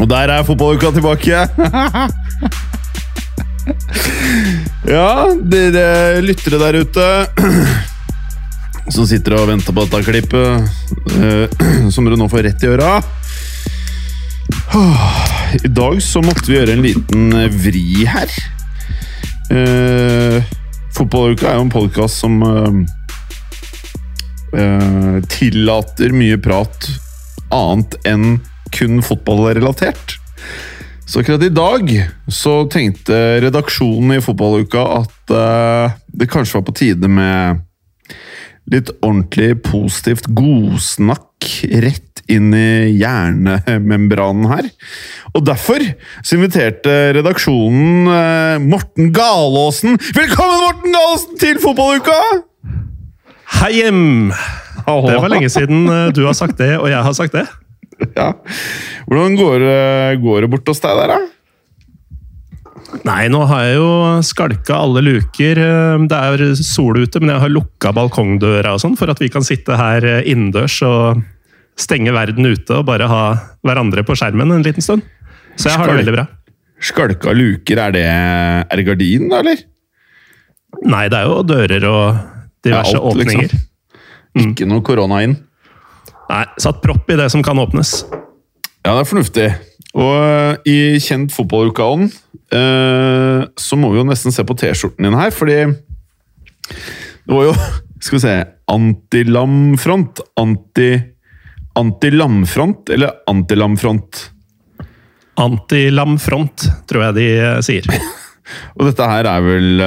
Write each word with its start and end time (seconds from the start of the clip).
Og 0.00 0.08
der 0.10 0.32
er 0.32 0.44
fotballuka 0.46 0.90
tilbake. 0.94 1.36
ja, 4.94 5.08
dere 5.42 6.20
lyttere 6.24 6.58
der 6.60 6.80
ute 6.84 7.06
som 8.94 9.06
sitter 9.08 9.34
og 9.38 9.48
venter 9.50 9.74
på 9.74 9.82
dette 9.82 10.02
klippet, 10.06 10.50
eh, 11.18 11.46
som 11.90 12.06
dere 12.06 12.18
nå 12.20 12.28
får 12.30 12.46
rett 12.46 12.62
i 12.62 12.70
øra. 12.74 12.92
I 15.56 15.70
dag 15.72 16.02
så 16.04 16.20
måtte 16.22 16.46
vi 16.50 16.58
gjøre 16.58 16.76
en 16.76 16.84
liten 16.84 17.24
vri 17.62 18.06
her. 18.06 18.30
Uh, 19.46 20.42
Fotballuka 20.96 21.50
er 21.50 21.58
jo 21.58 21.64
en 21.66 21.72
podkast 21.72 22.22
som 22.22 22.38
eh, 22.40 22.76
eh, 24.56 25.16
tillater 25.28 26.14
mye 26.16 26.38
prat 26.40 26.88
annet 27.54 27.98
enn 28.08 28.38
kun 28.74 29.02
fotballrelatert. 29.04 30.18
Så 31.06 31.20
akkurat 31.22 31.42
i 31.46 31.52
dag 31.54 31.92
så 32.32 32.64
tenkte 32.70 33.38
redaksjonen 33.44 34.16
i 34.16 34.22
Fotballuka 34.24 34.82
at 34.96 35.30
uh, 35.30 35.94
det 36.10 36.26
kanskje 36.32 36.58
var 36.58 36.66
på 36.66 36.74
tide 36.80 37.10
med 37.10 37.62
litt 38.66 38.90
ordentlig 38.98 39.52
positivt 39.62 40.26
godsnakk 40.34 41.46
rett 41.84 42.24
inn 42.26 42.50
i 42.58 42.96
hjernemembranen 42.98 44.50
her. 44.50 44.66
Og 45.30 45.46
derfor 45.46 45.84
så 46.26 46.40
inviterte 46.40 46.96
redaksjonen 47.20 48.10
uh, 48.10 48.58
Morten 48.66 49.14
Galaasen. 49.14 50.00
Velkommen, 50.10 50.66
Morten 50.66 50.98
Galaasen, 50.98 51.38
til 51.38 51.62
Fotballuka! 51.62 52.18
Hei 53.60 53.76
hjem! 53.78 54.32
Det 54.86 55.16
var 55.22 55.32
lenge 55.32 55.50
siden 55.50 55.86
eh, 55.90 56.10
du 56.14 56.22
har 56.26 56.34
sagt 56.38 56.56
det, 56.58 56.72
og 56.78 56.88
jeg 56.92 57.02
har 57.02 57.14
sagt 57.18 57.32
det. 57.34 57.46
Ja. 58.16 58.32
Hvordan 59.08 59.36
går, 59.38 59.58
det- 59.64 60.20
går 60.22 60.40
det 60.44 60.50
bort 60.52 60.68
hos 60.68 60.80
deg 60.84 60.96
der, 61.00 61.14
da? 61.14 61.18
Nei, 63.06 63.26
nå 63.32 63.40
har 63.50 63.64
jeg 63.66 63.76
jo 63.80 63.88
skalka 64.26 64.76
alle 64.78 65.02
luker. 65.02 65.58
Eh, 65.58 66.04
Det 66.06 66.18
er 66.18 66.54
sol 66.60 67.00
ute, 67.02 67.20
men 67.20 67.32
jeg 67.34 67.40
har 67.42 67.52
lukka 67.52 67.92
balkongdøra 67.96 68.74
og 68.76 68.80
sånn, 68.82 68.96
for 68.98 69.10
at 69.10 69.18
vi 69.22 69.28
kan 69.32 69.42
sitte 69.46 69.76
her 69.78 70.04
eh, 70.04 70.22
innendørs 70.30 70.78
og 70.86 71.22
stenge 71.76 72.12
verden 72.14 72.46
ute 72.46 72.78
og 72.78 72.86
bare 72.88 73.08
ha 73.10 73.22
hverandre 73.66 74.04
på 74.06 74.14
skjermen 74.16 74.54
en 74.54 74.62
liten 74.64 74.80
stund. 74.84 75.02
Så 75.56 75.68
jeg 75.70 75.78
har 75.80 75.90
det 75.90 75.98
veldig 76.04 76.14
bra. 76.14 76.26
Skalka 76.80 77.32
luker, 77.36 77.78
er 77.80 77.92
det, 77.96 78.04
er 78.06 78.76
det 78.76 78.84
gardinen, 78.86 79.28
da, 79.32 79.40
eller? 79.42 79.62
Nei, 80.84 81.06
det 81.08 81.18
er 81.18 81.30
jo 81.30 81.42
dører 81.48 81.84
og 81.88 82.18
diverse 82.64 82.96
Ja, 82.96 83.00
alt, 83.00 83.20
liksom. 83.22 83.62
Åpninger. 84.36 84.52
Ikke 84.52 84.68
noe 84.68 84.84
korona 84.84 85.22
inn? 85.24 85.36
Nei, 86.26 86.44
satt 86.58 86.82
propp 86.82 87.08
i 87.10 87.16
det 87.18 87.30
som 87.30 87.42
kan 87.42 87.58
åpnes. 87.58 88.04
Ja, 88.84 88.94
det 88.94 89.00
er 89.02 89.08
fornuftig. 89.08 89.48
Og 89.96 90.12
eh, 90.12 90.68
i 90.68 90.78
kjent 91.00 91.32
fotballuka-ånd 91.32 92.10
eh, 92.52 93.42
så 93.56 93.78
må 93.80 93.90
vi 93.92 94.00
jo 94.00 94.06
nesten 94.06 94.34
se 94.34 94.44
på 94.46 94.56
T-skjorten 94.58 95.06
din 95.06 95.16
her, 95.16 95.32
fordi 95.34 95.62
det 95.66 97.32
var 97.32 97.48
jo 97.48 97.56
Skal 97.96 98.18
vi 98.18 98.22
se 98.26 98.32
Antilamfront. 98.68 100.20
Anti... 100.38 100.90
Antilamfront 101.76 102.90
eller 102.92 103.22
antilamfront? 103.30 104.18
Antilamfront, 105.40 106.66
tror 106.86 107.06
jeg 107.06 107.16
de 107.16 107.26
eh, 107.40 107.62
sier. 107.64 107.88
Og 108.76 108.84
dette 108.86 109.08
her 109.10 109.26
er 109.26 109.42
vel 109.42 109.80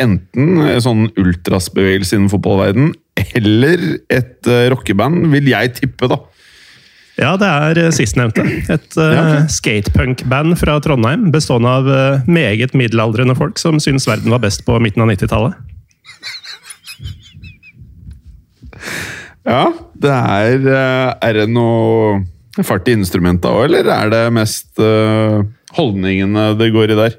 enten 0.00 0.62
en 0.64 0.80
sånn 0.80 1.02
ultrasbevegelse 1.20 2.16
innen 2.16 2.30
fotballverden 2.32 2.94
eller 3.36 3.82
et 4.12 4.48
uh, 4.48 4.66
rockeband, 4.72 5.26
vil 5.32 5.48
jeg 5.50 5.74
tippe, 5.78 6.08
da. 6.10 6.18
Ja, 7.16 7.30
det 7.40 7.48
er 7.48 7.78
eh, 7.86 7.92
sistnevnte. 7.96 8.42
Et 8.44 8.96
uh, 9.00 9.04
Ja, 9.08 9.20
okay. 9.22 9.46
skatepunk-band 9.54 10.58
fra 10.60 10.74
Trondheim 10.84 11.30
bestående 11.32 11.70
av 11.78 11.86
uh, 11.88 12.26
meget 12.28 12.74
middelaldrende 12.76 13.36
folk 13.38 13.56
som 13.62 13.80
syns 13.80 14.04
verden 14.08 14.34
var 14.34 14.42
best 14.44 14.66
på 14.66 14.76
midten 14.84 15.00
av 15.04 15.08
90-tallet. 15.14 15.56
Ja, 19.46 19.62
det 19.96 20.10
er 20.12 20.66
Er 21.22 21.36
det 21.38 21.46
noe 21.54 22.24
fart 22.66 22.88
i 22.90 22.96
instrumenta 22.96 23.48
òg, 23.52 23.68
eller 23.68 23.88
er 23.94 24.10
det 24.12 24.22
mest 24.34 24.80
holdningene 25.76 26.50
det 26.58 26.70
går 26.74 26.92
i 26.92 26.98
der? 26.98 27.16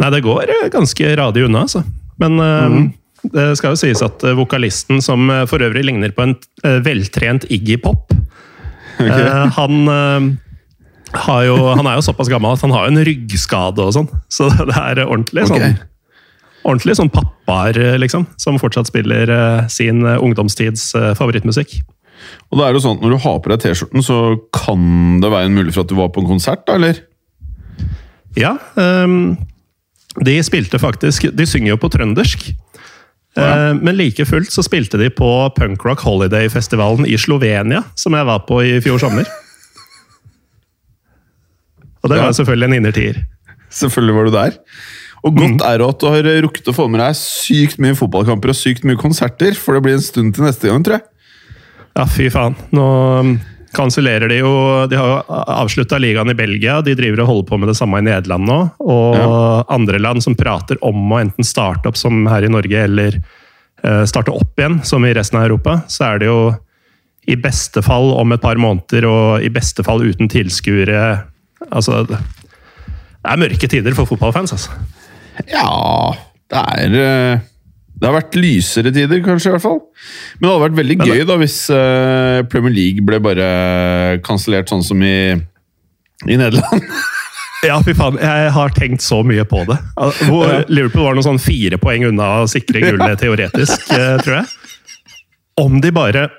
Nei, 0.00 0.10
det 0.14 0.22
går 0.24 0.52
ganske 0.72 1.12
radig 1.18 1.44
unna, 1.48 1.66
altså. 1.66 1.82
Men 2.20 2.36
Mhm. 2.40 2.86
Det 3.22 3.46
skal 3.58 3.74
jo 3.74 3.80
sies 3.80 4.00
at 4.04 4.22
eh, 4.24 4.36
vokalisten, 4.36 5.02
som 5.04 5.28
eh, 5.32 5.44
for 5.50 5.62
øvrig 5.64 5.84
ligner 5.86 6.14
på 6.16 6.24
en 6.24 6.36
eh, 6.64 6.78
veltrent 6.84 7.44
Iggy 7.52 7.76
Pop 7.82 8.14
okay. 9.00 9.28
han, 9.56 9.76
har 11.26 11.44
jo, 11.44 11.58
han 11.76 11.88
er 11.88 11.98
jo 11.98 12.06
såpass 12.06 12.30
gammel 12.32 12.56
at 12.56 12.64
han 12.64 12.74
har 12.74 12.88
en 12.88 13.00
ryggskade 13.04 13.84
og 13.84 13.94
sånn. 13.96 14.10
Så 14.32 14.48
det 14.52 14.76
er 14.76 15.04
ordentlig 15.06 15.48
sånn 15.50 15.78
Ordentlig 16.60 16.92
sånn 16.98 17.08
pappaer, 17.08 17.78
liksom, 17.96 18.26
som 18.36 18.58
fortsatt 18.60 18.90
spiller 18.90 19.30
sin 19.72 20.02
ungdomstids 20.04 20.90
favorittmusikk. 21.16 21.78
Og 22.52 22.60
da 22.60 22.66
er 22.66 22.74
det 22.74 22.82
jo 22.82 22.82
sånn 22.84 22.98
at 22.98 23.06
Når 23.06 23.14
du 23.14 23.22
har 23.22 23.38
på 23.40 23.48
deg 23.48 23.62
T-skjorten, 23.62 24.04
så 24.04 24.18
kan 24.52 24.82
det 25.22 25.30
være 25.32 25.48
en 25.48 25.56
mulighet 25.56 25.78
for 25.78 25.88
at 25.88 25.94
du 25.94 25.96
var 25.96 26.10
på 26.12 26.20
en 26.20 26.28
konsert, 26.28 26.66
da, 26.68 26.76
eller? 26.76 27.00
Ja, 28.36 28.58
Um, 28.76 29.38
de 30.18 30.34
spilte 30.42 30.80
faktisk 30.82 31.28
De 31.36 31.46
synger 31.46 31.74
jo 31.74 31.80
på 31.80 31.90
trøndersk. 31.92 32.50
Ja. 33.36 33.70
Eh, 33.70 33.74
Men 33.78 33.96
like 33.96 34.24
fullt 34.26 34.50
så 34.50 34.62
spilte 34.66 34.98
de 34.98 35.10
på 35.14 35.28
Punkrock 35.54 36.00
Holiday-festivalen 36.02 37.06
i 37.06 37.16
Slovenia, 37.20 37.84
som 37.94 38.12
jeg 38.18 38.26
var 38.26 38.40
på 38.48 38.58
i 38.66 38.80
fjor 38.82 38.98
sommer. 38.98 39.26
Og 42.02 42.10
det 42.10 42.16
Ja. 42.18 42.24
var 42.24 42.32
selvfølgelig 42.32 42.64
en 42.68 42.74
innertier. 42.80 43.26
Selvfølgelig 43.70 44.14
var 44.16 44.24
du 44.24 44.30
der. 44.32 44.50
Og 45.22 45.36
godt 45.36 45.60
er 45.62 45.78
det 45.78 45.88
at 45.88 46.00
du 46.00 46.06
har 46.08 46.22
rukket 46.42 46.68
å 46.68 46.74
få 46.74 46.88
med 46.90 47.00
deg 47.00 47.14
sykt 47.14 47.78
mye 47.78 47.94
fotballkamper 47.94 48.48
og 48.48 48.56
sykt 48.56 48.84
mye 48.84 48.96
konserter, 48.96 49.52
for 49.54 49.74
det 49.74 49.82
blir 49.82 49.92
en 49.98 50.00
stund 50.00 50.34
til 50.34 50.44
neste 50.44 50.68
gang, 50.70 50.82
tror 50.82 50.96
jeg. 50.96 51.02
Ja, 51.96 52.04
fy 52.06 52.30
faen. 52.30 52.56
Nå 52.72 52.86
um, 53.20 53.40
kansellerer 53.76 54.30
de 54.30 54.40
jo 54.40 54.52
De 54.90 54.98
har 54.98 55.10
jo 55.10 55.40
avslutta 55.54 55.98
ligaen 56.00 56.32
i 56.32 56.36
Belgia. 56.38 56.80
De 56.82 56.96
driver 56.98 57.24
og 57.24 57.30
holder 57.30 57.48
på 57.50 57.58
med 57.60 57.70
det 57.70 57.76
samme 57.78 58.00
i 58.00 58.06
Nederland 58.06 58.48
nå. 58.48 58.58
Og 58.82 59.70
andre 59.70 60.00
land 60.02 60.24
som 60.24 60.36
prater 60.38 60.80
om 60.86 61.12
å 61.12 61.20
enten 61.20 61.46
starte 61.46 61.90
opp 61.90 61.98
som 62.00 62.24
her 62.30 62.46
i 62.46 62.52
Norge, 62.52 62.86
eller 62.88 63.20
eh, 63.20 64.02
starte 64.10 64.34
opp 64.34 64.58
igjen, 64.58 64.80
som 64.86 65.06
i 65.06 65.14
resten 65.16 65.40
av 65.40 65.46
Europa. 65.48 65.80
Så 65.90 66.08
er 66.08 66.22
det 66.22 66.30
jo 66.30 66.40
i 67.30 67.36
beste 67.38 67.82
fall 67.84 68.10
om 68.16 68.32
et 68.32 68.42
par 68.42 68.58
måneder, 68.58 69.06
og 69.06 69.44
i 69.44 69.52
beste 69.52 69.84
fall 69.86 70.02
uten 70.02 70.30
tilskuere. 70.32 71.04
Altså 71.70 72.02
Det 72.08 72.18
er 73.28 73.40
mørke 73.40 73.68
tider 73.68 73.94
for 73.94 74.08
fotballfans, 74.08 74.56
altså. 74.56 74.72
Ja 75.48 76.12
Det 76.50 76.60
er 76.60 76.94
eh, 77.00 77.42
Det 78.00 78.08
har 78.08 78.16
vært 78.16 78.36
lysere 78.40 78.92
tider, 78.96 79.20
kanskje, 79.24 79.50
i 79.50 79.54
hvert 79.54 79.64
fall. 79.66 79.80
Men 80.38 80.46
det 80.46 80.50
hadde 80.50 80.64
vært 80.64 80.78
veldig 80.78 80.98
gøy 81.04 81.24
da 81.28 81.36
hvis 81.42 81.56
uh, 81.68 82.40
Premier 82.48 82.72
League 82.72 83.04
ble 83.04 83.20
bare 83.20 83.48
kansellert 84.24 84.72
sånn 84.72 84.84
som 84.86 85.02
i, 85.04 85.36
i 86.26 86.40
Nederland. 86.40 86.86
Ja, 87.60 87.74
fy 87.84 87.92
faen. 87.92 88.16
Jeg 88.16 88.52
har 88.54 88.70
tenkt 88.72 89.04
så 89.04 89.20
mye 89.26 89.44
på 89.44 89.58
det. 89.68 89.76
Hvor 90.24 90.62
Liverpool 90.72 91.04
var 91.04 91.16
noen 91.16 91.26
sånn 91.26 91.42
fire 91.42 91.76
poeng 91.80 92.06
unna 92.08 92.28
å 92.40 92.46
sikre 92.48 92.80
gullet 92.86 93.20
teoretisk, 93.20 93.84
eh, 93.92 94.14
tror 94.24 94.38
jeg. 94.38 95.18
Om 95.60 95.80
de 95.84 95.90
bare 95.92 96.30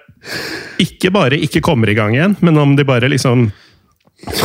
Ikke 0.81 1.11
bare 1.13 1.37
ikke 1.37 1.61
kommer 1.65 1.89
i 1.89 1.95
gang 1.97 2.15
igjen, 2.15 2.35
men 2.41 2.57
om 2.57 2.75
de 2.77 2.85
bare 2.85 3.09
liksom 3.09 3.51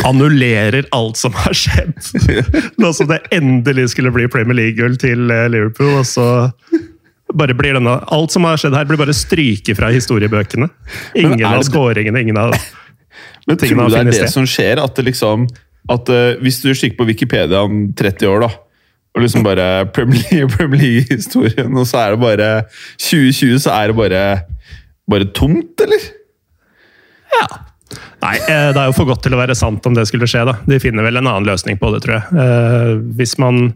annullerer 0.09 0.87
alt 0.93 1.17
som 1.17 1.33
har 1.37 1.53
skjedd. 1.53 1.93
Nå 2.81 2.89
som 2.97 3.09
det 3.09 3.19
endelig 3.33 3.91
skulle 3.93 4.13
bli 4.13 4.25
Premier 4.29 4.57
League-gull 4.57 4.97
til 5.01 5.29
eh, 5.33 5.45
Liverpool, 5.53 5.99
og 5.99 6.05
så 6.09 6.27
bare 7.35 7.55
blir 7.57 7.75
denne, 7.77 7.97
Alt 8.13 8.31
som 8.31 8.45
har 8.47 8.59
skjedd 8.59 8.75
her, 8.77 8.85
blir 8.87 8.99
bare 8.99 9.15
stryket 9.15 9.77
fra 9.77 9.89
historiebøkene. 9.93 10.69
Ingen 11.19 11.43
av 11.47 11.63
skåringene, 11.67 12.21
ingen 12.23 12.37
av 12.39 12.53
Men 13.47 13.57
tror 13.57 13.73
du 13.75 13.83
det 13.91 13.99
er 13.99 14.09
det 14.11 14.15
sted. 14.19 14.31
som 14.33 14.47
skjer? 14.47 14.79
At 14.83 14.95
det 14.95 15.07
liksom 15.09 15.47
at 15.89 16.09
uh, 16.11 16.35
Hvis 16.43 16.59
du 16.63 16.73
kikker 16.75 16.97
på 16.99 17.05
Wikipedia 17.07 17.61
om 17.63 17.93
30 17.95 18.27
år, 18.27 18.41
da, 18.43 18.49
og 19.15 19.23
liksom 19.23 19.43
bare 19.45 19.85
Premier 19.95 20.19
League- 20.27 20.49
Premier 20.57 20.81
League-historien, 20.81 21.71
og 21.73 21.87
så 21.87 22.03
er 22.03 22.15
det 22.15 22.19
bare 22.21 22.49
2020, 22.99 23.59
så 23.63 23.71
er 23.71 23.87
det 23.93 23.95
bare, 23.97 24.23
bare 25.09 25.29
tomt, 25.31 25.79
eller? 25.85 26.09
Ja. 27.37 27.47
Nei, 28.21 28.33
eh, 28.37 28.69
det 28.75 28.81
er 28.81 28.89
jo 28.89 28.95
for 28.97 29.07
godt 29.07 29.21
til 29.23 29.35
å 29.35 29.39
være 29.39 29.55
sant 29.55 29.85
om 29.87 29.93
det 29.95 30.07
skulle 30.09 30.27
skje. 30.29 30.43
da. 30.49 30.55
De 30.67 30.79
finner 30.83 31.05
vel 31.07 31.19
en 31.21 31.27
annen 31.29 31.47
løsning 31.47 31.77
på 31.79 31.91
det, 31.93 32.01
tror 32.03 32.17
jeg. 32.17 32.41
Eh, 32.43 32.91
hvis, 33.19 33.37
man, 33.39 33.73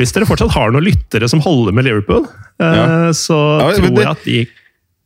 hvis 0.00 0.12
dere 0.16 0.28
fortsatt 0.28 0.52
har 0.56 0.74
noen 0.74 0.84
lyttere 0.84 1.28
som 1.30 1.40
holder 1.44 1.72
med 1.76 1.86
Liverpool, 1.88 2.26
eh, 2.60 2.76
Ja. 2.76 2.86
så 3.16 3.38
Ja, 3.60 3.70
men 3.80 3.94
tror 3.94 4.02
jeg 4.02 4.10
at 4.10 4.24
de 4.24 4.46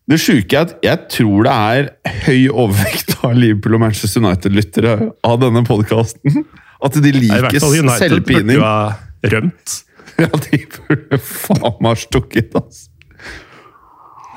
Det 0.08 0.18
sjuke 0.20 0.56
er 0.56 0.60
at 0.62 0.76
jeg 0.82 0.98
tror 1.12 1.42
det 1.44 1.52
er 1.52 1.90
høy 2.24 2.48
overvekt 2.48 3.18
av 3.22 3.34
Liverpool 3.36 3.74
og 3.76 3.80
Manchester 3.80 4.22
United-lyttere 4.24 4.94
av 5.22 5.38
denne 5.42 5.62
podkasten. 5.68 6.46
At 6.82 6.94
de 6.96 7.12
liker 7.12 7.28
selvpining. 7.28 7.36
I 7.36 7.42
hvert 7.44 7.60
fall 7.60 7.76
United 7.82 8.24
burde 8.24 8.54
jo 8.54 8.64
ha 8.64 8.96
rømt. 9.34 9.76
Ja, 10.18 10.26
de 10.34 10.58
burde 10.66 11.18
faen 11.22 11.76
meg 11.78 11.92
ha 11.92 11.98
stukket, 12.00 12.50
altså. 12.58 12.87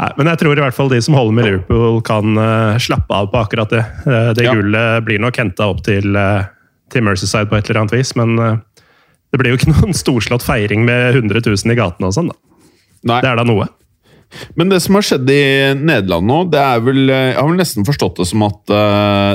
Nei, 0.01 0.09
men 0.17 0.29
jeg 0.31 0.39
tror 0.41 0.57
i 0.57 0.63
hvert 0.63 0.73
fall 0.73 0.89
de 0.89 0.97
som 1.05 1.13
holder 1.13 1.35
med 1.37 1.45
Liverpool, 1.45 1.99
kan 2.05 2.31
eh, 2.41 2.77
slappe 2.81 3.13
av 3.13 3.27
på 3.29 3.37
akkurat 3.43 3.69
det. 3.69 3.83
Eh, 4.09 4.31
det 4.33 4.47
Ja. 4.47 4.55
gullet 4.57 5.03
blir 5.05 5.19
nok 5.21 5.37
henta 5.37 5.67
opp 5.69 5.83
til, 5.85 6.15
eh, 6.17 6.47
til 6.89 7.03
Mercyside 7.05 7.45
på 7.51 7.57
et 7.59 7.69
eller 7.69 7.81
annet 7.83 7.93
vis, 7.93 8.15
men 8.17 8.33
det 8.41 9.37
blir 9.39 9.51
jo 9.53 9.59
ikke 9.59 9.69
noen 9.75 9.93
storslått 9.93 10.41
feiring 10.41 10.87
med 10.87 11.13
100 11.19 11.43
000 11.45 11.71
i 11.71 11.77
gatene 11.77 12.09
og 12.09 12.15
sånn. 12.17 12.31
da. 12.33 12.35
Nei. 13.11 13.19
Det 13.21 13.29
er 13.29 13.35
da 13.43 13.45
noe. 13.45 13.67
Men 14.55 14.69
det 14.71 14.79
som 14.81 14.95
har 14.95 15.03
skjedd 15.05 15.29
i 15.29 15.41
Nederland 15.75 16.25
nå, 16.25 16.39
det 16.49 16.59
er 16.63 16.79
vel 16.79 17.01
Jeg 17.11 17.35
har 17.35 17.47
vel 17.49 17.57
nesten 17.59 17.83
forstått 17.83 18.15
det 18.21 18.27
som 18.29 18.45
at 18.47 18.61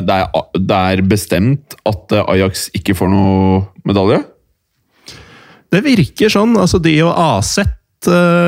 det, 0.08 0.14
er, 0.16 0.46
det 0.56 0.78
er 0.96 1.02
bestemt 1.04 1.74
at 1.84 2.14
Ajax 2.22 2.70
ikke 2.78 2.94
får 2.96 3.10
noe 3.12 3.58
medalje? 3.84 4.22
Det 5.70 5.82
virker 5.84 6.32
sånn. 6.32 6.56
altså 6.56 6.80
De 6.80 6.94
og 7.04 7.12
AZ 7.12 7.58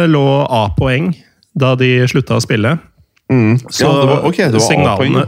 lå 0.09 0.25
A-poeng 0.49 1.11
da 1.59 1.75
de 1.79 1.91
slutta 2.11 2.39
å 2.39 2.45
spille. 2.45 2.77
Så 3.29 3.85
ja, 3.85 3.91
det 3.93 4.07
var, 4.09 4.25
okay, 4.25 4.49
det 4.49 4.57
var 4.57 4.65
signalene, 4.65 5.27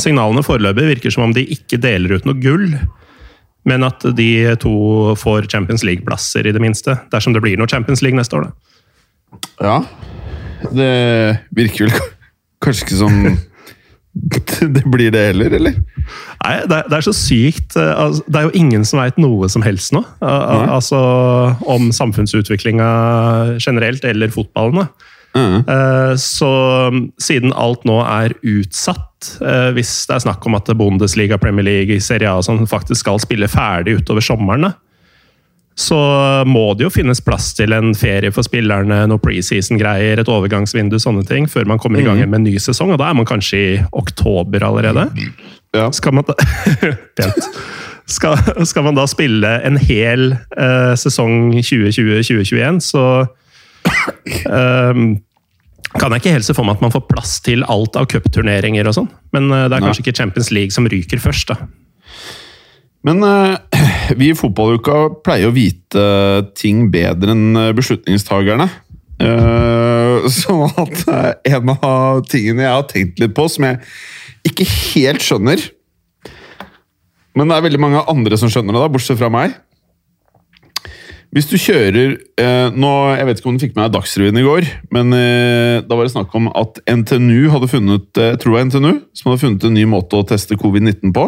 signalene 0.00 0.42
foreløpig 0.44 0.90
virker 0.90 1.14
som 1.14 1.24
om 1.28 1.32
de 1.36 1.46
ikke 1.54 1.78
deler 1.80 2.18
ut 2.18 2.28
noe 2.28 2.36
gull. 2.42 2.66
Men 3.64 3.86
at 3.86 4.04
de 4.16 4.28
to 4.60 4.74
får 5.16 5.48
Champions 5.48 5.86
League-plasser, 5.88 6.44
i 6.44 6.52
det 6.52 6.60
minste. 6.60 6.98
Dersom 7.14 7.32
det 7.32 7.40
blir 7.44 7.56
noe 7.56 7.70
Champions 7.70 8.04
League 8.04 8.18
neste 8.18 8.36
år, 8.36 8.50
da. 8.50 9.40
Ja. 9.64 9.78
Det 10.68 10.92
virker 11.56 11.88
vel 11.88 11.96
kanskje 12.64 12.86
ikke 12.86 13.00
som 13.00 13.16
det 14.76 14.84
blir 14.86 15.10
det 15.10 15.24
heller, 15.32 15.56
eller? 15.58 15.80
Nei, 16.44 16.54
det 16.68 16.76
er, 16.76 16.84
det 16.90 16.98
er 16.98 17.06
så 17.08 17.14
sykt. 17.16 17.74
eh, 17.80 17.90
altså, 17.98 18.22
Det 18.28 18.38
er 18.38 18.46
jo 18.46 18.54
ingen 18.60 18.84
som 18.86 19.00
veit 19.00 19.16
noe 19.18 19.48
som 19.50 19.64
helst 19.64 19.94
nå. 19.96 20.04
Nei. 20.20 20.60
Altså 20.76 21.00
om 21.66 21.88
samfunnsutviklinga 21.92 22.86
generelt, 23.58 24.04
eller 24.06 24.30
fotballen. 24.34 24.84
da. 24.84 25.10
Mhm. 25.34 25.64
Eh, 25.68 26.14
Så 26.16 26.48
um, 26.88 27.12
siden 27.18 27.52
alt 27.52 27.84
nå 27.84 27.98
er 28.06 28.36
utsatt, 28.42 29.40
eh, 29.42 29.70
hvis 29.74 30.06
det 30.06 30.14
er 30.16 30.24
snakk 30.28 30.46
om 30.46 30.54
at 30.54 30.70
Bundesliga, 30.78 31.38
Premier 31.38 31.66
League, 31.66 32.00
Serie 32.00 32.30
A 32.30 32.38
og 32.38 32.46
sånn 32.46 32.66
faktisk 32.70 33.02
skal 33.02 33.18
spille 33.22 33.48
ferdig 33.50 33.98
utover 33.98 34.22
sommeren, 34.22 34.72
så 35.74 35.96
må 36.46 36.68
det 36.78 36.84
jo 36.86 36.90
finnes 36.94 37.18
plass 37.24 37.48
til 37.58 37.72
en 37.74 37.96
ferie 37.98 38.30
for 38.30 38.46
spillerne, 38.46 39.00
noe 39.10 39.18
preseason-greier, 39.18 40.20
et 40.22 40.30
overgangsvindu, 40.30 41.00
sånne 41.02 41.24
ting, 41.26 41.48
før 41.50 41.66
man 41.66 41.80
kommer 41.82 41.98
i 41.98 42.04
gang 42.06 42.20
med 42.22 42.38
en 42.38 42.46
ny 42.46 42.54
sesong. 42.62 42.92
Og 42.94 43.00
da 43.02 43.08
er 43.10 43.16
man 43.18 43.26
kanskje 43.26 43.58
i 43.58 43.72
oktober 43.90 44.62
allerede. 44.68 45.08
Ja. 45.74 45.88
Skal 45.90 46.14
man 46.14 46.28
da, 46.28 46.36
Skal, 48.06 48.36
skal 48.68 48.84
man 48.84 48.94
da 48.94 49.06
spille 49.08 49.50
en 49.64 49.78
hel 49.80 50.36
eh, 50.36 50.92
sesong 51.00 51.54
2020-2021, 51.56 52.78
så 52.84 53.04
ehm, 54.50 55.06
kan 55.94 56.10
jeg 56.10 56.22
ikke 56.22 56.34
helt 56.34 56.46
se 56.46 56.56
for 56.56 56.66
meg 56.66 56.78
at 56.78 56.84
man 56.84 56.94
får 56.94 57.06
plass 57.10 57.36
til 57.44 57.62
alt 57.70 57.98
av 58.00 58.08
cupturneringer 58.10 58.88
og 58.90 58.96
sånn. 58.98 59.10
Men 59.36 59.50
eh, 59.52 59.66
det 59.68 59.78
er 59.78 59.86
kanskje 59.86 60.06
ikke 60.06 60.18
Champions 60.18 60.50
League 60.54 60.74
som 60.74 60.88
ryker 60.90 61.22
først, 61.22 61.52
da. 61.52 61.68
Men 63.04 63.20
eh, 63.22 63.78
vi 64.18 64.32
i 64.32 64.38
fotballuka 64.38 65.20
pleier 65.24 65.50
å 65.50 65.54
vite 65.54 66.04
ting 66.58 66.88
bedre 66.92 67.36
enn 67.36 67.60
eh, 67.60 67.72
beslutningstagerne. 67.76 68.68
Så 70.34 70.54
at 70.66 71.04
eh, 71.08 71.54
en 71.54 71.70
av 71.76 72.24
tingene 72.28 72.64
jeg 72.64 72.74
har 72.74 72.88
tenkt 72.90 73.22
litt 73.22 73.36
på, 73.36 73.46
som 73.48 73.68
jeg 73.68 73.80
ikke 74.44 74.66
helt 74.68 75.22
skjønner 75.24 75.62
Men 77.32 77.48
det 77.48 77.56
er 77.56 77.64
veldig 77.64 77.80
mange 77.80 78.02
andre 78.10 78.36
som 78.40 78.50
skjønner 78.52 78.74
det, 78.74 78.82
da, 78.82 78.90
bortsett 78.92 79.20
fra 79.20 79.30
meg. 79.32 79.54
Hvis 81.34 81.48
du 81.50 81.56
kjører 81.58 82.12
eh, 82.38 82.68
nå, 82.78 82.90
Jeg 83.18 83.26
vet 83.26 83.40
ikke 83.40 83.48
om 83.50 83.56
du 83.58 83.62
fikk 83.64 83.72
med 83.74 83.88
deg 83.88 83.94
Dagsrevyen 83.96 84.36
i 84.38 84.44
går, 84.46 84.68
men 84.94 85.12
eh, 85.18 85.80
da 85.82 85.96
var 85.98 86.06
det 86.06 86.12
snakk 86.14 86.34
om 86.38 86.46
at 86.54 86.78
NTNU 86.86 87.48
hadde 87.50 87.68
funnet 87.72 88.20
eh, 88.22 88.28
jeg 88.36 88.38
tror 88.44 88.58
jeg 88.60 88.68
NTNU, 88.70 88.92
som 89.18 89.32
hadde 89.32 89.42
funnet 89.42 89.66
en 89.66 89.74
ny 89.74 89.82
måte 89.90 90.20
å 90.20 90.26
teste 90.30 90.54
covid-19 90.60 91.10
på. 91.16 91.24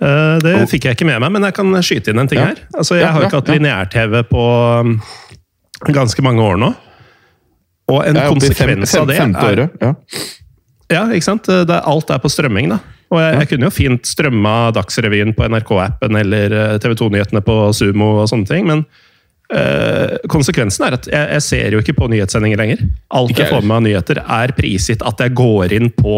Eh, 0.00 0.38
Det 0.44 0.54
Og- 0.62 0.68
fikk 0.68 0.84
jeg 0.88 0.96
ikke 0.96 1.06
med 1.08 1.20
meg, 1.20 1.32
men 1.32 1.42
jeg 1.42 1.54
kan 1.54 1.72
skyte 1.82 2.08
inn 2.12 2.18
en 2.18 2.28
ting 2.28 2.38
Ja. 2.40 2.46
her. 2.46 2.56
Altså, 2.74 2.94
Jeg 2.96 3.02
Ja, 3.04 3.12
har 3.12 3.20
jo 3.20 3.26
ikke 3.28 3.40
hatt 3.40 3.48
ja. 3.48 3.54
lineær-TV 3.54 4.22
på 4.32 4.80
um, 4.80 5.02
ganske 5.92 6.22
mange 6.22 6.40
år 6.40 6.56
nå. 6.56 6.74
Og 7.88 8.02
en 8.04 8.16
i 8.16 8.20
fem, 8.20 8.32
konsekvens 8.34 8.90
fem, 8.92 9.00
av 9.36 9.56
det 9.56 9.70
er. 9.80 9.94
Ja. 10.92 11.06
Ikke 11.10 11.26
sant? 11.26 11.48
Det 11.48 11.72
er, 11.72 11.82
alt 11.82 12.12
er 12.12 12.22
på 12.22 12.30
strømming, 12.30 12.70
da. 12.74 12.78
Og 13.14 13.20
jeg, 13.22 13.34
jeg 13.40 13.50
kunne 13.52 13.68
jo 13.68 13.74
fint 13.74 14.08
strømma 14.08 14.54
Dagsrevyen 14.74 15.34
på 15.36 15.46
NRK-appen 15.46 16.18
eller 16.18 16.78
TV 16.82 16.96
2-nyhetene 16.98 17.42
på 17.46 17.58
Sumo 17.76 18.16
og 18.22 18.30
sånne 18.32 18.48
ting, 18.50 18.66
men 18.66 18.82
øh, 19.54 20.16
konsekvensen 20.32 20.88
er 20.88 20.96
at 20.98 21.06
jeg, 21.12 21.28
jeg 21.36 21.44
ser 21.46 21.76
jo 21.76 21.82
ikke 21.84 21.94
på 22.00 22.08
nyhetssendinger 22.10 22.58
lenger. 22.58 22.82
Alt 23.14 23.38
jeg 23.38 23.46
får 23.52 23.62
med 23.62 23.70
meg 23.70 23.78
av 23.78 23.86
nyheter, 23.86 24.22
er 24.40 24.54
prisgitt 24.58 25.06
at 25.06 25.22
jeg 25.22 25.36
går 25.38 25.76
inn 25.78 25.92
på 25.94 26.16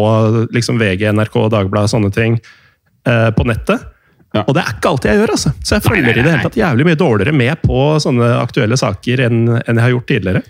liksom 0.55 0.81
VG, 0.81 1.05
NRK, 1.13 1.39
Dagbladet 1.53 1.93
sånne 1.93 2.11
ting 2.15 2.39
øh, 2.41 3.29
på 3.37 3.45
nettet. 3.49 3.85
Ja. 4.33 4.43
Og 4.45 4.53
det 4.53 4.61
er 4.61 4.75
ikke 4.75 4.91
alltid 4.91 5.09
jeg 5.09 5.21
gjør, 5.23 5.31
altså. 5.33 5.51
Så 5.65 5.77
jeg 5.77 5.85
følger 5.87 6.11
i 6.11 6.21
det 6.21 6.31
hele 6.31 6.45
tatt 6.45 6.57
jævlig 6.57 6.85
mye 6.85 6.97
dårligere 6.99 7.33
med 7.33 7.61
på 7.63 7.85
sånne 8.01 8.27
aktuelle 8.37 8.77
saker 8.77 9.23
enn, 9.25 9.39
enn 9.57 9.77
jeg 9.77 9.85
har 9.85 9.93
gjort 9.95 10.09
tidligere. 10.11 10.43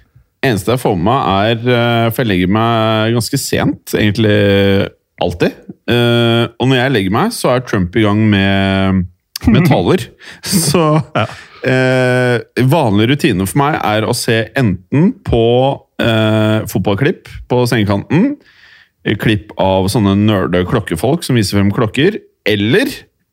Eneste 0.45 0.71
jeg 0.71 0.80
får 0.80 0.95
med 0.95 1.06
meg, 1.09 1.21
er 1.51 1.74
eh, 1.75 2.09
For 2.13 2.24
jeg 2.24 2.30
legger 2.31 2.51
meg 2.56 3.15
ganske 3.18 3.39
sent, 3.41 3.95
egentlig 3.97 4.38
alltid. 5.19 5.57
Eh, 5.91 6.45
og 6.56 6.69
når 6.69 6.77
jeg 6.80 6.94
legger 6.95 7.15
meg, 7.18 7.33
så 7.36 7.51
er 7.57 7.65
Trump 7.68 7.95
i 8.00 8.06
gang 8.06 8.21
med, 8.31 9.01
med 9.51 9.68
taler. 9.68 10.06
Så 10.45 10.86
Ja. 11.18 11.25
eh, 11.68 12.63
vanlig 12.71 13.09
rutine 13.12 13.48
for 13.50 13.60
meg 13.65 13.79
er 13.84 14.08
å 14.08 14.15
se 14.15 14.46
enten 14.60 15.12
på 15.27 15.43
eh, 16.00 16.63
fotballklipp 16.72 17.27
på 17.51 17.62
sengekanten, 17.67 18.38
klipp 19.19 19.51
av 19.60 19.88
sånne 19.91 20.15
nerde 20.19 20.63
klokkefolk 20.69 21.24
som 21.25 21.36
viser 21.39 21.58
frem 21.60 21.72
klokker, 21.75 22.19
eller 22.48 22.88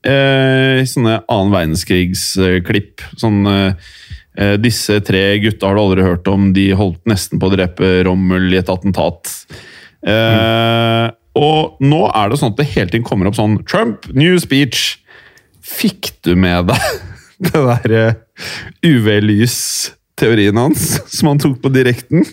eh, 0.07 0.83
sånne 0.89 1.21
annen 1.31 1.55
verdenskrigsklipp, 1.55 3.03
Sånn 3.21 3.43
eh, 3.51 3.69
eh, 3.71 3.95
Disse 4.61 4.99
tre 5.01 5.21
gutta 5.41 5.67
har 5.71 5.77
du 5.79 5.81
aldri 5.81 6.03
hørt 6.05 6.29
om, 6.29 6.51
de 6.57 6.67
holdt 6.77 7.01
nesten 7.09 7.41
på 7.41 7.49
å 7.49 7.55
drepe 7.55 7.89
Rommel 8.05 8.51
i 8.53 8.59
et 8.61 8.69
attentat. 8.73 9.31
Eh, 10.07 11.07
Og 11.37 11.81
nå 11.85 12.03
er 12.17 12.31
det 12.33 12.39
sånn 12.41 12.53
at 12.55 12.61
det 12.61 12.69
hele 12.75 12.89
tiden 12.93 13.05
kommer 13.05 13.29
opp 13.29 13.37
sånn 13.37 13.59
Trump, 13.69 14.07
new 14.17 14.39
speech. 14.41 14.99
Fikk 15.67 16.13
du 16.25 16.35
med 16.39 16.69
deg 16.71 16.85
det 17.49 17.63
der 17.67 17.97
eh, 17.99 18.15
UV-lys-teorien 18.87 20.57
hans 20.61 20.87
som 21.13 21.29
han 21.33 21.41
tok 21.43 21.59
på 21.65 21.73
direkten? 21.75 22.25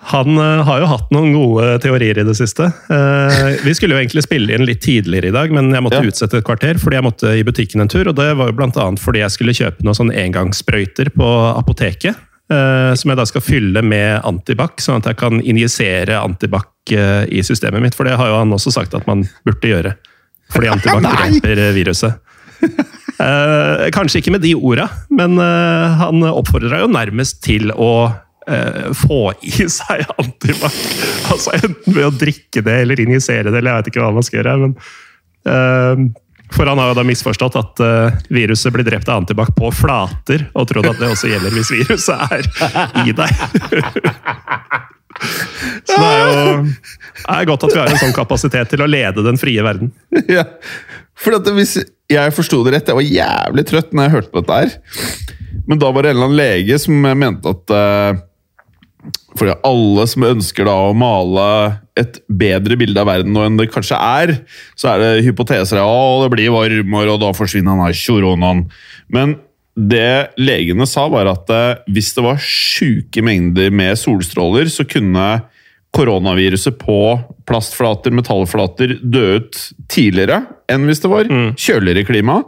Han 0.00 0.38
eh, 0.38 0.62
har 0.64 0.80
jo 0.80 0.86
hatt 0.92 1.10
noen 1.12 1.32
gode 1.34 1.72
teorier 1.82 2.20
i 2.20 2.24
det 2.26 2.34
siste. 2.38 2.68
Eh, 2.92 3.48
vi 3.64 3.74
skulle 3.74 3.96
jo 3.96 4.00
egentlig 4.00 4.22
spille 4.24 4.54
inn 4.54 4.64
litt 4.68 4.80
tidligere 4.84 5.32
i 5.32 5.34
dag, 5.34 5.50
men 5.52 5.72
jeg 5.74 5.82
måtte 5.84 5.98
Ja. 6.02 6.06
utsette 6.06 6.38
et 6.38 6.46
kvarter 6.46 6.78
fordi 6.78 6.94
jeg 7.00 7.04
måtte 7.04 7.32
i 7.34 7.42
butikken 7.42 7.82
en 7.82 7.88
tur. 7.90 8.06
og 8.08 8.14
Det 8.16 8.36
var 8.36 8.52
jo 8.52 8.56
annet 8.62 9.00
fordi 9.02 9.18
jeg 9.24 9.30
skulle 9.34 9.56
kjøpe 9.58 9.82
noen 9.82 9.98
sånn 9.98 10.14
engangssprøyter 10.14 11.10
på 11.16 11.28
apoteket. 11.58 12.16
eh, 12.50 12.94
som 12.94 13.10
jeg 13.10 13.16
da 13.18 13.24
skal 13.26 13.42
fylle 13.42 13.82
med 13.84 14.22
antibac, 14.24 14.80
sånn 14.80 14.96
at 15.02 15.04
jeg 15.04 15.16
kan 15.18 15.38
injisere 15.42 16.16
antibac 16.16 16.64
i 16.88 17.42
systemet 17.44 17.82
mitt. 17.82 17.94
For 17.94 18.04
det 18.04 18.16
har 18.16 18.26
jo 18.28 18.38
han 18.38 18.50
også 18.50 18.72
sagt 18.72 18.94
at 18.94 19.06
man 19.06 19.28
burde 19.44 19.68
gjøre. 19.68 19.92
Fordi 20.50 20.68
antibac 20.72 21.02
dreper 21.42 21.74
viruset. 21.74 22.14
Kanskje 23.92 24.22
ikke 24.22 24.32
med 24.32 24.40
de 24.40 24.54
orda, 24.54 24.88
men 25.10 25.36
han 25.36 26.22
oppfordra 26.22 26.80
jo 26.80 26.88
nærmest 26.88 27.42
til 27.44 27.68
å 27.76 28.14
eh, 28.48 28.88
få 28.96 29.32
i 29.42 29.68
seg 29.70 30.06
antibac. 30.16 30.78
Altså 31.32 31.54
enten 31.58 31.94
ved 31.94 32.08
å 32.08 32.14
drikke 32.14 32.64
det 32.64 32.80
eller 32.84 33.04
injisere 33.04 33.50
det, 33.50 33.60
eller 33.60 33.74
jeg 33.74 33.82
vet 33.82 33.92
ikke 33.92 34.06
hva 34.06 34.14
man 34.16 34.26
skal 34.26 34.40
gjøre. 34.40 34.56
Men, 34.64 34.74
eh, 35.48 36.24
for 36.56 36.70
han 36.70 36.80
har 36.80 36.92
jo 36.92 36.96
da 36.96 37.04
misforstått 37.04 37.58
at 37.60 37.82
eh, 37.84 38.20
viruset 38.32 38.72
blir 38.72 38.86
drept 38.86 39.08
av 39.12 39.22
antibac 39.22 39.52
på 39.56 39.70
flater, 39.74 40.46
og 40.56 40.68
trodd 40.70 40.88
at 40.88 41.00
det 41.00 41.10
også 41.12 41.32
gjelder 41.32 41.54
hvis 41.54 41.74
viruset 41.76 42.16
er 42.38 42.48
i 43.04 43.16
deg. 43.16 43.32
Så 45.88 45.96
det 45.98 46.06
er 46.06 46.18
jo 46.22 46.62
det 47.18 47.34
er 47.34 47.46
godt 47.48 47.64
at 47.66 47.72
vi 47.74 47.80
har 47.80 47.90
en 47.90 48.00
sånn 48.00 48.14
kapasitet 48.14 48.70
til 48.70 48.84
å 48.84 48.88
lede 48.88 49.24
den 49.26 49.40
frie 49.40 49.62
verden. 49.64 49.90
ja. 50.30 50.44
For 51.18 51.34
hvis 51.56 51.74
jeg 52.08 52.34
forsto 52.36 52.60
det 52.64 52.76
rett, 52.76 52.90
jeg 52.92 52.98
var 52.98 53.08
jævlig 53.08 53.64
trøtt 53.66 53.90
når 53.92 54.06
jeg 54.06 54.14
hørte 54.14 54.32
på 54.32 54.42
dette 54.44 54.58
her. 54.60 54.76
Men 55.68 55.80
da 55.82 55.90
var 55.92 56.04
det 56.04 56.12
en 56.12 56.16
eller 56.16 56.30
annen 56.30 56.38
lege 56.38 56.78
som 56.80 57.02
mente 57.02 57.50
at 57.50 57.74
eh, 57.74 58.20
fordi 59.38 59.54
alle 59.66 60.06
som 60.10 60.24
ønsker 60.26 60.66
da 60.66 60.74
å 60.88 60.94
male 60.96 61.48
et 61.98 62.20
bedre 62.26 62.78
bilde 62.80 63.02
av 63.02 63.10
verden 63.10 63.34
nå 63.34 63.44
enn 63.44 63.58
det 63.58 63.68
kanskje 63.72 63.98
er, 63.98 64.32
så 64.78 64.92
er 64.92 65.02
det 65.02 65.26
hypoteser 65.26 65.80
av 65.82 65.90
at 65.90 66.26
det 66.26 66.32
blir 66.36 66.54
varmere, 66.54 67.14
og 67.14 67.22
da 67.22 67.34
forsvinner 67.36 67.76
han 67.76 67.86
av 67.86 67.94
koronaen. 67.98 68.64
Men 69.12 69.36
det 69.78 70.34
legene 70.40 70.88
sa, 70.90 71.06
var 71.12 71.30
at 71.30 71.50
eh, 71.54 71.84
hvis 71.94 72.10
det 72.16 72.24
var 72.24 72.42
sjuke 72.42 73.22
mengder 73.22 73.70
med 73.70 73.98
solstråler, 74.00 74.70
så 74.72 74.86
kunne 74.88 75.28
koronaviruset 75.94 76.76
på 76.80 76.98
plastflater, 77.48 78.12
metallflater, 78.12 78.98
dø 79.00 79.38
ut 79.38 79.60
tidligere 79.88 80.42
enn 80.68 80.84
hvis 80.84 81.00
det 81.00 81.10
var 81.10 81.30
kjøligere 81.56 82.04
klima. 82.08 82.42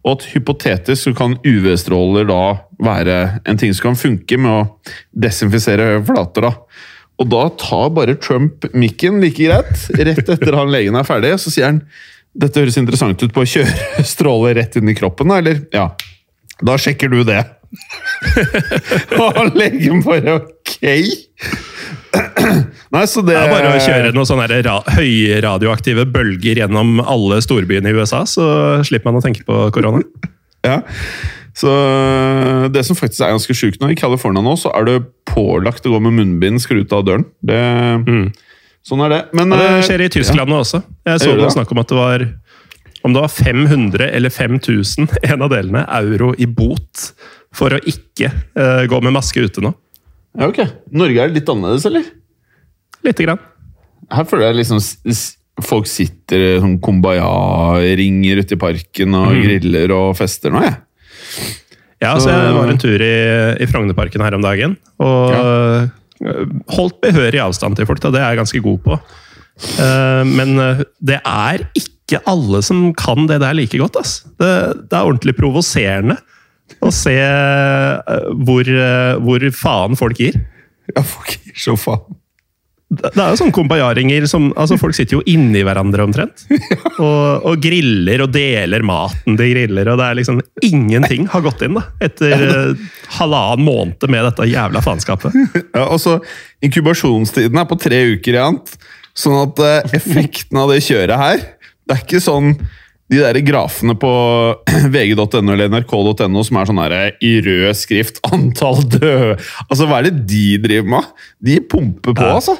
Og 0.00 0.16
at 0.16 0.28
hypotetisk 0.32 1.02
så 1.08 1.12
kan 1.16 1.36
UV-stråler 1.44 2.28
da 2.30 2.42
være 2.80 3.16
en 3.48 3.60
ting 3.60 3.74
som 3.76 3.90
kan 3.90 4.00
funke 4.00 4.38
med 4.40 4.50
å 4.50 4.94
desinfisere 5.26 5.98
flater. 6.06 6.48
da. 6.48 6.54
Og 7.20 7.28
da 7.28 7.42
tar 7.60 7.90
bare 7.92 8.16
Trump 8.16 8.64
mikken 8.72 9.20
like 9.20 9.44
greit, 9.44 9.84
rett 10.00 10.24
etter 10.24 10.56
han 10.56 10.72
legen 10.72 10.96
er 10.96 11.04
ferdig, 11.04 11.34
så 11.42 11.52
sier 11.52 11.68
han 11.68 11.82
dette 12.32 12.62
høres 12.62 12.78
interessant 12.80 13.20
ut 13.20 13.32
på 13.34 13.42
å 13.42 13.48
kjøre 13.48 14.04
stråler 14.14 14.56
rett 14.60 14.78
inn 14.80 14.88
i 14.88 14.96
kroppen, 14.96 15.32
eller? 15.34 15.64
Ja. 15.74 15.90
Da 16.64 16.76
sjekker 16.80 17.10
du 17.12 17.22
det. 17.28 17.42
Og 19.20 19.56
legen 19.58 20.00
bare 20.06 20.38
ok! 20.40 20.78
Nei, 22.90 23.04
så 23.06 23.22
det 23.22 23.36
Det 23.36 23.42
er 23.44 23.52
bare 23.52 23.74
å 23.76 23.82
kjøre 23.84 24.14
noen 24.16 24.26
sånne 24.26 24.46
ra 24.66 24.80
høyradioaktive 24.96 26.08
bølger 26.10 26.58
gjennom 26.64 26.98
alle 27.04 27.38
storbyene 27.44 27.92
i 27.92 27.94
USA, 27.94 28.24
så 28.26 28.44
slipper 28.86 29.12
man 29.12 29.20
å 29.22 29.26
tenke 29.26 29.46
på 29.46 29.68
korona. 29.76 30.04
Ja. 30.60 30.82
Så 31.56 31.70
det 32.68 32.82
som 32.84 32.98
faktisk 32.98 33.22
er 33.24 33.32
ganske 33.32 33.54
sjukt 33.56 33.80
nå, 33.80 33.88
i 33.88 33.96
California 33.96 34.42
nå, 34.44 34.52
så 34.60 34.68
er 34.76 34.84
det 34.84 34.96
pålagt 35.24 35.86
å 35.88 35.94
gå 35.94 36.00
med 36.04 36.12
munnbind 36.18 36.60
skal 36.60 36.82
ut 36.82 36.92
av 36.92 37.06
døren. 37.08 37.24
Det, 37.40 37.56
Sånn 38.86 39.02
er 39.04 39.12
det. 39.12 39.20
Men 39.36 39.52
ja, 39.52 39.58
det 39.60 39.70
eh, 39.78 39.82
skjer 39.88 40.04
i 40.04 40.12
Tyskland 40.12 40.52
nå 40.52 40.60
også. 40.62 40.82
Jeg 41.08 41.22
så 41.24 41.34
noe 41.36 41.50
snakk 41.52 41.72
om 41.74 41.82
at 41.82 41.90
det 41.90 41.98
var 41.98 42.26
om 43.00 43.14
det 43.16 43.22
var 43.24 43.32
500 43.32 44.10
eller 44.12 44.32
5000 44.32 45.08
en 45.32 45.44
av 45.44 45.52
delene, 45.52 45.84
euro 46.00 46.34
i 46.36 46.48
bot 46.48 47.10
for 47.56 47.72
å 47.74 47.80
ikke 47.88 48.30
uh, 48.30 48.84
gå 48.88 49.00
med 49.04 49.16
maske 49.16 49.42
ute 49.42 49.64
nå. 49.64 49.72
Ja, 50.38 50.46
ok. 50.46 50.60
Norge 50.94 51.24
er 51.24 51.32
litt 51.34 51.48
annerledes, 51.50 51.86
eller? 51.88 52.04
Lite 53.06 53.26
grann. 53.26 53.40
Her 54.10 54.26
føler 54.28 54.50
jeg 54.50 54.60
liksom 54.62 54.80
folk 55.64 55.88
sitter 55.90 56.40
i 56.40 56.52
sånn 56.60 56.78
kumbaya-ringer 56.82 58.40
ute 58.42 58.56
i 58.56 58.60
parken 58.60 59.16
og 59.18 59.34
griller 59.44 59.92
og 59.94 60.14
fester 60.18 60.52
nå, 60.54 60.62
jeg. 60.64 60.78
Ja, 62.00 62.14
så 62.16 62.32
jeg 62.32 62.54
var 62.56 62.70
en 62.72 62.80
tur 62.80 63.02
i, 63.04 63.16
i 63.60 63.68
Frognerparken 63.68 64.24
her 64.24 64.36
om 64.38 64.44
dagen, 64.44 64.78
og 65.04 65.34
ja. 65.34 66.36
holdt 66.72 66.96
behørig 67.04 67.42
avstand 67.44 67.76
til 67.76 67.88
folk. 67.88 68.00
Da. 68.00 68.12
Det 68.14 68.22
er 68.22 68.32
jeg 68.32 68.40
ganske 68.40 68.62
god 68.64 68.80
på. 68.86 68.96
Eh, 69.84 70.22
men 70.30 70.56
det 70.96 71.18
er 71.20 71.66
ikke 71.76 72.22
alle 72.30 72.62
som 72.64 72.88
kan 72.96 73.28
det 73.28 73.42
der 73.44 73.58
like 73.58 73.76
godt. 73.78 74.00
Ass. 74.00 74.22
Det, 74.40 74.48
det 74.88 74.96
er 74.96 75.04
ordentlig 75.04 75.36
provoserende 75.36 76.16
å 76.80 76.92
se 76.94 77.18
hvor, 78.46 78.72
hvor 79.26 79.46
faen 79.60 80.00
folk 80.00 80.24
gir. 80.24 80.40
Ja, 80.94 81.04
folk 81.04 81.36
gir 81.36 81.60
så 81.68 81.76
faen. 81.78 82.19
Det 82.90 83.14
er 83.14 83.28
jo 83.30 83.38
sånne 83.38 83.54
kumbaya-ringer 83.54 84.24
som 84.26 84.48
altså 84.58 84.74
Folk 84.80 84.96
sitter 84.96 85.20
jo 85.20 85.22
inni 85.30 85.60
hverandre 85.62 86.02
omtrent. 86.08 86.42
Og, 87.00 87.46
og 87.46 87.60
griller 87.62 88.24
og 88.24 88.32
deler 88.34 88.82
maten 88.84 89.36
de 89.38 89.46
griller, 89.52 89.88
og 89.92 90.00
det 90.00 90.08
er 90.08 90.18
liksom 90.18 90.40
Ingenting 90.66 91.28
har 91.30 91.44
gått 91.44 91.62
inn 91.64 91.78
da 91.78 91.84
etter 92.02 92.34
eh, 92.44 92.82
halvannen 93.16 93.64
måned 93.64 94.04
med 94.10 94.26
dette 94.26 94.48
jævla 94.50 94.82
faenskapet. 94.84 95.36
Ja, 95.76 95.86
og 95.86 96.00
så 96.02 96.18
Inkubasjonstiden 96.66 97.56
er 97.56 97.68
på 97.70 97.78
tre 97.80 98.02
uker 98.16 98.36
Jant. 98.36 98.74
Sånn 99.16 99.38
at 99.38 99.62
eh, 99.64 99.96
effekten 99.96 100.58
av 100.60 100.70
det 100.72 100.82
kjøret 100.86 101.18
her 101.20 101.40
Det 101.86 101.94
er 101.94 102.04
ikke 102.04 102.22
sånn 102.22 102.54
de 103.10 103.18
der 103.18 103.38
grafene 103.42 103.96
på 103.98 104.10
vg.no 104.94 105.54
eller 105.54 105.70
nrk.no 105.70 106.44
som 106.46 106.58
er 106.60 106.68
sånn 106.68 106.82
her 106.82 106.94
eh, 106.94 107.22
i 107.26 107.32
rød 107.42 107.78
skrift 107.78 108.20
'antall 108.28 108.84
døde'. 108.86 109.38
Altså, 109.66 109.86
Hva 109.86 109.98
er 109.98 110.10
det 110.10 110.26
de 110.30 110.44
driver 110.62 110.92
med? 110.98 111.08
De 111.42 111.58
pumper 111.70 112.14
på, 112.14 112.28
altså. 112.28 112.58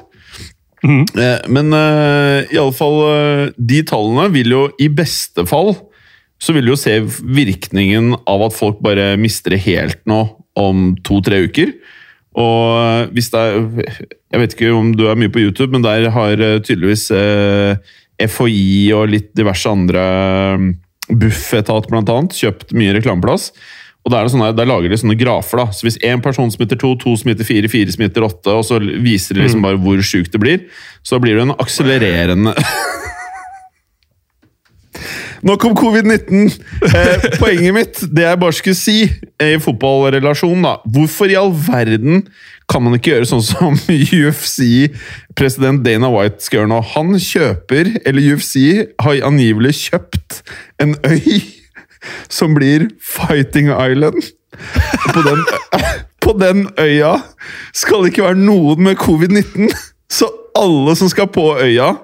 Eh, 0.85 1.49
Men 1.53 1.75
uh, 1.77 2.41
i 2.49 2.57
alle 2.57 2.73
fall 2.73 2.99
eh, 3.05 3.43
De 3.59 3.83
tallene 3.85 4.31
vil 4.33 4.49
jo 4.55 4.63
i 4.81 4.89
beste 4.89 5.45
fall 5.49 5.75
så 6.41 6.55
vil 6.57 6.65
du 6.65 6.73
jo 6.73 6.81
se 6.81 6.95
virkningen 7.21 8.15
av 8.25 8.47
at 8.47 8.55
folk 8.57 8.79
bare 8.81 9.13
mister 9.21 9.53
det 9.53 9.61
helt 9.67 9.99
nå 10.09 10.23
om 10.57 10.95
to-tre 11.05 11.43
uker. 11.45 11.75
Og 12.41 13.11
hvis 13.13 13.29
det 13.33 13.43
er 13.43 13.59
Jeg 14.31 14.41
vet 14.41 14.55
ikke 14.55 14.71
om 14.73 14.93
du 14.97 15.05
er 15.11 15.19
mye 15.21 15.33
på 15.33 15.43
YouTube, 15.43 15.73
men 15.75 15.85
der 15.85 16.09
har 16.15 16.41
eh, 16.41 16.61
tydeligvis 16.63 17.11
uh, 17.13 17.77
FHI 18.21 18.93
og 18.95 19.11
litt 19.11 19.33
diverse 19.37 19.69
andre 19.69 20.05
mm, 20.61 20.71
Bufetat 21.11 21.89
blant 21.91 22.09
annet 22.13 22.37
kjøpt 22.39 22.73
mye 22.79 22.95
reklameplass. 22.95 23.51
Og 24.01 24.15
er 24.17 24.25
det 24.25 24.33
sånne, 24.33 24.53
da, 24.57 24.65
lager 24.65 24.89
de 24.89 24.97
sånne 24.97 25.19
grafer. 25.21 25.61
da, 25.61 25.67
så 25.77 25.85
Hvis 25.87 26.01
én 26.07 26.23
person 26.25 26.51
smitter 26.53 26.79
to, 26.81 26.95
to 27.01 27.13
smitter 27.21 27.45
fire, 27.45 27.69
fire 27.69 27.93
smitter 27.93 28.25
åtte, 28.25 28.55
og 28.55 28.65
så 28.65 28.81
viser 28.81 29.37
de 29.37 29.45
liksom 29.45 29.65
bare 29.65 29.81
hvor 29.81 30.01
sjukt 30.05 30.33
det 30.33 30.41
blir, 30.41 30.65
så 31.05 31.21
blir 31.21 31.37
det 31.37 31.45
en 31.49 31.57
akselererende 31.59 32.57
Nok 35.41 35.63
om 35.65 35.73
covid-19. 35.73 36.51
Eh, 36.85 37.23
poenget 37.41 37.73
mitt, 37.73 38.01
det 38.13 38.27
jeg 38.27 38.41
bare 38.43 38.57
skulle 38.57 38.77
si 38.77 38.97
eh, 39.41 39.55
i 39.55 39.61
fotballrelasjonen, 39.63 40.67
da 40.67 40.75
Hvorfor 40.85 41.33
i 41.33 41.39
all 41.41 41.55
verden 41.55 42.27
kan 42.71 42.85
man 42.85 42.95
ikke 42.99 43.15
gjøre 43.15 43.29
sånn 43.31 43.45
som 43.45 43.79
UFC-president 44.21 45.81
Dana 45.87 46.11
White 46.13 46.45
skal 46.45 46.61
gjøre 46.61 46.73
nå? 46.75 46.83
Han 46.93 47.17
kjøper, 47.17 47.95
eller 48.05 48.35
UFC 48.35 48.55
har 49.01 49.25
angivelig 49.31 49.75
kjøpt, 49.87 50.43
en 50.83 50.95
øy 51.09 51.60
som 52.29 52.55
blir 52.57 52.89
Fighting 53.01 53.71
Island. 53.71 54.31
På 55.15 55.23
den, 55.27 55.45
på 56.25 56.37
den 56.41 56.67
øya 56.81 57.17
skal 57.77 58.05
det 58.05 58.13
ikke 58.13 58.29
være 58.29 58.43
noen 58.43 58.85
med 58.89 59.01
covid-19, 59.01 59.71
så 60.11 60.31
alle 60.59 60.97
som 60.99 61.11
skal 61.13 61.31
på 61.33 61.53
øya, 61.63 61.95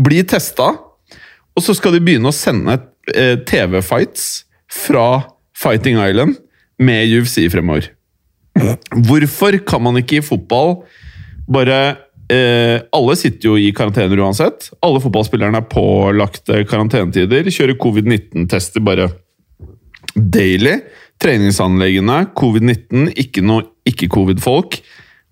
blir 0.00 0.26
testa. 0.28 0.74
Og 1.54 1.62
så 1.62 1.74
skal 1.76 1.94
de 1.94 2.02
begynne 2.02 2.30
å 2.30 2.34
sende 2.34 2.80
eh, 3.14 3.36
TV-fights 3.46 4.44
fra 4.84 5.24
Fighting 5.54 6.00
Island 6.02 6.36
med 6.82 7.06
UFC 7.14 7.46
fremover. 7.52 7.92
Hvorfor 9.08 9.56
kan 9.66 9.82
man 9.82 9.98
ikke 9.98 10.20
i 10.20 10.24
fotball 10.24 10.76
bare 11.50 11.78
eh, 12.30 12.78
Alle 12.94 13.16
sitter 13.18 13.50
jo 13.50 13.56
i 13.58 13.72
karantener 13.76 14.20
uansett. 14.22 14.70
Alle 14.84 15.02
fotballspillerne 15.02 15.60
er 15.60 15.68
pålagte 15.68 16.62
karantenetider. 16.70 17.50
Kjører 17.52 17.78
covid-19-tester 17.80 18.84
bare 18.84 19.10
daily. 20.16 20.78
Treningsanleggene, 21.22 22.24
covid-19, 22.36 23.12
ikke 23.20 23.42
noe 23.46 23.66
ikke-covid-folk. 23.88 24.80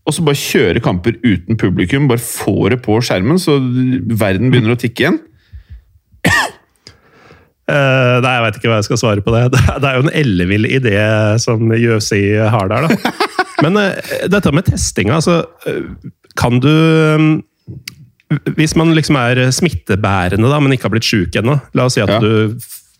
Og 0.02 0.14
så 0.16 0.24
bare 0.26 0.38
kjøre 0.38 0.82
kamper 0.82 1.18
uten 1.22 1.58
publikum. 1.60 2.08
Bare 2.10 2.22
få 2.22 2.68
det 2.72 2.80
på 2.84 2.96
skjermen, 3.04 3.38
så 3.38 3.58
verden 4.18 4.50
begynner 4.50 4.74
å 4.74 4.80
tikke 4.80 5.04
igjen. 5.06 5.20
Uh, 7.72 8.18
nei, 8.20 8.32
jeg 8.34 8.42
veit 8.42 8.56
ikke 8.58 8.68
hva 8.72 8.78
jeg 8.80 8.86
skal 8.88 8.98
svare 9.00 9.22
på 9.24 9.32
det. 9.32 9.44
Det 9.54 9.60
er, 9.70 9.76
det 9.80 9.88
er 9.88 9.98
jo 10.00 10.04
en 10.08 10.16
ellevill 10.22 10.66
idé 10.68 10.96
som 11.40 11.62
UFC 11.70 12.16
har 12.52 12.72
der, 12.72 12.88
da. 12.90 13.12
Men 13.62 13.78
uh, 13.78 14.26
dette 14.32 14.52
med 14.52 14.66
testinga, 14.66 15.20
altså 15.20 15.44
uh, 15.68 16.10
Kan 16.40 16.58
du 16.64 16.68
um, 16.68 17.26
Hvis 18.56 18.74
man 18.80 18.90
liksom 18.96 19.16
er 19.20 19.44
smittebærende, 19.54 20.50
da, 20.50 20.58
men 20.58 20.74
ikke 20.74 20.88
har 20.88 20.94
blitt 20.96 21.06
sjuk 21.06 21.36
ennå 21.38 21.54
La 21.78 21.86
oss 21.86 21.94
si 21.98 22.02
at 22.02 22.10
Ja. 22.10 22.18
du 22.18 22.58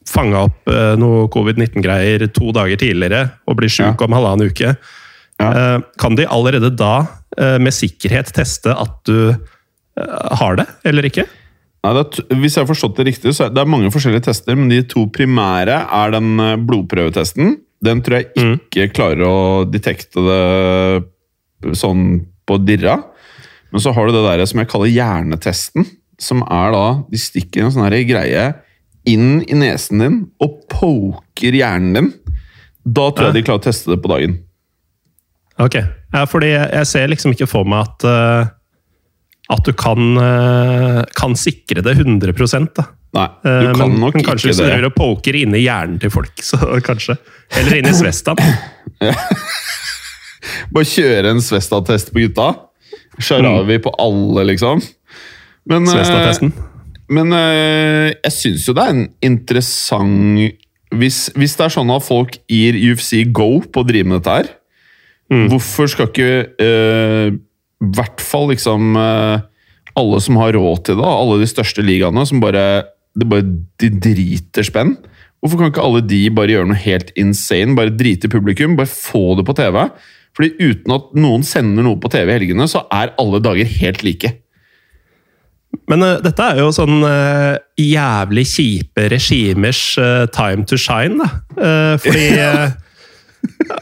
fanga 0.09 0.45
opp 0.49 0.69
eh, 0.71 0.95
noe 1.01 1.29
covid-19-greier 1.33 2.27
to 2.35 2.53
dager 2.57 2.77
tidligere 2.81 3.25
og 3.49 3.57
blir 3.61 3.71
sjuk 3.73 3.95
Ja. 4.01 4.07
om 4.07 4.13
halvannen 4.17 4.51
uke. 4.53 4.75
Ja. 5.41 5.51
Eh, 5.53 5.79
Kan 5.99 6.17
de 6.19 6.27
allerede 6.27 6.71
da 6.77 7.07
eh, 7.39 7.59
med 7.63 7.73
sikkerhet 7.75 8.33
teste 8.37 8.75
at 8.75 8.99
du 9.09 9.31
eh, 9.33 10.37
har 10.41 10.57
det, 10.61 10.67
eller 10.85 11.09
ikke? 11.09 11.27
Nei, 11.83 11.93
det 11.99 12.23
hvis 12.39 12.55
jeg 12.55 12.63
har 12.63 12.69
forstått 12.71 12.97
det 13.01 13.07
riktig, 13.09 13.33
så 13.35 13.49
er 13.49 13.55
det 13.57 13.65
mange 13.67 13.91
forskjellige 13.91 14.29
tester, 14.29 14.55
men 14.55 14.69
de 14.71 14.83
to 14.87 15.07
primære 15.11 15.81
er 15.91 16.13
den 16.15 16.35
eh, 16.39 16.57
blodprøvetesten. 16.63 17.57
Den 17.83 18.03
tror 18.07 18.21
jeg 18.21 18.59
ikke 18.71 18.93
klarer 18.95 19.25
å 19.27 19.39
detekte 19.67 20.23
det 20.23 21.75
sånn 21.79 22.21
på 22.47 22.59
dirra. 22.63 23.01
Men 23.73 23.83
så 23.83 23.91
har 23.97 24.07
du 24.07 24.15
det 24.15 24.23
der 24.27 24.45
som 24.47 24.61
jeg 24.63 24.71
kaller 24.71 24.91
hjernetesten. 24.93 25.87
Som 26.23 26.45
er 26.45 26.71
da 26.75 26.83
De 27.11 27.19
stikker 27.19 27.65
en 27.65 27.73
sånn 27.75 27.89
greie 28.07 28.45
inn 29.09 29.43
i 29.49 29.59
nesen 29.59 30.03
din 30.03 30.19
og 30.43 30.63
poker 30.71 31.59
hjernen 31.59 31.95
din. 31.97 32.11
Da 32.83 33.11
tror 33.11 33.31
jeg 33.31 33.41
de 33.41 33.45
klarer 33.47 33.63
å 33.63 33.67
teste 33.69 33.93
det 33.93 34.01
på 34.03 34.11
dagen. 34.11 34.41
Ok, 35.63 35.77
ja, 35.79 36.25
fordi 36.27 36.55
jeg 36.55 36.89
ser 36.89 37.11
liksom 37.13 37.35
ikke 37.35 37.51
for 37.51 37.69
meg 37.69 37.85
at, 37.85 38.07
uh, 38.09 39.53
at 39.53 39.63
du 39.69 39.75
kan, 39.77 40.17
uh, 40.19 41.03
kan 41.19 41.37
sikre 41.39 41.85
det 41.85 41.95
100 42.01 42.33
da. 42.75 42.89
Nei, 43.13 43.27
du 43.45 43.67
kan 43.69 43.77
kan 43.77 43.91
men, 43.91 43.99
nok 44.01 44.15
men 44.17 44.25
kanskje 44.25 44.49
ikke 44.49 44.55
hvis 44.55 44.61
du 44.63 44.65
driver 44.65 44.89
og 44.89 44.95
poker 44.97 45.37
inni 45.37 45.61
hjernen 45.67 45.99
til 46.01 46.13
folk, 46.15 46.33
så 46.51 46.59
kanskje. 46.85 47.19
Eller 47.61 47.83
inni 47.83 47.93
svestaen. 47.97 48.41
Bare 50.73 50.89
kjøre 50.89 51.35
en 51.35 51.43
Svesta-test 51.45 52.13
på 52.15 52.25
gutta. 52.25 52.49
Sharawi 53.21 53.77
på 53.85 53.93
alle, 54.01 54.47
liksom. 54.49 54.81
Men, 55.69 55.87
Svesta-testen. 55.87 56.55
Men 57.13 57.33
øh, 57.37 58.09
jeg 58.11 58.35
syns 58.35 58.67
jo 58.69 58.75
det 58.77 58.85
er 58.85 58.97
en 58.97 59.07
interessant 59.25 60.59
hvis, 60.93 61.31
hvis 61.39 61.55
det 61.57 61.65
er 61.65 61.73
sånn 61.73 61.93
at 61.95 62.05
folk 62.05 62.37
gir 62.51 62.77
UFC 62.77 63.23
go 63.33 63.63
på 63.65 63.81
å 63.81 63.89
drive 63.89 64.09
med 64.09 64.21
dette 64.21 64.35
her, 64.35 64.51
hvorfor 65.49 65.89
skal 65.89 66.11
ikke 66.11 66.33
øh, 66.61 67.33
i 67.33 67.89
hvert 67.97 68.21
fall 68.21 68.51
liksom 68.51 68.99
øh, 69.01 69.41
alle 69.97 70.19
som 70.25 70.37
har 70.41 70.53
råd 70.53 70.83
til 70.85 71.01
det, 71.01 71.09
alle 71.09 71.39
de 71.41 71.49
største 71.49 71.85
ligaene 71.85 72.27
som 72.29 72.43
bare, 72.45 72.67
det 73.17 73.29
bare 73.31 73.49
de 73.81 73.89
driter 74.05 74.69
spenn 74.69 74.99
Hvorfor 75.43 75.59
kan 75.59 75.73
ikke 75.73 75.83
alle 75.83 76.05
de 76.07 76.21
bare 76.31 76.55
gjøre 76.55 76.69
noe 76.71 76.79
helt 76.79 77.09
insane? 77.19 77.75
Bare 77.75 77.91
drite 77.99 78.29
i 78.29 78.31
publikum, 78.31 78.77
bare 78.79 78.87
få 78.87 79.33
det 79.35 79.43
på 79.49 79.57
TV? 79.59 79.81
Fordi 80.39 80.53
uten 80.61 80.95
at 80.95 81.09
noen 81.19 81.43
sender 81.43 81.83
noe 81.83 81.99
på 81.99 82.11
TV 82.13 82.31
i 82.31 82.37
helgene, 82.37 82.69
så 82.71 82.85
er 82.95 83.11
alle 83.19 83.41
dager 83.43 83.67
helt 83.81 84.05
like. 84.07 84.31
Men 85.91 86.05
uh, 86.05 86.19
dette 86.23 86.45
er 86.45 86.61
jo 86.63 86.71
sånn 86.75 87.03
uh, 87.05 87.57
jævlig 87.81 88.45
kjipe 88.49 89.09
regimers 89.13 89.83
uh, 90.01 90.25
time 90.33 90.67
to 90.69 90.79
shine, 90.81 91.19
da. 91.21 91.99
Fordi 92.03 92.29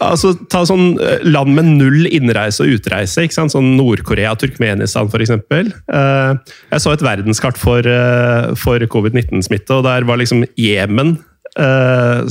Altså, 0.00 0.30
Ta 0.48 0.62
sånn 0.64 0.94
land 1.26 1.52
med 1.52 1.66
null 1.76 2.06
innreise 2.08 2.62
og 2.64 2.78
utreise. 2.78 3.26
ikke 3.26 3.36
sant? 3.36 3.52
Sånn 3.52 3.74
Nord-Korea, 3.76 4.32
Turkmenistan 4.40 5.10
f.eks. 5.10 5.34
Jeg 5.36 6.80
så 6.80 6.94
et 6.94 7.04
verdenskart 7.04 7.60
for, 7.60 7.84
for 8.56 8.86
covid-19-smitte, 8.94 9.76
og 9.76 9.84
der 9.84 10.06
var 10.08 10.20
liksom 10.20 10.46
Jemen, 10.56 11.18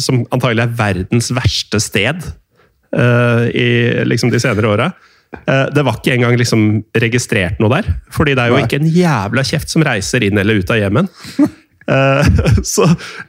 som 0.02 0.24
antagelig 0.34 0.66
er 0.66 0.74
verdens 0.82 1.30
verste 1.38 1.82
sted 1.84 2.26
i 3.54 3.70
liksom 4.10 4.34
de 4.34 4.42
senere 4.42 4.74
åra. 4.74 4.90
Eh, 5.46 5.66
Det 5.74 5.84
var 5.86 6.00
ikke 6.00 6.16
engang 6.16 6.38
liksom 6.40 6.84
registrert 6.98 7.60
noe 7.62 7.70
der. 7.78 7.90
Fordi 8.14 8.36
det 8.36 8.44
er 8.44 8.54
jo 8.54 8.62
ikke 8.64 8.80
en 8.82 8.90
jævla 8.94 9.44
kjeft 9.46 9.70
som 9.70 9.84
reiser 9.86 10.26
inn 10.26 10.38
eller 10.42 10.62
ut 10.62 10.70
av 10.74 10.82
Jemen. 10.82 11.10
Eh, 11.90 12.28
Så 12.62 12.84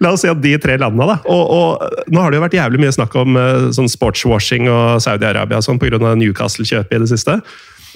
la 0.05 0.11
oss 0.13 0.21
si 0.21 0.29
at 0.29 0.37
de 0.45 0.51
tre 0.61 0.75
landene, 0.77 1.07
da. 1.09 1.15
Og, 1.33 1.45
og 1.49 2.11
nå 2.13 2.21
har 2.21 2.29
det 2.29 2.37
jo 2.37 2.43
vært 2.43 2.57
jævlig 2.59 2.81
mye 2.83 2.93
snakk 2.93 3.15
om 3.17 3.39
eh, 3.41 3.69
sånn 3.73 3.89
sportswashing 3.89 4.67
og 4.69 4.99
Saudi-Arabia 5.01 5.63
og 5.63 5.65
sånn 5.65 5.79
pga. 5.81 5.97
Newcastle-kjøpet 6.21 6.93
i 6.93 7.01
det 7.01 7.09
siste. 7.09 7.39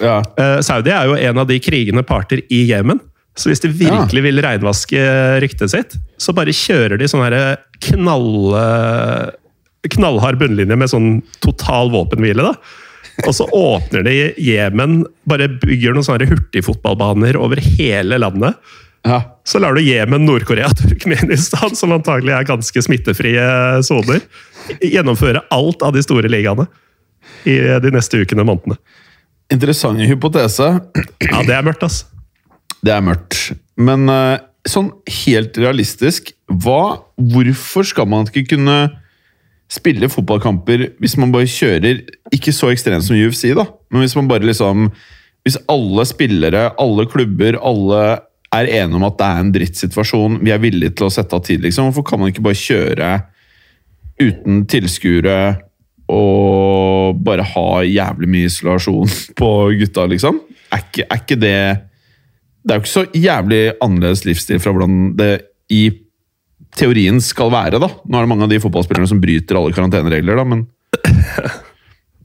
Ja. 0.01 0.15
Saudi 0.65 0.89
er 0.89 1.05
jo 1.05 1.19
en 1.21 1.37
av 1.43 1.45
de 1.51 1.59
krigende 1.61 2.01
parter 2.01 2.41
i 2.49 2.63
Jemen. 2.71 2.97
Så 3.37 3.51
hvis 3.51 3.61
de 3.61 3.69
virkelig 3.77 4.23
vil 4.25 4.41
reinvaske 4.41 5.05
ryktet 5.45 5.69
sitt, 5.75 5.93
så 6.17 6.33
bare 6.33 6.49
kjører 6.55 6.97
de 6.97 7.11
sånn 7.13 7.21
knall, 7.85 8.57
knallhard 9.93 10.41
bunnlinje 10.41 10.81
med 10.81 10.89
sånn 10.91 11.11
total 11.45 11.93
våpenhvile. 11.93 12.41
da. 12.41 12.57
Og 13.23 13.31
så 13.37 13.45
åpner 13.55 14.03
de 14.03 14.15
Jemen, 14.43 15.03
bare 15.29 15.47
bygger 15.61 15.95
noen 15.95 16.05
sånne 16.05 16.27
hurtigfotballbaner 16.27 17.37
over 17.39 17.61
hele 17.63 18.19
landet. 18.19 18.57
ja. 19.07 19.21
Så 19.45 19.61
lar 19.61 19.77
du 19.77 19.83
Jemen, 19.85 20.25
Nord-Korea, 20.25 20.67
Turkmenistan, 20.81 21.75
som 21.77 21.93
antagelig 21.95 22.33
er 22.35 22.47
ganske 22.49 22.81
smittefrie 22.81 23.45
soner, 23.85 24.23
gjennomføre 24.81 25.45
alt 25.53 25.85
av 25.85 25.93
de 25.95 26.03
store 26.03 26.31
ligaene 26.31 26.65
i 27.45 27.59
de 27.81 27.91
neste 27.93 28.19
ukene 28.21 28.43
og 28.43 28.49
månedene. 28.51 28.79
Interessant 29.53 30.01
hypotese. 30.01 30.71
Ja, 31.21 31.43
det 31.45 31.53
er 31.53 31.65
mørkt, 31.65 31.85
altså. 31.85 32.09
Det 32.85 32.93
er 32.93 33.03
mørkt. 33.05 33.37
Men 33.77 34.09
eh, 34.09 34.41
sånn 34.65 34.89
helt 35.21 35.57
realistisk, 35.61 36.33
hva, 36.49 37.05
hvorfor 37.17 37.85
skal 37.87 38.09
man 38.09 38.27
ikke 38.29 38.55
kunne 38.55 38.79
spille 39.75 40.09
fotballkamper 40.11 40.87
hvis 41.03 41.17
man 41.21 41.33
bare 41.33 41.49
kjører 41.49 42.01
Ikke 42.35 42.53
så 42.55 42.71
ekstremt 42.71 43.05
som 43.05 43.17
UFC, 43.19 43.49
da, 43.57 43.67
men 43.91 44.05
hvis 44.05 44.15
man 44.17 44.29
bare 44.31 44.47
liksom 44.47 44.89
Hvis 45.45 45.59
alle 45.71 46.05
spillere, 46.09 46.69
alle 46.81 47.05
klubber, 47.11 47.59
alle 47.61 48.01
er 48.55 48.71
enige 48.71 48.97
om 48.97 49.05
at 49.07 49.17
det 49.19 49.27
er 49.27 49.41
en 49.41 49.53
drittsituasjon, 49.53 50.39
vi 50.45 50.53
er 50.53 50.61
villige 50.63 50.95
til 50.95 51.09
å 51.09 51.13
sette 51.13 51.35
av 51.35 51.43
tid, 51.43 51.59
liksom. 51.65 51.89
Hvorfor 51.89 52.05
kan 52.07 52.21
man 52.21 52.31
ikke 52.31 52.45
bare 52.45 52.57
kjøre 52.57 53.09
uten 54.21 54.61
tilskuere 54.71 55.39
og 56.11 57.19
bare 57.25 57.45
ha 57.49 57.81
jævlig 57.83 58.29
mye 58.31 58.49
isolasjon 58.49 59.11
på 59.41 59.51
gutta, 59.81 60.07
liksom? 60.09 60.39
Er 60.71 60.85
ikke, 60.85 61.05
er 61.05 61.21
ikke 61.21 61.39
det 61.41 61.59
Det 62.65 62.73
er 62.73 62.79
jo 62.79 62.83
ikke 62.83 62.93
så 62.95 63.05
jævlig 63.13 63.61
annerledes 63.83 64.25
livsstil 64.25 64.61
fra 64.63 64.73
hvordan 64.73 65.13
det 65.19 65.33
i 65.69 65.83
teorien 66.79 67.21
skal 67.23 67.51
være, 67.53 67.79
da. 67.81 67.87
Nå 68.03 68.17
er 68.19 68.25
det 68.25 68.31
mange 68.31 68.45
av 68.47 68.51
de 68.51 68.59
fotballspillerne 68.63 69.09
som 69.09 69.21
bryter 69.23 69.57
alle 69.59 69.75
karanteneregler, 69.75 70.39
da, 70.39 70.45
men 70.47 70.65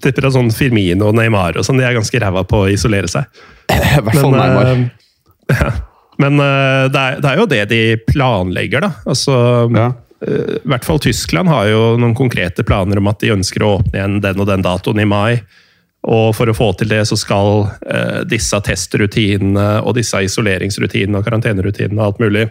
Tipper 0.01 0.31
at 0.31 0.33
sånn 0.33 0.49
Firmino 0.55 1.11
og 1.11 1.17
Neymar 1.19 1.59
og 1.61 1.65
sånn, 1.67 1.77
de 1.81 1.85
er 1.85 1.97
ganske 1.97 2.21
ræva 2.23 2.41
på 2.49 2.63
å 2.65 2.69
isolere 2.73 3.11
seg. 3.11 3.27
i 3.75 4.01
hvert 4.01 4.17
fall 4.17 4.33
Neymar. 4.37 4.85
ja. 5.53 5.73
Men 6.21 6.41
eh, 6.41 6.85
det, 6.93 7.01
er, 7.01 7.19
det 7.21 7.29
er 7.33 7.41
jo 7.41 7.49
det 7.51 7.65
de 7.73 7.81
planlegger, 8.09 8.87
da. 8.87 8.93
Altså, 9.09 9.35
Ja. 9.77 9.91
eh, 10.25 10.55
I 10.61 10.71
hvert 10.73 10.89
fall 10.89 11.03
Tyskland 11.05 11.53
har 11.53 11.69
jo 11.69 11.83
noen 12.01 12.17
konkrete 12.17 12.65
planer 12.65 13.01
om 13.01 13.11
at 13.13 13.21
de 13.21 13.35
ønsker 13.37 13.65
å 13.65 13.75
åpne 13.79 13.99
igjen 13.99 14.21
den 14.25 14.41
og 14.41 14.49
den 14.49 14.65
datoen 14.65 15.05
i 15.05 15.09
mai. 15.09 15.43
Og 16.09 16.31
for 16.33 16.49
å 16.49 16.57
få 16.57 16.71
til 16.81 16.89
det, 16.89 17.03
så 17.11 17.17
skal 17.21 17.67
disse 18.25 18.57
testrutinene 18.65 19.83
og 19.85 19.99
disse 19.99 20.17
isoleringsrutinene 20.25 21.21
og 21.21 21.27
karantenerutinene 21.27 22.01
og 22.01 22.07
alt 22.07 22.23
mulig 22.25 22.47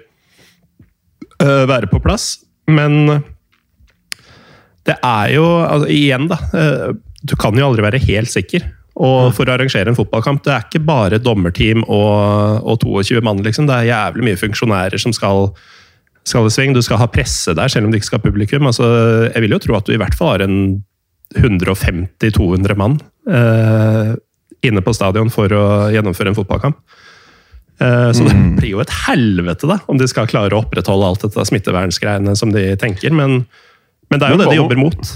være 1.39 1.87
på 1.91 2.01
plass. 2.03 2.37
Men 2.69 3.23
det 4.89 4.97
er 5.05 5.35
jo 5.35 5.45
altså, 5.61 5.87
Igjen, 5.91 6.27
da. 6.31 6.39
eh, 6.55 6.91
du 7.23 7.35
kan 7.39 7.57
jo 7.57 7.67
aldri 7.67 7.85
være 7.85 8.03
helt 8.05 8.31
sikker. 8.31 8.67
Og 8.99 9.31
for 9.35 9.47
å 9.47 9.53
arrangere 9.53 9.91
en 9.91 9.95
fotballkamp, 9.97 10.41
det 10.43 10.53
er 10.53 10.65
ikke 10.65 10.83
bare 10.83 11.21
dommerteam 11.23 11.85
og, 11.85 12.65
og 12.67 12.81
22 12.83 13.21
mann. 13.23 13.43
liksom. 13.45 13.67
Det 13.69 13.75
er 13.75 13.91
jævlig 13.93 14.25
mye 14.27 14.39
funksjonærer 14.39 14.99
som 14.99 15.15
skal, 15.15 15.53
skal 16.27 16.49
i 16.49 16.51
sving. 16.51 16.75
Du 16.75 16.81
skal 16.83 16.99
ha 16.99 17.07
presse 17.11 17.55
der, 17.55 17.71
selv 17.71 17.87
om 17.87 17.93
du 17.93 17.99
ikke 17.99 18.09
skal 18.09 18.19
ha 18.19 18.27
publikum. 18.27 18.67
Altså, 18.67 18.89
jeg 19.29 19.45
vil 19.45 19.55
jo 19.55 19.61
tro 19.63 19.77
at 19.79 19.87
du 19.87 19.95
i 19.95 20.01
hvert 20.01 20.17
fall 20.19 20.33
har 20.33 20.45
en 20.47 20.57
150-200 21.37 22.75
mann 22.79 22.97
eh, 23.29 24.15
inne 24.65 24.81
på 24.83 24.95
stadion 24.97 25.29
for 25.31 25.53
å 25.53 25.65
gjennomføre 25.93 26.33
en 26.33 26.39
fotballkamp. 26.39 26.79
Eh, 27.79 28.11
så 28.11 28.25
det 28.27 28.35
blir 28.57 28.73
jo 28.73 28.83
et 28.83 28.93
helvete, 29.07 29.67
da, 29.69 29.79
om 29.87 29.99
de 29.99 30.07
skal 30.11 30.27
klare 30.29 30.55
å 30.55 30.63
opprettholde 30.63 31.07
alt 31.07 31.23
dette 31.23 31.45
smittevernsgreiene 31.47 32.35
som 32.35 32.51
de 32.55 32.65
tenker. 32.79 33.13
Men, 33.15 33.43
men 34.11 34.21
det 34.21 34.27
er 34.27 34.35
jo 34.35 34.41
det 34.41 34.49
de 34.51 34.59
jobber 34.59 34.81
mot. 34.81 35.13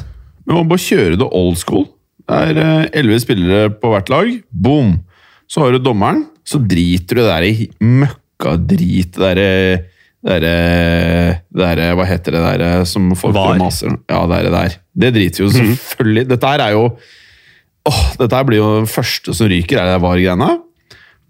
Men 0.48 0.62
man 0.62 0.70
bare 0.72 0.86
kjøre 0.86 1.20
det 1.20 1.30
old 1.30 1.60
school. 1.60 1.88
Det 2.24 2.44
er 2.50 2.62
eh, 2.64 2.86
elleve 3.02 3.24
spillere 3.24 3.74
på 3.82 3.92
hvert 3.92 4.12
lag. 4.14 4.30
Boom! 4.52 5.02
Så 5.52 5.64
har 5.64 5.76
du 5.76 5.82
dommeren. 5.84 6.24
Så 6.48 6.60
driter 6.60 7.20
du 7.20 7.26
der 7.26 7.46
i 7.48 7.68
møkkadrit. 7.84 9.16
Det 9.16 9.24
derre 9.24 9.50
der, 10.24 11.42
der, 11.52 11.82
Hva 12.00 12.06
heter 12.08 12.38
det 12.38 12.44
der 12.46 12.86
som 12.88 13.10
folk 13.20 13.36
Var. 13.36 13.58
maser 13.60 13.92
Ja, 14.08 14.22
det 14.32 14.38
er 14.38 14.48
det 14.48 14.54
der. 14.54 14.76
Det 15.04 15.10
driter 15.18 15.44
jo 15.44 15.50
selvfølgelig 15.52 16.24
Dette 16.30 16.52
her 16.54 16.64
er 16.64 16.76
jo 16.78 16.86
Åh, 17.84 18.04
Dette 18.22 18.40
her 18.40 18.46
blir 18.48 18.62
jo 18.62 18.70
det 18.86 18.92
første 18.94 19.36
som 19.36 19.50
ryker, 19.52 19.82
er 19.82 19.90
det 19.92 19.98
VAR-greiene. 20.00 20.46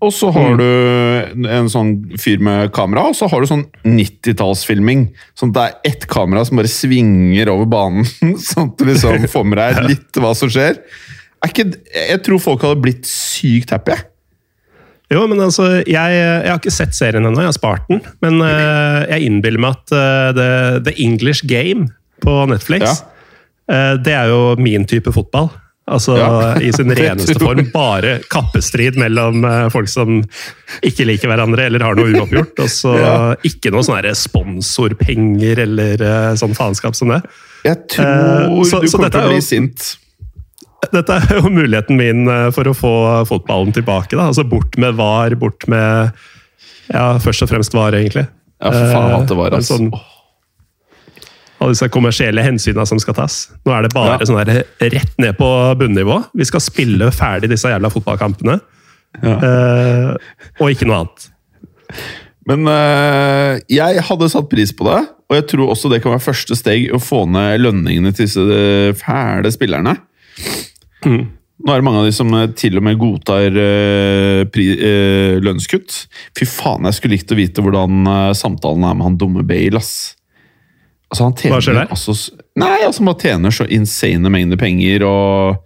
Og 0.04 0.12
så 0.12 0.30
har 0.36 0.58
du 0.60 1.48
en 1.48 1.70
sånn 1.72 1.94
fyr 2.20 2.42
med 2.44 2.72
kamera, 2.76 3.06
og 3.10 3.16
så 3.16 3.30
har 3.32 3.44
du 3.44 3.48
sånn 3.50 3.66
90-tallsfilming. 3.88 5.06
Sånn 5.40 5.54
at 5.54 5.56
det 5.56 5.66
er 5.66 5.92
ett 5.94 6.08
kamera 6.12 6.44
som 6.48 6.60
bare 6.60 6.72
svinger 6.72 7.52
over 7.54 7.70
banen, 7.72 8.08
sånn 8.50 8.72
at 8.72 8.80
du 8.82 8.90
liksom 8.90 9.28
får 9.32 9.46
med 9.48 9.62
deg 9.62 9.84
litt 9.94 10.20
hva 10.24 10.34
som 10.38 10.52
skjer. 10.52 10.82
Er 11.44 11.52
ikke, 11.52 11.70
jeg 11.94 12.20
tror 12.26 12.40
folk 12.44 12.66
hadde 12.68 12.84
blitt 12.84 13.08
sykt 13.10 13.72
happy. 13.76 13.96
Jo, 15.12 15.26
men 15.30 15.42
altså, 15.44 15.68
jeg, 15.84 16.14
jeg 16.18 16.48
har 16.50 16.60
ikke 16.60 16.74
sett 16.74 16.96
serien 16.98 17.26
ennå, 17.28 17.44
jeg 17.44 17.52
har 17.52 17.58
spart 17.58 17.90
den. 17.92 18.00
Men 18.24 18.40
uh, 18.42 19.04
jeg 19.12 19.28
innbiller 19.28 19.62
meg 19.62 19.76
at 19.76 19.94
uh, 19.94 20.30
the, 20.36 20.48
the 20.88 20.94
English 21.04 21.44
Game 21.50 21.90
på 22.24 22.38
Netflix, 22.50 23.04
Ja. 23.04 23.92
uh, 23.94 23.94
det 24.04 24.16
er 24.16 24.32
jo 24.32 24.56
min 24.64 24.88
type 24.90 25.12
fotball. 25.14 25.52
Altså 25.92 26.14
Ja. 26.18 26.28
i 26.64 26.70
sin 26.72 26.88
reneste 26.96 27.36
form. 27.42 27.66
Bare 27.74 28.20
kappestrid 28.32 28.96
mellom 28.98 29.44
eh, 29.46 29.66
folk 29.74 29.90
som 29.92 30.22
ikke 30.84 31.06
liker 31.10 31.28
hverandre 31.28 31.66
eller 31.68 31.84
har 31.84 31.96
noe 32.00 32.14
uoppgjort. 32.14 32.62
Og 32.64 32.70
så 32.72 32.94
Ja. 33.04 33.16
ikke 33.44 33.72
noe 33.76 33.84
sånn 33.84 34.00
sponsorpenger 34.16 35.60
eller 35.66 36.02
eh, 36.08 36.30
sånn 36.40 36.56
faenskap 36.56 36.96
som 36.96 37.12
det. 37.12 37.22
Jeg 37.68 37.82
tror 37.92 38.08
Eh, 38.08 38.64
så- 38.70 38.80
du 38.82 38.88
kommer 38.92 39.12
til 39.12 39.22
å 39.28 39.34
bli 39.34 39.42
sint. 39.44 39.98
Dette 40.92 41.16
er 41.16 41.38
jo 41.40 41.48
muligheten 41.52 41.96
min 42.00 42.28
eh, 42.28 42.50
for 42.52 42.64
å 42.68 42.74
få 42.76 42.94
fotballen 43.28 43.72
tilbake. 43.76 44.16
Da. 44.18 44.30
Altså 44.32 44.44
Bort 44.48 44.78
med 44.78 44.96
VAR, 45.00 45.36
bort 45.40 45.68
med 45.72 46.12
Ja, 46.92 47.18
først 47.24 47.42
og 47.46 47.50
fremst 47.50 47.74
VAR, 47.74 47.92
egentlig. 47.96 48.28
Ja, 48.62 48.72
for 48.72 48.92
faen 48.92 49.14
at 49.22 49.28
det 49.28 49.36
var, 49.38 49.52
altså. 49.56 49.78
Sånn, 49.78 49.88
alle 51.64 51.76
disse 51.76 51.90
kommersielle 51.94 52.44
hensynene 52.46 52.86
som 52.90 53.00
skal 53.02 53.18
tas. 53.18 53.38
Nå 53.66 53.74
er 53.76 53.86
det 53.86 53.94
bare 53.96 54.18
Ja. 54.20 54.28
sånn 54.28 54.42
der, 54.46 54.64
rett 54.94 55.18
ned 55.22 55.38
på 55.40 55.50
bunnivå. 55.80 56.20
Vi 56.36 56.46
skal 56.48 56.64
spille 56.64 57.12
ferdig 57.16 57.50
disse 57.52 57.72
jævla 57.72 57.92
fotballkampene. 57.94 58.60
Ja. 59.24 59.36
Uh, 59.38 60.16
og 60.60 60.74
ikke 60.74 60.88
noe 60.90 61.04
annet. 61.04 61.28
Men 62.50 62.68
uh, 62.68 63.60
jeg 63.72 64.02
hadde 64.04 64.32
satt 64.34 64.50
pris 64.52 64.74
på 64.76 64.88
det, 64.90 65.00
og 65.30 65.38
jeg 65.38 65.48
tror 65.54 65.70
også 65.72 65.92
det 65.92 66.02
kan 66.04 66.16
være 66.16 66.26
første 66.26 66.58
steg 66.60 66.90
å 66.94 67.00
få 67.02 67.24
ned 67.30 67.62
lønningene 67.64 68.12
til 68.14 68.28
disse 68.28 68.98
fæle 69.00 69.52
spillerne. 69.54 69.96
Mm. 71.06 71.24
Nå 71.64 71.72
er 71.72 71.80
det 71.80 71.86
mange 71.86 72.02
av 72.02 72.08
de 72.10 72.16
som 72.16 72.32
eh, 72.36 72.50
til 72.60 72.80
og 72.80 72.84
med 72.84 72.98
godtar 73.00 73.54
uh, 73.56 74.42
pri, 74.52 74.66
eh, 74.74 75.36
lønnskutt. 75.44 75.96
Fy 76.36 76.48
faen, 76.50 76.90
jeg 76.90 76.98
skulle 76.98 77.16
likt 77.16 77.32
å 77.32 77.38
vite 77.40 77.64
hvordan 77.64 78.10
eh, 78.10 78.32
samtalen 78.36 78.84
er 78.84 78.98
med 78.98 79.08
han 79.08 79.20
dumme 79.22 79.46
Bale, 79.48 79.80
ass. 79.80 80.18
Altså, 81.14 81.28
han 81.28 81.36
tjener 81.38 81.54
Hva 81.54 81.62
skjer 81.62 81.78
der? 81.78 81.90
Altså, 81.94 82.14
nei, 82.58 82.76
altså, 82.88 83.04
man 83.06 83.18
tjener 83.22 83.54
så 83.54 83.68
insane 83.70 84.32
mengder 84.34 84.58
penger 84.58 85.06
og 85.06 85.62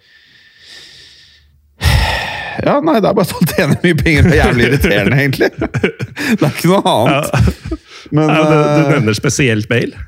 Ja, 2.66 2.80
nei, 2.82 2.98
det 3.00 3.06
er 3.06 3.14
bare 3.16 3.28
at 3.28 3.34
han 3.38 3.50
tjener 3.52 3.84
mye 3.84 3.98
penger. 4.00 4.26
Det 4.26 4.34
er 4.34 4.40
jævlig 4.42 4.66
irriterende, 4.72 5.18
egentlig. 5.22 5.50
Det 5.62 6.42
er 6.42 6.56
ikke 6.56 6.72
noe 6.72 6.94
annet. 6.94 7.76
Men 8.18 8.32
Ja, 8.34 8.40
du, 8.50 8.56
du 8.56 8.80
eh, 8.82 8.90
nevner 8.96 9.18
spesielt 9.18 9.68
Bale. 9.70 10.00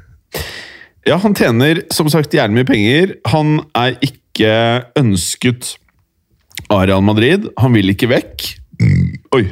ja, 1.08 1.18
han 1.22 1.36
tjener 1.38 1.84
som 1.94 2.10
sagt 2.12 2.34
jævlig 2.34 2.58
mye 2.64 2.70
penger. 2.72 3.14
Han 3.30 3.60
er 3.78 4.00
ikke 4.06 4.56
ønsket 4.98 5.76
av 6.74 6.88
Real 6.90 7.06
Madrid. 7.06 7.46
Han 7.62 7.78
vil 7.78 7.94
ikke 7.94 8.10
vekk. 8.12 8.48
Oi. 9.38 9.44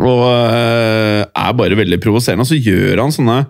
Og 0.00 0.24
eh, 0.32 1.22
er 1.28 1.56
bare 1.60 1.76
veldig 1.78 2.00
provoserende. 2.02 2.46
Og 2.46 2.50
så 2.50 2.56
gjør 2.58 3.04
han 3.04 3.12
sånne 3.14 3.42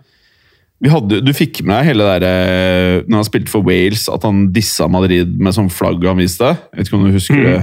hadde, 0.87 1.19
Du 1.27 1.33
fikk 1.35 1.65
med 1.67 1.75
deg 1.75 1.89
hele 1.91 2.07
der 2.07 3.03
Når 3.11 3.17
han 3.19 3.27
spilte 3.27 3.51
for 3.51 3.67
Wales, 3.67 4.05
at 4.13 4.23
han 4.23 4.45
dissa 4.55 4.87
Madrid 4.87 5.33
med 5.41 5.57
sånn 5.57 5.73
flagg 5.75 6.07
han 6.07 6.21
viste? 6.23 6.53
Jeg 6.55 6.79
vet 6.79 6.91
ikke 6.91 7.01
om 7.01 7.09
du 7.09 7.17
husker 7.17 7.43
det? 7.43 7.59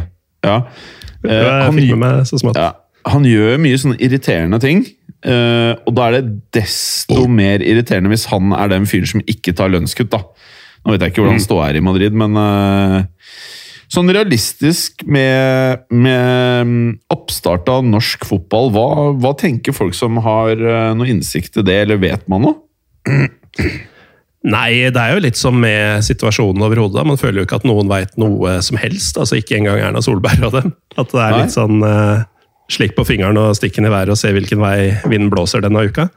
Ja. 0.46 0.58
Eh, 1.26 1.48
han, 1.66 1.80
ja, 2.54 2.68
han 3.10 3.26
gjør 3.26 3.58
mye 3.62 3.80
sånne 3.82 3.98
irriterende 4.04 4.60
ting. 4.62 4.84
eh, 5.26 5.74
og 5.88 5.96
da 5.98 6.10
er 6.10 6.20
det 6.20 6.36
desto 6.60 7.26
mer 7.32 7.64
irriterende 7.66 8.12
hvis 8.14 8.28
han 8.30 8.54
er 8.54 8.70
den 8.76 8.86
fyren 8.90 9.10
som 9.16 9.26
ikke 9.26 9.56
tar 9.58 9.74
lønnskutt. 9.74 10.12
da. 10.14 10.22
Nå 10.86 10.94
vet 10.94 11.06
jeg 11.06 11.16
ikke 11.16 11.26
hvordan 11.26 11.42
ståa 11.42 11.70
er 11.72 11.80
i 11.80 11.86
Madrid, 11.86 12.14
men 12.14 12.38
eh, 12.38 13.08
sånn 13.92 14.12
realistisk 14.14 15.02
med, 15.10 15.86
med 15.90 16.70
mm, 16.70 16.92
oppstart 17.14 17.70
av 17.74 17.86
norsk 17.88 18.26
fotball, 18.28 18.70
hva, 18.76 18.90
hva 19.18 19.34
tenker 19.40 19.76
folk 19.76 19.98
som 19.98 20.22
har 20.26 20.54
eh, 20.54 20.92
noe 20.98 21.10
innsikt 21.10 21.58
i 21.62 21.66
det, 21.66 21.80
eller 21.88 22.02
vet 22.02 22.30
man 22.32 22.46
noe? 22.46 22.62
Nei, 24.46 24.92
det 24.94 25.02
er 25.02 25.16
jo 25.16 25.22
litt 25.24 25.40
som 25.40 25.58
med 25.58 26.06
situasjonen 26.06 26.62
overhodet. 26.68 27.06
Man 27.08 27.18
føler 27.18 27.42
jo 27.42 27.48
ikke 27.48 27.58
at 27.64 27.66
noen 27.66 27.90
veit 27.90 28.14
noe 28.22 28.60
som 28.66 28.78
helst. 28.78 29.18
altså 29.18 29.40
Ikke 29.40 29.58
engang 29.58 29.82
Erna 29.82 30.04
Solberg 30.06 30.46
og 30.46 30.54
dem. 30.54 30.74
At 31.02 31.10
det 31.10 31.24
er 31.24 31.38
litt 31.40 31.56
sånn 31.56 31.82
uh, 31.82 32.22
slikk 32.72 32.94
på 32.98 33.08
fingeren 33.10 33.40
og 33.42 33.56
stikk 33.58 33.80
den 33.80 33.90
i 33.90 33.94
været 33.94 34.14
og 34.14 34.20
se 34.22 34.30
hvilken 34.36 34.62
vei 34.62 34.78
vinden 35.10 35.32
blåser 35.34 35.66
denne 35.66 35.88
uka. 35.90 36.12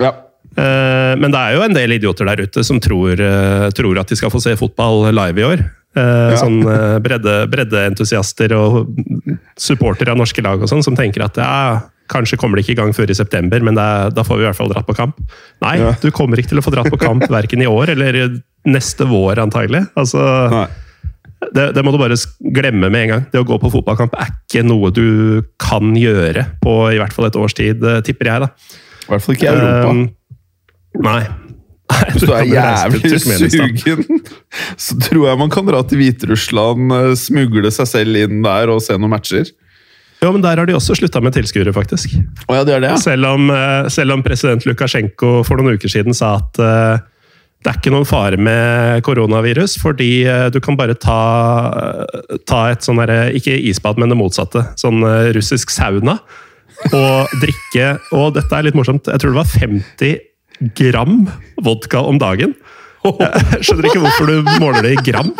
Ja. 0.00 0.14
Uh, 0.56 1.12
men 1.20 1.34
det 1.34 1.40
er 1.40 1.58
jo 1.58 1.64
en 1.66 1.76
del 1.76 1.96
idioter 1.98 2.30
der 2.30 2.46
ute 2.46 2.64
som 2.64 2.80
tror, 2.80 3.20
uh, 3.20 3.68
tror 3.76 4.00
at 4.00 4.08
de 4.08 4.16
skal 4.16 4.32
få 4.32 4.40
se 4.40 4.56
fotball 4.60 5.10
live 5.12 5.44
i 5.44 5.48
år. 5.52 5.66
Ja. 5.94 6.34
Sånn 6.40 6.56
bredde, 7.04 7.44
breddeentusiaster 7.52 8.50
og 8.58 8.96
supportere 9.54 10.10
av 10.10 10.18
norske 10.18 10.42
lag 10.42 10.58
og 10.58 10.66
sånn, 10.66 10.82
som 10.82 10.96
tenker 10.98 11.22
at 11.22 11.38
ja, 11.38 11.52
kanskje 12.12 12.36
kommer 12.40 12.56
det 12.58 12.64
ikke 12.66 12.74
i 12.76 12.80
gang 12.82 12.92
før 12.96 13.10
i 13.10 13.16
september, 13.16 13.62
men 13.64 13.78
er, 13.80 14.10
da 14.14 14.22
får 14.26 14.36
vi 14.40 14.44
i 14.44 14.48
hvert 14.48 14.58
fall 14.58 14.72
dratt 14.72 14.86
på 14.88 14.96
kamp. 14.98 15.20
Nei, 15.64 15.76
Ja. 15.80 15.92
du 16.02 16.10
kommer 16.14 16.36
ikke 16.40 16.52
til 16.54 16.60
å 16.60 16.64
få 16.66 16.72
dratt 16.74 16.90
på 16.92 16.98
kamp 17.00 17.24
verken 17.38 17.62
i 17.64 17.68
år 17.70 17.94
eller 17.96 18.40
neste 18.68 19.06
vår, 19.08 19.40
antagelig. 19.44 19.84
Altså, 19.96 20.20
det, 21.54 21.70
det 21.76 21.84
må 21.84 21.92
du 21.92 21.98
bare 22.00 22.16
glemme 22.56 22.88
med 22.92 23.02
en 23.06 23.12
gang. 23.14 23.24
Det 23.32 23.40
å 23.42 23.46
gå 23.48 23.58
på 23.60 23.70
fotballkamp 23.72 24.14
er 24.20 24.32
ikke 24.34 24.64
noe 24.66 24.90
du 24.96 25.42
kan 25.60 25.94
gjøre 25.96 26.46
på 26.64 26.76
i 26.94 27.00
hvert 27.00 27.12
fall 27.16 27.28
et 27.28 27.36
års 27.40 27.56
tid, 27.56 27.82
eh, 27.84 28.00
tipper 28.06 28.30
jeg. 28.32 28.44
da. 28.46 28.52
I 29.04 29.10
hvert 29.12 29.24
fall 29.26 29.36
ikke 29.36 29.48
i 29.48 29.54
Europa. 29.54 29.90
Um, 29.90 30.04
nei. 31.04 31.18
Nei, 31.94 32.04
Hvis 32.14 32.24
du 32.24 32.30
er 32.32 32.46
reise 32.48 33.00
til 33.02 33.12
jævlig 33.12 33.50
sugen, 33.52 34.22
så 34.80 34.96
tror 35.04 35.26
jeg 35.28 35.38
man 35.42 35.50
kan 35.52 35.66
dra 35.68 35.82
til 35.84 36.00
Hviterussland, 36.00 36.94
eh, 36.96 37.10
smugle 37.20 37.70
seg 37.76 37.90
selv 37.90 38.16
inn 38.22 38.40
der 38.46 38.72
og 38.72 38.80
se 38.82 38.96
noen 38.96 39.12
matcher. 39.12 39.50
Jo, 40.24 40.32
men 40.32 40.44
Der 40.44 40.56
har 40.56 40.66
de 40.66 40.76
også 40.76 40.96
slutta 40.96 41.20
med 41.20 41.34
tilskuere, 41.36 41.72
faktisk. 41.76 42.14
Oh, 42.48 42.56
ja, 42.56 42.64
det 42.64 42.78
det, 42.80 42.92
ja. 42.94 43.00
Selv 43.00 43.28
om, 43.28 43.50
eh, 43.50 43.88
selv 43.92 44.14
om 44.14 44.22
president 44.24 44.64
Lukasjenko 44.64 45.42
for 45.44 45.60
noen 45.60 45.76
uker 45.76 45.90
siden 45.92 46.16
sa 46.16 46.38
at 46.40 46.60
eh, 46.64 47.02
det 47.64 47.72
er 47.72 47.78
ikke 47.80 47.92
noen 47.92 48.08
fare 48.08 48.36
med 48.40 49.02
koronavirus, 49.04 49.76
fordi 49.80 50.24
eh, 50.28 50.48
du 50.52 50.60
kan 50.64 50.78
bare 50.80 50.96
ta, 50.96 51.20
ta 52.48 52.60
et 52.72 52.84
sånn 52.84 53.00
herre 53.00 53.34
Ikke 53.36 53.52
isbad, 53.52 54.00
men 54.00 54.12
det 54.12 54.18
motsatte. 54.20 54.64
Sånn 54.80 55.04
russisk 55.36 55.72
sauna. 55.72 56.18
Og 56.90 57.36
drikke 57.40 57.94
Og 58.16 58.32
dette 58.34 58.56
er 58.56 58.66
litt 58.66 58.76
morsomt. 58.76 59.06
Jeg 59.08 59.20
tror 59.20 59.32
det 59.32 59.38
var 59.38 59.52
50 59.52 60.72
gram 60.76 61.20
vodka 61.64 62.00
om 62.00 62.18
dagen. 62.20 62.56
Jeg 63.04 63.60
skjønner 63.64 63.90
ikke 63.90 64.02
hvorfor 64.06 64.30
du 64.30 64.52
måler 64.62 64.84
det 64.88 64.96
i 64.96 65.04
gram. 65.04 65.32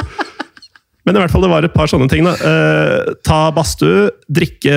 Men 1.07 1.17
i 1.17 1.21
hvert 1.21 1.31
fall 1.35 1.43
det 1.45 1.51
var 1.53 1.65
et 1.67 1.75
par 1.75 1.87
sånne 1.91 2.09
ting. 2.09 2.25
Da. 2.25 2.33
Eh, 2.35 3.15
ta 3.27 3.51
badstue, 3.53 4.11
drikke 4.33 4.77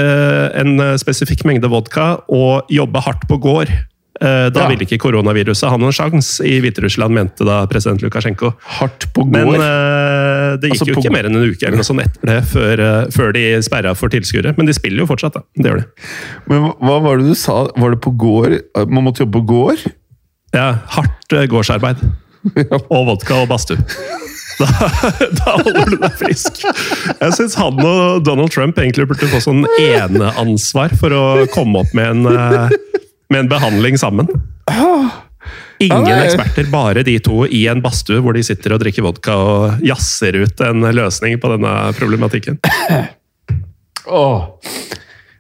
en 0.60 0.74
eh, 0.84 0.96
spesifikk 1.00 1.46
mengde 1.48 1.70
vodka 1.72 2.18
og 2.28 2.68
jobbe 2.74 3.00
hardt 3.06 3.24
på 3.30 3.38
gård. 3.40 3.72
Eh, 4.20 4.50
da 4.50 4.64
Ja. 4.64 4.68
ville 4.68 4.82
ikke 4.84 4.98
koronaviruset 4.98 5.70
ha 5.70 5.78
noen 5.78 5.94
sjanse 5.94 6.42
i 6.44 6.56
Hviterussland, 6.60 7.14
mente 7.14 7.46
da 7.46 7.60
president 7.70 8.02
Lukasjenko. 8.02 8.50
Hardt 8.80 9.06
på 9.14 9.24
Men 9.30 9.46
gård. 9.46 9.56
eh, 9.62 10.58
det 10.58 10.72
gikk 10.72 10.82
Altså, 10.82 10.88
jo 10.90 10.96
ikke 11.00 11.14
mer 11.14 11.30
enn 11.30 11.38
en 11.38 11.46
uke 11.52 11.64
eller 11.68 11.78
noe 11.78 11.86
sånt 11.88 12.02
etter 12.02 12.26
det, 12.34 12.40
før, 12.50 12.80
eh, 12.82 13.06
før 13.14 13.32
de 13.38 13.46
sperra 13.62 13.96
for 13.96 14.10
tilskuere. 14.10 14.56
Men 14.58 14.66
de 14.66 14.74
spiller 14.74 15.06
jo 15.06 15.08
fortsatt, 15.08 15.34
da. 15.38 15.42
Det 15.56 15.70
gjør 15.72 15.84
de. 15.84 15.86
Men 16.50 16.72
hva- 16.82 17.02
var 17.04 17.18
det 17.22 17.28
du 17.30 17.36
sa? 17.36 17.68
Var 17.78 17.92
det 17.92 18.02
på 18.02 18.12
gård? 18.18 18.60
Man 18.90 19.06
måtte 19.06 19.24
jobbe 19.24 19.38
på 19.40 19.46
gård? 19.54 19.86
Ja, 20.54 20.74
hardt 20.98 21.32
eh, 21.38 21.46
gårdsarbeid. 21.48 22.02
Og 22.90 23.06
vodka 23.14 23.44
og 23.44 23.48
badstue. 23.50 23.78
Da, 24.58 24.68
da 25.40 25.54
holder 25.62 25.92
du 25.92 25.98
deg 26.02 26.16
frisk. 26.18 26.64
Jeg 26.66 27.36
syns 27.38 27.56
han 27.60 27.78
og 27.84 28.24
Donald 28.26 28.50
Trump 28.54 28.80
egentlig 28.82 29.06
burde 29.10 29.30
få 29.30 29.42
sånn 29.44 29.64
eneansvar 29.80 30.96
for 30.98 31.14
å 31.14 31.24
komme 31.54 31.84
opp 31.84 31.94
med 31.98 32.10
en, 32.16 32.26
eh, 32.32 32.76
med 33.34 33.44
en 33.46 33.52
behandling 33.52 34.00
sammen. 34.02 34.30
Ingen 35.80 36.08
er- 36.10 36.24
eksperter, 36.26 36.66
bare 36.74 37.04
de 37.06 37.20
to 37.22 37.44
i 37.46 37.68
en 37.70 37.84
badstue 37.86 38.24
hvor 38.26 38.34
de 38.34 38.42
sitter 38.46 38.74
og 38.74 38.82
drikker 38.82 39.06
vodka 39.06 39.36
og 39.38 39.84
jazzer 39.86 40.40
ut 40.42 40.64
en 40.66 40.82
løsning 40.98 41.38
på 41.42 41.52
denne 41.54 41.74
problematikken. 42.00 42.58
Åh. 44.08 44.40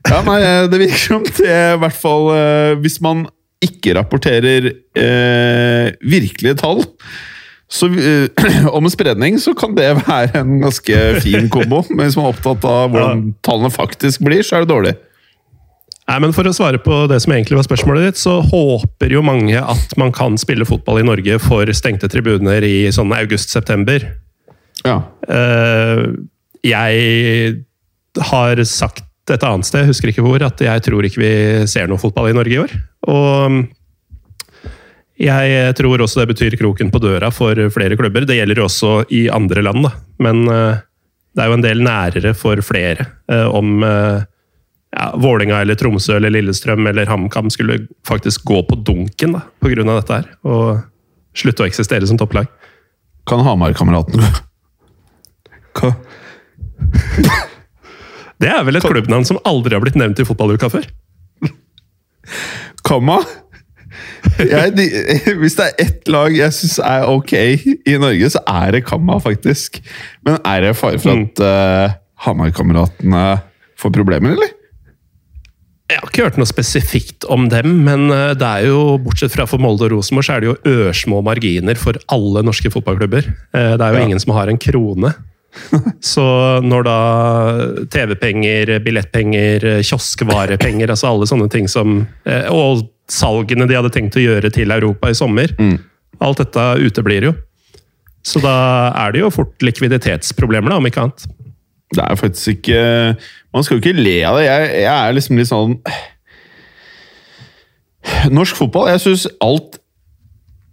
Ja, 0.08 0.22
nei, 0.24 0.38
eh, 0.44 0.68
det 0.72 0.78
virker 0.80 1.02
som 1.02 1.24
det 1.26 1.48
i 1.52 1.80
hvert 1.82 1.96
fall 2.00 2.30
eh, 2.32 2.76
Hvis 2.80 3.02
man 3.04 3.26
ikke 3.64 3.96
rapporterer 3.98 4.70
eh, 4.96 5.90
virkelige 6.06 6.56
tall 6.62 6.84
så, 7.68 7.90
eh, 7.92 8.30
om 8.78 8.88
spredning, 8.90 9.40
så 9.40 9.54
kan 9.58 9.76
det 9.76 9.90
være 10.06 10.40
en 10.40 10.62
ganske 10.64 11.02
fin 11.24 11.50
kombo. 11.52 11.84
Men 11.90 12.08
hvis 12.08 12.18
man 12.20 12.30
er 12.30 12.36
opptatt 12.36 12.68
av 12.68 12.94
hvordan 12.94 13.28
tallene 13.46 13.74
faktisk 13.74 14.24
blir, 14.28 14.46
så 14.46 14.58
er 14.58 14.66
det 14.66 14.72
dårlig. 14.72 14.96
Nei, 16.08 16.22
men 16.24 16.32
For 16.32 16.48
å 16.48 16.56
svare 16.56 16.80
på 16.80 17.02
det 17.12 17.20
som 17.20 17.34
egentlig 17.36 17.58
var 17.58 17.68
spørsmålet 17.68 18.06
ditt, 18.08 18.22
så 18.22 18.38
håper 18.40 19.12
jo 19.12 19.26
mange 19.26 19.60
at 19.60 19.98
man 20.00 20.14
kan 20.16 20.40
spille 20.40 20.68
fotball 20.68 21.02
i 21.02 21.08
Norge 21.08 21.36
for 21.44 21.68
stengte 21.76 22.08
tribuner 22.12 22.64
i 22.64 22.88
sånn 22.96 23.12
august-september. 23.12 24.06
Ja. 24.88 25.02
Uh, 25.28 26.16
jeg 26.64 27.58
har 28.32 28.64
sagt 28.64 29.04
et 29.28 29.44
annet 29.44 29.68
sted, 29.68 29.84
jeg 29.84 29.92
husker 29.92 30.14
ikke 30.14 30.24
hvor, 30.24 30.40
at 30.48 30.62
jeg 30.64 30.84
tror 30.86 31.04
ikke 31.04 31.20
vi 31.20 31.34
ser 31.68 31.92
noe 31.92 32.00
fotball 32.00 32.32
i 32.32 32.38
Norge 32.38 32.56
i 32.56 32.62
år. 32.62 32.78
Og 33.12 33.60
jeg 35.18 35.76
tror 35.80 36.02
også 36.04 36.22
det 36.22 36.32
betyr 36.34 36.58
kroken 36.60 36.92
på 36.94 37.02
døra 37.02 37.32
for 37.34 37.58
flere 37.74 37.98
klubber. 37.98 38.26
Det 38.30 38.38
gjelder 38.38 38.62
jo 38.62 38.68
også 38.68 38.92
i 39.10 39.26
andre 39.34 39.64
land, 39.66 39.88
da. 39.88 39.92
Men 40.22 40.44
eh, 40.54 40.84
det 41.34 41.44
er 41.44 41.50
jo 41.50 41.58
en 41.58 41.66
del 41.66 41.82
nærere 41.86 42.34
for 42.38 42.62
flere 42.66 43.08
eh, 43.32 43.48
om 43.50 43.82
eh, 43.86 44.26
ja, 44.94 45.08
Vålinga 45.18 45.64
eller 45.64 45.78
Tromsø 45.80 46.20
eller 46.20 46.34
Lillestrøm 46.34 46.86
eller 46.90 47.10
HamKam 47.10 47.50
skulle 47.54 47.80
faktisk 48.08 48.46
gå 48.46 48.62
på 48.70 48.78
dunken 48.86 49.40
da, 49.40 49.42
av 49.42 49.98
dette 49.98 50.20
her. 50.20 50.30
Og 50.46 51.38
slutte 51.38 51.66
å 51.66 51.70
eksistere 51.70 52.08
som 52.10 52.18
topplag. 52.18 52.50
Kan 53.28 53.44
Hamar-kameraten 53.46 54.22
gå? 54.22 54.32
Hva? 55.78 55.92
Det 58.38 58.50
er 58.54 58.64
vel 58.66 58.78
et 58.78 58.86
klubbnavn 58.86 59.26
som 59.26 59.42
aldri 59.50 59.74
har 59.74 59.82
blitt 59.82 59.98
nevnt 59.98 60.22
i 60.22 60.26
fotballuka 60.26 60.70
før? 60.70 60.86
Kamma? 62.88 63.18
Jeg, 64.54 64.74
hvis 65.42 65.56
det 65.58 65.66
er 65.70 65.86
ett 65.88 66.10
lag 66.12 66.34
jeg 66.36 66.54
syns 66.54 66.78
er 66.84 67.08
ok 67.10 67.34
i 67.38 67.96
Norge, 68.02 68.30
så 68.36 68.42
er 68.48 68.76
det 68.78 68.84
Kamma, 68.86 69.18
faktisk. 69.24 69.80
Men 70.28 70.38
er 70.46 70.62
det 70.68 70.76
fare 70.78 71.00
for 71.02 71.18
at 71.18 71.42
uh, 71.42 71.96
Hamar-kameratene 72.28 73.24
får 73.78 73.94
problemer, 73.96 74.36
eller? 74.38 74.54
Jeg 75.88 76.02
har 76.02 76.10
ikke 76.12 76.26
hørt 76.26 76.38
noe 76.42 76.50
spesifikt 76.50 77.24
om 77.32 77.46
dem, 77.48 77.78
men 77.86 78.10
eh, 78.12 78.34
det 78.36 78.44
er 78.48 78.66
jo, 78.68 78.98
bortsett 79.00 79.32
fra 79.32 79.46
for 79.48 79.62
Molde 79.64 79.86
og 79.88 79.94
Rosenborg, 79.94 80.26
så 80.28 80.34
er 80.36 80.44
det 80.44 80.50
jo 80.50 80.58
ørsmå 80.90 81.22
marginer 81.24 81.80
for 81.80 81.96
alle 82.12 82.42
norske 82.44 82.68
fotballklubber. 82.74 83.30
Eh, 83.56 83.70
Det 83.80 83.86
er 83.86 83.94
jo 83.96 84.02
Ja. 84.02 84.04
ingen 84.10 84.20
som 84.20 84.34
har 84.36 84.52
en 84.52 84.60
krone. 84.60 85.14
Så 86.04 86.26
når 86.62 86.84
da 86.86 86.98
TV-penger, 87.90 88.74
billettpenger, 88.84 89.64
kioskvarepenger, 89.88 90.92
altså 90.92 91.08
alle 91.14 91.26
sånne 91.30 91.48
ting 91.50 91.70
som 91.72 92.02
Og 92.52 92.84
salgene 93.12 93.68
de 93.70 93.78
hadde 93.78 93.92
tenkt 93.94 94.18
å 94.20 94.24
gjøre 94.24 94.52
til 94.54 94.74
Europa 94.76 95.12
i 95.12 95.18
sommer. 95.18 95.54
Alt 96.24 96.42
dette 96.42 96.66
uteblir 96.84 97.30
jo. 97.30 97.34
Så 98.28 98.42
da 98.44 98.92
er 99.06 99.14
det 99.16 99.22
jo 99.22 99.32
fort 99.32 99.64
likviditetsproblemer, 99.64 100.74
da, 100.74 100.80
om 100.82 100.88
ikke 100.90 101.06
annet. 101.06 101.28
Det 101.96 102.04
er 102.04 102.20
faktisk 102.20 102.58
ikke 102.58 102.80
Man 103.56 103.64
skal 103.64 103.78
jo 103.78 103.80
ikke 103.80 103.96
le 103.96 104.18
av 104.28 104.36
det. 104.36 104.44
Jeg, 104.44 104.72
jeg 104.84 104.92
er 104.92 105.14
liksom 105.16 105.38
litt 105.40 105.48
sånn 105.48 105.78
Norsk 108.36 108.60
fotball 108.60 108.90
Jeg 108.92 109.04
syns 109.06 109.24
alt 109.44 109.80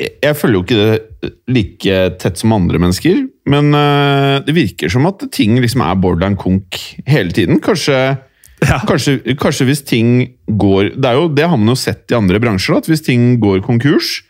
jeg, 0.02 0.34
følger 0.34 0.56
jo 0.56 0.64
ikke 0.64 0.76
det 0.80 1.28
like 1.54 1.98
tett 2.18 2.40
som 2.40 2.52
andre 2.56 2.80
mennesker, 2.82 3.20
men 3.46 3.68
øh, 3.78 4.40
det 4.42 4.56
virker 4.56 4.90
som 4.90 5.06
at 5.06 5.22
ting 5.32 5.54
liksom 5.62 5.84
er 5.86 6.00
borderline 6.02 6.34
konk 6.34 6.80
hele 7.06 7.30
tiden. 7.30 7.60
Kanskje, 7.62 8.16
Ja. 8.62 8.78
kanskje, 8.88 9.18
kanskje 9.40 9.66
hvis 9.68 9.82
ting 9.84 10.10
går 10.46 10.94
Det 10.94 11.08
er 11.08 11.18
jo, 11.18 11.26
det 11.28 11.48
har 11.50 11.58
man 11.58 11.72
jo 11.72 11.76
sett 11.78 12.12
i 12.12 12.16
andre 12.16 12.38
bransjer, 12.40 12.78
at 12.78 12.88
hvis 12.88 13.02
ting 13.04 13.34
går 13.42 13.64
konkurs, 13.66 14.22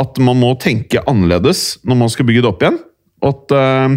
at 0.00 0.20
man 0.22 0.38
må 0.40 0.52
tenke 0.60 1.02
annerledes 1.08 1.76
når 1.84 2.00
man 2.04 2.12
skal 2.12 2.28
bygge 2.28 2.44
det 2.44 2.50
opp 2.50 2.64
igjen. 2.64 2.78
Og 3.24 3.32
at 3.32 3.54
øh, 3.56 3.96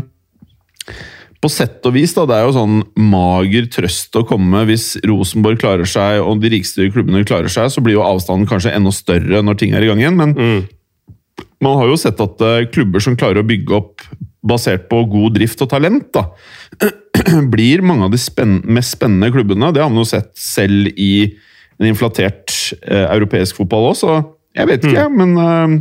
på 1.39 1.51
sett 1.51 1.85
og 1.87 1.95
vis, 1.95 2.11
da, 2.15 2.25
det 2.27 2.35
er 2.35 2.47
jo 2.47 2.55
sånn 2.55 2.81
mager 2.99 3.69
trøst 3.71 4.15
å 4.19 4.25
komme 4.27 4.65
hvis 4.67 4.93
Rosenborg 5.07 5.61
klarer 5.61 5.87
seg 5.87 6.19
og 6.23 6.41
de 6.43 6.51
rikeste 6.51 6.89
klubbene 6.91 7.23
klarer 7.27 7.51
seg, 7.51 7.69
så 7.71 7.83
blir 7.83 7.95
jo 7.95 8.03
avstanden 8.03 8.49
kanskje 8.49 8.73
enda 8.75 8.91
større 8.95 9.43
når 9.45 9.59
ting 9.59 9.75
er 9.75 9.85
i 9.85 9.91
gang 9.91 10.03
igjen. 10.03 10.19
Men 10.19 10.35
man 11.63 11.79
har 11.79 11.91
jo 11.91 11.99
sett 11.99 12.19
at 12.23 12.43
eh, 12.43 12.65
klubber 12.71 13.03
som 13.03 13.15
klarer 13.19 13.43
å 13.43 13.47
bygge 13.47 13.75
opp 13.75 14.03
basert 14.45 14.87
på 14.91 15.03
god 15.11 15.35
drift 15.35 15.61
og 15.65 15.71
talent, 15.71 16.09
da, 16.15 16.25
blir 17.53 17.83
mange 17.85 18.07
av 18.07 18.13
de 18.13 18.19
spenn 18.21 18.59
mest 18.71 18.95
spennende 18.95 19.31
klubbene. 19.33 19.73
Det 19.75 19.83
har 19.83 19.91
man 19.91 20.03
jo 20.03 20.09
sett 20.09 20.31
selv 20.39 20.91
i 20.95 21.13
en 21.79 21.89
inflatert 21.91 22.53
eh, 22.81 23.05
europeisk 23.05 23.59
fotball 23.59 23.91
òg, 23.91 23.99
så 23.99 24.19
jeg 24.57 24.67
vet 24.67 24.87
ikke, 24.87 25.05
men 25.13 25.35
eh, 25.39 25.75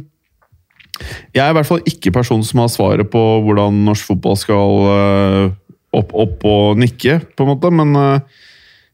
jeg 1.35 1.45
er 1.45 1.53
i 1.53 1.57
hvert 1.57 1.69
fall 1.69 1.83
ikke 1.89 2.13
personen 2.15 2.45
som 2.47 2.63
har 2.63 2.71
svaret 2.73 3.09
på 3.11 3.23
hvordan 3.47 3.83
norsk 3.87 4.11
fotball 4.11 4.39
skal 4.39 4.85
eh, 4.93 5.57
opp, 5.99 6.13
opp 6.13 6.47
og 6.49 6.79
nikke, 6.83 7.21
på 7.35 7.45
en 7.45 7.53
måte. 7.53 7.73
Men 7.75 7.95
eh, 7.99 8.45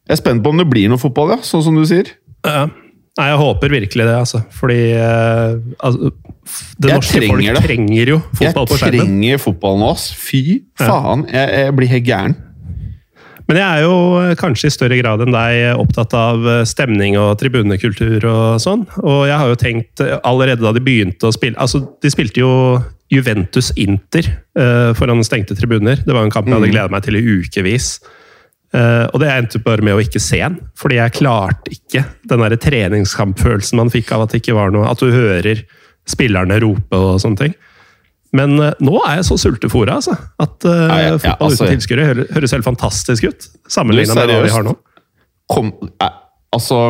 jeg 0.05 0.17
er 0.17 0.21
spent 0.21 0.45
på 0.45 0.53
om 0.53 0.61
det 0.61 0.69
blir 0.69 0.89
noe 0.91 1.01
fotball, 1.01 1.35
ja, 1.35 1.39
sånn 1.45 1.65
som 1.65 1.77
du 1.77 1.85
sier. 1.89 2.13
Ja. 2.45 2.67
Nei, 3.15 3.29
jeg 3.31 3.37
håper 3.39 3.71
virkelig 3.71 4.05
det, 4.09 4.15
altså. 4.19 4.41
Fordi 4.51 4.79
eh, 4.91 5.53
altså, 5.79 6.09
det 6.83 6.89
Jeg 6.89 6.99
norske 6.99 7.21
folk 7.29 7.45
det. 7.45 7.61
trenger 7.63 8.11
jo 8.11 8.17
fotball 8.35 8.67
på 8.67 8.79
skjermen. 8.81 8.97
jeg 8.97 9.05
trenger 9.05 9.39
fotball 9.45 9.79
nå, 9.79 9.93
ass. 9.95 10.09
Fy 10.19 10.41
faen, 10.81 11.23
jeg, 11.31 11.53
jeg 11.61 11.77
blir 11.77 11.93
helt 11.93 12.09
gæren. 12.09 12.35
Men 13.45 13.59
jeg 13.61 13.65
er 13.77 13.83
jo 13.85 13.95
eh, 14.19 14.33
kanskje 14.39 14.67
i 14.67 14.73
større 14.73 14.97
grad 14.99 15.21
enn 15.21 15.31
deg 15.35 15.77
opptatt 15.79 16.15
av 16.17 16.43
eh, 16.49 16.63
stemning 16.67 17.15
og 17.21 17.35
tribunekultur 17.39 18.25
og 18.27 18.59
sånn. 18.63 18.83
Og 19.05 19.23
jeg 19.29 19.37
har 19.37 19.51
jo 19.53 19.59
tenkt 19.61 20.03
eh, 20.03 20.17
allerede 20.25 20.65
da 20.65 20.73
de 20.75 20.83
begynte 20.83 21.29
å 21.29 21.35
spille 21.35 21.55
Altså, 21.61 21.83
de 22.01 22.11
spilte 22.11 22.41
jo 22.41 22.51
Juventus-Inter 23.13 24.27
eh, 24.57 24.91
foran 24.97 25.23
stengte 25.23 25.55
tribuner. 25.55 26.01
Det 26.03 26.11
var 26.11 26.25
en 26.25 26.33
kamp 26.33 26.49
jeg 26.49 26.57
hadde 26.57 26.71
gleda 26.73 26.91
meg 26.91 27.05
til 27.05 27.19
i 27.19 27.23
ukevis. 27.39 27.93
Eh, 28.75 29.05
og 29.13 29.21
det 29.21 29.29
endte 29.31 29.61
bare 29.63 29.83
med 29.85 29.95
å 29.95 30.01
ikke 30.03 30.19
se 30.19 30.41
den, 30.41 30.57
fordi 30.75 30.97
jeg 30.99 31.13
klarte 31.21 31.71
ikke 31.71 32.01
den 32.27 32.41
der 32.43 32.55
treningskampfølelsen 32.59 33.79
man 33.79 33.91
fikk 33.93 34.11
av 34.15 34.25
at 34.25 34.33
det 34.33 34.41
ikke 34.41 34.55
var 34.57 34.73
noe 34.73 34.89
At 34.89 34.99
du 34.99 35.13
hører 35.13 35.61
spillerne 36.09 36.57
rope 36.61 36.97
og 36.99 37.21
sånne 37.23 37.39
ting. 37.39 37.53
Men 38.35 38.57
eh, 38.59 38.73
nå 38.83 38.97
er 39.05 39.21
jeg 39.21 39.27
så 39.29 39.37
sultefòra, 39.39 39.95
altså. 40.01 40.17
At 40.43 40.65
uh, 40.67 40.73
Ja, 40.75 40.97
ja, 40.99 41.11
ja, 41.13 41.17
fotball 41.23 41.53
altså- 41.53 41.69
uten 41.69 41.77
tilskuere 41.79 42.07
hø- 42.09 42.27
høres 42.35 42.51
helt 42.57 42.67
fantastisk 42.67 43.29
ut. 43.31 43.47
Sammenligna 43.71 44.17
med 44.17 44.33
hva 44.33 44.41
vi 44.43 44.51
har 44.57 44.65
nå. 44.67 44.75
Kom, 45.51 45.71
eh, 46.01 46.15
altså 46.57 46.81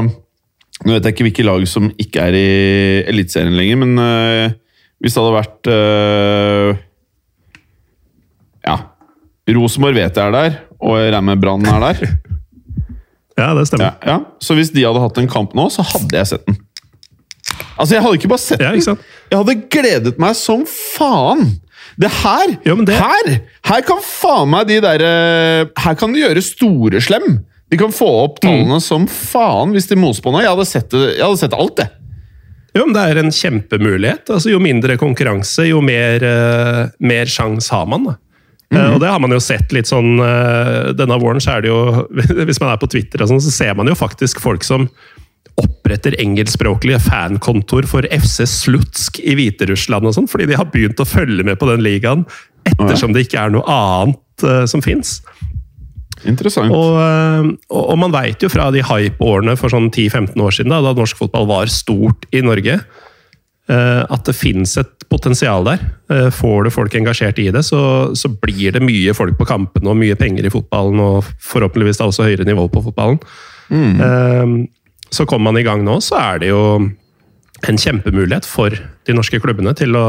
Nå 0.86 0.92
vet 0.92 1.06
jeg 1.08 1.14
ikke 1.16 1.24
hvilke 1.30 1.44
lag 1.48 1.62
som 1.72 1.86
ikke 2.02 2.20
er 2.20 2.36
i 2.36 2.48
Eliteserien 3.08 3.54
lenger, 3.56 3.78
men 3.86 3.94
uh, 4.02 4.50
hvis 5.00 5.14
det 5.16 5.22
hadde 5.22 5.38
vært 5.38 5.70
Ja. 8.66 8.76
Rosenborg 9.56 9.96
vet 10.00 10.18
jeg 10.18 10.26
er 10.26 10.34
der, 10.36 10.58
og 10.86 11.00
jeg 11.02 11.12
regner 11.12 11.28
med 11.34 11.42
Brann 11.44 11.66
er 11.66 11.82
der. 11.90 12.06
Ja, 13.36 13.50
det 13.52 13.66
stemmer. 13.68 13.98
Ja, 14.00 14.14
ja. 14.14 14.20
Så 14.40 14.56
hvis 14.56 14.70
de 14.72 14.86
hadde 14.88 15.02
hatt 15.04 15.18
en 15.20 15.26
kamp 15.28 15.52
nå, 15.60 15.66
så 15.74 15.84
hadde 15.84 16.16
jeg 16.16 16.30
sett 16.30 16.46
den. 16.48 16.56
Altså, 17.76 17.98
jeg 17.98 18.04
hadde 18.06 18.16
ikke 18.22 18.30
bare 18.32 18.40
sett 18.46 18.62
Ja, 18.64 18.70
ikke 18.72 18.94
den. 18.94 19.02
jeg 19.34 19.40
hadde 19.42 19.56
gledet 19.76 20.22
meg 20.24 20.38
som 20.40 20.62
faen! 20.70 21.42
Det 22.00 22.08
her 22.22 22.54
Ja, 22.66 22.74
men 22.80 22.86
det- 22.88 22.96
Her 22.96 23.34
her 23.68 23.82
kan 23.88 24.00
faen 24.04 24.50
meg 24.52 24.68
de 24.68 24.80
derre 24.84 25.70
Her 25.84 25.96
kan 26.00 26.12
de 26.16 26.20
gjøre 26.24 26.42
store 26.44 27.02
slem. 27.04 27.42
De 27.72 27.78
kan 27.80 27.92
få 27.92 28.08
opp 28.24 28.40
Mm. 28.40 28.48
tallene 28.48 28.80
som 28.82 29.06
faen 29.08 29.72
hvis 29.76 29.88
de 29.92 29.96
moser 30.00 30.24
på 30.24 30.32
noe. 30.32 30.42
Jeg 30.42 30.50
hadde 30.56 30.66
sett, 30.72 30.92
jeg 30.96 31.20
hadde 31.24 31.38
sett 31.44 31.54
alt, 31.60 31.76
det. 31.76 31.90
Jo, 32.76 32.86
men 32.86 32.94
det 32.96 33.04
er 33.04 33.20
en 33.20 33.32
kjempemulighet. 33.32 34.30
Altså, 34.32 34.52
jo 34.52 34.60
mindre 34.60 34.96
konkurranse, 34.98 35.68
jo 35.68 35.82
mer, 35.82 36.24
uh, 36.24 36.88
mer 37.00 37.26
sjanse 37.26 37.70
har 37.72 37.86
man. 37.86 38.04
Da. 38.06 38.16
Eh, 38.74 38.94
og 38.96 39.02
det 39.02 39.12
har 39.12 39.22
man 39.22 39.34
jo 39.34 39.42
sett 39.44 39.74
litt 39.76 39.86
sånn 39.86 40.18
eh, 40.26 40.88
Denne 40.98 41.20
våren 41.22 41.44
så 41.44 41.54
er 41.56 41.66
det 41.66 41.70
jo 41.70 42.06
Hvis 42.50 42.60
man 42.62 42.72
er 42.74 42.82
på 42.82 42.90
Twitter, 42.90 43.22
og 43.22 43.30
sånn, 43.30 43.44
så 43.44 43.54
ser 43.54 43.78
man 43.78 43.90
jo 43.90 43.98
faktisk 43.98 44.42
folk 44.42 44.66
som 44.66 44.90
oppretter 45.62 46.18
engelskspråklige 46.20 46.98
fankontor 47.06 47.86
for 47.88 48.04
FC 48.12 48.44
Slutsk 48.50 49.22
i 49.24 49.38
Hviterussland 49.38 50.10
og 50.10 50.16
sånn, 50.18 50.28
fordi 50.28 50.50
de 50.50 50.58
har 50.60 50.68
begynt 50.68 51.00
å 51.00 51.08
følge 51.08 51.46
med 51.48 51.56
på 51.62 51.70
den 51.70 51.86
ligaen 51.86 52.26
ettersom 52.68 53.14
det 53.16 53.24
ikke 53.24 53.46
er 53.46 53.54
noe 53.54 53.64
annet 53.72 54.44
eh, 54.44 54.66
som 54.68 54.84
fins. 54.84 55.22
Interessant. 56.28 56.74
Og, 56.76 57.00
og 57.72 57.96
man 58.02 58.12
veit 58.12 58.44
jo 58.44 58.50
fra 58.52 58.68
de 58.74 58.84
hype-årene 58.84 59.56
for 59.60 59.72
sånn 59.72 59.88
10-15 59.94 60.44
år 60.44 60.58
siden, 60.58 60.74
da, 60.74 60.82
da 60.84 60.92
norsk 60.98 61.22
fotball 61.22 61.48
var 61.54 61.72
stort 61.72 62.28
i 62.36 62.42
Norge, 62.44 62.80
at 63.70 64.28
det 64.28 64.36
fins 64.36 64.76
et 65.06 65.12
potensial 65.12 65.66
der. 65.68 65.84
Øh, 66.12 66.30
Får 66.34 66.66
du 66.66 66.74
folk 66.74 66.96
engasjert 66.98 67.40
i 67.40 67.52
det, 67.54 67.64
så, 67.66 68.12
så 68.18 68.30
blir 68.30 68.76
det 68.76 68.84
mye 68.84 69.14
folk 69.14 69.38
på 69.38 69.48
kampene 69.48 69.94
og 69.94 70.00
mye 70.02 70.18
penger 70.20 70.48
i 70.48 70.54
fotballen, 70.54 71.00
og 71.00 71.30
forhåpentligvis 71.40 72.02
da 72.02 72.10
også 72.10 72.28
høyere 72.28 72.48
nivå 72.48 72.68
på 72.74 72.84
fotballen. 72.90 73.22
Mm. 73.70 74.68
Så 75.10 75.26
kommer 75.26 75.50
man 75.50 75.58
i 75.58 75.64
gang 75.66 75.82
nå, 75.86 75.96
så 76.06 76.20
er 76.20 76.42
det 76.44 76.52
jo 76.52 76.62
en 77.66 77.80
kjempemulighet 77.82 78.46
for 78.46 78.70
de 78.70 79.16
norske 79.16 79.40
klubbene 79.42 79.74
til 79.78 79.96
å 79.98 80.06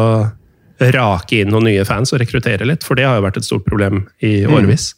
rake 0.93 1.41
inn 1.41 1.53
noen 1.53 1.71
nye 1.71 1.85
fans 1.89 2.13
og 2.13 2.21
rekruttere 2.21 2.67
litt, 2.69 2.85
for 2.85 2.99
det 2.99 3.07
har 3.09 3.17
jo 3.17 3.25
vært 3.25 3.41
et 3.41 3.47
stort 3.49 3.65
problem 3.65 4.05
i 4.21 4.43
årevis. 4.45 4.91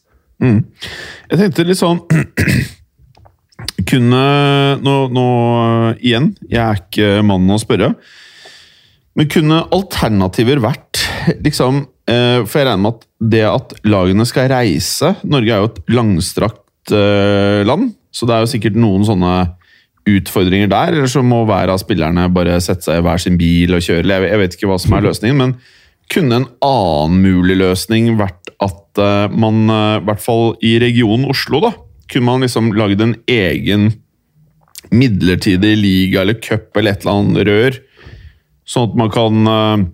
Jeg 1.30 1.38
tenkte 1.40 1.66
litt 1.66 1.80
sånn 1.80 2.02
Kunne 3.90 4.22
nå, 4.84 4.94
nå 5.10 5.28
igjen, 5.98 6.32
jeg 6.46 6.62
er 6.62 6.82
ikke 6.82 7.22
mannen 7.26 7.56
å 7.56 7.58
spørre. 7.58 7.92
Men 9.16 9.30
kunne 9.32 9.62
alternativer 9.74 10.60
vært 10.62 11.02
liksom 11.44 11.82
eh, 12.08 12.44
For 12.46 12.60
jeg 12.60 12.68
regner 12.68 12.82
med 12.84 12.96
at 12.96 13.06
det 13.32 13.44
at 13.48 13.72
lagene 13.88 14.26
skal 14.28 14.50
reise 14.52 15.14
Norge 15.26 15.54
er 15.54 15.62
jo 15.62 15.70
et 15.72 15.80
langstrakt 15.90 16.92
eh, 16.94 17.64
land, 17.66 17.92
så 18.14 18.28
det 18.28 18.36
er 18.36 18.44
jo 18.44 18.52
sikkert 18.52 18.78
noen 18.78 19.06
sånne 19.06 19.32
utfordringer 20.08 20.70
der. 20.70 20.94
Eller 20.94 21.10
så 21.10 21.20
må 21.20 21.42
hver 21.44 21.68
av 21.68 21.80
spillerne 21.82 22.28
bare 22.32 22.54
sette 22.64 22.86
seg 22.86 23.00
i 23.00 23.04
hver 23.04 23.20
sin 23.20 23.36
bil 23.40 23.74
og 23.76 23.82
kjøre. 23.84 24.22
Jeg 24.24 24.40
vet 24.40 24.54
ikke 24.56 24.70
hva 24.70 24.78
som 24.80 24.94
er 24.96 25.04
løsningen, 25.04 25.42
men 25.42 25.56
kunne 26.08 26.38
en 26.38 26.46
annen 26.64 27.18
mulig 27.20 27.58
løsning 27.60 28.14
vært 28.16 28.54
at 28.64 29.02
eh, 29.04 29.34
man, 29.36 29.66
i 29.68 30.06
hvert 30.08 30.24
fall 30.24 30.54
i 30.64 30.78
regionen 30.80 31.28
Oslo, 31.28 31.60
da, 31.66 31.74
kunne 32.08 32.30
man 32.30 32.46
liksom 32.46 32.72
lagd 32.78 33.02
en 33.04 33.18
egen 33.28 33.90
midlertidig 34.94 35.74
liga 35.76 36.22
eller 36.22 36.38
cup 36.40 36.76
eller 36.76 36.94
et 36.94 37.04
eller 37.04 37.20
annet 37.20 37.48
rør, 37.50 37.78
sånn 38.68 38.90
at 38.90 38.98
man 39.00 39.12
kan 39.12 39.52
eh, 39.52 39.86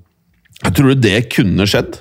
Jeg 0.64 0.76
tror 0.78 0.94
det 0.98 1.18
kunne 1.34 1.66
skjedd. 1.68 1.98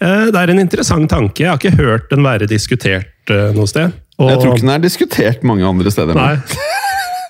Eh, 0.00 0.26
Det 0.32 0.40
er 0.40 0.52
en 0.52 0.62
interessant 0.62 1.10
tanke. 1.10 1.44
Jeg 1.44 1.50
har 1.50 1.60
ikke 1.60 1.76
hørt 1.80 2.08
den 2.12 2.24
være 2.24 2.48
diskutert 2.50 3.32
eh, 3.32 3.50
noe 3.56 3.68
sted. 3.70 3.92
Og, 4.18 4.30
Jeg 4.30 4.40
tror 4.40 4.52
ikke 4.54 4.66
den 4.66 4.74
er 4.76 4.84
diskutert 4.84 5.44
mange 5.46 5.66
andre 5.66 5.90
steder. 5.90 6.14
Nei. 6.16 6.36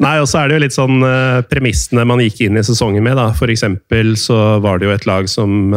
Nei, 0.02 0.16
og 0.18 0.26
så 0.26 0.40
er 0.40 0.50
det 0.50 0.56
jo 0.56 0.62
litt 0.64 0.74
sånn 0.74 1.04
premissene 1.46 2.02
man 2.04 2.18
gikk 2.18 2.40
inn 2.48 2.58
i 2.58 2.64
sesongen 2.66 3.04
med. 3.06 3.14
da. 3.16 3.28
For 3.38 3.48
eksempel 3.52 4.16
så 4.18 4.58
var 4.60 4.80
det 4.82 4.88
jo 4.88 4.92
et 4.96 5.06
lag 5.06 5.28
som, 5.30 5.70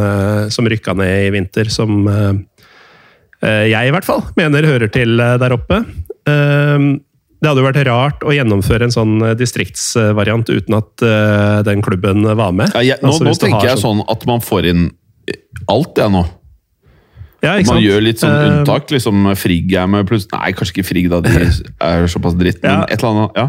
som 0.50 0.68
rykka 0.68 0.96
ned 0.98 1.28
i 1.28 1.30
vinter, 1.36 1.70
som 1.70 2.02
jeg 3.46 3.78
i 3.78 3.94
hvert 3.94 4.08
fall 4.10 4.26
mener 4.36 4.66
hører 4.66 4.90
til 4.90 5.22
der 5.22 5.54
oppe. 5.54 5.84
Det 7.42 7.50
hadde 7.52 7.62
jo 7.62 7.68
vært 7.68 7.84
rart 7.86 8.24
å 8.26 8.32
gjennomføre 8.34 8.88
en 8.88 8.94
sånn 8.94 9.12
eh, 9.22 9.36
distriktsvariant 9.38 10.50
uten 10.50 10.74
at 10.80 11.04
uh, 11.06 11.60
den 11.68 11.84
klubben 11.86 12.24
var 12.38 12.52
med. 12.52 12.72
Ja, 12.74 12.82
jeg, 12.82 12.98
nå 13.04 13.12
Altså, 13.12 13.28
nå 13.28 13.34
tenker 13.38 13.68
jeg 13.70 13.78
sånn 13.84 14.02
at 14.10 14.26
man 14.26 14.42
får 14.42 14.66
inn 14.72 14.88
alt, 15.70 15.98
jeg 16.02 16.10
nå. 16.16 16.24
Ja, 17.46 17.52
Man 17.60 17.68
sant? 17.70 17.84
gjør 17.86 18.02
litt 18.02 18.18
sånn 18.24 18.34
Eh, 18.34 18.48
unntak. 18.50 18.90
liksom 18.90 19.28
Frigg 19.38 19.74
er 19.78 19.86
med 19.88 20.08
pluss 20.10 20.26
Nei, 20.34 20.50
kanskje 20.58 20.74
ikke 20.80 20.88
Frigg, 20.90 21.10
da. 21.14 21.20
De 21.22 21.30
er 21.86 22.08
såpass 22.10 22.34
dritt. 22.40 22.58
Men 22.64 22.72
Ja. 22.80 22.86
et 22.90 23.04
eller 23.04 23.12
annet. 23.14 23.38
Ja. 23.38 23.46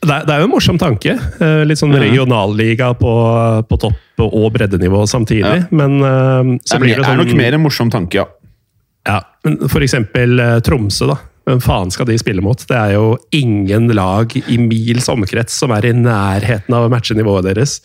Det 0.00 0.12
er, 0.14 0.22
det 0.24 0.30
er 0.36 0.38
jo 0.40 0.46
en 0.46 0.52
morsom 0.54 0.78
tanke. 0.80 1.16
Litt 1.66 1.76
sånn 1.82 1.92
regionalliga 1.98 2.92
på, 2.96 3.10
på 3.68 3.78
topp- 3.82 4.22
og 4.22 4.46
breddenivå 4.54 5.02
samtidig. 5.10 5.42
Ja. 5.42 5.66
Men 5.74 5.98
så 6.62 6.78
Det 6.78 6.80
blir 6.84 6.94
mer- 6.94 7.02
det 7.02 7.02
er 7.02 7.10
sånn 7.10 7.20
nok 7.26 7.36
mer 7.42 7.54
en 7.58 7.64
morsom 7.66 7.90
tanke, 7.90 8.14
ja. 8.22 8.26
Ja, 9.08 9.18
men 9.44 9.58
For 9.68 9.80
eksempel 9.82 10.38
Tromsø, 10.62 11.08
da. 11.10 11.18
Hvem 11.48 11.62
faen 11.64 11.90
skal 11.92 12.06
de 12.10 12.18
spille 12.20 12.44
mot? 12.44 12.60
Det 12.68 12.76
er 12.76 12.94
jo 12.98 13.14
ingen 13.34 13.88
lag 13.96 14.34
i 14.36 14.58
mils 14.60 15.08
omkrets 15.10 15.56
som 15.62 15.72
er 15.74 15.88
i 15.88 15.94
nærheten 15.96 16.76
av 16.76 16.86
å 16.86 16.92
matche 16.92 17.16
nivået 17.16 17.48
deres. 17.48 17.78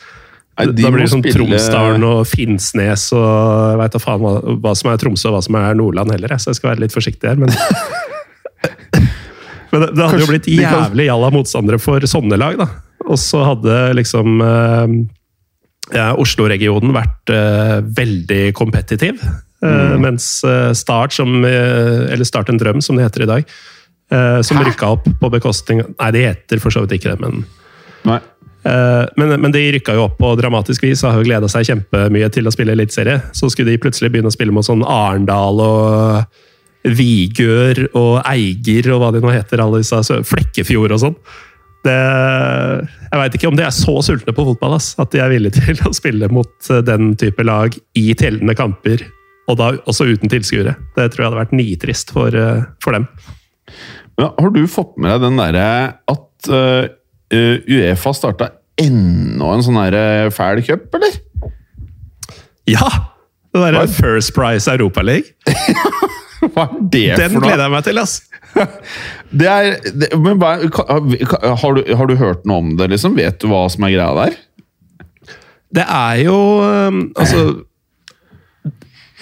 Nei, 0.56 0.70
de 0.72 0.86
da 0.86 0.92
blir 0.94 1.04
det 1.04 1.12
sånn 1.12 1.24
spille- 1.24 1.40
Tromsdalen 1.40 2.04
og 2.08 2.22
Finnsnes 2.30 3.10
og 3.16 3.26
jeg 3.26 3.80
veit 3.82 3.96
da 3.96 4.00
faen 4.00 4.22
hva, 4.24 4.34
hva 4.64 4.72
som 4.78 4.92
er 4.92 5.02
Tromsø 5.02 5.32
og 5.32 5.38
hva 5.38 5.42
som 5.44 5.58
er 5.60 5.76
Nordland 5.76 6.14
heller, 6.16 6.36
så 6.40 6.52
jeg 6.54 6.60
skal 6.62 6.72
være 6.74 6.86
litt 6.86 6.96
forsiktig 6.96 7.32
her. 7.32 7.40
Men, 7.42 7.52
men 9.72 9.84
det, 9.84 9.90
det 9.98 10.06
hadde 10.06 10.24
jo 10.24 10.30
blitt 10.32 10.48
jævlig 10.52 11.10
jalla 11.10 11.32
motstandere 11.36 11.80
for 11.82 12.04
sånne 12.08 12.40
lag, 12.40 12.60
da. 12.62 12.70
Og 13.06 13.20
så 13.22 13.44
hadde 13.46 13.74
liksom 14.00 14.40
eh, 14.42 14.94
ja, 15.94 16.08
Oslo-regionen 16.18 16.96
vært 16.96 17.34
eh, 17.34 17.78
veldig 18.00 18.46
kompetitiv. 18.58 19.20
Eh, 19.66 19.96
Mens 20.02 20.28
eh, 20.48 20.72
Start, 20.78 21.16
som, 21.16 21.38
eh, 21.46 22.06
eller 22.14 22.28
Start 22.28 22.52
en 22.52 22.62
drøm, 22.62 22.82
som 22.82 22.98
det 22.98 23.08
heter 23.08 23.26
i 23.26 23.32
dag, 23.34 23.58
som 24.46 24.60
rykka 24.62 24.86
opp 24.94 25.08
på 25.18 25.30
bekostning 25.34 25.80
Nei, 25.82 26.10
det 26.14 26.20
heter 26.22 26.60
for 26.62 26.70
så 26.70 26.84
vidt 26.84 27.00
ikke 27.00 27.16
det, 27.16 27.26
men 27.26 27.40
Nei. 28.06 28.20
Men, 29.18 29.32
men 29.42 29.54
de 29.54 29.64
rykka 29.74 29.96
jo 29.98 30.04
opp 30.06 30.20
på 30.22 30.30
dramatisk 30.38 30.86
vis 30.86 31.02
og 31.02 31.10
har 31.10 31.22
jo 31.22 31.26
gleda 31.26 31.50
seg 31.50 31.66
kjempemye 31.70 32.30
til 32.34 32.46
å 32.46 32.54
spille 32.54 32.74
eliteserie. 32.74 33.20
Så 33.34 33.50
skulle 33.54 33.74
de 33.74 33.82
plutselig 33.82 34.12
begynne 34.14 34.30
å 34.30 34.34
spille 34.34 34.54
mot 34.54 34.66
sånn 34.66 34.86
Arendal 34.86 35.62
og 35.62 36.38
Vigør 36.86 37.82
og 37.98 38.22
Eiger 38.30 38.92
og 38.94 39.02
hva 39.02 39.12
de 39.14 39.22
nå 39.22 39.34
heter, 39.34 39.62
alle 39.62 39.82
disse 39.82 40.22
Flekkefjord 40.30 40.96
og 40.96 41.02
sånn. 41.02 41.18
Det, 41.86 41.98
jeg 43.12 43.20
veit 43.22 43.38
ikke 43.38 43.50
om 43.52 43.58
de 43.58 43.66
er 43.66 43.74
så 43.74 43.94
sultne 44.06 44.34
på 44.34 44.46
fotball 44.48 44.78
ass, 44.80 44.94
at 45.02 45.12
de 45.14 45.22
er 45.22 45.30
villige 45.34 45.60
til 45.62 45.82
å 45.86 45.94
spille 45.94 46.30
mot 46.34 46.72
den 46.88 47.14
type 47.22 47.46
lag 47.46 47.76
i 47.98 48.08
tellende 48.18 48.58
kamper, 48.58 49.06
og 49.46 49.58
da 49.60 49.72
også 49.86 50.08
uten 50.10 50.32
tilskuere. 50.32 50.76
Det 50.96 51.08
tror 51.14 51.22
jeg 51.22 51.30
hadde 51.30 51.42
vært 51.44 51.56
nitrist 51.56 52.14
for, 52.16 52.36
eh, 52.36 52.66
for 52.84 52.98
dem. 52.98 53.08
Men 54.18 54.32
har 54.40 54.54
du 54.56 54.62
fått 54.72 54.96
med 54.98 55.12
deg 55.12 55.26
den 55.28 55.42
derre 55.42 55.68
at 56.12 56.50
eh, 56.50 56.94
Uefa 57.36 58.14
starta 58.16 58.52
enda 58.80 59.52
en 59.56 59.64
sånn 59.66 59.80
derre 59.80 60.32
fæl 60.36 60.62
cup, 60.66 60.88
eller? 60.98 61.20
Ja! 62.70 62.90
Det 63.56 63.62
derre 63.64 63.86
First 63.88 64.34
Price 64.36 64.72
League. 64.72 65.36
Hva 66.56 66.66
er 66.68 66.82
det 66.92 67.06
Den 67.18 67.38
for 67.38 67.40
noe? 67.40 67.46
Den 67.46 67.46
gleder 67.46 67.64
jeg 67.64 67.74
meg 67.74 67.86
til, 67.88 68.02
ass! 68.02 68.18
Det 69.36 69.48
er, 69.52 69.74
det, 69.84 70.08
men 70.22 70.38
hva, 70.40 70.54
har, 70.64 71.74
du, 71.76 71.82
har 71.98 72.08
du 72.08 72.14
hørt 72.16 72.46
noe 72.48 72.62
om 72.62 72.70
det, 72.80 72.86
liksom? 72.94 73.18
Vet 73.20 73.42
du 73.42 73.50
hva 73.52 73.66
som 73.74 73.84
er 73.84 73.96
greia 73.98 74.14
der? 74.16 74.38
Det 75.76 75.84
er 75.84 76.22
jo 76.22 76.38
Altså 77.20 77.42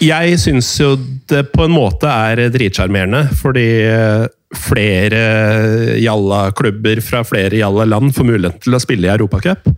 Jeg 0.01 0.39
syns 0.41 0.71
jo 0.81 0.95
det 1.29 1.45
på 1.53 1.67
en 1.67 1.75
måte 1.75 2.09
er 2.09 2.47
dritsjarmerende, 2.53 3.27
fordi 3.37 3.67
eh, 3.85 4.25
flere 4.57 5.21
jalla-klubber 6.01 7.01
fra 7.05 7.21
flere 7.27 7.61
jalla-land 7.61 8.13
får 8.15 8.29
muligheten 8.29 8.65
til 8.65 8.77
å 8.77 8.81
spille 8.81 9.09
i 9.09 9.13
Europacup. 9.13 9.69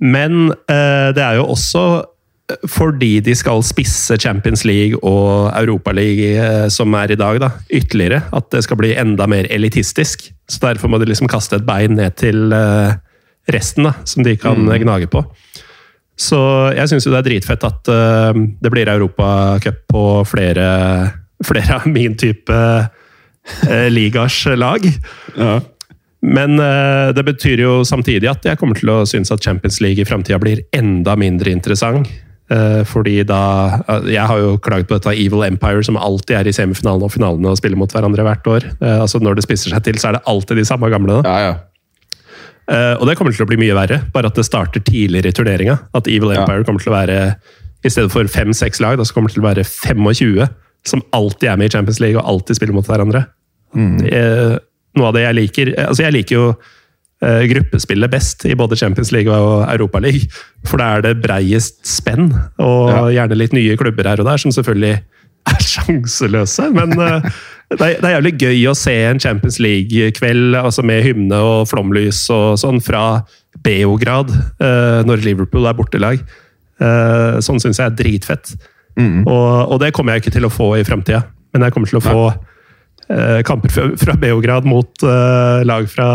Men 0.00 0.48
eh, 0.48 1.10
det 1.16 1.24
er 1.24 1.40
jo 1.40 1.50
også 1.52 1.84
fordi 2.68 3.20
de 3.24 3.34
skal 3.36 3.62
spisse 3.66 4.16
Champions 4.20 4.64
League 4.66 4.98
og 5.06 5.50
Europaliga 5.54 6.64
eh, 6.64 6.66
som 6.72 6.94
er 6.98 7.12
i 7.12 7.18
dag, 7.18 7.40
da, 7.42 7.52
ytterligere. 7.70 8.22
At 8.36 8.50
det 8.54 8.64
skal 8.66 8.80
bli 8.80 8.94
enda 8.98 9.28
mer 9.30 9.48
elitistisk. 9.52 10.30
Så 10.50 10.62
Derfor 10.64 10.90
må 10.90 10.98
de 10.98 11.10
liksom 11.10 11.30
kaste 11.30 11.60
et 11.60 11.66
bein 11.68 11.96
ned 11.98 12.16
til 12.20 12.52
eh, 12.54 12.96
resten, 13.52 13.88
da, 13.88 13.94
som 14.04 14.26
de 14.26 14.36
kan 14.40 14.66
eh, 14.68 14.80
gnage 14.82 15.10
på. 15.10 15.24
Så 16.20 16.38
jeg 16.76 16.90
syns 16.90 17.06
jo 17.06 17.14
det 17.14 17.22
er 17.22 17.28
dritfett 17.30 17.66
at 17.66 17.90
uh, 17.90 18.36
det 18.36 18.72
blir 18.72 18.90
Europacup 18.92 19.82
på 19.88 20.04
flere, 20.28 20.70
flere 21.46 21.80
av 21.80 21.88
min 21.90 22.16
type 22.20 22.54
uh, 22.54 23.86
ligas 23.88 24.42
lag. 24.52 24.84
Ja. 25.36 25.60
Men 26.20 26.60
uh, 26.60 27.10
det 27.16 27.24
betyr 27.24 27.64
jo 27.64 27.78
samtidig 27.88 28.28
at 28.28 28.44
jeg 28.44 28.60
kommer 28.60 28.76
til 28.76 28.92
å 28.92 29.02
synes 29.08 29.32
at 29.32 29.44
Champions 29.44 29.80
League 29.80 30.02
i 30.02 30.08
framtida 30.08 30.40
blir 30.42 30.66
enda 30.76 31.16
mindre 31.16 31.54
interessant. 31.56 32.10
Eh, 32.50 32.82
fordi 32.82 33.20
da 33.22 33.42
eh, 33.86 34.10
Jeg 34.16 34.26
har 34.26 34.38
jo 34.42 34.56
klaget 34.58 34.88
på 34.90 34.98
dette 34.98 35.14
Evil 35.14 35.46
Empire, 35.46 35.84
som 35.86 35.98
alltid 35.98 36.34
er 36.40 36.50
i 36.50 36.54
semifinalene 36.54 37.06
og 37.06 37.14
finalene 37.14 37.52
og 37.52 37.60
spiller 37.60 37.78
mot 37.78 37.92
hverandre 37.94 38.26
hvert 38.26 38.50
år. 38.50 38.66
Eh, 38.80 38.96
altså 39.04 39.20
Når 39.22 39.38
det 39.38 39.46
spisser 39.46 39.74
seg 39.74 39.84
til, 39.86 40.00
så 40.02 40.10
er 40.10 40.18
det 40.18 40.26
alltid 40.30 40.58
de 40.58 40.66
samme 40.66 40.90
gamle. 40.90 41.20
Ja, 41.26 41.36
ja. 41.46 41.52
Eh, 42.70 42.94
og 43.00 43.06
det 43.08 43.16
kommer 43.18 43.34
til 43.34 43.42
å 43.44 43.48
bli 43.50 43.58
mye 43.58 43.74
verre, 43.74 44.00
bare 44.14 44.30
at 44.30 44.36
det 44.38 44.44
starter 44.46 44.80
tidligere 44.86 45.32
i 45.32 45.34
turneringa. 45.34 45.78
At 45.94 46.06
Evil 46.06 46.30
Ja. 46.34 46.42
Empire 46.44 46.64
kommer 46.64 46.80
til 46.82 46.92
å 46.92 46.98
være 46.98 47.36
I 47.82 47.88
stedet 47.88 48.12
for 48.12 48.24
fem-seks 48.28 48.78
lag, 48.84 48.98
da 49.00 49.04
så 49.08 49.14
kommer 49.16 49.28
det 49.32 49.34
til 49.38 49.42
å 49.42 49.48
være 49.48 49.64
25 49.64 50.48
som 50.84 51.02
alltid 51.16 51.48
er 51.48 51.56
med 51.56 51.66
i 51.70 51.72
Champions 51.76 51.98
League 52.00 52.16
og 52.20 52.26
alltid 52.28 52.56
spiller 52.56 52.74
mot 52.76 52.86
hverandre. 52.86 53.24
Eh, 53.76 54.58
noe 54.98 55.06
av 55.08 55.14
det 55.14 55.22
jeg 55.22 55.34
liker 55.38 55.68
Altså, 55.78 56.02
jeg 56.02 56.12
liker 56.12 56.34
jo 56.36 56.44
eh, 57.22 57.42
gruppespillet 57.50 58.10
best 58.10 58.44
i 58.48 58.54
både 58.58 58.76
Champions 58.76 59.12
League 59.12 59.30
og 59.32 59.64
Europaliga. 59.68 60.26
For 60.66 60.76
da 60.80 60.96
er 60.98 61.02
det 61.08 61.22
breiest 61.22 61.80
spenn, 61.86 62.30
og 62.58 62.88
Ja. 62.90 63.02
gjerne 63.26 63.36
litt 63.38 63.52
nye 63.56 63.76
klubber 63.76 64.04
her 64.08 64.20
og 64.20 64.26
der, 64.26 64.36
som 64.38 64.50
selvfølgelig 64.52 65.00
er 65.48 65.64
sjanseløse. 65.64 66.68
Men 66.74 66.94
uh, 66.98 67.24
det, 67.72 67.78
er, 67.78 67.96
det 68.00 68.06
er 68.06 68.16
jævlig 68.16 68.34
gøy 68.40 68.66
å 68.70 68.76
se 68.78 68.94
en 69.08 69.22
Champions 69.22 69.60
League-kveld 69.62 70.58
altså 70.58 70.84
med 70.86 71.04
hymne 71.06 71.40
og 71.44 71.68
flomlys 71.70 72.24
og 72.34 72.58
sånn 72.60 72.82
fra 72.84 73.22
Beograd, 73.64 74.30
uh, 74.62 75.00
når 75.08 75.24
Liverpool 75.26 75.68
er 75.68 75.78
bortelag. 75.78 76.22
Uh, 76.80 77.40
sånn 77.44 77.60
syns 77.62 77.80
jeg 77.80 77.90
er 77.90 77.98
dritfett. 77.98 78.54
Og, 79.00 79.72
og 79.72 79.78
det 79.80 79.94
kommer 79.96 80.12
jeg 80.12 80.26
ikke 80.26 80.32
til 80.34 80.44
å 80.44 80.52
få 80.52 80.74
i 80.76 80.82
framtida, 80.84 81.22
men 81.54 81.62
jeg 81.64 81.72
kommer 81.72 81.88
til 81.88 82.00
å 82.00 82.02
få 82.04 82.24
kamper 83.48 83.72
fra, 83.72 83.86
fra 83.96 84.16
Beograd 84.20 84.66
mot 84.68 85.04
lag 85.64 85.86
fra 85.88 86.08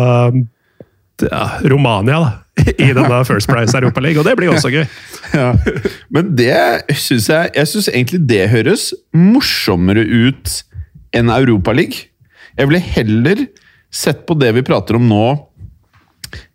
ja, 1.23 1.39
Romania, 1.65 2.19
da. 2.21 2.44
I 2.79 2.91
denne 2.95 3.19
First 3.27 3.49
Price 3.51 3.75
Europa 3.77 4.03
League, 4.03 4.19
og 4.19 4.27
det 4.27 4.35
blir 4.39 4.53
også 4.53 4.71
gøy. 4.73 4.85
Ja. 5.35 5.49
Men 6.13 6.29
det 6.37 6.93
syns 7.01 7.25
jeg 7.27 7.49
Jeg 7.57 7.67
syns 7.67 7.87
egentlig 7.89 8.19
det 8.29 8.43
høres 8.51 8.83
morsommere 9.11 10.05
ut 10.05 10.51
enn 11.17 11.31
Europa 11.33 11.73
League. 11.75 12.11
Jeg 12.55 12.69
ville 12.69 12.79
heller 12.79 13.41
sett 13.91 14.21
på 14.27 14.37
det 14.37 14.53
vi 14.55 14.63
prater 14.63 14.99
om 14.99 15.07
nå, 15.09 15.25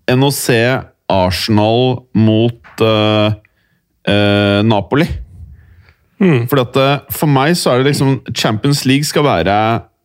enn 0.08 0.24
å 0.24 0.30
se 0.32 0.60
Arsenal 1.10 2.06
mot 2.16 2.84
uh, 2.84 3.34
uh, 4.08 4.60
Napoli. 4.64 5.08
Fordi 6.20 6.62
at 6.66 6.74
eh, 6.76 7.06
For 7.16 7.32
meg 7.32 7.54
så 7.56 7.72
er 7.72 7.80
det 7.80 7.94
liksom 7.94 8.18
Champions 8.36 8.82
League 8.84 9.08
skal 9.08 9.24
være 9.24 9.54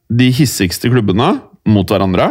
de 0.08 0.30
hissigste 0.32 0.88
klubbene 0.88 1.34
mot 1.68 1.90
hverandre. 1.92 2.30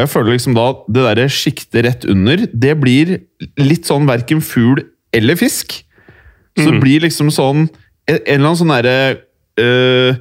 Jeg 0.00 0.08
føler 0.08 0.34
liksom 0.36 0.56
da 0.56 0.66
det 0.88 1.04
der 1.04 1.32
sjiktet 1.32 1.84
rett 1.86 2.04
under, 2.08 2.46
det 2.48 2.74
blir 2.80 3.16
litt 3.60 3.88
sånn 3.88 4.08
verken 4.08 4.40
fugl 4.44 4.80
eller 5.12 5.36
fisk. 5.36 5.82
Så 6.56 6.68
det 6.68 6.82
blir 6.82 7.00
liksom 7.00 7.30
sånn 7.32 7.62
En, 8.04 8.18
en 8.18 8.24
eller 8.26 8.42
annen 8.42 8.58
sånn 8.60 8.72
derre 8.74 8.96
øh, 9.62 10.18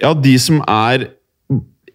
Ja, 0.00 0.10
de 0.18 0.32
som 0.42 0.62
er 0.66 1.04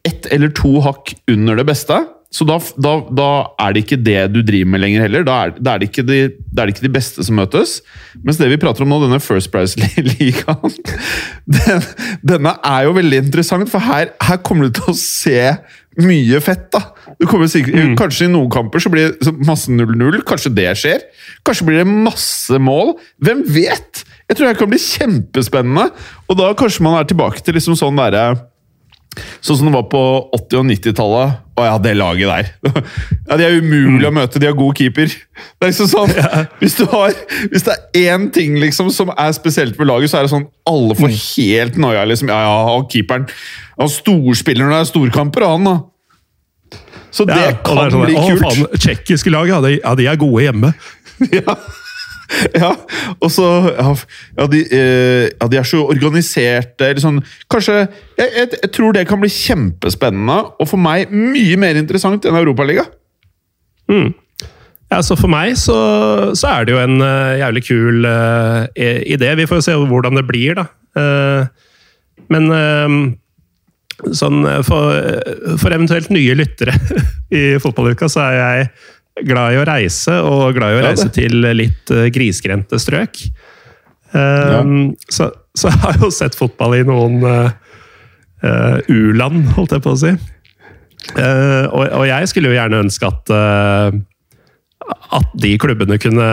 ett 0.05 0.29
eller 0.31 0.53
to 0.55 0.77
hakk 0.85 1.15
under 1.33 1.57
det 1.59 1.65
beste. 1.67 1.97
Så 2.35 2.43
da, 2.47 2.57
da, 2.81 2.91
da 3.15 3.27
er 3.63 3.73
det 3.73 3.85
ikke 3.85 3.97
det 4.03 4.19
du 4.33 4.41
driver 4.45 4.69
med 4.73 4.81
lenger 4.83 5.05
heller. 5.05 5.23
Da 5.25 5.35
er, 5.45 5.53
da, 5.55 5.75
er 5.75 5.81
det 5.81 5.87
ikke 5.89 6.03
de, 6.07 6.17
da 6.51 6.61
er 6.61 6.69
det 6.69 6.75
ikke 6.75 6.85
de 6.87 6.93
beste 6.97 7.23
som 7.25 7.37
møtes. 7.39 7.77
Mens 8.25 8.39
det 8.41 8.49
vi 8.51 8.59
prater 8.61 8.83
om 8.83 8.91
nå, 8.91 8.99
denne 9.05 9.21
First 9.23 9.49
Price-ligaen, 9.53 10.75
den, 11.55 11.85
denne 12.27 12.53
er 12.59 12.89
jo 12.89 12.95
veldig 12.97 13.21
interessant, 13.23 13.71
for 13.71 13.83
her, 13.87 14.11
her 14.27 14.41
kommer 14.43 14.67
du 14.67 14.77
til 14.77 14.91
å 14.91 14.97
se 14.99 15.39
mye 16.03 16.41
fett. 16.43 16.67
da. 16.73 16.81
Sikkert, 17.47 17.95
Kanskje 17.99 18.27
i 18.27 18.31
noen 18.33 18.49
kamper 18.51 18.83
så 18.83 18.91
blir 18.91 19.13
det 19.13 19.35
masse 19.47 19.71
0-0. 19.71 20.21
Kanskje 20.27 20.53
det 20.55 20.71
skjer. 20.81 21.05
Kanskje 21.45 21.67
blir 21.69 21.83
det 21.83 21.87
masse 21.91 22.59
mål. 22.59 22.95
Hvem 23.23 23.45
vet? 23.55 24.03
Jeg 24.29 24.37
tror 24.37 24.49
det 24.49 24.57
kan 24.59 24.71
bli 24.71 24.81
kjempespennende. 24.81 25.89
Og 26.27 26.37
da 26.39 26.51
kanskje 26.57 26.83
man 26.85 26.99
er 26.99 27.07
tilbake 27.09 27.43
til 27.45 27.57
liksom 27.57 27.77
sånn 27.79 28.01
derre 28.01 28.27
Sånn 29.39 29.59
som 29.59 29.69
det 29.69 29.75
var 29.75 29.85
på 29.87 29.99
80- 30.35 30.57
og 30.59 30.65
90-tallet. 30.67 31.35
Å 31.55 31.65
ja, 31.69 31.75
det 31.79 31.93
laget 31.95 32.27
der. 32.27 32.49
Ja, 33.29 33.37
De 33.39 33.45
er 33.47 33.55
umulig 33.61 34.05
å 34.05 34.11
møte, 34.13 34.41
de 34.41 34.49
har 34.49 34.57
god 34.57 34.75
keeper. 34.77 35.07
Det 35.07 35.63
er 35.63 35.71
liksom 35.71 35.87
sånn, 35.87 36.11
hvis, 36.59 36.75
du 36.77 36.83
har, 36.91 37.15
hvis 37.53 37.63
det 37.65 37.77
er 37.77 38.09
én 38.11 38.27
ting 38.35 38.57
liksom 38.59 38.91
som 38.93 39.13
er 39.15 39.31
spesielt 39.37 39.79
med 39.79 39.87
laget, 39.87 40.11
så 40.11 40.19
er 40.19 40.27
det 40.27 40.33
sånn 40.33 40.49
alle 40.67 40.97
får 40.99 41.15
helt 41.15 41.79
noia. 41.79 42.03
Liksom. 42.09 42.29
Ja, 42.33 42.41
ja, 42.43 42.75
og 42.75 42.89
keeperen 42.91 43.29
Han 43.79 43.91
storspiller 43.91 44.65
når 44.65 44.73
det 44.73 44.81
er 44.81 44.89
storkamper, 44.91 45.47
han 45.49 45.69
da. 45.69 45.75
Så 47.15 47.23
det 47.27 47.37
Ja, 47.39 47.53
kan 47.63 47.79
det 47.79 47.91
sånn, 47.93 48.05
bli 48.05 48.15
«Å, 48.19 48.27
kult. 48.27 48.43
faen, 48.43 48.79
Tsjekkiske 48.81 49.31
lag, 49.31 49.47
ja 49.47 49.61
de, 49.63 49.77
ja, 49.77 49.95
de 49.95 50.07
er 50.11 50.19
gode 50.19 50.43
hjemme. 50.43 50.71
ja. 51.37 51.55
ja, 52.57 52.71
og 53.21 53.29
så 53.31 53.45
ja, 53.71 54.47
de, 54.51 54.63
eh, 54.67 55.27
ja, 55.29 55.47
de 55.51 55.59
er 55.61 55.69
så 55.69 55.85
organiserte. 55.85 56.89
Eller 56.89 57.03
sånn. 57.03 57.21
Kanskje 57.51 57.77
jeg, 57.85 58.27
jeg, 58.27 58.51
jeg 58.57 58.71
tror 58.75 58.97
det 58.97 59.05
kan 59.07 59.21
bli 59.23 59.31
kjempespennende, 59.31 60.41
og 60.59 60.71
for 60.71 60.81
meg 60.81 61.13
mye 61.13 61.55
mer 61.61 61.79
interessant 61.79 62.27
enn 62.27 62.39
Europaliga. 62.41 62.87
Ja, 64.91 65.01
så 65.03 65.15
For 65.17 65.31
meg 65.31 65.55
så, 65.59 65.75
så 66.37 66.51
er 66.51 66.65
det 66.65 66.75
jo 66.75 66.81
en 66.81 66.99
uh, 67.01 67.35
jævlig 67.39 67.63
kul 67.67 68.05
uh, 68.07 68.65
idé. 68.77 69.31
Vi 69.39 69.47
får 69.49 69.63
se 69.65 69.75
hvordan 69.79 70.19
det 70.19 70.25
blir, 70.27 70.59
da. 70.59 70.67
Uh, 70.95 71.47
men 72.31 72.47
eh, 72.55 72.93
sånn 74.15 74.43
eh, 74.49 74.61
for, 74.65 74.99
for 75.61 75.75
eventuelt 75.75 76.11
nye 76.13 76.35
lyttere 76.37 76.75
i 77.39 77.45
fotballuka, 77.61 78.09
så 78.11 78.25
er 78.27 78.37
jeg 78.37 79.27
glad 79.29 79.55
i 79.55 79.59
å 79.61 79.67
reise, 79.67 80.17
og 80.27 80.57
glad 80.57 80.75
i 80.75 80.79
å 80.79 80.85
reise 80.89 81.07
ja, 81.07 81.13
til 81.15 81.45
litt 81.55 81.91
uh, 81.95 82.07
grisgrendte 82.11 82.79
strøk. 82.83 83.21
Ja. 84.11 84.59
Um, 84.59 84.91
så, 85.11 85.29
så 85.55 85.71
jeg 85.71 85.79
har 85.81 86.01
jo 86.03 86.09
sett 86.11 86.35
fotball 86.35 86.75
i 86.77 86.83
noen 86.87 87.23
uh, 87.23 87.47
u-land, 88.91 89.45
holdt 89.55 89.75
jeg 89.75 89.85
på 89.85 89.93
å 89.95 90.01
si. 90.03 90.11
Uh, 91.15 91.63
og, 91.69 91.81
og 92.01 92.05
jeg 92.09 92.27
skulle 92.31 92.51
jo 92.51 92.57
gjerne 92.57 92.83
ønske 92.83 93.07
at 93.07 93.31
uh, 93.31 93.95
at 95.15 95.35
de 95.41 95.55
klubbene 95.61 95.97
kunne 96.01 96.27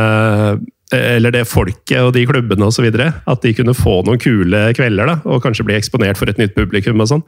Eller 0.92 1.32
det 1.34 1.46
folket 1.48 1.98
og 2.02 2.12
de 2.16 2.24
klubbene 2.28 2.68
videre, 2.84 3.08
at 3.26 3.42
de 3.44 3.54
kunne 3.56 3.74
få 3.76 4.02
noen 4.06 4.20
kule 4.20 4.60
kvelder. 4.76 5.08
da, 5.08 5.16
Og 5.24 5.42
kanskje 5.44 5.64
bli 5.64 5.76
eksponert 5.78 6.20
for 6.20 6.28
et 6.28 6.38
nytt 6.40 6.54
publikum 6.54 7.00
og 7.00 7.08
sånn. 7.08 7.24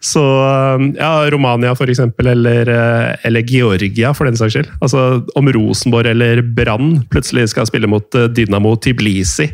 Så 0.00 0.22
uh, 0.22 0.80
ja, 0.96 1.12
Romania 1.32 1.74
for 1.76 1.90
eksempel, 1.92 2.32
eller, 2.32 2.70
uh, 2.70 3.12
eller 3.26 3.44
Georgia 3.44 4.14
for 4.16 4.28
den 4.28 4.38
saks 4.40 4.56
skyld. 4.56 4.72
Altså 4.80 5.24
Om 5.36 5.52
Rosenborg 5.52 6.14
eller 6.14 6.42
Brann 6.42 7.02
plutselig 7.12 7.50
skal 7.52 7.68
spille 7.68 7.90
mot 7.90 8.08
Dynamo 8.34 8.76
Tiblisi 8.76 9.50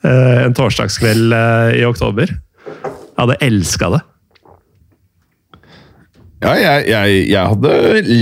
en 0.00 0.54
torsdagskveld 0.56 1.34
i 1.76 1.82
oktober. 1.84 2.30
Jeg 2.32 3.18
hadde 3.18 3.34
elska 3.44 3.90
det. 3.92 3.98
Ja, 6.40 6.54
jeg, 6.56 6.86
jeg, 6.88 7.16
jeg 7.28 7.52
hadde 7.52 7.72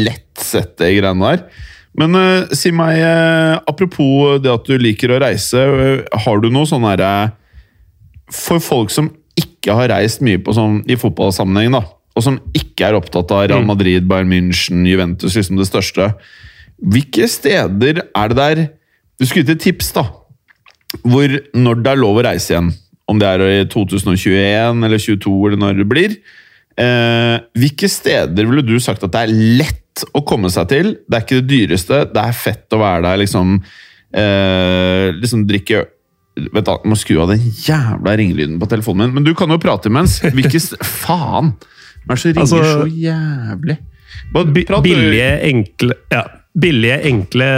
lett 0.08 0.42
sett 0.42 0.74
det 0.80 0.90
greiene 0.96 1.34
der. 1.36 1.44
Men 1.98 2.14
uh, 2.14 2.50
si 2.54 2.70
meg, 2.74 3.00
uh, 3.02 3.58
apropos 3.66 4.38
det 4.42 4.52
at 4.52 4.68
du 4.68 4.78
liker 4.78 5.12
å 5.12 5.20
reise, 5.22 5.58
uh, 5.58 6.18
har 6.24 6.42
du 6.42 6.50
noe 6.54 6.68
sånn 6.68 6.86
herre 6.86 7.32
For 8.30 8.62
folk 8.62 8.92
som 8.94 9.10
ikke 9.38 9.74
har 9.74 9.90
reist 9.92 10.22
mye 10.24 10.38
på 10.42 10.54
sånn, 10.54 10.82
i 10.90 10.98
fotballsammenheng, 10.98 11.74
da, 11.74 11.82
og 12.18 12.24
som 12.24 12.38
ikke 12.56 12.88
er 12.88 12.98
opptatt 12.98 13.30
av 13.34 13.46
Real 13.50 13.66
Madrid, 13.66 14.06
Bayern 14.10 14.30
München, 14.30 14.86
Juventus, 14.86 15.36
liksom 15.38 15.58
det 15.58 15.68
største 15.68 16.12
Hvilke 16.78 17.26
steder 17.30 18.02
er 18.06 18.30
det 18.30 18.38
der 18.38 18.64
Du 19.18 19.26
skulle 19.26 19.46
gitt 19.46 19.64
tips, 19.64 19.90
da. 19.96 20.04
Hvor, 21.02 21.32
når 21.54 21.80
det 21.82 21.90
er 21.90 21.98
lov 21.98 22.20
å 22.20 22.22
reise 22.24 22.52
igjen, 22.52 22.68
om 23.10 23.18
det 23.18 23.28
er 23.28 23.42
i 23.42 23.64
2021 23.70 24.84
eller 24.86 25.00
2022 25.00 25.32
eller 25.48 25.58
når 25.60 25.80
det 25.80 25.86
blir, 25.90 26.14
Eh, 26.78 27.36
hvilke 27.58 27.90
steder 27.90 28.46
ville 28.46 28.62
du 28.62 28.76
sagt 28.82 29.02
at 29.02 29.14
det 29.14 29.24
er 29.26 29.36
lett 29.62 30.04
å 30.14 30.22
komme 30.26 30.50
seg 30.52 30.68
til? 30.70 30.92
Det 31.08 31.18
er 31.18 31.24
ikke 31.24 31.40
det 31.40 31.50
dyreste, 31.50 32.02
det 32.14 32.22
er 32.22 32.36
fett 32.38 32.76
å 32.76 32.82
være 32.82 33.04
der, 33.08 33.22
liksom. 33.24 33.56
Eh, 34.14 35.08
liksom 35.18 35.46
drikke 35.48 35.86
Vet 36.38 36.68
du, 36.68 36.70
må 36.86 36.94
skru 36.94 37.16
av 37.18 37.32
den 37.32 37.40
jævla 37.42 38.12
ringelyden 38.14 38.60
på 38.60 38.68
telefonen 38.70 39.08
min. 39.08 39.16
Men 39.16 39.24
du 39.26 39.32
kan 39.34 39.50
jo 39.50 39.56
prate 39.58 39.90
imens. 39.90 40.20
Hvilke 40.22 40.60
Faen! 41.02 41.48
Hvem 42.04 42.12
er 42.14 42.14
det 42.14 42.20
som 42.22 42.28
ringer 42.30 42.44
Altså- 42.44 42.84
så 42.84 42.86
jævlig? 42.94 43.76
Bare 44.32 44.82
billige, 44.84 45.32
enkle, 45.48 45.96
ja, 46.12 46.22
billige, 46.58 47.00
enkle 47.10 47.48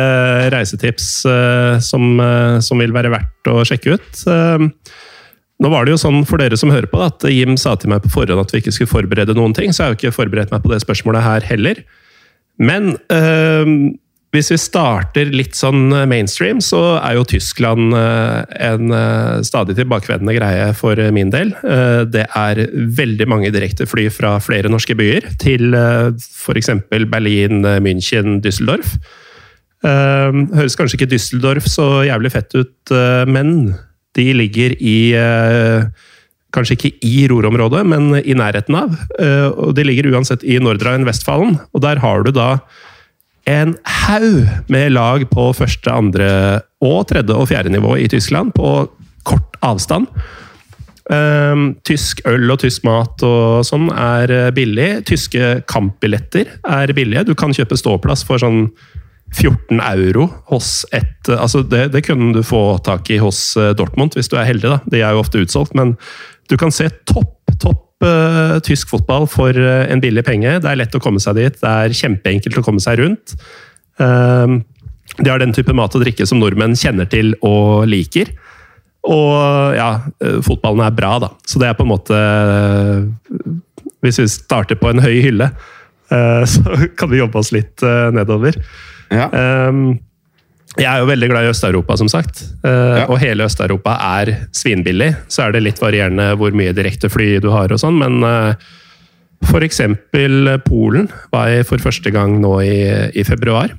reisetips 0.54 1.10
uh, 1.28 1.76
som, 1.84 2.14
uh, 2.20 2.56
som 2.64 2.80
vil 2.80 2.94
være 2.94 3.12
verdt 3.12 3.50
å 3.52 3.60
sjekke 3.68 3.98
ut. 3.98 4.24
Eh, 4.32 4.64
nå 5.60 5.70
var 5.72 5.86
det 5.86 5.94
jo 5.94 6.00
sånn 6.00 6.22
for 6.28 6.40
dere 6.40 6.56
som 6.60 6.72
hører 6.72 6.88
på, 6.90 7.00
at 7.04 7.24
Jim 7.28 7.56
sa 7.60 7.76
til 7.76 7.92
meg 7.92 8.04
på 8.04 8.12
forhånd 8.14 8.40
at 8.42 8.54
vi 8.54 8.62
ikke 8.62 8.74
skulle 8.76 8.92
forberede 8.92 9.36
noen 9.36 9.56
ting, 9.56 9.72
så 9.72 9.82
jeg 9.82 9.86
har 9.86 9.96
jo 9.96 10.00
ikke 10.00 10.18
forberedt 10.18 10.54
meg 10.54 10.62
på 10.64 10.72
det 10.72 10.80
spørsmålet 10.84 11.26
her 11.26 11.48
heller. 11.50 11.82
Men 12.60 12.94
øh, 13.12 13.74
hvis 14.30 14.52
vi 14.52 14.58
starter 14.62 15.32
litt 15.34 15.56
sånn 15.58 15.88
mainstream, 16.06 16.60
så 16.62 17.00
er 17.00 17.16
jo 17.16 17.26
Tyskland 17.26 17.96
eh, 17.98 18.36
en 18.70 18.92
eh, 18.94 19.40
stadig 19.46 19.74
tilbakevendende 19.74 20.36
greie 20.36 20.68
for 20.78 21.00
min 21.16 21.32
del. 21.34 21.50
Eh, 21.66 22.04
det 22.06 22.28
er 22.38 22.60
veldig 23.00 23.26
mange 23.30 23.50
direktefly 23.50 24.06
fra 24.14 24.36
flere 24.44 24.70
norske 24.70 24.94
byer 24.94 25.26
til 25.42 25.74
f.eks. 25.74 26.70
Berlin, 27.10 27.64
eh, 27.66 27.80
München, 27.82 28.38
Düsseldorf. 28.44 28.94
Eh, 29.82 30.40
høres 30.54 30.78
kanskje 30.78 31.00
ikke 31.00 31.10
Düsseldorf 31.16 31.66
så 31.66 32.04
jævlig 32.06 32.30
fett 32.36 32.54
ut, 32.54 32.94
eh, 32.94 33.26
men 33.26 33.74
de 34.18 34.30
ligger 34.36 34.76
i 34.78 35.12
eh, 35.18 35.90
Kanskje 36.50 36.74
ikke 36.74 36.90
i 37.06 37.28
Ruhr-området, 37.30 37.84
men 37.86 38.08
i 38.26 38.34
nærheten 38.34 38.74
av. 38.74 38.96
Eh, 39.22 39.46
og 39.54 39.76
De 39.78 39.84
ligger 39.86 40.08
uansett 40.10 40.42
i 40.42 40.56
Nordrhein-Vestfalen, 40.58 41.60
og 41.70 41.84
der 41.84 42.00
har 42.02 42.24
du 42.26 42.32
da 42.34 42.56
en 43.46 43.76
haug 43.86 44.48
med 44.66 44.90
lag 44.96 45.22
på 45.30 45.44
første, 45.54 45.92
andre 45.94 46.26
og 46.82 47.06
tredje 47.12 47.36
og 47.38 47.46
fjerde 47.52 47.70
nivå 47.70 47.94
i 48.02 48.08
Tyskland 48.10 48.50
på 48.58 48.88
kort 49.22 49.60
avstand. 49.62 50.10
Ehm, 51.10 51.74
tysk 51.86 52.20
øl 52.28 52.52
og 52.52 52.60
tysk 52.62 52.84
mat 52.86 53.22
og 53.26 53.66
sånn 53.66 53.88
er 53.90 54.30
eh, 54.30 54.50
billig. 54.54 54.90
Tyske 55.08 55.60
kampbilletter 55.70 56.52
er 56.62 56.92
billige. 56.94 57.26
Du 57.26 57.34
kan 57.38 57.54
kjøpe 57.56 57.78
ståplass 57.78 58.22
for 58.26 58.42
sånn 58.42 58.68
14 59.30 59.78
euro 59.78 60.26
hos 60.50 60.82
et 60.96 61.28
altså 61.30 61.62
det, 61.62 61.90
det 61.94 62.02
kunne 62.06 62.32
du 62.34 62.42
få 62.46 62.80
tak 62.82 63.10
i 63.14 63.20
hos 63.22 63.54
eh, 63.60 63.70
Dortmund, 63.78 64.16
hvis 64.18 64.30
du 64.30 64.36
er 64.40 64.48
heldig. 64.48 64.72
da. 64.72 64.80
De 64.90 65.02
er 65.04 65.14
jo 65.14 65.22
ofte 65.22 65.42
utsolgt, 65.42 65.76
men 65.78 65.94
du 66.50 66.56
kan 66.58 66.74
se 66.74 66.88
topp, 67.06 67.36
topp 67.62 68.02
uh, 68.02 68.58
tysk 68.66 68.90
fotball 68.90 69.28
for 69.30 69.54
uh, 69.54 69.84
en 69.86 70.02
billig 70.02 70.24
penge. 70.26 70.56
Det 70.64 70.66
er 70.66 70.80
lett 70.80 70.96
å 70.96 71.02
komme 71.02 71.22
seg 71.22 71.38
dit. 71.38 71.60
Det 71.60 71.70
er 71.70 71.94
kjempeenkelt 71.94 72.58
å 72.58 72.64
komme 72.66 72.82
seg 72.82 72.98
rundt. 72.98 73.36
Uh, 74.00 74.58
de 75.18 75.30
har 75.30 75.42
den 75.42 75.54
type 75.54 75.74
mat 75.76 75.94
og 75.94 76.02
drikke 76.02 76.26
som 76.26 76.40
nordmenn 76.40 76.78
kjenner 76.78 77.08
til 77.10 77.34
og 77.46 77.86
liker. 77.90 78.30
Og 79.08 79.76
ja, 79.76 79.90
eh, 80.20 80.38
fotballen 80.44 80.84
er 80.84 80.94
bra, 80.94 81.14
da. 81.22 81.32
Så 81.48 81.60
det 81.60 81.70
er 81.70 81.76
på 81.78 81.86
en 81.86 81.92
måte 81.94 82.16
eh, 82.16 83.52
Hvis 84.04 84.20
vi 84.20 84.26
starter 84.32 84.76
på 84.80 84.90
en 84.90 85.00
høy 85.00 85.20
hylle, 85.24 85.50
eh, 86.12 86.44
så 86.52 86.88
kan 86.98 87.12
vi 87.12 87.20
jobbe 87.20 87.40
oss 87.40 87.52
litt 87.56 87.84
eh, 87.86 88.08
nedover. 88.16 88.58
Ja. 89.10 89.28
Ehm, 89.34 89.98
jeg 90.78 90.86
er 90.86 91.00
jo 91.02 91.08
veldig 91.10 91.28
glad 91.32 91.44
i 91.48 91.50
Øst-Europa, 91.50 91.96
som 91.98 92.08
sagt. 92.08 92.44
Eh, 92.64 92.98
Ja. 93.00 93.06
Og 93.10 93.18
hele 93.18 93.44
Øst-Europa 93.44 93.96
er 94.20 94.46
svinbillig. 94.52 95.16
Så 95.28 95.42
er 95.46 95.52
det 95.52 95.62
litt 95.64 95.80
varierende 95.82 96.36
hvor 96.38 96.52
mye 96.54 96.72
direktefly 96.72 97.40
du 97.42 97.50
har 97.50 97.72
og 97.72 97.78
sånn, 97.82 97.98
men 97.98 98.22
for 99.50 99.60
eksempel 99.64 100.58
Polen 100.66 101.08
var 101.32 101.48
jeg 101.48 101.66
for 101.66 101.78
første 101.82 102.12
gang 102.12 102.40
nå 102.42 102.60
i, 102.62 103.10
i 103.16 103.24
februar. 103.24 103.72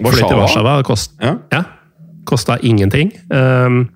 Fly 0.00 0.24
til 0.26 0.36
Warszawa 0.40 0.82
kost, 0.82 1.12
Ja. 1.22 1.36
ja, 1.52 1.62
kosta 2.26 2.58
ingenting. 2.62 3.12
Um, 3.30 3.88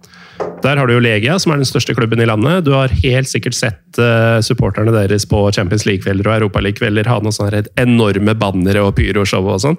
der 0.63 0.79
har 0.79 0.87
du 0.87 0.93
jo 0.95 1.01
Legia, 1.03 1.35
som 1.43 1.53
er 1.53 1.57
den 1.59 1.67
største 1.67 1.95
klubben 1.99 2.21
i 2.23 2.27
landet. 2.27 2.65
Du 2.65 2.71
har 2.77 2.89
helt 3.03 3.27
sikkert 3.31 3.55
sett 3.59 3.99
uh, 3.99 4.39
supporterne 4.41 4.93
deres 4.95 5.27
på 5.27 5.41
Champions 5.55 5.85
League-kvelder 5.89 6.29
og 6.31 6.37
Europaliga-kvelder 6.43 7.11
ha 7.11 7.19
noen 7.23 7.35
sånne 7.35 7.65
enorme 7.77 8.35
bannere 8.39 8.85
og 8.87 8.95
pyroshow 8.99 9.43
og 9.51 9.59
sånn. 9.65 9.79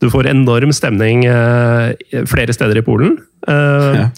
Du 0.00 0.10
får 0.12 0.28
enorm 0.28 0.72
stemning 0.76 1.24
eh, 1.24 1.92
flere 2.28 2.52
steder 2.52 2.78
i 2.82 2.86
Polen. 2.86 3.18
Eh, 3.48 3.92
Ja. 4.02 4.08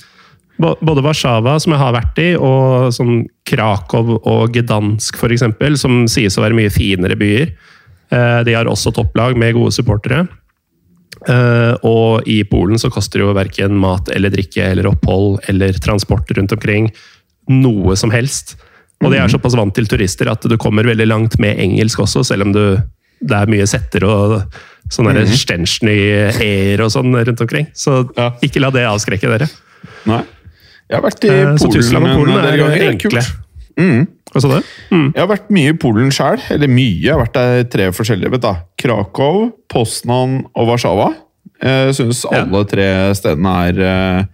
Både 0.58 1.04
Warszawa, 1.06 1.52
som 1.62 1.70
jeg 1.70 1.78
har 1.78 1.92
vært 1.94 2.16
i, 2.18 2.32
og 2.34 2.88
sånn 2.90 3.20
Krakow 3.46 4.16
og 4.26 4.50
Gdansk, 4.56 5.14
f.eks., 5.14 5.44
som 5.78 6.00
sies 6.10 6.34
å 6.34 6.42
være 6.42 6.56
mye 6.58 6.72
finere 6.74 7.14
byer. 7.14 7.52
Eh, 8.10 8.40
De 8.42 8.56
har 8.56 8.66
også 8.66 8.90
topplag 8.96 9.36
med 9.38 9.54
gode 9.54 9.70
supportere. 9.76 10.24
Eh, 11.28 11.74
Og 11.86 12.26
i 12.26 12.40
Polen 12.42 12.78
så 12.78 12.90
koster 12.90 13.22
jo 13.22 13.32
verken 13.36 13.78
mat 13.78 14.10
eller 14.14 14.30
drikke 14.34 14.66
eller 14.72 14.90
opphold 14.90 15.38
eller 15.48 15.78
transport 15.78 16.26
rundt 16.36 16.52
omkring 16.52 16.90
noe 17.48 17.94
som 17.96 18.10
helst. 18.10 18.56
Og 19.02 19.12
de 19.12 19.18
er 19.22 19.30
såpass 19.30 19.54
vant 19.54 19.72
til 19.74 19.86
turister 19.86 20.26
at 20.30 20.42
du 20.42 20.56
kommer 20.58 20.82
veldig 20.82 21.06
langt 21.06 21.38
med 21.38 21.56
engelsk 21.62 22.00
også, 22.02 22.24
selv 22.26 22.48
om 22.48 22.52
du, 22.52 22.64
det 23.22 23.36
er 23.36 23.46
mye 23.46 23.66
setter 23.70 24.02
og 24.04 24.42
sånne 24.88 25.14
mm. 25.24 25.32
stension 25.36 25.88
i 25.92 25.98
er 26.44 26.80
og 26.84 26.90
sånn 26.94 27.12
rundt 27.14 27.40
omkring. 27.44 27.66
Så 27.74 28.08
Ja. 28.16 28.30
ikke 28.42 28.60
la 28.60 28.70
det 28.70 28.86
avskrekke 28.88 29.28
dere. 29.28 29.48
Nei. 30.06 30.22
Jeg 30.88 30.96
har 30.96 31.04
vært 31.04 31.24
i 31.24 31.28
Eh, 31.28 31.56
Så 31.56 31.66
Polen 31.68 31.76
Tyskland 31.76 32.06
og 32.06 32.16
Polen 32.16 32.38
er 32.38 32.56
ganger. 32.56 32.76
Er 32.76 32.92
enkle. 32.92 33.22
Mm. 33.78 34.06
Hva 34.32 34.40
sa 34.42 34.48
du? 34.48 34.62
Mm. 34.90 35.12
Jeg 35.14 35.20
har 35.20 35.28
vært 35.36 35.50
mye 35.50 35.68
i 35.68 35.76
Polen 35.76 36.10
sjøl. 36.10 36.40
Eller 36.50 36.68
mye. 36.68 37.00
Jeg 37.02 37.12
har 37.12 37.20
vært 37.24 37.32
der 37.34 37.64
tre 37.64 37.90
forskjellige. 37.92 38.30
vet 38.30 38.40
du. 38.40 38.54
Krakow, 38.78 39.52
Poznan 39.68 40.46
og 40.54 40.66
Warszawa. 40.68 41.14
Jeg 41.62 41.94
syns 41.94 42.24
Ja. 42.30 42.42
alle 42.44 42.64
tre 42.64 43.14
stedene 43.14 43.52
er 43.68 44.26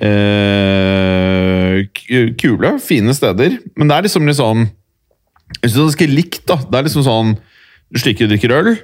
eh, 0.00 0.06
eh, 0.08 1.84
kule, 2.40 2.78
fine 2.80 3.14
steder. 3.14 3.58
Men 3.76 3.88
det 3.88 3.96
er 3.96 4.02
liksom 4.08 4.26
litt 4.26 4.36
sånn 4.40 4.70
Jeg 5.62 5.70
syns 5.70 5.74
det 5.74 5.80
er 5.80 5.88
ganske 5.88 6.14
likt. 6.14 6.46
da. 6.46 6.56
Det 6.56 6.74
er 6.78 6.82
liksom 6.88 7.04
sånn 7.06 7.34
Du 7.92 8.00
slikker 8.00 8.24
og 8.26 8.30
drikker 8.32 8.50
øl, 8.56 8.78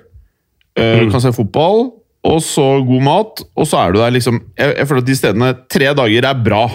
eh, 0.76 1.00
Mm. 1.00 1.10
kan 1.10 1.20
se 1.20 1.32
fotball, 1.32 1.90
og 2.24 2.38
så 2.44 2.84
god 2.86 3.02
mat, 3.02 3.42
og 3.56 3.66
så 3.66 3.78
er 3.86 3.92
du 3.92 3.98
der 3.98 4.10
liksom 4.12 4.40
Jeg, 4.58 4.76
jeg 4.76 4.86
føler 4.88 5.00
at 5.00 5.06
de 5.06 5.16
stedene 5.16 5.50
Tre 5.72 5.94
dager 5.94 6.24
er 6.28 6.34
bra. 6.44 6.66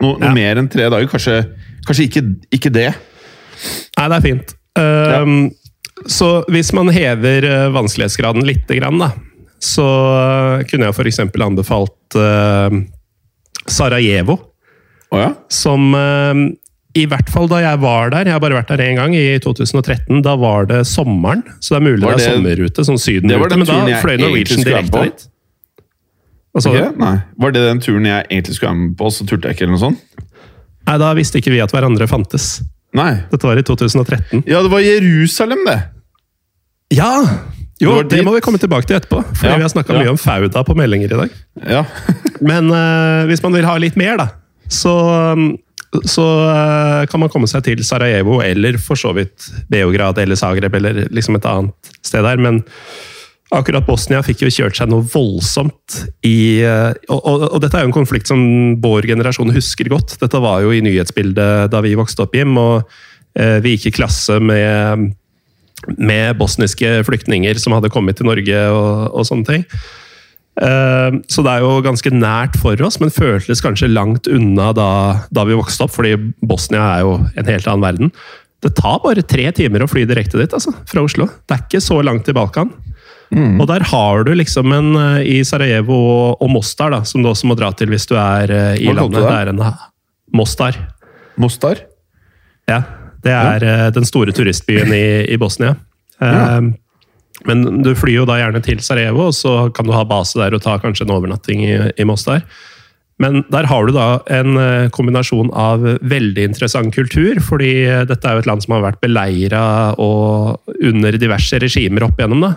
Noe, 0.00 0.16
noe 0.18 0.28
Ja. 0.30 0.32
mer 0.34 0.56
enn 0.56 0.68
tre 0.72 0.88
dager, 0.88 1.06
kanskje, 1.06 1.34
kanskje 1.86 2.06
ikke, 2.08 2.22
ikke 2.56 2.72
det. 2.72 2.94
Nei, 3.98 4.08
det 4.08 4.16
er 4.16 4.24
fint. 4.24 4.54
Ehm, 4.80 5.50
Så 6.08 6.44
hvis 6.48 6.72
man 6.72 6.88
hever 6.88 7.44
eh, 7.44 7.68
vanskelighetsgraden 7.74 8.42
litt, 8.48 8.66
grann, 8.66 8.98
da, 8.98 9.10
så 9.60 9.84
eh, 10.60 10.64
kunne 10.64 10.86
jeg 10.88 10.94
f.eks. 10.96 11.18
anbefalt 11.20 12.16
uh, 12.16 12.70
Sarajevo. 13.68 14.38
Oh, 15.12 15.18
ja? 15.20 15.34
Som 15.50 15.92
I 16.98 17.04
hvert 17.06 17.28
fall 17.30 17.46
da 17.50 17.60
jeg 17.62 17.78
var 17.84 18.10
der. 18.10 18.26
Jeg 18.26 18.34
har 18.34 18.40
bare 18.42 18.56
vært 18.58 18.72
der 18.72 18.82
én 18.82 18.96
gang, 18.98 19.12
i 19.14 19.38
2013. 19.42 20.22
Da 20.26 20.34
var 20.40 20.66
det 20.66 20.80
sommeren, 20.90 21.44
så 21.62 21.76
det 21.76 21.78
er 21.78 21.84
mulig 21.86 22.02
det, 22.02 22.16
det 22.16 22.24
er 22.26 22.34
sommerrute. 22.34 22.86
sånn 22.88 22.98
sydenrute. 22.98 23.60
Men 23.60 23.68
da 23.68 24.00
fløy 24.02 24.16
Norwegian 24.18 24.64
direkte 24.66 25.04
dit. 25.06 25.28
Altså, 26.50 26.72
okay, 26.72 26.88
Nei. 26.98 27.14
Var 27.38 27.54
det 27.54 27.62
den 27.62 27.80
turen 27.84 28.08
jeg 28.08 28.26
egentlig 28.26 28.56
skulle 28.56 28.72
være 28.72 28.80
med 28.80 28.96
på, 28.98 29.12
så 29.14 29.26
turte 29.28 29.46
jeg 29.46 29.54
ikke? 29.54 29.68
eller 29.68 29.76
noe 29.76 29.84
sånt? 29.84 30.26
nei, 30.90 30.96
da 30.98 31.12
visste 31.14 31.38
ikke 31.38 31.52
vi 31.54 31.60
at 31.62 31.70
hverandre 31.70 32.08
fantes. 32.10 32.48
Nei. 32.98 33.12
Dette 33.30 33.46
var 33.46 33.60
i 33.60 33.62
2013. 33.62 34.42
Ja, 34.50 34.64
det 34.64 34.72
var 34.72 34.82
Jerusalem, 34.82 35.62
det! 35.68 35.78
Ja! 36.96 37.12
Jo, 37.80 38.00
Det 38.02 38.18
det 38.18 38.24
må 38.26 38.34
vi 38.34 38.42
komme 38.44 38.58
tilbake 38.60 38.88
til 38.88 38.98
etterpå. 38.98 39.22
For 39.30 39.46
Ja, 39.46 39.54
vi 39.56 39.64
har 39.64 39.70
snakka 39.72 39.94
ja. 39.94 40.02
mye 40.02 40.10
om 40.12 40.18
Fauda 40.20 40.64
på 40.66 40.74
meldinger 40.76 41.14
i 41.14 41.20
dag. 41.22 41.36
Ja. 41.64 41.84
Men 42.50 42.68
uh, 42.74 43.24
hvis 43.30 43.42
man 43.46 43.54
vil 43.54 43.64
ha 43.68 43.76
litt 43.80 43.96
mer, 43.96 44.18
da, 44.20 44.26
så, 44.68 44.92
um, 45.38 45.54
så 45.90 46.24
eh, 46.46 47.04
kan 47.10 47.22
man 47.22 47.30
komme 47.32 47.48
seg 47.50 47.64
til 47.66 47.82
Sarajevo 47.86 48.38
eller 48.44 48.78
for 48.82 48.98
så 48.98 49.10
vidt 49.16 49.48
Beograd 49.72 50.20
eller 50.22 50.38
Zagreb 50.38 50.76
eller 50.78 51.06
liksom 51.10 51.38
et 51.38 51.48
annet 51.50 51.94
sted 52.06 52.22
der. 52.26 52.38
Men 52.38 52.62
akkurat 53.50 53.86
Bosnia 53.88 54.22
fikk 54.22 54.44
jo 54.44 54.52
kjørt 54.54 54.78
seg 54.78 54.90
noe 54.92 55.06
voldsomt 55.10 55.98
i 56.26 56.62
eh, 56.62 56.92
og, 57.10 57.18
og, 57.18 57.46
og 57.48 57.62
dette 57.64 57.78
er 57.78 57.86
jo 57.86 57.90
en 57.90 57.98
konflikt 57.98 58.30
som 58.30 58.42
vår 58.82 59.10
generasjon 59.10 59.54
husker 59.56 59.90
godt. 59.90 60.14
Dette 60.22 60.42
var 60.42 60.62
jo 60.62 60.74
i 60.74 60.82
nyhetsbildet 60.86 61.72
da 61.72 61.82
vi 61.82 61.96
vokste 61.98 62.26
opp, 62.26 62.38
Jim. 62.38 62.54
Og 62.60 62.84
eh, 63.34 63.58
vi 63.64 63.74
gikk 63.74 63.90
i 63.90 63.96
klasse 64.02 64.38
med 64.42 65.10
med 65.96 66.36
bosniske 66.36 66.98
flyktninger 67.08 67.56
som 67.56 67.72
hadde 67.72 67.88
kommet 67.88 68.18
til 68.18 68.26
Norge 68.28 68.64
og, 68.68 69.14
og 69.16 69.24
sånne 69.24 69.46
ting. 69.48 69.62
Eh, 70.60 71.16
Så 71.32 71.42
det 71.46 71.54
er 71.56 71.64
jo 71.64 71.80
ganske 71.84 72.10
nært 72.12 72.58
for 72.60 72.76
oss, 72.84 73.00
men 73.00 73.10
føltes 73.14 73.62
kanskje 73.64 73.88
langt 73.92 74.28
unna 74.28 74.72
da, 74.76 74.90
da 75.32 75.44
vi 75.48 75.56
vokste 75.56 75.86
opp, 75.86 75.94
fordi 75.96 76.14
Bosnia 76.44 76.82
er 76.98 77.00
jo 77.06 77.16
en 77.36 77.48
helt 77.48 77.66
annen 77.70 77.86
verden. 77.86 78.12
Det 78.60 78.74
tar 78.76 78.98
bare 79.00 79.22
tre 79.24 79.46
timer 79.56 79.80
å 79.86 79.88
fly 79.88 80.02
direkte 80.04 80.36
dit, 80.36 80.52
altså, 80.52 80.74
fra 80.86 81.00
Oslo. 81.06 81.30
Det 81.48 81.56
er 81.56 81.62
ikke 81.64 81.80
så 81.80 82.02
langt 82.04 82.26
til 82.28 82.36
Balkan. 82.36 82.72
Og 83.30 83.66
der 83.70 83.84
har 83.86 84.24
du 84.26 84.32
liksom 84.34 84.72
en 84.74 84.88
eh, 84.98 85.20
i 85.38 85.44
Sarajevo 85.46 85.94
og, 85.94 86.40
og 86.42 86.50
Mostar, 86.50 86.90
da, 86.90 87.04
som 87.06 87.22
du 87.22 87.28
også 87.30 87.46
må 87.46 87.54
dra 87.56 87.70
til 87.78 87.88
hvis 87.92 88.08
du 88.10 88.16
er 88.18 88.50
eh, 88.50 88.72
i 88.82 88.90
landet. 88.90 89.22
det? 89.22 89.36
Er 89.38 89.52
en 89.52 89.62
Mostar. 90.34 90.76
Mostar? 91.40 91.78
Ja, 92.68 92.82
det 93.24 93.32
er 93.32 93.64
eh, 93.70 93.86
den 93.94 94.04
store 94.04 94.34
turistbyen 94.34 94.90
i, 94.92 95.04
i 95.30 95.38
Bosnia. 95.40 95.76
Ja. 96.20 96.58
Eh, 97.40 97.46
Men 97.48 97.82
du 97.82 97.94
flyr 97.94 98.20
jo 98.22 98.26
da 98.28 98.40
gjerne 98.40 98.62
til 98.64 98.82
Sarajevo, 98.84 99.30
og 99.30 99.36
så 99.36 99.72
kan 99.74 99.86
du 99.86 99.94
ha 99.96 100.04
base 100.04 100.38
der 100.40 100.54
og 100.54 100.62
ta 100.62 100.78
kanskje 100.78 101.06
en 101.06 101.14
overnatting 101.16 101.64
i, 101.64 101.78
i 101.96 102.04
Mostar. 102.08 102.44
Men 103.20 103.42
der 103.52 103.66
har 103.68 103.84
du 103.84 103.92
da 103.92 104.22
en 104.32 104.56
eh, 104.56 104.88
kombinasjon 104.96 105.50
av 105.52 105.84
veldig 106.00 106.46
interessant 106.48 106.94
kultur, 106.94 107.36
fordi 107.44 107.84
eh, 107.84 108.04
dette 108.08 108.24
er 108.24 108.38
jo 108.38 108.44
et 108.44 108.48
land 108.48 108.64
som 108.64 108.78
har 108.78 108.86
vært 108.86 109.02
beleira 109.04 109.64
og 110.00 110.72
under 110.80 111.18
diverse 111.20 111.60
regimer 111.60 112.06
opp 112.08 112.16
igjennom. 112.16 112.46
Da. 112.46 112.54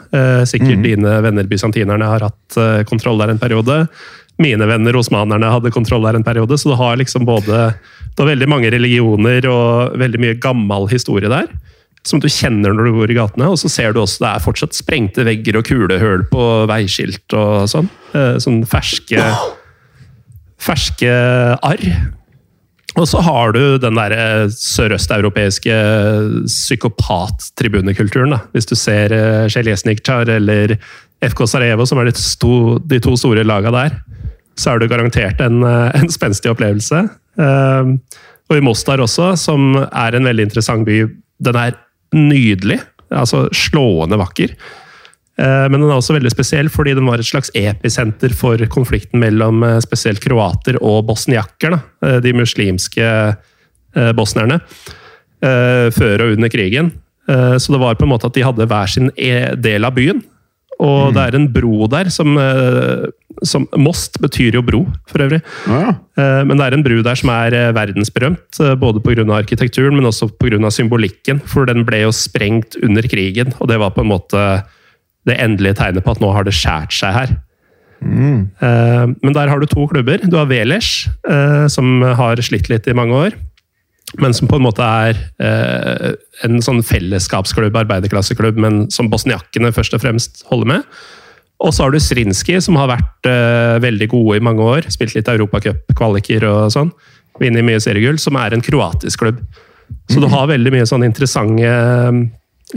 Sikkert 0.48 0.64
Sikkert 0.64 0.86
dine 0.86 1.18
venner 1.26 1.50
bysantinerne 1.50 2.08
har 2.08 2.24
hatt 2.30 2.60
eh, 2.62 2.86
kontroll 2.88 3.20
der 3.20 3.34
en 3.34 3.42
periode. 3.42 3.82
Mine 4.42 4.66
venner 4.70 4.96
osmanerne 4.96 5.52
hadde 5.52 5.74
kontroll 5.76 6.08
der 6.08 6.16
en 6.16 6.24
periode, 6.26 6.56
så 6.58 6.72
du 6.72 6.80
har 6.80 6.96
liksom 6.98 7.28
både 7.28 7.74
det 8.14 8.22
er 8.22 8.30
veldig 8.30 8.48
mange 8.50 8.70
religioner 8.72 9.46
og 9.50 9.98
veldig 10.00 10.20
mye 10.22 10.40
gammel 10.42 10.88
historie 10.92 11.30
der. 11.32 11.50
Som 12.06 12.20
du 12.20 12.28
kjenner 12.28 12.74
når 12.76 12.90
du 12.90 12.96
går 12.98 13.12
i 13.14 13.16
gatene. 13.16 13.48
Og 13.48 13.58
så 13.62 13.70
ser 13.72 13.94
du 13.96 14.02
også 14.02 14.20
det 14.26 14.32
er 14.34 14.44
fortsatt 14.44 14.76
sprengte 14.76 15.24
vegger 15.24 15.56
og 15.62 15.68
kulehull 15.70 16.26
på 16.32 16.48
veiskilt 16.68 17.32
og 17.40 17.64
sånn. 17.72 17.88
Eh, 18.14 18.36
Sånn 18.44 18.64
ferske 18.68 19.24
ferske 20.64 21.10
arr. 21.64 21.86
Og 22.94 23.08
så 23.10 23.24
har 23.26 23.56
du 23.56 23.78
den 23.82 23.96
der 23.98 24.14
eh, 24.14 24.44
sørøsteuropeiske 24.54 25.74
psykopat-tribunekulturen. 26.48 28.36
Hvis 28.54 28.68
du 28.70 28.76
ser 28.78 29.14
Sjeljesnikjar 29.52 30.30
eller 30.38 30.76
FK 31.24 31.46
Sarajevo, 31.48 31.86
som 31.88 32.00
er 32.04 32.10
de 32.12 32.16
to, 32.40 32.54
de 32.84 33.00
to 33.04 33.16
store 33.20 33.46
laga 33.48 33.72
der, 33.74 33.98
så 34.60 34.74
er 34.76 34.84
du 34.84 34.88
garantert 34.92 35.42
en, 35.42 35.64
eh, 35.66 35.92
en 35.98 36.10
spenstig 36.12 36.52
opplevelse. 36.52 37.06
Eh, 37.40 37.94
Og 38.52 38.58
i 38.60 38.62
Mostar 38.62 39.00
også, 39.00 39.38
som 39.40 39.74
er 39.88 40.16
en 40.16 40.26
veldig 40.28 40.44
interessant 40.50 40.84
by. 40.86 40.98
Den 41.42 41.56
er 41.56 41.72
nydelig. 42.14 42.80
Altså 43.14 43.46
slående 43.54 44.18
vakker. 44.22 44.54
Eh, 45.38 45.66
Men 45.70 45.80
den 45.82 45.90
er 45.90 45.98
også 45.98 46.14
veldig 46.18 46.32
spesiell 46.34 46.70
fordi 46.70 46.94
den 46.98 47.06
var 47.10 47.22
et 47.22 47.26
slags 47.30 47.50
episenter 47.58 48.34
for 48.38 48.58
konflikten 48.70 49.20
mellom 49.22 49.64
eh, 49.66 49.80
spesielt 49.86 50.22
kroater 50.24 50.78
og 50.82 51.06
bosniakker. 51.10 51.80
Eh, 52.06 52.20
De 52.26 52.34
muslimske 52.34 53.10
bosnierne. 54.18 54.60
Før 55.44 56.22
og 56.24 56.32
under 56.34 56.50
krigen. 56.50 56.88
Så 57.28 57.70
det 57.74 57.78
var 57.82 57.94
på 58.00 58.08
en 58.08 58.10
måte 58.10 58.26
at 58.26 58.34
de 58.34 58.42
hadde 58.42 58.66
hver 58.66 58.90
sin 58.90 59.12
e- 59.22 59.54
del 59.60 59.86
av 59.86 59.94
byen. 59.94 60.24
Og 60.82 61.12
det 61.14 61.22
er 61.28 61.36
en 61.38 61.46
bro 61.54 61.86
der 61.92 62.10
som, 62.10 62.34
som 63.48 63.66
Most 63.80 64.20
betyr 64.22 64.58
jo 64.58 64.64
bro, 64.66 64.84
for 65.10 65.24
øvrig. 65.26 65.42
Ja. 65.68 65.96
Eh, 66.18 66.44
Men 66.46 66.58
det 66.58 66.66
er 66.66 66.78
en 66.78 66.86
bru 66.86 67.02
der 67.06 67.16
som 67.20 67.32
er 67.34 67.56
eh, 67.58 67.72
verdensberømt, 67.76 68.60
eh, 68.60 68.76
både 68.76 69.02
pga. 69.04 69.26
arkitekturen, 69.34 69.96
men 69.96 70.06
også 70.06 70.30
pga. 70.38 70.60
symbolikken. 70.70 71.42
For 71.46 71.66
den 71.66 71.86
ble 71.86 72.04
jo 72.04 72.12
sprengt 72.12 72.78
under 72.84 73.02
krigen, 73.02 73.54
og 73.60 73.68
det 73.70 73.80
var 73.80 73.92
på 73.92 74.02
en 74.02 74.12
måte 74.12 74.64
det 75.26 75.40
endelige 75.40 75.80
tegnet 75.80 76.04
på 76.04 76.12
at 76.12 76.20
nå 76.20 76.34
har 76.34 76.44
det 76.44 76.54
skjært 76.54 76.92
seg 76.92 77.14
her. 77.14 77.38
Mm. 78.04 78.52
Men 79.24 79.32
der 79.34 79.48
har 79.48 79.60
du 79.60 79.66
to 79.66 79.88
klubber. 79.88 80.20
Du 80.20 80.36
har 80.36 80.50
Velers, 80.50 81.08
som 81.72 82.02
har 82.02 82.36
slitt 82.44 82.68
litt 82.68 82.90
i 82.92 82.94
mange 82.94 83.16
år. 83.16 83.32
Men 84.20 84.34
som 84.34 84.50
på 84.52 84.60
en 84.60 84.66
måte 84.66 84.84
er 84.84 85.16
en 86.44 86.60
sånn 86.60 86.84
fellesskapsklubb, 86.84 87.72
arbeiderklasseklubb, 87.86 88.60
men 88.60 88.92
som 88.92 89.08
bosniakkene 89.08 89.72
først 89.72 89.96
og 89.96 90.04
fremst 90.04 90.44
holder 90.52 90.74
med. 90.74 90.84
Og 91.64 91.72
så 91.74 91.86
har 91.86 91.94
du 91.94 92.00
Srinski, 92.04 92.58
som 92.62 92.76
har 92.76 92.90
vært 92.92 93.28
uh, 93.30 93.80
veldig 93.84 94.08
gode 94.12 94.38
i 94.40 94.44
mange 94.44 94.64
år. 94.68 94.88
Spilt 94.92 95.16
litt 95.16 95.30
Europacup-kvaliker 95.32 96.44
og 96.50 96.66
sånn. 96.76 96.90
Vunnet 97.40 97.64
mye 97.66 97.80
seriegull. 97.84 98.20
Som 98.20 98.36
er 98.42 98.54
en 98.58 98.64
kroatisk 98.64 99.24
klubb. 99.24 99.40
Så 100.12 100.20
du 100.20 100.28
har 100.32 100.50
veldig 100.52 100.74
mye 100.74 100.86
sånn 100.90 101.06
interessante 101.06 101.64
eh, 101.70 102.18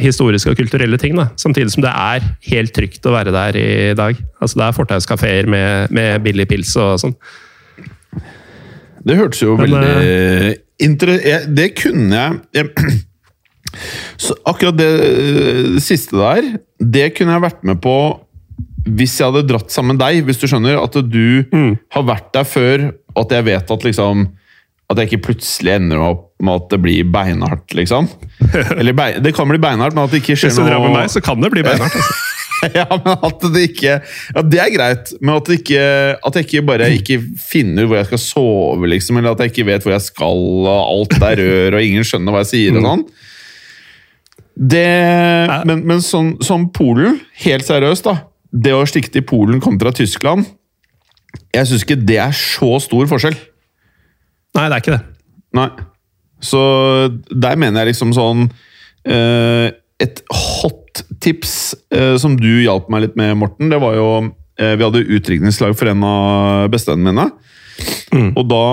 historiske 0.02 0.52
og 0.52 0.58
kulturelle 0.58 0.98
ting. 1.00 1.16
da. 1.18 1.28
Samtidig 1.40 1.72
som 1.74 1.82
det 1.84 1.90
er 1.90 2.24
helt 2.50 2.74
trygt 2.76 3.06
å 3.08 3.14
være 3.14 3.32
der 3.34 3.58
i 3.58 3.66
dag. 3.98 4.18
Altså 4.42 4.60
Det 4.60 4.66
er 4.68 4.76
fortauskafeer 4.76 5.48
med, 5.50 5.90
med 5.96 6.22
billig 6.26 6.46
pils 6.50 6.74
og 6.82 6.98
sånn. 7.02 7.16
Det 9.06 9.16
hørtes 9.18 9.42
jo 9.42 9.56
Men, 9.58 9.74
veldig 9.74 10.56
inter... 10.86 11.14
jeg- 11.22 11.50
Det 11.56 11.68
kunne 11.78 12.22
jeg, 12.22 12.38
jeg 12.54 12.70
så 14.26 14.34
Akkurat 14.48 14.76
det, 14.78 14.90
det 15.74 15.82
siste 15.84 16.16
der, 16.18 16.52
det 16.80 17.10
kunne 17.16 17.34
jeg 17.36 17.44
vært 17.48 17.64
med 17.66 17.80
på 17.84 17.96
hvis 18.86 19.18
jeg 19.18 19.26
hadde 19.32 19.46
dratt 19.48 19.70
sammen 19.74 19.96
med 19.96 20.02
deg. 20.04 20.24
Hvis 20.28 20.38
du 20.38 20.46
skjønner 20.46 20.78
at 20.82 20.94
du 21.10 21.44
Mm. 21.52 21.72
har 21.90 22.02
vært 22.06 22.32
der 22.32 22.44
før, 22.46 22.84
og 23.16 23.24
at 23.26 23.32
jeg 23.38 23.44
vet 23.52 23.70
at 23.70 23.82
liksom 23.84 24.28
At 24.88 24.98
jeg 25.00 25.08
ikke 25.10 25.32
plutselig 25.32 25.72
ender 25.80 25.98
opp 25.98 26.28
med 26.38 26.54
at 26.60 26.68
det 26.70 26.78
blir 26.84 27.02
beinhardt, 27.10 27.72
liksom. 27.74 28.06
Eller 28.78 28.92
bein, 28.94 29.16
det 29.24 29.32
kan 29.34 29.48
bli 29.50 29.58
beinhardt, 29.58 29.96
men 29.96 30.04
at 30.04 30.12
det 30.14 30.20
ikke 30.22 30.36
skjer 30.38 30.52
Hvis 30.52 30.60
du 30.60 30.62
drar 30.68 30.78
med 30.84 30.92
meg, 30.94 31.08
så 31.10 31.18
kan 31.26 31.40
det 31.42 31.50
bli 31.50 31.64
beinhardt. 31.66 31.96
Altså. 31.98 32.14
ja, 32.78 32.84
men 32.94 33.18
at 33.26 33.42
det 33.52 33.62
ikke 33.72 33.96
Ja, 34.36 34.42
det 34.46 34.60
er 34.62 34.70
greit, 34.76 35.10
men 35.20 35.34
at, 35.34 35.44
det 35.50 35.58
ikke, 35.58 35.82
at 36.22 36.38
jeg 36.38 36.46
ikke 36.46 36.62
bare 36.70 36.86
ikke 36.94 37.18
finner 37.50 37.88
hvor 37.90 37.98
jeg 37.98 38.06
skal 38.12 38.22
sove, 38.22 38.86
liksom, 38.94 39.18
eller 39.18 39.34
at 39.34 39.42
jeg 39.42 39.50
ikke 39.56 39.66
vet 39.72 39.82
hvor 39.82 39.96
jeg 39.96 40.06
skal, 40.06 40.44
og 40.62 40.70
alt 40.86 41.18
er 41.32 41.42
rør, 41.42 41.80
og 41.80 41.82
ingen 41.90 42.06
skjønner 42.06 42.32
hva 42.36 42.44
jeg 42.44 42.52
sier, 42.54 42.78
og 42.78 42.86
sånn. 42.86 43.04
Det 44.56 44.86
Men, 45.68 45.82
men 45.84 46.00
sånn, 46.04 46.36
som 46.46 46.70
Polen, 46.72 47.18
helt 47.44 47.66
seriøst, 47.66 48.06
da. 48.06 48.14
Det 48.50 48.74
å 48.74 48.86
stikke 48.88 49.10
til 49.12 49.24
Polen 49.26 49.60
kontra 49.62 49.92
Tyskland 49.94 50.46
Jeg 51.54 51.68
syns 51.68 51.84
ikke 51.84 51.98
det 51.98 52.18
er 52.22 52.34
så 52.36 52.76
stor 52.80 53.08
forskjell. 53.10 53.36
Nei, 54.56 54.68
det 54.68 54.76
er 54.76 54.82
ikke 54.82 54.94
det. 54.94 55.02
Nei. 55.56 55.68
Så 56.44 56.60
der 57.30 57.58
mener 57.60 57.82
jeg 57.82 57.94
liksom 57.94 58.12
sånn 58.16 58.46
eh, 59.08 59.72
Et 60.02 60.22
hot 60.30 61.02
tips 61.24 61.74
eh, 61.94 62.14
som 62.20 62.36
du 62.38 62.50
hjalp 62.62 62.90
meg 62.92 63.06
litt 63.06 63.16
med, 63.18 63.36
Morten, 63.40 63.70
det 63.72 63.80
var 63.82 63.96
jo 63.96 64.08
eh, 64.60 64.76
Vi 64.76 64.84
hadde 64.84 65.06
utdrikningslag 65.06 65.76
for 65.78 65.92
en 65.92 66.04
av 66.06 66.72
bestevennene 66.72 67.14
mine. 67.14 67.30
Og 68.36 68.44
da 68.48 68.66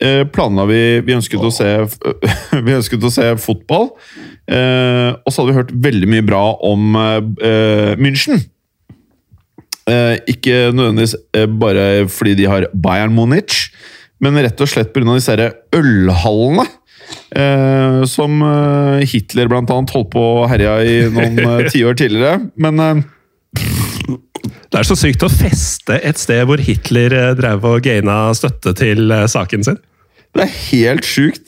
eh, 0.00 0.22
planla 0.32 0.64
vi 0.68 0.80
Vi 1.04 1.16
ønsket 1.16 1.42
å 1.44 1.50
se, 1.52 1.68
vi 2.66 2.76
ønsket 2.76 3.04
å 3.04 3.12
se 3.12 3.30
fotball. 3.42 3.90
Eh, 4.48 5.10
og 5.12 5.32
så 5.32 5.42
hadde 5.42 5.50
vi 5.50 5.58
hørt 5.58 5.74
veldig 5.88 6.08
mye 6.12 6.24
bra 6.26 6.44
om 6.64 6.96
eh, 6.96 7.96
München. 8.00 8.40
Eh, 9.88 10.16
ikke 10.28 10.68
nødvendigvis 10.76 11.14
eh, 11.36 11.46
bare 11.48 12.08
fordi 12.12 12.34
de 12.42 12.48
har 12.50 12.66
Bayern 12.76 13.14
Munich, 13.16 13.68
men 14.20 14.36
rett 14.42 14.60
og 14.60 14.68
slett 14.68 14.92
pga. 14.92 15.14
disse 15.16 15.52
ølhallene. 15.76 16.66
Eh, 17.32 18.02
som 18.08 18.42
eh, 18.44 19.06
Hitler 19.08 19.48
blant 19.48 19.70
annet 19.72 19.92
holdt 19.94 20.10
på 20.12 20.24
å 20.42 20.48
herja 20.50 20.78
i 20.84 20.98
noen 21.12 21.68
tiår 21.72 21.96
tidligere. 21.96 22.50
Men 22.60 22.82
eh, 22.84 23.00
Det 24.68 24.82
er 24.82 24.88
så 24.88 24.96
sykt 24.98 25.24
å 25.24 25.32
feste 25.32 25.96
et 26.04 26.20
sted 26.20 26.44
hvor 26.48 26.60
Hitler 26.60 27.16
drev 27.38 27.64
og 27.64 27.80
gaina 27.86 28.26
støtte 28.36 28.74
til 28.76 29.14
saken 29.32 29.64
sin. 29.64 29.80
det 30.36 30.44
er 30.44 30.58
helt 30.68 31.08
sjukt. 31.08 31.46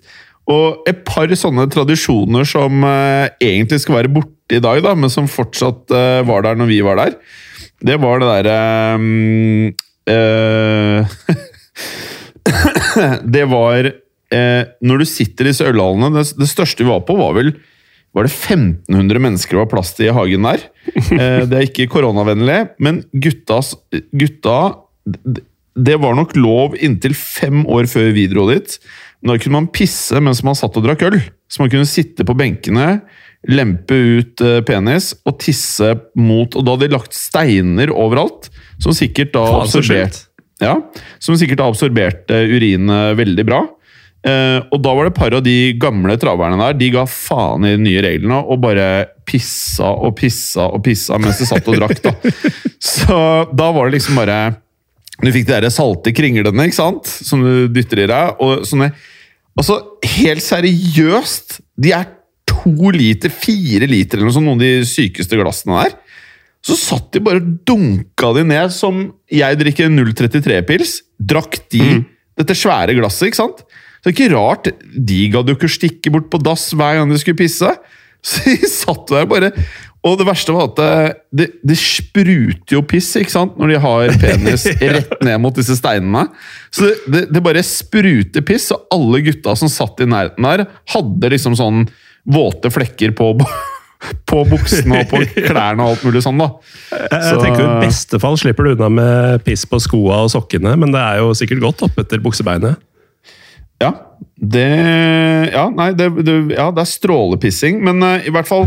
Og 0.51 0.89
et 0.89 1.05
par 1.07 1.31
sånne 1.37 1.69
tradisjoner 1.71 2.49
som 2.49 2.81
eh, 2.89 3.29
egentlig 3.45 3.83
skal 3.85 4.01
være 4.01 4.15
borte 4.17 4.57
i 4.57 4.63
dag, 4.65 4.81
da, 4.83 4.97
men 4.99 5.13
som 5.13 5.29
fortsatt 5.31 5.93
var 6.27 6.43
der 6.43 6.57
når 6.59 6.67
vi 6.73 6.81
var 6.83 6.97
der, 6.99 7.13
det 7.81 7.97
var 8.03 8.21
det 8.21 8.29
derre 8.29 8.59
um, 9.01 9.73
uh, 10.11 11.01
Det 13.37 13.45
var 13.51 13.89
uh, 13.91 14.63
Når 14.85 15.03
du 15.03 15.07
sitter 15.09 15.47
i 15.47 15.53
disse 15.53 15.67
ølhallene 15.69 16.13
det, 16.15 16.27
det 16.39 16.49
største 16.51 16.85
vi 16.85 16.91
var 16.91 17.05
på, 17.09 17.17
var 17.21 17.37
vel 17.39 17.55
var 18.17 18.27
det 18.27 18.33
1500 18.35 19.23
mennesker 19.23 19.55
det 19.55 19.63
var 19.63 19.71
plass 19.71 19.93
til 19.95 20.09
i 20.09 20.15
hagen 20.15 20.47
der. 20.47 20.65
Eh, 21.15 21.45
det 21.47 21.57
er 21.57 21.67
ikke 21.69 21.87
koronavennlig, 21.93 22.59
men 22.83 23.05
guttas, 23.15 23.77
gutta 24.11 24.57
Det 25.79 25.95
var 26.03 26.17
nok 26.19 26.35
lov 26.35 26.75
inntil 26.83 27.15
fem 27.15 27.63
år 27.71 27.87
før 27.91 28.11
vi 28.17 28.27
dro 28.31 28.49
dit. 28.51 28.75
Da 29.23 29.37
kunne 29.39 29.61
man 29.61 29.71
pisse 29.71 30.19
mens 30.19 30.43
man 30.47 30.59
satt 30.59 30.77
og 30.81 30.89
drakk 30.89 31.07
øl. 31.07 31.21
Så 31.51 31.63
man 31.63 31.71
kunne 31.71 31.89
sitte 31.89 32.27
på 32.27 32.35
benkene, 32.35 33.01
lempe 33.49 33.97
ut 33.97 34.43
eh, 34.45 34.61
penis 34.67 35.15
og 35.25 35.39
tisse 35.41 35.95
mot 36.21 36.53
Og 36.59 36.65
da 36.67 36.75
hadde 36.75 36.91
de 36.91 36.97
lagt 36.97 37.17
steiner 37.17 37.93
overalt, 37.95 38.51
som 38.83 38.93
sikkert 38.97 39.33
da 39.37 39.45
absorbert, 39.63 40.27
ja, 40.61 40.77
som 41.23 41.39
sikkert 41.41 41.63
da 41.63 41.69
absorberte 41.71 42.43
urinet 42.53 43.17
veldig 43.21 43.47
bra. 43.49 43.63
Uh, 44.21 44.61
og 44.69 44.83
da 44.85 44.93
var 44.93 45.07
det 45.07 45.15
et 45.15 45.17
par 45.17 45.33
av 45.33 45.41
de 45.47 45.55
gamle 45.81 46.13
traverne 46.21 46.59
der 46.61 46.75
de 46.77 46.91
ga 46.93 47.07
faen 47.09 47.65
i 47.65 47.71
de 47.73 47.81
nye 47.81 48.03
reglene 48.05 48.43
og 48.53 48.59
bare 48.61 48.89
pissa 49.25 49.95
og 49.95 50.13
pissa 50.19 50.67
og 50.69 50.83
pissa 50.85 51.17
mens 51.17 51.41
de 51.41 51.49
satt 51.49 51.71
og 51.73 51.79
drakk. 51.79 52.03
da. 52.05 52.13
Så 53.01 53.17
da 53.49 53.71
var 53.73 53.89
det 53.89 53.97
liksom 53.97 54.21
bare 54.21 54.37
Du 55.25 55.31
fikk 55.33 55.49
de 55.49 55.57
der 55.57 55.73
salte 55.73 56.13
kringlene 56.13 56.69
ikke 56.69 56.77
sant? 56.77 57.09
som 57.09 57.41
du 57.41 57.73
dytter 57.73 58.05
i 58.05 58.11
deg. 58.13 58.45
og 58.45 58.69
sånne, 58.69 58.91
altså 59.57 59.81
Helt 60.19 60.45
seriøst! 60.45 61.63
De 61.81 61.97
er 61.97 62.13
to 62.61 62.93
liter, 62.95 63.33
fire 63.33 63.89
liter 63.91 64.19
eller 64.19 64.31
noe 64.31 64.37
sånt, 64.37 64.49
noen 64.49 64.61
av 64.61 64.65
de 64.65 64.89
sykeste 64.89 65.39
glassene 65.41 65.83
der. 65.83 65.99
Så 66.65 66.77
satt 66.77 67.09
de 67.15 67.23
bare 67.25 67.41
og 67.41 67.53
dunka 67.69 68.35
de 68.37 68.45
ned 68.45 68.73
som 68.75 69.07
jeg 69.33 69.61
drikker 69.61 69.93
033-pils. 69.93 70.99
Drakk 71.17 71.63
de 71.73 71.85
dette 72.41 72.57
svære 72.57 72.97
glasset, 72.97 73.31
ikke 73.31 73.43
sant? 73.43 73.63
Så 74.01 74.09
det 74.09 74.13
er 74.13 74.17
ikke 74.17 74.35
rart, 74.35 74.69
De 74.97 75.21
gadd 75.33 75.49
jo 75.51 75.57
ikke 75.57 75.69
å 75.69 75.77
stikke 75.77 76.13
bort 76.15 76.31
på 76.33 76.41
dass 76.41 76.71
hver 76.73 77.01
gang 77.01 77.11
de 77.11 77.21
skulle 77.21 77.41
pisse. 77.41 77.69
Så 78.25 78.45
de 78.45 78.69
satt 78.69 79.09
der 79.09 79.25
bare 79.25 79.49
Og 80.05 80.19
det 80.21 80.27
verste 80.29 80.53
var 80.53 80.67
at 80.69 80.81
det, 81.33 81.47
det 81.65 81.77
spruter 81.81 82.75
jo 82.77 82.83
piss 82.85 83.09
ikke 83.17 83.33
sant? 83.33 83.55
når 83.57 83.73
de 83.73 83.79
har 83.81 84.13
penis 84.21 84.67
rett 84.97 85.15
ned 85.25 85.41
mot 85.41 85.57
disse 85.57 85.77
steinene. 85.77 86.27
Så 86.73 86.89
det, 86.89 86.95
det, 87.09 87.23
det 87.33 87.45
bare 87.45 87.65
spruter 87.65 88.45
piss, 88.45 88.71
og 88.77 88.89
alle 88.93 89.23
gutta 89.25 89.57
som 89.57 89.73
satt 89.73 90.01
i 90.05 90.09
nærheten 90.09 90.49
der, 90.49 90.67
hadde 90.93 91.33
liksom 91.33 91.57
sånn 91.57 91.85
våte 92.29 92.73
flekker 92.73 93.15
på 93.17 93.33
på 94.31 94.43
buksene 94.49 95.03
og 95.03 95.11
på 95.11 95.23
klærne 95.49 95.85
og 95.85 95.95
alt 95.95 96.05
mulig 96.07 96.23
sånn, 96.25 96.41
da. 96.41 96.51
Jeg, 96.91 97.25
jeg 97.27 97.41
tenker 97.43 97.65
I 97.67 97.81
beste 97.85 98.21
fall 98.23 98.39
slipper 98.41 98.69
du 98.69 98.75
unna 98.75 98.89
med 98.93 99.43
piss 99.45 99.67
på 99.69 99.81
skoa 99.83 100.23
og 100.25 100.31
sokkene, 100.33 100.73
men 100.81 100.95
det 100.95 101.03
er 101.03 101.21
jo 101.21 101.35
sikkert 101.37 101.65
godt 101.67 101.85
opp 101.89 102.01
etter 102.01 102.23
buksebeinet. 102.25 102.81
Ja, 103.81 103.95
det 104.37 104.69
Ja, 105.53 105.67
nei, 105.73 105.91
det, 105.97 106.11
det, 106.25 106.37
ja, 106.53 106.69
det 106.75 106.83
er 106.85 106.89
strålepissing, 106.89 107.81
men 107.85 108.03
uh, 108.05 108.17
i 108.25 108.33
hvert 108.33 108.49
fall 108.49 108.67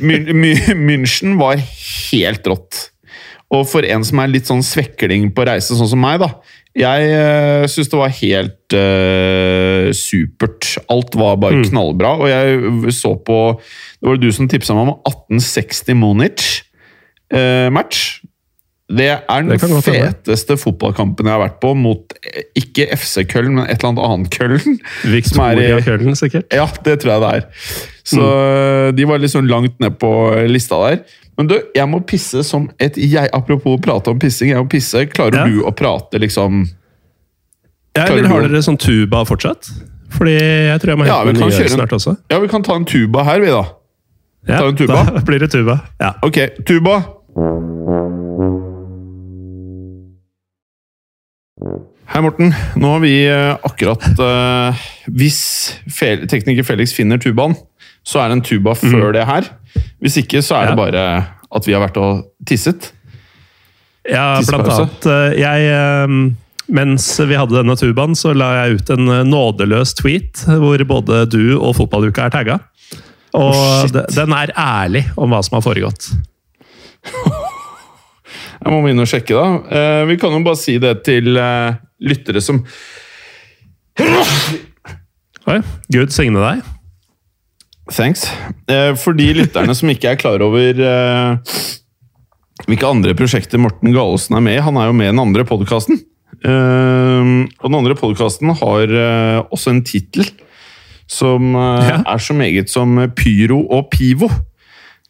Mün- 0.00 0.30
München 0.88 1.36
var 1.40 1.60
helt 1.60 2.48
rått. 2.48 2.86
Og 3.52 3.66
for 3.70 3.86
en 3.86 4.04
som 4.04 4.20
er 4.20 4.32
litt 4.32 4.48
sånn 4.48 4.64
svekling 4.66 5.28
på 5.36 5.44
reise, 5.46 5.76
sånn 5.78 5.90
som 5.92 6.00
meg, 6.02 6.18
da 6.24 6.32
Jeg 6.76 7.12
uh, 7.12 7.66
syns 7.70 7.92
det 7.92 8.00
var 8.00 8.16
helt 8.16 8.76
eh, 8.76 9.65
supert. 9.96 10.76
Alt 10.92 11.14
var 11.18 11.36
bare 11.42 11.64
knallbra. 11.66 12.10
Og 12.20 12.28
jeg 12.30 12.92
så 12.94 13.10
på 13.16 13.60
Det 13.60 14.08
var 14.08 14.14
det 14.16 14.26
du 14.28 14.32
som 14.36 14.48
tipsa 14.50 14.72
meg 14.76 14.84
om 14.88 14.94
1860 15.08 15.94
Monich-match. 16.00 18.00
det 18.86 19.08
er 19.10 19.42
den 19.42 19.50
Det 19.50 19.58
feteste 19.82 20.54
fotballkampen 20.60 21.26
jeg 21.26 21.34
har 21.34 21.42
vært 21.42 21.60
på, 21.60 21.74
mot 21.74 22.12
eh, 22.22 22.42
ikke 22.54 22.86
FC 22.94 23.24
Köln, 23.26 23.54
men 23.56 23.66
et 23.66 23.82
eller 23.82 23.88
annet 23.94 24.04
annet 24.06 24.30
Köln. 24.30 24.78
Victoria 25.16 25.80
Køllen, 25.82 26.14
sikkert. 26.14 26.46
Ja, 26.54 26.68
det 26.84 27.00
tror 27.02 27.12
jeg 27.16 27.20
det 27.24 27.30
er. 27.34 27.42
Så 28.06 28.22
mm. 28.22 28.96
de 28.96 29.04
var 29.10 29.18
liksom 29.18 29.46
langt 29.50 29.80
ned 29.82 29.98
på 29.98 30.10
lista 30.46 30.78
der. 30.84 30.98
Men 31.36 31.50
du, 31.50 31.56
jeg 31.76 31.88
må 31.90 32.00
pisse 32.08 32.40
som 32.46 32.68
et 32.80 32.96
jeg. 32.96 33.28
Apropos 33.36 33.80
prate 33.84 34.12
om 34.12 34.20
pissing, 34.20 34.54
jeg 34.54 34.62
må 34.62 34.68
pisse. 34.72 35.04
Klarer 35.12 35.42
Ja. 35.42 35.44
du 35.50 35.66
å 35.68 35.72
prate 35.76 36.20
liksom 36.22 36.64
Ja, 37.96 38.04
eller 38.12 38.28
har 38.28 38.46
dere 38.48 38.62
sånn 38.62 38.78
tuba 38.78 39.24
fortsatt? 39.28 39.70
Fordi 40.16 40.36
jeg 40.36 40.80
tror 40.80 40.92
jeg 40.94 40.98
må 41.00 41.06
Ja, 41.06 41.18
hente 41.24 41.32
vi 41.34 41.40
kan 41.40 41.48
nye 41.48 41.56
kjøre 41.58 41.70
en- 41.70 41.78
snart 41.78 41.92
også. 41.96 42.16
Ja, 42.30 42.38
vi 42.40 42.48
kan 42.48 42.62
ta 42.62 42.74
en 42.76 42.84
tuba 42.84 43.24
her, 43.24 43.40
vi, 43.40 43.46
da. 43.52 43.64
Ja, 44.48 44.58
ta 44.60 44.68
en 44.68 44.76
tuba? 44.76 45.04
Da 45.04 45.20
blir 45.28 45.38
det 45.42 45.50
tuba. 45.50 45.80
Ja. 46.00 46.12
Ok, 46.22 46.38
tuba. 46.64 47.02
Hei, 52.06 52.20
Morten. 52.22 52.52
Nå 52.78 52.90
har 52.94 53.00
vi 53.02 53.12
eh, 53.26 53.56
akkurat 53.66 54.04
uh, 54.20 54.76
Hvis 55.10 55.38
Fel 55.92 56.26
tekniker 56.30 56.66
Felix 56.66 56.92
finner 56.96 57.18
tubaen, 57.22 57.56
så 58.06 58.20
er 58.22 58.30
det 58.30 58.36
en 58.38 58.44
tuba 58.46 58.74
før 58.78 59.10
det 59.16 59.24
her. 59.26 59.48
Hvis 60.02 60.18
ikke, 60.22 60.42
så 60.44 60.60
er 60.60 60.70
det 60.70 60.76
Mhm. 60.76 60.82
Bare 60.84 61.06
at 61.56 61.66
vi 61.66 61.72
har 61.74 61.80
vært 61.82 61.96
og 61.98 62.24
tisset. 62.46 62.92
Ja, 64.06 64.38
blant 64.46 64.68
annet. 64.70 65.06
eh, 65.06 65.40
Jeg, 65.40 65.58
eh, 65.74 66.06
mens 66.66 67.08
vi 67.20 67.36
hadde 67.38 67.54
denne 67.54 67.76
tubaen, 67.78 68.16
så 68.18 68.32
la 68.34 68.50
jeg 68.60 68.80
ut 68.80 68.92
en 68.96 69.10
eh, 69.12 69.26
nådeløs 69.26 69.94
tweet 69.98 70.44
hvor 70.46 70.82
både 70.88 71.24
du 71.30 71.56
og 71.56 71.76
Fotballuka 71.78 72.26
er 72.26 72.34
tagga. 72.34 72.58
Og 73.36 73.52
oh, 73.52 73.84
den 73.90 74.32
er 74.32 74.54
ærlig 74.56 75.04
om 75.20 75.30
hva 75.30 75.42
som 75.44 75.58
har 75.58 75.66
foregått. 75.66 76.08
Jeg 78.56 78.72
må 78.72 78.78
begynne 78.82 79.04
å 79.04 79.08
sjekke, 79.08 79.36
da. 79.36 79.76
Eh, 79.78 80.04
vi 80.08 80.16
kan 80.18 80.32
jo 80.32 80.40
bare 80.42 80.58
si 80.58 80.78
det 80.82 80.94
til 81.06 81.36
eh, 81.38 81.76
lyttere 82.02 82.40
som 82.42 82.62
Oi, 85.46 85.60
Gud 85.92 86.10
signe 86.10 86.40
deg. 86.42 86.64
Thanks. 87.92 88.24
For 88.98 89.14
de 89.14 89.28
lytterne 89.36 89.76
som 89.78 89.92
ikke 89.92 90.10
er 90.10 90.18
klar 90.18 90.42
over 90.42 90.80
hvilke 92.66 92.90
andre 92.90 93.14
prosjekter 93.16 93.62
Morten 93.62 93.94
Galesen 93.94 94.36
er 94.36 94.44
med 94.44 94.58
i. 94.58 94.64
Han 94.66 94.80
er 94.80 94.90
jo 94.90 94.96
med 94.98 95.08
i 95.08 95.12
den 95.14 95.22
andre 95.22 95.46
podkasten. 95.48 96.02
Og 96.46 97.68
den 97.70 97.74
andre 97.78 97.94
podkasten 97.98 98.52
har 98.58 98.92
uh, 98.92 99.38
også 99.50 99.72
en 99.72 99.82
tittel 99.86 100.28
som 101.10 101.54
uh, 101.54 101.80
Ja. 101.86 102.00
er 102.06 102.18
så 102.22 102.34
meget 102.36 102.70
som 102.70 102.98
Pyro 103.16 103.62
og 103.72 103.88
Pivo. 103.94 104.28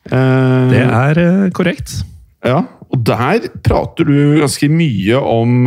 Eh, 0.07 0.71
Det 0.71 0.81
er 0.87 1.19
eh, 1.19 1.51
korrekt. 1.51 1.97
Ja, 2.45 2.61
og 2.93 3.01
der 3.05 3.49
prater 3.65 4.05
du 4.07 4.39
ganske 4.39 4.69
mye 4.71 5.19
om 5.19 5.67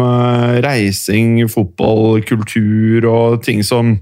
reising, 0.64 1.42
fotball, 1.52 2.22
kultur 2.24 3.04
og 3.10 3.44
ting 3.44 3.66
som 3.68 3.98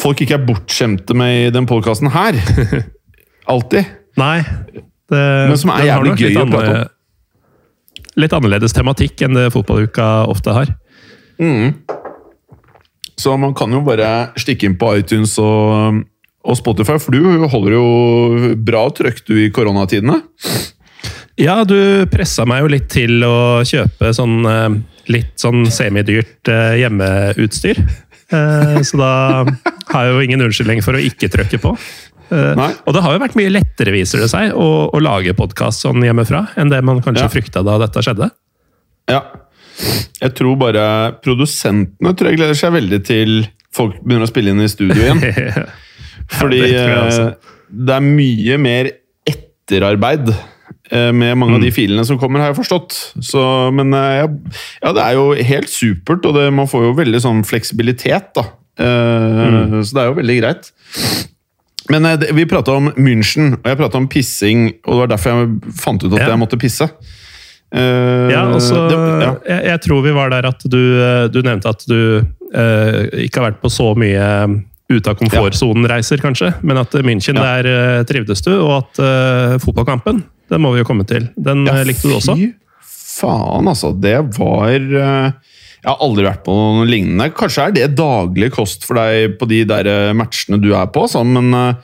folk 0.00 0.20
ikke 0.24 0.34
er 0.40 0.46
bortskjemte 0.48 1.14
med 1.14 1.46
i 1.46 1.50
den 1.54 1.66
podkasten 1.70 2.10
her. 2.10 2.34
Alltid. 3.52 3.84
Nei. 4.18 4.40
Det, 5.10 5.20
Men 5.50 5.56
som 5.60 5.70
er 5.76 5.86
jævlig 5.92 6.16
gøy 6.18 6.34
å 6.40 6.48
prate 6.50 6.64
annerle- 6.66 6.88
Litt 8.20 8.34
annerledes 8.36 8.74
tematikk 8.76 9.22
enn 9.26 9.36
det 9.38 9.48
fotballuka 9.54 10.10
ofte 10.30 10.52
har. 10.56 10.72
Så 13.20 13.34
man 13.40 13.52
kan 13.56 13.72
jo 13.72 13.82
bare 13.84 14.30
stikke 14.40 14.68
inn 14.68 14.78
på 14.80 14.94
iTunes 15.00 15.34
og, 15.40 16.02
og 16.44 16.56
Spotify, 16.56 16.96
for 17.00 17.12
du 17.16 17.46
holder 17.52 17.74
jo 17.76 18.52
bra 18.64 18.86
trøkk 18.96 19.22
du 19.28 19.34
i 19.42 19.50
koronatidene. 19.52 20.20
Ja, 21.40 21.62
du 21.64 22.04
pressa 22.12 22.44
meg 22.48 22.64
jo 22.64 22.70
litt 22.72 22.88
til 22.92 23.22
å 23.24 23.60
kjøpe 23.64 24.10
sånn 24.16 24.38
eh, 24.48 24.78
litt 25.12 25.36
sånn 25.40 25.64
semidyrt 25.72 26.48
eh, 26.52 26.78
hjemmeutstyr. 26.82 27.80
Eh, 28.30 28.76
Så 28.86 29.00
da 29.00 29.12
har 29.90 30.04
jeg 30.06 30.12
jo 30.14 30.20
ingen 30.26 30.44
unnskyldning 30.44 30.84
for 30.84 30.94
å 30.96 31.00
ikke 31.02 31.30
trykke 31.32 31.60
på. 31.62 31.72
Eh, 32.30 32.54
Nei. 32.58 32.70
Og 32.86 32.94
det 32.94 33.02
har 33.02 33.14
jo 33.16 33.22
vært 33.24 33.36
mye 33.38 33.50
lettere, 33.52 33.92
viser 33.94 34.20
det 34.22 34.28
seg, 34.30 34.52
å, 34.54 34.68
å 34.94 34.98
lage 35.02 35.34
podkast 35.38 35.82
sånn 35.82 36.02
hjemmefra 36.06 36.44
enn 36.60 36.70
det 36.70 36.82
man 36.86 37.00
kanskje 37.02 37.26
Ja. 37.26 37.32
frykta 37.32 37.64
da 37.66 37.78
dette 37.82 38.02
skjedde. 38.06 38.30
Ja. 39.10 39.22
Jeg 40.20 40.34
tror 40.36 40.58
bare 40.60 40.84
produsentene 41.24 42.12
tror 42.14 42.30
jeg 42.30 42.38
gleder 42.38 42.54
seg 42.58 42.74
veldig 42.76 43.00
til 43.08 43.46
folk 43.74 43.96
begynner 44.04 44.26
å 44.26 44.30
spille 44.30 44.50
inn 44.52 44.60
i 44.62 44.68
studio 44.70 45.00
igjen. 45.00 45.22
Fordi 46.38 46.60
det 46.62 46.84
eh, 46.86 47.30
det 47.70 47.94
er 47.96 48.02
mye 48.04 48.56
mer 48.58 48.88
etterarbeid 49.30 50.30
eh, 50.30 51.10
med 51.14 51.36
mange 51.38 51.54
Mm. 51.54 51.58
av 51.58 51.62
de 51.64 51.70
filene 51.74 52.04
som 52.06 52.18
kommer, 52.18 52.40
har 52.42 52.50
jeg 52.52 52.58
forstått. 52.60 52.96
Så, 53.22 53.42
men 53.74 53.90
ja, 53.94 54.26
ja, 54.82 54.92
det 54.96 55.02
er 55.04 55.14
jo 55.18 55.28
helt 55.34 55.70
supert, 55.70 56.26
og 56.26 56.34
det, 56.38 56.48
man 56.54 56.66
får 56.70 56.88
jo 56.88 56.96
veldig 56.98 57.20
sånn 57.22 57.42
fleksibilitet, 57.46 58.32
da. 58.38 58.46
Uh, 58.80 59.40
Mm. 59.50 59.82
Så 59.84 59.92
det 59.96 60.00
er 60.02 60.06
jo 60.10 60.14
veldig 60.20 60.36
greit. 60.40 60.68
Men 61.90 62.06
eh, 62.06 62.28
vi 62.36 62.46
prata 62.48 62.76
om 62.78 62.90
München, 62.96 63.54
og 63.58 63.66
jeg 63.66 63.78
prata 63.80 63.98
om 64.00 64.08
pissing, 64.10 64.68
og 64.84 64.92
det 64.94 65.00
var 65.02 65.10
derfor 65.16 65.34
jeg 65.34 65.74
fant 65.80 66.04
ut 66.04 66.12
at 66.14 66.20
Ja. 66.22 66.28
jeg 66.32 66.40
måtte 66.42 66.60
pisse. 66.60 66.88
Uh, 67.70 68.26
Ja, 68.32 68.48
og 68.50 68.58
så 68.62 68.88
det- 68.90 68.98
ja. 69.22 69.34
jeg, 69.46 69.64
jeg 69.68 69.80
tror 69.84 70.02
vi 70.02 70.10
var 70.10 70.30
der 70.30 70.46
at 70.48 70.58
du, 70.66 70.80
eh, 70.98 71.28
du 71.28 71.40
nevnte 71.42 71.68
at 71.70 71.84
du 71.86 72.18
uh, 72.18 73.06
ikke 73.14 73.38
har 73.38 73.52
vært 73.52 73.60
på 73.62 73.70
så 73.70 73.94
mye 73.94 74.26
ute 74.90 75.06
av 75.06 75.14
komfortsonen-reiser, 75.20 76.18
kanskje. 76.18 76.50
Men 76.66 76.78
at 76.78 76.90
München, 77.06 77.38
ja. 77.38 77.62
der 77.62 78.04
trivdes 78.10 78.42
du. 78.42 78.50
Og 78.58 78.72
at 78.82 78.98
uh, 78.98 79.58
fotballkampen, 79.62 80.24
den 80.50 80.60
må 80.60 80.72
vi 80.74 80.82
jo 80.82 80.88
komme 80.88 81.06
til. 81.06 81.28
Den 81.38 81.62
ja, 81.64 81.84
likte 81.86 82.10
du 82.10 82.16
også? 82.16 82.34
Fy 82.34 82.50
faen, 83.20 83.70
altså. 83.70 83.92
Det 83.94 84.16
var 84.34 85.34
Jeg 85.80 85.88
har 85.88 86.02
aldri 86.04 86.26
vært 86.26 86.42
på 86.44 86.54
noe 86.54 86.86
lignende. 86.88 87.30
Kanskje 87.32 87.66
er 87.66 87.74
det 87.76 87.88
daglig 87.96 88.50
kost 88.52 88.84
for 88.84 89.00
deg 89.00 89.38
på 89.40 89.48
de 89.48 89.62
der 89.68 90.12
matchene 90.16 90.60
du 90.60 90.74
er 90.76 90.90
på, 90.92 91.06
sånn, 91.08 91.32
men 91.32 91.76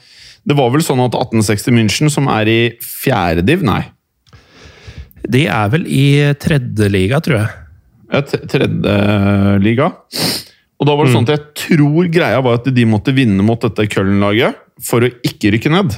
det 0.47 0.57
var 0.59 0.70
vel 0.74 0.84
sånn 0.84 1.01
at 1.03 1.16
1860 1.16 1.74
München, 1.74 2.12
som 2.12 2.28
er 2.30 2.51
i 2.51 2.61
fjerde 2.84 3.42
div, 3.49 3.64
nei? 3.66 3.82
De 5.26 5.47
er 5.51 5.70
vel 5.72 5.86
i 5.90 6.07
tredje 6.38 6.90
liga, 6.92 7.18
tror 7.24 7.40
jeg. 7.40 7.55
Ja, 8.12 8.20
tredje 8.22 8.97
liga. 9.64 9.90
Og 10.76 10.86
da 10.86 10.94
var 10.94 11.09
det 11.09 11.14
sånn 11.16 11.26
at 11.26 11.32
jeg 11.32 11.44
tror 11.64 12.11
greia 12.12 12.42
var 12.44 12.61
at 12.61 12.68
de 12.76 12.84
måtte 12.88 13.14
vinne 13.16 13.42
mot 13.47 13.61
dette 13.64 13.88
Køln-laget 13.90 14.61
for 14.84 15.07
å 15.07 15.11
ikke 15.26 15.55
rykke 15.57 15.72
ned. 15.72 15.97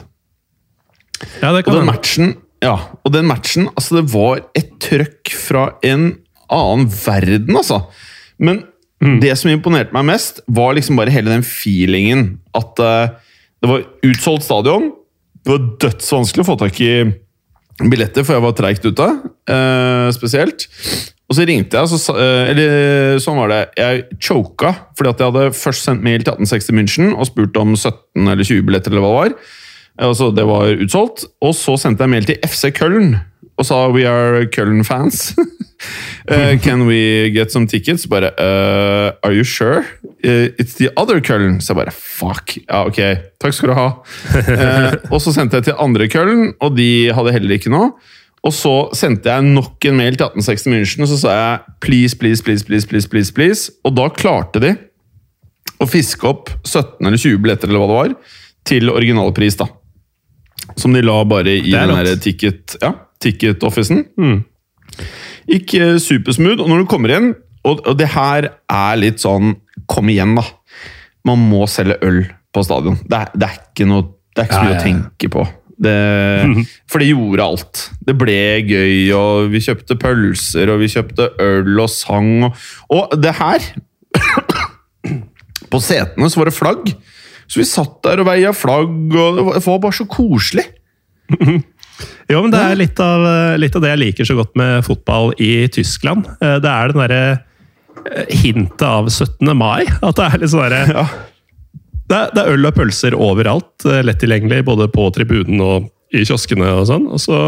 Ja, 1.43 1.51
det 1.51 1.65
kan 1.67 1.75
og 1.75 1.81
den 1.81 1.91
matchen, 1.91 2.33
ja, 2.63 2.77
og 3.03 3.11
den 3.11 3.27
matchen 3.27 3.67
altså 3.73 3.99
Det 3.99 4.05
var 4.13 4.39
et 4.59 4.71
trøkk 4.83 5.33
fra 5.35 5.65
en 5.87 6.13
annen 6.55 6.89
verden, 6.93 7.57
altså. 7.59 7.83
Men 8.39 8.63
mm. 9.03 9.19
det 9.23 9.35
som 9.41 9.53
imponerte 9.53 9.95
meg 9.97 10.07
mest, 10.11 10.43
var 10.47 10.77
liksom 10.77 10.99
bare 11.01 11.15
hele 11.15 11.33
den 11.33 11.47
feelingen. 11.47 12.39
At 12.57 12.81
uh, 12.83 13.15
det 13.63 13.71
var 13.71 13.87
utsolgt 14.07 14.47
stadion. 14.47 14.91
Det 15.43 15.55
var 15.55 15.71
dødsvanskelig 15.87 16.45
å 16.45 16.51
få 16.53 16.59
tak 16.61 16.81
i 16.85 16.93
billetter, 17.79 18.25
for 18.27 18.37
jeg 18.37 18.45
var 18.47 18.59
treigt 18.59 18.89
ute. 18.89 19.07
Uh, 19.51 20.09
spesielt. 20.15 20.67
Og 21.29 21.37
så 21.37 21.45
ringte 21.45 21.77
jeg, 21.77 22.01
så, 22.01 22.15
eh, 22.17 22.51
eller 22.55 23.19
sånn 23.21 23.37
var 23.37 23.51
det. 23.53 23.61
Jeg 23.77 24.05
choka 24.17 24.71
fordi 24.97 25.11
at 25.11 25.19
jeg 25.21 25.29
hadde 25.29 25.59
først 25.59 25.85
sendt 25.85 26.05
mail 26.05 26.23
til 26.25 26.33
1860 26.33 26.77
München 26.79 27.11
og 27.13 27.29
spurt 27.29 27.59
om 27.61 27.75
17 27.77 28.31
eller 28.33 28.49
20 28.49 28.65
billetter, 28.65 28.95
eller 28.95 29.05
hva 29.05 29.11
det 29.11 29.19
var. 29.19 29.51
Altså, 30.09 30.31
det 30.33 30.47
var 30.49 30.73
utsolgt. 30.73 31.27
Og 31.45 31.53
så 31.59 31.77
sendte 31.81 32.07
jeg 32.07 32.15
mail 32.15 32.29
til 32.29 32.41
FC 32.49 32.73
Köln 32.73 33.19
og 33.59 33.67
sa 33.67 33.83
we 33.93 34.07
are 34.09 34.47
Köln 34.55 34.81
fans. 34.87 35.35
uh, 36.31 36.59
can 36.65 36.87
we 36.87 37.31
get 37.31 37.53
some 37.53 37.67
tickets? 37.67 38.07
Bare 38.07 38.33
uh, 38.39 39.13
Are 39.23 39.33
you 39.33 39.45
sure? 39.45 39.85
Uh, 40.25 40.51
it's 40.59 40.75
the 40.75 40.91
other 40.97 41.21
Köln. 41.21 41.61
Så 41.61 41.73
jeg 41.73 41.81
bare 41.85 41.95
fuck. 41.95 42.57
Ja, 42.67 42.85
ok. 42.87 43.01
Takk 43.41 43.55
skal 43.55 43.73
du 43.73 43.79
ha. 43.79 43.89
og 45.13 45.21
så 45.23 45.35
sendte 45.35 45.61
jeg 45.61 45.71
til 45.71 45.79
andre 45.79 46.09
Köln, 46.11 46.55
og 46.61 46.77
de 46.77 47.11
hadde 47.15 47.35
heller 47.37 47.59
ikke 47.59 47.73
noe. 47.73 47.93
Og 48.47 48.55
så 48.55 48.75
sendte 48.95 49.31
jeg 49.33 49.47
nok 49.51 49.83
en 49.89 49.97
mail 49.99 50.15
til 50.17 50.29
1860 50.29 50.69
München 50.71 51.05
og 51.05 51.11
så 51.11 51.17
sa 51.25 51.33
jeg 51.35 51.75
please, 51.83 52.19
please, 52.19 52.45
please, 52.45 52.65
please, 52.65 52.87
please, 52.87 53.09
please, 53.11 53.35
please. 53.35 53.73
Og 53.85 53.97
da 53.99 54.07
klarte 54.15 54.63
de 54.63 54.77
å 55.83 55.87
fiske 55.91 56.27
opp 56.27 56.53
17 56.67 57.07
eller 57.07 57.19
20 57.19 57.43
billetter 57.43 57.71
eller 57.71 57.83
hva 57.83 57.89
det 57.89 57.99
var, 57.99 58.15
til 58.69 58.91
originalpris. 58.93 59.59
da. 59.59 59.69
Som 60.79 60.95
de 60.95 61.03
la 61.03 61.19
bare 61.29 61.59
i 61.59 61.73
den 61.73 61.95
der 61.95 62.17
ticket, 62.23 62.77
ja, 62.83 62.93
ticket-officen. 63.23 64.05
Gikk 65.49 65.77
uh, 65.81 65.95
supersmooth. 66.03 66.63
Og 66.63 66.71
når 66.71 66.85
du 66.85 66.91
kommer 66.91 67.15
inn, 67.17 67.33
og, 67.65 67.83
og, 67.85 67.95
det 67.99 68.11
her 68.15 68.53
er 68.71 69.01
litt 69.01 69.23
sånn 69.23 69.57
Kom 69.89 70.11
igjen, 70.13 70.35
da. 70.37 70.45
Man 71.27 71.41
må 71.49 71.65
selge 71.71 71.97
øl 72.05 72.23
på 72.53 72.65
stadion. 72.67 72.99
Det 73.09 73.23
det 73.39 73.47
er 73.49 73.61
ikke 73.63 73.87
noe 73.89 74.05
det 74.39 74.43
er 74.45 74.49
ikke 74.49 74.59
så 74.59 74.67
mye 74.67 74.71
ja, 74.71 74.77
ja. 74.77 74.83
å 74.83 74.87
tenke 74.87 75.31
på. 75.33 75.45
Det, 75.79 75.95
for 76.91 77.03
det 77.03 77.09
gjorde 77.09 77.47
alt. 77.47 77.81
Det 78.07 78.15
ble 78.19 78.39
gøy, 78.67 78.97
og 79.15 79.49
vi 79.51 79.63
kjøpte 79.63 79.97
pølser, 79.99 80.71
og 80.71 80.83
vi 80.83 80.91
kjøpte 80.93 81.27
øl 81.43 81.83
og 81.83 81.91
sang. 81.91 82.31
Og, 82.47 82.61
og 82.95 83.17
det 83.19 83.35
her 83.39 83.67
På 85.73 85.81
setene 85.85 86.31
så 86.31 86.41
var 86.41 86.49
det 86.49 86.57
flagg. 86.57 86.93
Så 87.49 87.61
vi 87.61 87.67
satt 87.69 87.99
der 88.07 88.23
og 88.23 88.29
veia 88.29 88.55
flagg, 88.57 88.95
og 89.11 89.41
det 89.41 89.45
var 89.65 89.83
bare 89.83 89.97
så 89.99 90.07
koselig. 90.09 90.65
jo, 92.29 92.43
men 92.43 92.53
det 92.53 92.61
er 92.61 92.79
litt 92.79 93.01
av, 93.03 93.25
litt 93.61 93.77
av, 93.77 93.85
det 93.85 93.93
jeg 93.95 94.03
liker 94.03 94.29
så 94.29 94.37
godt 94.39 94.59
med 94.59 94.85
fotball 94.87 95.33
i 95.43 95.69
Tyskland. 95.73 96.29
Eh, 96.45 96.59
det 96.63 96.71
er 96.71 96.93
den 96.93 97.03
derre 97.03 97.23
eh, 97.33 98.37
hintet 98.45 98.85
av 98.85 99.09
17. 99.09 99.49
mai. 99.57 99.89
At 100.03 100.19
det 100.19 100.27
er 100.29 100.43
litt 100.43 100.53
sånn 100.53 100.67
derre 100.67 100.85
ja. 100.93 101.09
Det 102.09 102.21
det 102.33 102.41
er, 102.41 102.55
øl 102.55 102.69
og 102.69 102.77
pølser 102.77 103.17
overalt. 103.17 103.73
Eh, 103.85 104.03
lett 104.05 104.21
tilgjengelig 104.23 104.63
både 104.69 104.89
på 104.93 105.09
tribunen 105.17 105.65
og 105.65 105.89
i 106.15 106.25
kioskene 106.25 106.71
og 106.79 106.87
sånn. 106.89 107.09
Og 107.13 107.21
så 107.21 107.41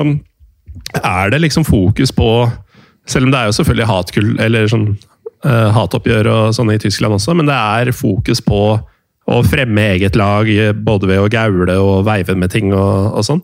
er 1.00 1.30
det 1.32 1.40
liksom 1.44 1.64
fokus 1.68 2.12
på 2.14 2.48
Selv 3.08 3.26
om 3.26 3.32
det 3.32 3.38
er 3.40 3.48
jo 3.48 3.54
selvfølgelig 3.56 3.86
hatkull, 3.88 4.28
eller 4.44 4.68
sånn 4.70 4.84
uh, 5.42 5.70
hatoppgjør 5.74 6.28
og 6.30 6.52
sånn 6.54 6.68
i 6.70 6.76
Tyskland 6.78 7.16
også, 7.16 7.32
men 7.34 7.48
det 7.48 7.56
er 7.56 7.90
fokus 7.96 8.42
på 8.44 8.60
å 9.30 9.38
fremme 9.48 9.86
eget 9.96 10.18
lag, 10.20 10.46
både 10.84 11.08
ved 11.08 11.22
å 11.24 11.30
gaule 11.32 11.74
og 11.80 12.04
veive 12.06 12.36
med 12.38 12.52
ting 12.52 12.70
og, 12.70 13.16
og 13.16 13.26
sånn. 13.26 13.40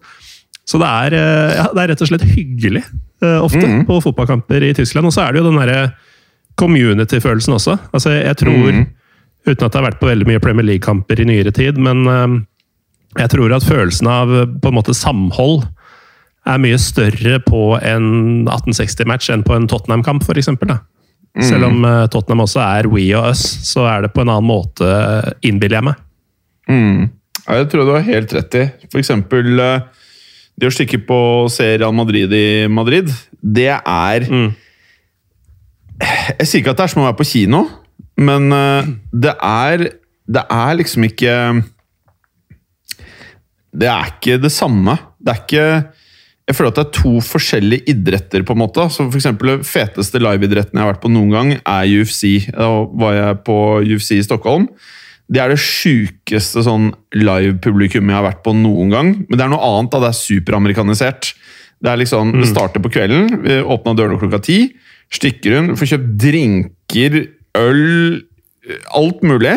Så 0.67 0.81
det 0.83 0.91
er, 0.91 1.15
uh, 1.15 1.55
ja, 1.55 1.67
det 1.71 1.83
er, 1.83 1.91
rett 1.93 2.03
og 2.03 2.11
slett 2.11 2.27
hyggelig 2.27 2.83
uh, 3.23 3.39
ofte 3.45 3.63
mm. 3.63 3.81
på 3.89 4.01
fotballkamper 4.03 4.67
i 4.67 4.75
Tyskland. 4.77 5.09
Og 5.09 5.15
så 5.15 5.25
er 5.25 5.35
det 5.35 5.43
jo 5.43 5.49
den 5.51 5.61
derre 5.61 5.89
community-følelsen 6.59 7.55
også. 7.55 7.77
Altså, 7.95 8.17
jeg 8.19 8.39
tror 8.43 8.71
mm 8.73 8.87
Uten 9.47 9.63
at 9.63 9.75
jeg 9.77 9.79
har 9.79 9.87
vært 9.93 10.01
på 10.01 10.09
veldig 10.11 10.27
mye 10.27 10.43
Premier 10.43 10.67
League-kamper 10.67 11.21
i 11.23 11.29
nyere 11.29 11.53
tid, 11.55 11.79
men 11.79 12.03
eh, 12.11 12.37
jeg 13.23 13.31
tror 13.33 13.55
at 13.55 13.67
følelsen 13.67 14.09
av 14.11 14.33
på 14.59 14.71
en 14.73 14.75
måte 14.75 14.95
samhold 14.97 15.63
er 16.47 16.63
mye 16.63 16.79
større 16.83 17.39
på 17.47 17.61
en 17.79 18.09
1860-match 18.47 19.31
enn 19.35 19.45
på 19.47 19.55
en 19.55 19.69
Tottenham-kamp, 19.71 20.27
f.eks. 20.27 20.51
Mm. 20.51 21.45
Selv 21.47 21.69
om 21.69 21.87
eh, 21.87 22.09
Tottenham 22.11 22.43
også 22.43 22.63
er 22.65 22.91
we 22.91 23.07
og 23.15 23.31
us, 23.31 23.45
så 23.69 23.87
er 23.91 24.07
det 24.07 24.13
på 24.17 24.25
en 24.25 24.33
annen 24.35 24.51
måte, 24.51 24.91
innbiller 25.47 25.79
jeg 25.79 25.89
meg. 25.93 26.03
Mm. 26.67 27.07
Jeg 27.47 27.71
tror 27.71 27.87
du 27.87 27.95
har 27.95 28.07
helt 28.09 28.35
rett 28.35 28.59
i. 28.59 28.65
For 28.91 28.99
eksempel 28.99 29.63
eh, 29.63 30.06
det 30.57 30.71
å 30.71 30.73
stikke 30.75 31.03
på 31.05 31.17
å 31.45 31.51
se 31.53 31.67
Real 31.77 31.95
Madrid 31.97 32.33
i 32.33 32.47
Madrid, 32.73 33.11
det 33.41 33.73
er 33.77 34.29
mm. 34.29 34.49
Jeg 35.97 36.45
sier 36.45 36.61
ikke 36.61 36.75
at 36.75 36.81
det 36.81 36.85
er 36.85 36.93
som 36.93 37.01
å 37.01 37.07
være 37.07 37.17
på 37.17 37.29
kino, 37.29 37.63
men 38.21 38.51
uh, 38.53 38.89
det 39.13 39.33
er 39.41 39.87
Det 40.27 40.43
er 40.51 40.75
liksom 40.77 41.05
ikke 41.07 41.35
Det 43.73 43.89
er 43.89 44.11
ikke 44.11 44.37
det 44.43 44.53
samme. 44.53 44.97
Det 45.21 45.33
er 45.33 45.41
ikke 45.45 45.69
jeg 46.47 46.55
føler 46.55 46.71
at 46.71 46.77
det 46.79 46.83
er 46.85 46.95
to 46.95 47.13
forskjellige 47.27 47.91
idretter. 47.91 48.45
på 48.47 48.55
en 48.55 48.61
måte. 48.61 48.85
Så 48.91 49.11
for 49.11 49.19
eksempel, 49.19 49.59
Det 49.59 49.67
feteste 49.67 50.21
liveidretten 50.23 50.79
jeg 50.79 50.85
har 50.85 50.93
vært 50.93 51.03
på 51.03 51.11
noen 51.11 51.31
gang, 51.31 51.49
er 51.59 51.91
UFC. 51.91 52.47
Da 52.53 52.87
var 52.87 53.13
jeg 53.15 53.39
på 53.43 53.57
UFC 53.83 54.13
i 54.15 54.23
Stockholm. 54.23 54.69
Det 55.27 55.43
er 55.43 55.51
det 55.51 55.59
sjukeste 55.59 56.63
sånn 56.63 56.93
live-publikummet 57.17 58.13
jeg 58.15 58.19
har 58.21 58.29
vært 58.29 58.45
på 58.47 58.55
noen 58.55 58.93
gang. 58.95 59.13
Men 59.27 59.39
det 59.39 59.45
er 59.45 59.53
noe 59.53 59.71
annet. 59.73 59.91
da, 59.93 60.05
Det 60.05 60.13
er 60.13 60.21
superamerikanisert. 60.21 61.33
Det 61.83 61.93
er 61.93 62.01
liksom, 62.01 62.31
mm. 62.33 62.43
det 62.43 62.51
starter 62.51 62.85
på 62.85 62.93
kvelden. 62.95 63.33
Åpna 63.67 63.97
dørene 63.99 64.21
klokka 64.21 64.41
ti. 64.45 64.61
Stikker 65.13 65.59
hun, 65.59 65.75
får 65.79 65.93
kjøpt 65.93 66.13
drinker, 66.23 67.19
øl, 67.59 68.23
alt 68.99 69.27
mulig. 69.27 69.57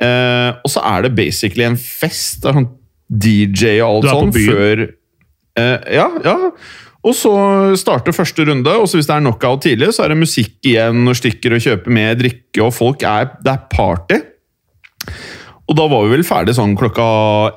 Eh, 0.00 0.50
og 0.64 0.72
så 0.72 0.82
er 0.94 1.04
det 1.04 1.16
basically 1.18 1.66
en 1.66 1.78
fest. 1.80 2.40
Det 2.42 2.50
er 2.50 2.58
sånn 2.60 2.70
DJ 3.10 3.80
og 3.82 4.06
alt 4.06 4.12
sånn 4.14 4.32
før 4.36 4.86
eh, 4.86 5.78
Ja, 5.98 6.06
ja. 6.24 6.36
Og 7.00 7.14
så 7.16 7.32
starter 7.80 8.12
første 8.12 8.44
runde, 8.44 8.72
og 8.76 8.84
så 8.88 8.98
hvis 8.98 9.06
det 9.08 9.14
er 9.14 9.22
knockout 9.24 9.62
tidlig, 9.64 9.88
så 9.96 10.04
er 10.04 10.12
det 10.12 10.18
musikk 10.20 10.58
igjen, 10.68 11.06
og 11.08 11.16
stikker 11.16 11.54
og 11.56 11.62
kjøper 11.64 11.94
mer 11.96 12.18
drikke, 12.18 12.60
og 12.60 12.74
folk 12.76 13.06
er 13.08 13.30
Det 13.40 13.54
er 13.54 13.62
party. 13.72 14.18
Og 15.70 15.78
da 15.78 15.86
var 15.90 16.02
vi 16.04 16.16
vel 16.16 16.26
ferdig 16.26 16.56
sånn 16.58 16.74
klokka 16.78 17.06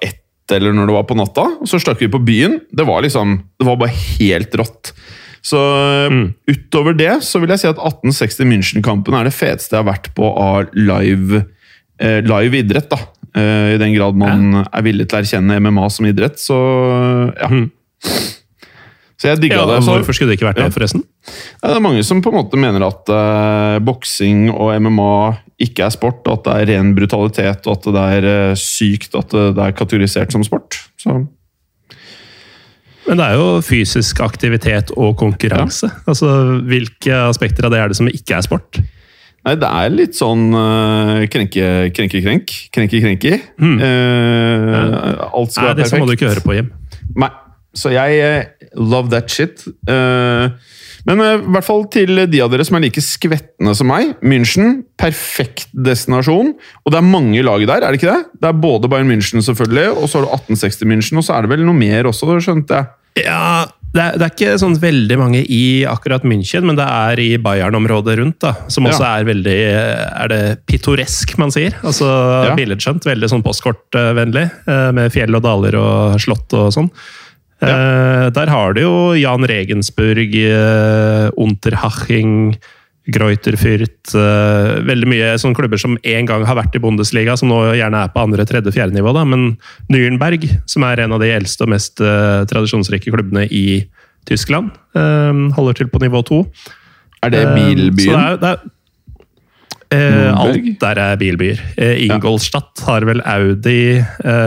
ett 0.06 0.20
eller 0.54 0.76
når 0.76 0.90
det 0.90 0.96
var 0.98 1.06
på 1.10 1.18
natta. 1.18 1.48
Og 1.64 1.70
så 1.70 1.80
stakk 1.82 2.02
vi 2.04 2.12
på 2.12 2.22
byen. 2.22 2.60
Det 2.70 2.86
var 2.86 3.02
liksom 3.06 3.40
Det 3.58 3.66
var 3.66 3.80
bare 3.80 3.96
helt 3.96 4.56
rått. 4.60 4.94
Så 5.44 5.60
mm. 6.12 6.28
utover 6.48 6.96
det 6.96 7.18
så 7.28 7.42
vil 7.44 7.52
jeg 7.52 7.64
si 7.64 7.68
at 7.68 7.80
1860 7.80 8.48
München-kampen 8.48 9.18
er 9.18 9.28
det 9.28 9.36
feteste 9.36 9.76
jeg 9.76 9.82
har 9.82 9.90
vært 9.90 10.14
på 10.16 10.30
av 10.30 10.70
live, 10.78 11.42
eh, 12.00 12.22
live 12.24 12.62
idrett. 12.62 12.88
da. 12.92 13.00
Eh, 13.36 13.74
I 13.76 13.82
den 13.82 13.96
grad 13.98 14.16
man 14.20 14.62
ja. 14.62 14.64
er 14.72 14.86
villig 14.86 15.10
til 15.10 15.20
å 15.20 15.24
erkjenne 15.24 15.60
MMA 15.60 15.90
som 15.92 16.08
idrett, 16.08 16.40
så 16.40 16.60
ja. 17.36 17.50
Mm. 17.52 17.68
Så 19.20 19.30
jeg 19.30 19.40
digga 19.40 19.62
ja, 19.62 19.68
det. 19.70 19.82
Så, 19.86 19.94
hvorfor 19.96 20.16
skulle 20.16 20.34
det 20.34 20.40
ikke 20.40 20.50
vært 20.50 20.60
det, 20.60 20.72
forresten? 20.76 21.04
Ja, 21.62 21.70
det 21.70 21.76
er 21.78 21.84
mange 21.86 22.02
som 22.04 22.20
på 22.24 22.32
en 22.32 22.40
måte 22.42 22.60
mener 22.60 22.84
at 22.88 23.12
eh, 23.12 23.78
boksing 23.84 24.50
og 24.52 24.74
MMA 24.84 25.14
ikke 25.64 25.86
er 25.88 25.94
sport, 25.96 26.26
at 26.30 26.44
det 26.46 26.56
er 26.56 26.70
ren 26.74 26.92
brutalitet, 26.98 27.68
og 27.68 27.78
at 27.80 27.88
det 27.96 28.04
er 28.18 28.28
uh, 28.52 28.58
sykt 28.60 29.16
at 29.20 29.32
det 29.32 29.64
er 29.68 29.78
kategorisert 29.78 30.36
som 30.36 30.46
sport. 30.46 30.82
Så 31.02 31.24
men 33.04 33.20
det 33.20 33.26
er 33.26 33.36
jo 33.36 33.60
fysisk 33.60 34.22
aktivitet 34.24 34.94
og 34.96 35.18
konkurranse. 35.20 35.90
Ja. 35.92 36.04
Altså, 36.08 36.30
Hvilke 36.64 37.18
aspekter 37.28 37.68
av 37.68 37.74
det 37.74 37.82
er 37.84 37.92
det 37.92 37.98
som 38.00 38.08
ikke 38.08 38.38
er 38.38 38.46
sport? 38.46 38.80
Nei, 39.44 39.58
det 39.60 39.68
er 39.68 39.92
litt 39.92 40.16
sånn 40.16 40.54
uh, 40.56 41.26
krenke, 41.32 41.90
krenke, 41.92 42.22
krenk. 42.24 42.54
Krenke, 42.72 43.02
krenke. 43.04 43.40
Mm. 43.60 43.76
Uh, 43.76 44.70
ja. 44.72 44.84
Alt 45.36 45.52
skal 45.52 45.68
Nei, 45.68 45.74
være 45.74 45.82
perfekt. 45.82 45.92
Det 45.92 46.00
må 46.00 46.08
du 46.08 46.16
ikke 46.16 46.32
høre 46.32 46.46
på, 46.46 46.56
Jim. 46.56 46.72
Nei. 47.20 47.32
Så 47.76 47.92
jeg 47.92 48.22
uh, 48.24 48.64
love 48.80 49.12
that 49.12 49.32
shit. 49.34 49.66
Eh, 49.90 50.50
men 51.06 51.20
eh, 51.20 51.36
i 51.42 51.54
hvert 51.56 51.68
fall 51.68 51.86
til 51.92 52.16
de 52.32 52.42
av 52.44 52.52
dere 52.54 52.64
som 52.68 52.78
er 52.80 52.86
like 52.86 53.02
skvettende 53.04 53.76
som 53.76 53.90
meg. 53.92 54.14
München, 54.24 54.82
perfekt 55.00 55.68
destinasjon. 55.76 56.54
Og 56.86 56.92
det 56.94 57.00
er 57.02 57.08
mange 57.08 57.44
lag 57.46 57.64
der, 57.68 57.84
er 57.84 57.92
det 57.92 58.00
ikke 58.02 58.14
det? 58.16 58.26
Det 58.42 58.50
er 58.54 58.60
både 58.64 58.90
Bayern 58.92 59.12
München, 59.12 59.44
selvfølgelig, 59.44 59.88
og 59.98 60.08
så 60.10 60.20
har 60.22 60.28
du 60.28 60.34
1860 60.58 60.90
München, 60.90 61.20
og 61.20 61.28
så 61.28 61.38
er 61.38 61.42
det 61.48 61.54
vel 61.56 61.66
noe 61.68 61.76
mer 61.78 62.10
også, 62.12 62.38
skjønte 62.44 62.80
jeg. 62.82 62.92
Ja, 63.28 63.66
det 63.94 64.02
er, 64.02 64.16
det 64.18 64.26
er 64.26 64.32
ikke 64.34 64.54
sånn 64.58 64.74
veldig 64.82 65.18
mange 65.20 65.44
i 65.54 65.84
akkurat 65.86 66.24
München, 66.26 66.66
men 66.66 66.80
det 66.80 66.86
er 66.90 67.20
i 67.22 67.28
Bayern-området 67.38 68.16
rundt, 68.18 68.40
da, 68.42 68.56
som 68.74 68.88
også 68.90 69.04
Ja. 69.04 69.12
er 69.20 69.28
veldig 69.28 69.58
Er 70.24 70.32
det 70.32 70.42
pittoresk, 70.66 71.36
man 71.38 71.52
sier? 71.54 71.76
Altså 71.84 72.08
Ja. 72.48 72.56
billedskjønt. 72.58 73.06
Veldig 73.06 73.30
sånn 73.30 73.44
postkortvennlig, 73.46 74.48
eh, 74.68 74.92
med 74.98 75.12
fjell 75.14 75.36
og 75.36 75.44
daler 75.46 75.76
og 75.78 76.18
slott 76.20 76.52
og 76.58 76.72
sånn. 76.74 76.90
Eh, 77.64 78.30
Der 78.36 78.50
har 78.52 78.74
du 78.74 78.82
jo 78.82 78.96
Jan 79.18 79.46
Regensburg, 79.48 80.36
eh, 80.36 81.30
Unterhaching, 81.38 82.56
Greuterfürth 83.04 84.14
eh, 84.16 84.82
Veldig 84.88 85.10
mye 85.12 85.32
sånne 85.42 85.58
klubber 85.58 85.82
som 85.82 85.98
en 86.00 86.30
gang 86.30 86.46
har 86.48 86.56
vært 86.56 86.78
i 86.78 86.82
Bundesliga, 86.84 87.36
som 87.40 87.52
nå 87.52 87.60
gjerne 87.76 88.06
er 88.06 88.14
på 88.14 88.22
andre, 88.24 88.46
tredje, 88.48 88.72
fjerde 88.72 88.96
nivå. 88.96 89.12
Da. 89.16 89.26
Men 89.28 89.58
Nürnberg, 89.92 90.46
som 90.70 90.86
er 90.88 91.04
en 91.04 91.16
av 91.16 91.20
de 91.24 91.34
eldste 91.36 91.68
og 91.68 91.74
mest 91.76 92.00
tradisjonsrike 92.00 93.12
klubbene 93.12 93.44
i 93.52 93.84
Tyskland, 94.30 94.72
holder 94.96 95.76
til 95.76 95.92
på 95.92 96.00
nivå 96.00 96.24
to. 96.24 96.46
Er 97.24 97.34
det 97.34 97.44
bilbyen? 97.58 98.08
Så 98.08 98.16
det 98.16 98.24
er, 98.24 98.40
det 98.40 98.54
er, 98.54 98.64
eh, 99.98 100.40
alt 100.46 100.72
der 100.80 101.04
er 101.04 101.20
bilbyer. 101.20 101.60
Ingolstadt 102.08 102.86
har 102.88 103.04
vel 103.08 103.20
Audi, 103.28 104.00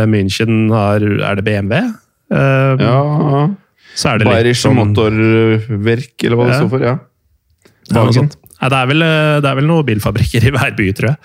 München 0.08 0.72
har 0.72 1.04
Er 1.04 1.36
det 1.36 1.44
BMW? 1.44 1.92
Eh, 2.32 2.82
ja 2.82 3.48
Så 3.96 4.10
er 4.12 4.18
det 4.18 4.26
Bayerische 4.26 4.66
sånn 4.66 4.78
Motorwerk, 4.80 6.14
eller 6.26 6.36
hva 6.40 6.46
det 6.48 6.54
Ja. 6.56 6.60
står 6.62 6.70
for. 6.72 6.82
ja. 6.84 6.96
ja, 7.92 8.06
sånt. 8.12 8.34
Nei, 8.56 8.68
det, 8.72 8.78
er 8.80 8.86
vel, 8.90 9.02
eh, 9.04 9.34
det 9.44 9.50
er 9.50 9.58
vel 9.60 9.68
noen 9.68 9.86
bilfabrikker 9.86 10.46
i 10.48 10.52
hver 10.54 10.74
by, 10.76 10.88
tror 10.96 11.10
jeg. 11.12 11.18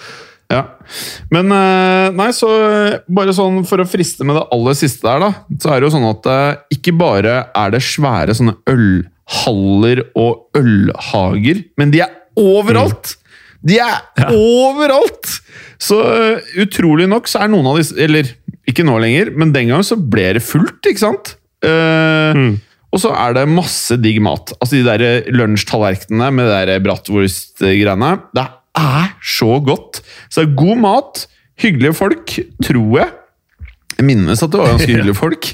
Ja. 0.52 0.62
Men 1.32 1.52
eh, 1.56 2.10
nei, 2.12 2.30
så 2.36 2.50
eh, 2.68 2.98
bare 3.08 3.32
sånn 3.34 3.62
for 3.66 3.80
å 3.80 3.88
friste 3.88 4.26
med 4.28 4.36
det 4.36 4.44
aller 4.52 4.76
siste 4.76 5.08
der, 5.08 5.20
da. 5.24 5.32
Så 5.64 5.72
er 5.72 5.80
det 5.80 5.88
jo 5.88 5.94
sånn 5.96 6.10
at 6.10 6.28
ikke 6.76 6.94
bare 7.00 7.38
er 7.56 7.72
det 7.72 7.82
svære 7.88 8.36
sånne 8.36 8.58
ølhaller 8.68 10.04
og 10.20 10.60
ølhager, 10.60 11.64
men 11.80 11.92
de 11.96 12.04
er 12.04 12.12
overalt! 12.40 13.16
De 13.64 13.78
er 13.80 14.00
overalt! 14.34 15.40
Så 15.82 15.98
utrolig 16.62 17.08
nok 17.10 17.28
så 17.30 17.44
er 17.44 17.50
noen 17.50 17.66
av 17.72 17.78
disse 17.80 17.96
Eller 17.98 18.28
ikke 18.70 18.86
nå 18.88 18.98
lenger, 19.02 19.32
men 19.38 19.52
den 19.56 19.72
gangen 19.72 19.86
så 19.88 19.98
ble 19.98 20.34
det 20.38 20.44
fullt, 20.46 20.86
ikke 20.92 21.02
sant? 21.02 21.34
Eh, 21.66 22.42
Og 22.92 23.00
så 23.00 23.14
er 23.16 23.34
det 23.38 23.46
masse 23.48 23.96
digg 24.04 24.18
mat. 24.24 24.52
Altså 24.60 24.76
De 24.76 24.84
der 24.84 25.30
lunsjtallerkenene 25.32 26.28
med 26.36 26.50
de 26.50 26.58
der 26.74 26.82
bratwurst-greiene. 26.84 28.10
Det 28.36 28.44
er 28.78 29.14
så 29.24 29.60
godt! 29.64 30.02
Så 30.30 30.42
det 30.42 30.50
er 30.50 30.60
god 30.60 30.82
mat, 30.84 31.26
hyggelige 31.64 31.94
folk, 31.96 32.34
tror 32.64 32.98
jeg. 33.00 33.10
Jeg 33.98 34.08
minnes 34.08 34.42
at 34.44 34.52
det 34.52 34.60
var 34.60 34.72
ganske 34.74 34.90
hyggelige 34.92 35.16
folk. 35.20 35.48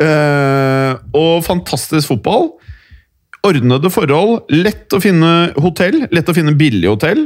Uh, 0.00 0.98
og 1.14 1.44
fantastisk 1.46 2.08
fotball. 2.10 2.50
Ordnede 3.46 3.90
forhold. 3.92 4.42
Lett 4.52 4.92
å 4.92 5.00
finne 5.02 5.52
hotell. 5.62 6.02
Lett 6.12 6.28
å 6.28 6.34
finne 6.36 6.56
billig 6.58 6.90
hotell. 6.90 7.22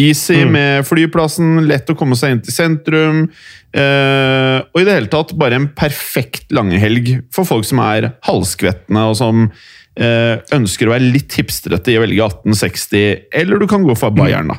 Easy 0.00 0.44
med 0.48 0.86
flyplassen, 0.88 1.64
lett 1.68 1.90
å 1.92 1.96
komme 1.98 2.16
seg 2.18 2.34
inn 2.34 2.42
til 2.44 2.54
sentrum. 2.54 3.24
Eh, 3.70 4.56
og 4.64 4.80
i 4.80 4.86
det 4.86 4.96
hele 4.96 5.10
tatt 5.12 5.34
bare 5.38 5.60
en 5.60 5.68
perfekt 5.76 6.48
langhelg 6.54 7.20
for 7.34 7.48
folk 7.48 7.68
som 7.68 7.82
er 7.84 8.12
halvskvettende 8.26 9.04
og 9.10 9.18
som 9.20 9.44
eh, 9.46 10.40
ønsker 10.56 10.88
å 10.88 10.94
være 10.96 11.12
litt 11.14 11.36
hipstrete 11.38 11.92
i 11.92 11.98
å 12.00 12.04
velge 12.04 12.26
1860, 12.26 13.28
eller 13.42 13.62
du 13.62 13.68
kan 13.70 13.86
gå 13.86 13.94
for 13.98 14.14
Bayern, 14.16 14.54
da. 14.54 14.58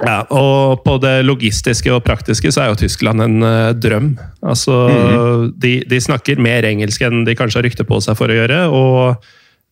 Ja, 0.00 0.22
og 0.32 0.84
på 0.84 0.94
det 1.02 1.20
logistiske 1.26 1.90
og 1.92 2.04
praktiske 2.06 2.52
så 2.54 2.62
er 2.62 2.70
jo 2.70 2.78
Tyskland 2.80 3.20
en 3.24 3.42
uh, 3.44 3.72
drøm. 3.76 4.14
Altså, 4.40 4.76
de, 5.60 5.80
de 5.90 5.98
snakker 6.00 6.40
mer 6.40 6.64
engelsk 6.68 7.02
enn 7.04 7.24
de 7.26 7.34
kanskje 7.36 7.60
har 7.60 7.66
rykte 7.66 7.86
på 7.88 7.98
seg 8.04 8.16
for 8.16 8.30
å 8.30 8.38
gjøre. 8.38 8.62
Og 8.70 9.26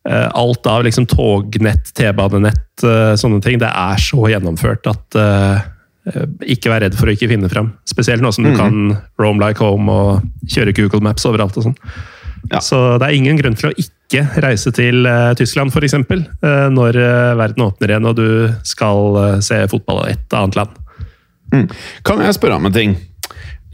alt 0.07 0.67
av 0.69 0.83
liksom 0.85 1.05
tognett, 1.09 1.91
T-banenett, 1.97 2.83
eh, 2.83 3.15
sånne 3.19 3.41
ting, 3.43 3.59
det 3.59 3.69
er 3.69 3.99
så 4.01 4.29
gjennomført 4.31 4.87
at 4.89 5.17
eh, 5.19 5.65
eh, 6.09 6.29
ikke 6.55 6.71
vær 6.71 6.85
redd 6.85 6.95
for 6.97 7.09
å 7.09 7.15
ikke 7.15 7.29
finne 7.31 7.49
fram. 7.51 7.73
Spesielt 7.89 8.23
nå 8.23 8.31
som 8.35 8.47
du 8.47 8.53
kan 8.57 8.95
roam 9.19 9.41
like 9.41 9.61
home 9.63 9.91
og 9.91 10.49
kjøre 10.49 10.75
Google 10.77 11.03
Maps 11.05 11.27
overalt 11.29 11.57
og 11.59 11.69
sånn. 11.69 11.77
Ja. 12.49 12.61
Så 12.63 12.97
det 12.97 13.09
er 13.09 13.17
ingen 13.17 13.37
grunn 13.37 13.57
til 13.59 13.69
å 13.69 13.75
ikke 13.75 14.23
reise 14.41 14.71
til 14.73 15.03
uh, 15.05 15.35
Tyskland, 15.37 15.73
f.eks. 15.75 15.97
Uh, 16.09 16.69
når 16.71 16.97
uh, 16.97 17.37
verden 17.37 17.65
åpner 17.67 17.91
igjen 17.91 18.07
og 18.09 18.15
du 18.17 18.29
skal 18.65 19.19
eh, 19.19 19.39
se 19.43 19.59
fotball 19.69 20.05
i 20.07 20.13
et 20.15 20.37
annet 20.37 20.57
land. 20.57 20.77
Kan 22.05 22.21
jeg 22.23 22.37
spørre 22.37 22.59
om 22.59 22.69
en 22.69 22.75
ting? 22.75 22.95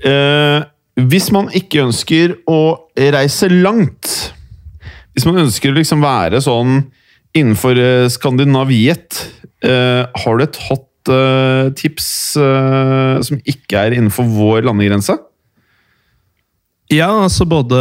Eh, 0.05 0.63
hvis 1.07 1.27
man 1.35 1.49
ikke 1.55 1.83
ønsker 1.83 2.37
å 2.47 2.59
reise 2.95 3.49
langt 3.51 4.34
Hvis 5.15 5.25
man 5.27 5.39
ønsker 5.45 5.71
å 5.71 5.77
liksom 5.77 6.03
være 6.03 6.41
sånn 6.43 6.81
innenfor 7.35 7.79
eh, 7.79 8.07
Skandinaviet, 8.11 9.21
eh, 9.63 10.03
har 10.03 10.37
du 10.37 10.43
et 10.43 10.59
hot 10.67 11.11
eh, 11.11 11.71
tips 11.79 12.09
eh, 12.39 13.23
som 13.23 13.39
ikke 13.47 13.79
er 13.79 13.95
innenfor 13.95 14.27
vår 14.27 14.67
landegrense? 14.67 15.15
Ja, 16.93 17.09
altså 17.23 17.47
både, 17.49 17.79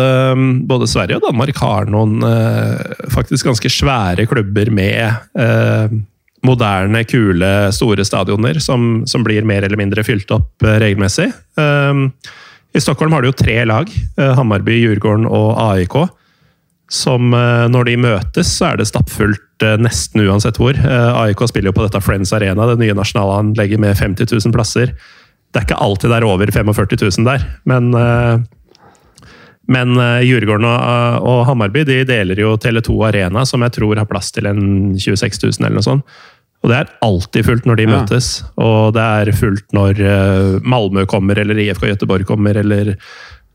både 0.64 0.88
Sverige 0.88 1.18
og 1.18 1.26
Danmark 1.26 1.58
har 1.60 1.90
noen 1.92 2.22
eh, 2.24 2.94
faktisk 3.12 3.50
ganske 3.50 3.70
svære 3.70 4.24
klubber 4.30 4.70
med 4.72 5.10
eh, 5.36 5.98
moderne, 6.44 7.02
kule, 7.08 7.52
store 7.76 8.06
stadioner 8.06 8.62
som, 8.64 9.02
som 9.10 9.26
blir 9.26 9.44
mer 9.48 9.66
eller 9.66 9.80
mindre 9.80 10.06
fylt 10.06 10.30
opp 10.34 10.64
regelmessig. 10.64 11.28
Eh, 11.60 12.02
I 12.74 12.82
Stockholm 12.82 13.12
har 13.14 13.22
du 13.22 13.30
jo 13.32 13.38
tre 13.38 13.60
lag, 13.68 13.90
Hammarby, 14.18 14.80
Djurgården 14.80 15.28
og 15.28 15.52
AIK. 15.62 15.98
Som 16.92 17.32
eh, 17.34 17.64
når 17.72 17.84
de 17.88 17.96
møtes, 17.96 18.50
så 18.58 18.66
er 18.72 18.76
det 18.80 18.86
stappfullt 18.90 19.64
eh, 19.64 19.76
nesten 19.80 20.20
uansett 20.26 20.58
hvor. 20.60 20.76
Eh, 20.76 21.20
AIK 21.24 21.46
spiller 21.48 21.70
jo 21.72 21.76
på 21.78 21.86
dette 21.86 22.02
Friends 22.04 22.32
Arena, 22.36 22.66
det 22.68 22.76
nye 22.82 22.96
nasjonalanlegget 22.98 23.80
med 23.80 23.96
50 23.96 24.28
000 24.44 24.52
plasser. 24.54 24.92
Det 25.54 25.62
er 25.62 25.64
ikke 25.68 25.80
alltid 25.80 26.10
det 26.12 26.18
er 26.20 26.26
over 26.28 26.50
45 26.52 26.98
000 27.18 27.28
der, 27.30 27.44
men 27.64 27.92
men 29.70 29.94
Djurgården 30.20 30.66
og, 30.68 31.24
og 31.24 31.38
Hammarby 31.48 31.86
de 31.88 32.00
deler 32.04 32.36
jo 32.42 32.50
Tele2 32.60 32.96
Arena, 33.08 33.46
som 33.48 33.62
jeg 33.64 33.72
tror 33.78 33.96
har 33.96 34.08
plass 34.10 34.28
til 34.34 34.44
en 34.50 34.58
26 35.00 35.38
000 35.46 35.62
eller 35.64 35.78
noe 35.78 35.86
sånt. 35.86 36.04
Og 36.64 36.68
det 36.72 36.76
er 36.82 36.90
alltid 37.04 37.46
fullt 37.46 37.66
når 37.68 37.76
de 37.80 37.86
Ja. 37.86 37.92
møtes. 37.94 38.28
Og 38.60 38.92
det 38.96 39.04
er 39.04 39.30
fullt 39.36 39.72
når 39.76 40.02
Malmö 40.64 41.06
kommer, 41.08 41.38
eller 41.40 41.56
IFK 41.64 41.86
Göteborg 41.94 42.26
kommer, 42.28 42.56
eller 42.60 42.94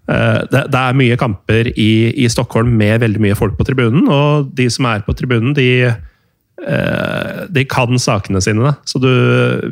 det, 0.09 0.63
det 0.73 0.79
er 0.79 0.95
mye 0.97 1.17
kamper 1.21 1.71
i, 1.75 1.91
i 2.17 2.29
Stockholm 2.31 2.71
med 2.79 3.03
veldig 3.03 3.21
mye 3.21 3.37
folk 3.37 3.57
på 3.59 3.67
tribunen, 3.67 4.07
og 4.09 4.49
de 4.57 4.65
som 4.73 4.87
er 4.89 5.03
på 5.05 5.13
tribunen, 5.17 5.53
de 5.57 5.67
eh, 5.85 7.43
de 7.49 7.65
kan 7.69 7.99
sakene 8.01 8.41
sine. 8.41 8.63
Da. 8.65 8.73
Så 8.89 9.01
du, 9.03 9.11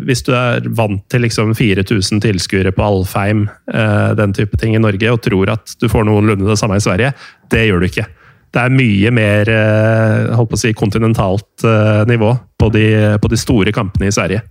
hvis 0.08 0.22
du 0.28 0.34
er 0.38 0.68
vant 0.78 1.02
til 1.12 1.26
liksom 1.26 1.56
4000 1.58 2.22
tilskuere 2.24 2.74
på 2.76 2.86
Alfheim, 2.86 3.48
eh, 3.74 4.12
den 4.20 4.36
type 4.38 4.60
ting 4.62 4.76
i 4.78 4.84
Norge, 4.84 5.12
og 5.12 5.24
tror 5.26 5.56
at 5.58 5.76
du 5.82 5.90
får 5.92 6.08
noenlunde 6.08 6.48
det 6.50 6.60
samme 6.62 6.78
i 6.80 6.86
Sverige, 6.86 7.14
det 7.54 7.66
gjør 7.68 7.82
du 7.84 7.90
ikke. 7.90 8.08
Det 8.56 8.64
er 8.64 8.74
mye 8.74 9.12
mer 9.12 9.50
eh, 9.52 10.36
holdt 10.38 10.54
på 10.54 10.58
å 10.58 10.62
si, 10.62 10.74
kontinentalt 10.78 11.66
eh, 11.68 12.06
nivå 12.10 12.32
på 12.58 12.70
de, 12.74 12.88
på 13.22 13.34
de 13.34 13.40
store 13.42 13.74
kampene 13.76 14.08
i 14.10 14.16
Sverige. 14.16 14.46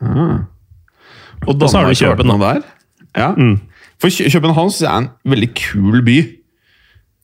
Og 0.00 1.56
Og 1.56 1.70
så 1.70 1.80
har 1.80 1.88
du 1.88 2.22
da. 2.22 2.28
noe 2.28 2.40
der? 2.42 2.62
Ja. 3.16 3.32
Mm. 3.34 3.56
For 4.00 4.08
København 4.08 4.72
synes 4.72 4.84
jeg 4.86 4.90
er 4.90 5.02
en 5.04 5.10
veldig 5.28 5.50
kul 5.58 6.00
by. 6.06 6.18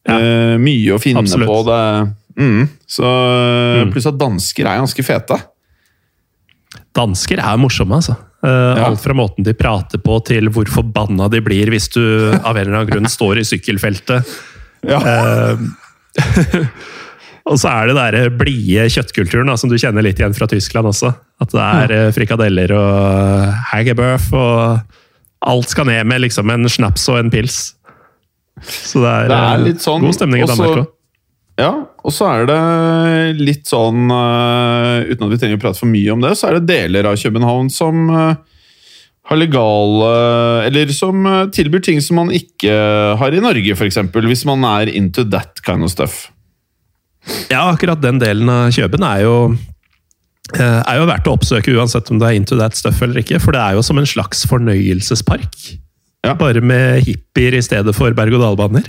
Eh, 0.07 0.55
mye 0.63 0.95
å 0.95 1.01
finne 1.03 1.25
Absolutt. 1.25 1.49
på. 1.51 1.59
det. 1.67 1.83
Mm. 2.37 2.67
Så, 2.87 3.11
Pluss 3.95 4.09
at 4.11 4.19
dansker 4.21 4.69
er 4.69 4.83
ganske 4.83 5.05
fete. 5.07 5.39
Dansker 6.97 7.41
er 7.41 7.61
morsomme, 7.61 7.97
altså. 8.01 8.17
Uh, 8.45 8.77
Ja. 8.77 8.91
Alt 8.91 9.01
fra 9.01 9.15
måten 9.17 9.43
de 9.43 9.55
prater 9.57 9.99
på, 9.99 10.19
til 10.29 10.51
hvor 10.53 10.69
forbanna 10.71 11.27
de 11.33 11.41
blir 11.43 11.71
hvis 11.73 11.89
du 11.91 12.03
av 12.37 12.55
en 12.55 12.67
eller 12.67 12.83
annen 12.83 12.91
grunn 12.91 13.09
står 13.11 13.41
i 13.41 13.47
sykkelfeltet. 13.49 14.37
Ja. 14.87 15.01
Uh, 15.01 15.65
og 17.49 17.59
så 17.59 17.73
er 17.73 17.91
det 17.91 17.97
den 18.15 18.37
blide 18.39 18.87
kjøttkulturen 18.93 19.49
da, 19.51 19.57
som 19.59 19.73
du 19.73 19.79
kjenner 19.81 20.05
litt 20.05 20.21
igjen 20.21 20.37
fra 20.37 20.47
Tyskland 20.51 20.93
også. 20.93 21.15
At 21.43 21.53
det 21.53 21.65
er 21.65 21.93
eh, 21.93 22.13
frikadeller 22.17 22.73
og 22.73 23.51
hagebøf 23.73 24.31
og 24.33 24.95
alt 25.47 25.73
skal 25.73 25.89
ned 25.89 26.07
med 26.09 26.25
liksom 26.25 26.51
en 26.53 26.69
snaps 26.71 27.07
og 27.13 27.21
en 27.21 27.33
pils. 27.33 27.77
Så 28.65 29.03
det 29.03 29.13
er, 29.13 29.31
Det 29.31 29.39
er 29.39 29.59
eh, 29.59 29.65
litt 29.71 29.85
sånn, 29.85 30.05
god 30.05 30.17
stemning 30.17 30.45
i 30.45 30.49
Danmark 30.49 30.83
òg. 30.83 30.93
Ja, 31.57 31.71
og 32.05 32.13
så 32.13 32.27
er 32.29 32.49
det 32.51 32.57
litt 33.41 33.65
sånn 33.65 34.11
eh, 34.13 35.07
Uten 35.09 35.25
at 35.25 35.31
vi 35.33 35.39
trenger 35.41 35.57
å 35.57 35.63
prate 35.63 35.81
for 35.81 35.89
mye 35.89 36.13
om 36.13 36.21
det, 36.21 36.35
så 36.37 36.51
er 36.51 36.59
det 36.59 36.69
deler 36.69 37.09
av 37.09 37.17
København 37.21 37.71
som 37.73 38.11
eh, 38.13 38.59
har 39.27 39.41
legale 39.41 40.11
Eller 40.69 40.93
som 40.95 41.25
tilbyr 41.53 41.85
ting 41.85 42.03
som 42.05 42.21
man 42.21 42.33
ikke 42.35 42.75
har 43.19 43.35
i 43.35 43.41
Norge, 43.43 43.75
f.eks. 43.75 43.99
Hvis 44.15 44.45
man 44.49 44.67
er 44.69 44.93
into 44.93 45.25
that 45.33 45.65
kind 45.67 45.83
of 45.83 45.91
stuff. 45.91 46.27
Ja, 47.51 47.65
akkurat 47.73 48.05
den 48.05 48.21
delen 48.23 48.53
av 48.53 48.69
København 48.77 49.09
er 49.17 49.25
jo 49.25 49.39
er 50.55 51.01
jo 51.01 51.09
verdt 51.09 51.27
å 51.27 51.35
oppsøke 51.35 51.75
uansett 51.75 52.11
om 52.13 52.21
du 52.21 52.27
er 52.29 52.37
into 52.39 52.59
that 52.61 52.77
stuff 52.79 53.01
eller 53.03 53.23
ikke, 53.23 53.41
for 53.43 53.57
det 53.57 53.63
er 53.63 53.77
jo 53.79 53.83
som 53.87 53.99
en 53.99 54.09
slags 54.09 54.45
fornøyelsespark. 54.51 55.57
Ja. 56.27 56.35
Bare 56.39 56.63
med 56.65 57.05
hippier 57.07 57.55
i 57.55 57.63
stedet 57.63 57.95
for 57.97 58.15
berg-og-dal-baner. 58.17 58.89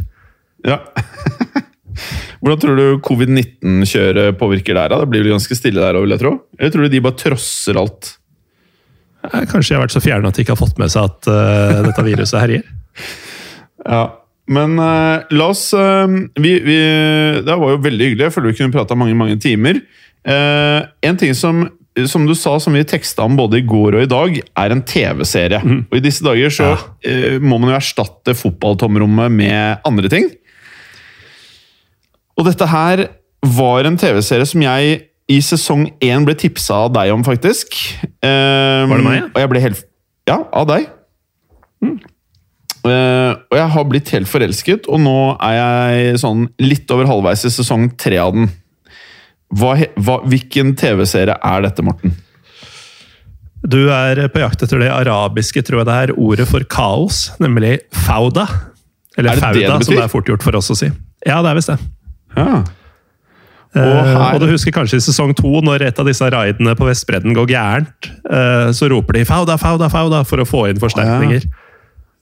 Ja. 0.65 0.81
Hvordan 2.41 2.61
tror 2.61 2.77
du 2.77 2.85
covid-19-kjøret 3.05 4.37
påvirker 4.37 4.77
der? 4.77 4.93
da? 4.93 5.01
Det 5.01 5.09
blir 5.11 5.25
vel 5.25 5.35
ganske 5.35 5.57
stille 5.57 5.81
der 5.81 5.97
òg, 5.97 6.05
vil 6.05 6.15
jeg 6.15 6.23
tro? 6.23 6.33
Eller 6.57 6.73
tror 6.73 6.85
du 6.85 6.93
de 6.93 7.03
bare 7.03 7.19
trosser 7.19 7.79
alt? 7.81 8.13
Eh, 9.25 9.43
Kanskje 9.49 9.73
de 9.73 9.77
har 9.77 9.85
vært 9.85 9.95
så 9.95 10.03
fjerne 10.03 10.29
at 10.29 10.37
de 10.37 10.45
ikke 10.45 10.53
har 10.55 10.61
fått 10.61 10.79
med 10.81 10.93
seg 10.93 11.09
at 11.09 11.29
uh, 11.29 11.81
dette 11.89 12.07
viruset 12.09 12.41
herjer. 12.43 12.67
Ja, 13.87 14.01
men 14.51 14.73
uh, 14.81 15.21
la 15.31 15.45
oss 15.53 15.69
uh, 15.77 16.09
vi, 16.41 16.49
vi, 16.65 16.75
Det 17.45 17.53
var 17.61 17.69
jo 17.71 17.77
veldig 17.85 18.07
hyggelig. 18.09 18.25
Jeg 18.25 18.33
føler 18.33 18.51
vi 18.51 18.57
kunne 18.57 18.73
prata 18.73 18.97
mange 18.99 19.15
mange 19.15 19.37
timer. 19.39 19.79
Eh, 20.27 20.79
en 21.07 21.17
ting 21.19 21.31
som, 21.37 21.61
som 22.11 22.25
du 22.27 22.33
sa, 22.35 22.57
som 22.59 22.75
vi 22.75 22.83
teksta 22.87 23.23
om 23.23 23.37
både 23.39 23.61
i 23.61 23.65
går 23.67 23.95
og 23.95 24.03
i 24.03 24.09
dag, 24.11 24.39
er 24.59 24.73
en 24.75 24.81
TV-serie. 24.83 25.61
Og 25.87 25.95
I 25.97 26.03
disse 26.03 26.25
dager 26.25 26.51
så 26.53 26.73
Ja. 26.73 26.77
uh, 27.07 27.37
må 27.39 27.57
man 27.59 27.71
jo 27.71 27.77
erstatte 27.79 28.35
fotballtomrommet 28.35 29.31
med 29.31 29.79
andre 29.87 30.09
ting. 30.11 30.27
Og 32.37 32.45
dette 32.45 32.67
her 32.69 33.07
var 33.47 33.87
en 33.87 33.97
TV-serie 33.97 34.45
som 34.45 34.61
jeg 34.61 34.99
i 35.27 35.39
sesong 35.43 35.87
én 36.03 36.23
ble 36.27 36.35
tipsa 36.39 36.83
av 36.85 36.93
deg 36.95 37.09
om, 37.11 37.23
faktisk. 37.25 37.73
Eh, 38.23 38.83
Var 38.87 38.93
det 38.99 39.03
meg, 39.07 39.17
ja? 39.21 39.25
Og 39.33 39.41
jeg 39.41 39.49
ble 39.51 39.63
helt 39.63 39.81
Ja, 40.27 40.37
av 40.51 40.67
deg. 40.67 40.85
Eh, 42.87 43.31
og 43.51 43.55
jeg 43.57 43.69
har 43.73 43.87
blitt 43.89 44.09
helt 44.15 44.29
forelsket, 44.31 44.87
og 44.91 44.99
nå 45.03 45.15
er 45.43 45.55
jeg 45.57 46.19
sånn 46.21 46.45
litt 46.63 46.87
over 46.95 47.07
halvveis 47.09 47.43
i 47.47 47.51
sesong 47.51 47.89
tre 47.99 48.19
av 48.23 48.31
den. 48.35 48.47
Hva, 49.55 49.75
hva, 50.03 50.17
hvilken 50.27 50.73
TV-serie 50.75 51.37
er 51.39 51.61
dette, 51.63 51.83
Morten? 51.85 52.15
Du 53.67 53.79
er 53.91 54.19
på 54.31 54.39
jakt 54.43 54.61
etter 54.63 54.79
det 54.83 54.89
arabiske, 54.93 55.63
tror 55.65 55.81
jeg 55.81 55.87
det 55.89 55.95
er, 56.03 56.13
ordet 56.19 56.47
for 56.49 56.63
kaos, 56.71 57.27
nemlig 57.41 57.77
fauda. 58.05 58.45
Eller 59.17 59.31
Er 59.31 59.35
det 59.35 59.41
det 59.41 59.45
fauda, 59.45 59.77
det 59.79 59.87
som 59.87 59.95
det 59.95 60.03
er 60.03 60.11
fort 60.13 60.27
gjort 60.29 60.43
for 60.45 60.57
oss 60.59 60.69
å 60.71 60.77
si. 60.77 60.91
Ja, 61.25 61.39
det 61.43 61.51
er 61.51 61.57
visst 61.57 61.71
det. 61.73 61.77
Ja. 62.37 62.63
Og, 63.77 63.83
her- 64.07 64.35
og 64.35 64.41
du 64.41 64.47
husker 64.51 64.71
kanskje 64.73 64.99
i 65.01 65.03
sesong 65.03 65.33
to, 65.37 65.49
når 65.65 65.83
et 65.89 65.99
av 65.99 66.07
disse 66.07 66.27
raidene 66.33 66.73
på 66.77 66.85
Vestbredden 66.87 67.35
går 67.37 67.49
gærent, 67.51 68.09
eh, 68.29 68.69
så 68.73 68.89
roper 68.89 69.13
de 69.19 69.25
'fauda, 69.25 69.57
fauda, 69.57 69.89
fauda' 69.91 70.23
for 70.25 70.37
å 70.43 70.47
få 70.47 70.67
inn 70.69 70.79
forsterkninger. 70.79 71.43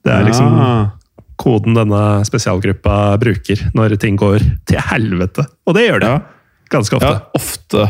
Det 0.06 0.14
er 0.14 0.24
liksom 0.26 0.92
koden 1.38 1.76
denne 1.76 2.24
spesialgruppa 2.26 3.18
bruker 3.20 3.60
når 3.76 3.98
ting 4.00 4.16
går 4.18 4.40
til 4.66 4.80
helvete. 4.80 5.46
Og 5.68 5.76
det 5.76 5.90
gjør 5.90 6.00
det. 6.00 6.08
Ja. 6.10 6.20
Ganske 6.74 6.98
ofte. 6.98 7.12
Ja, 7.12 7.20
ofte. 7.38 7.88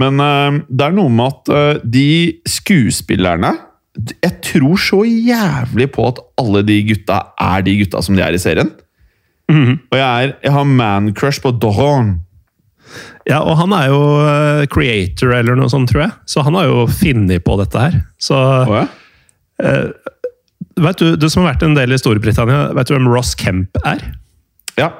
Men 0.00 0.18
uh, 0.20 0.60
det 0.68 0.88
er 0.88 0.96
noe 0.96 1.12
med 1.12 1.30
at 1.30 1.52
uh, 1.54 1.82
de 1.86 2.40
skuespillerne 2.48 3.52
Jeg 3.94 4.32
tror 4.42 4.80
så 4.80 5.04
jævlig 5.06 5.86
på 5.94 6.08
at 6.10 6.18
alle 6.42 6.64
de 6.66 6.80
gutta 6.88 7.20
er 7.40 7.62
de 7.62 7.76
gutta 7.78 8.02
som 8.02 8.16
de 8.18 8.24
er 8.26 8.34
i 8.34 8.40
serien. 8.42 8.72
Mhm. 9.50 9.76
Og 9.92 9.98
jeg, 10.00 10.08
er, 10.24 10.32
jeg 10.42 10.52
har 10.54 10.64
man-crush 10.66 11.42
på 11.44 11.52
Doron. 11.62 12.16
Ja, 13.28 13.38
og 13.44 13.54
han 13.60 13.72
er 13.76 13.86
jo 13.92 14.00
uh, 14.18 14.64
creator 14.72 15.36
eller 15.36 15.54
noe 15.56 15.70
sånt, 15.70 15.92
tror 15.92 16.08
jeg. 16.08 16.16
Så 16.26 16.42
han 16.42 16.58
har 16.58 16.66
jo 16.66 16.88
funnet 16.90 17.46
på 17.46 17.54
dette 17.62 17.86
her. 17.86 18.00
Så 18.18 18.34
oh, 18.34 18.74
ja? 18.80 18.88
vet 20.82 20.98
du, 20.98 21.14
du 21.14 21.28
som 21.30 21.44
har 21.44 21.54
vært 21.54 21.62
en 21.68 21.78
del 21.78 21.94
i 21.94 22.00
Storbritannia, 22.00 22.72
vet 22.74 22.90
du 22.90 22.96
hvem 22.96 23.08
Ross 23.14 23.36
Kemp 23.38 23.78
er? 23.86 24.02
ja. 24.80 24.90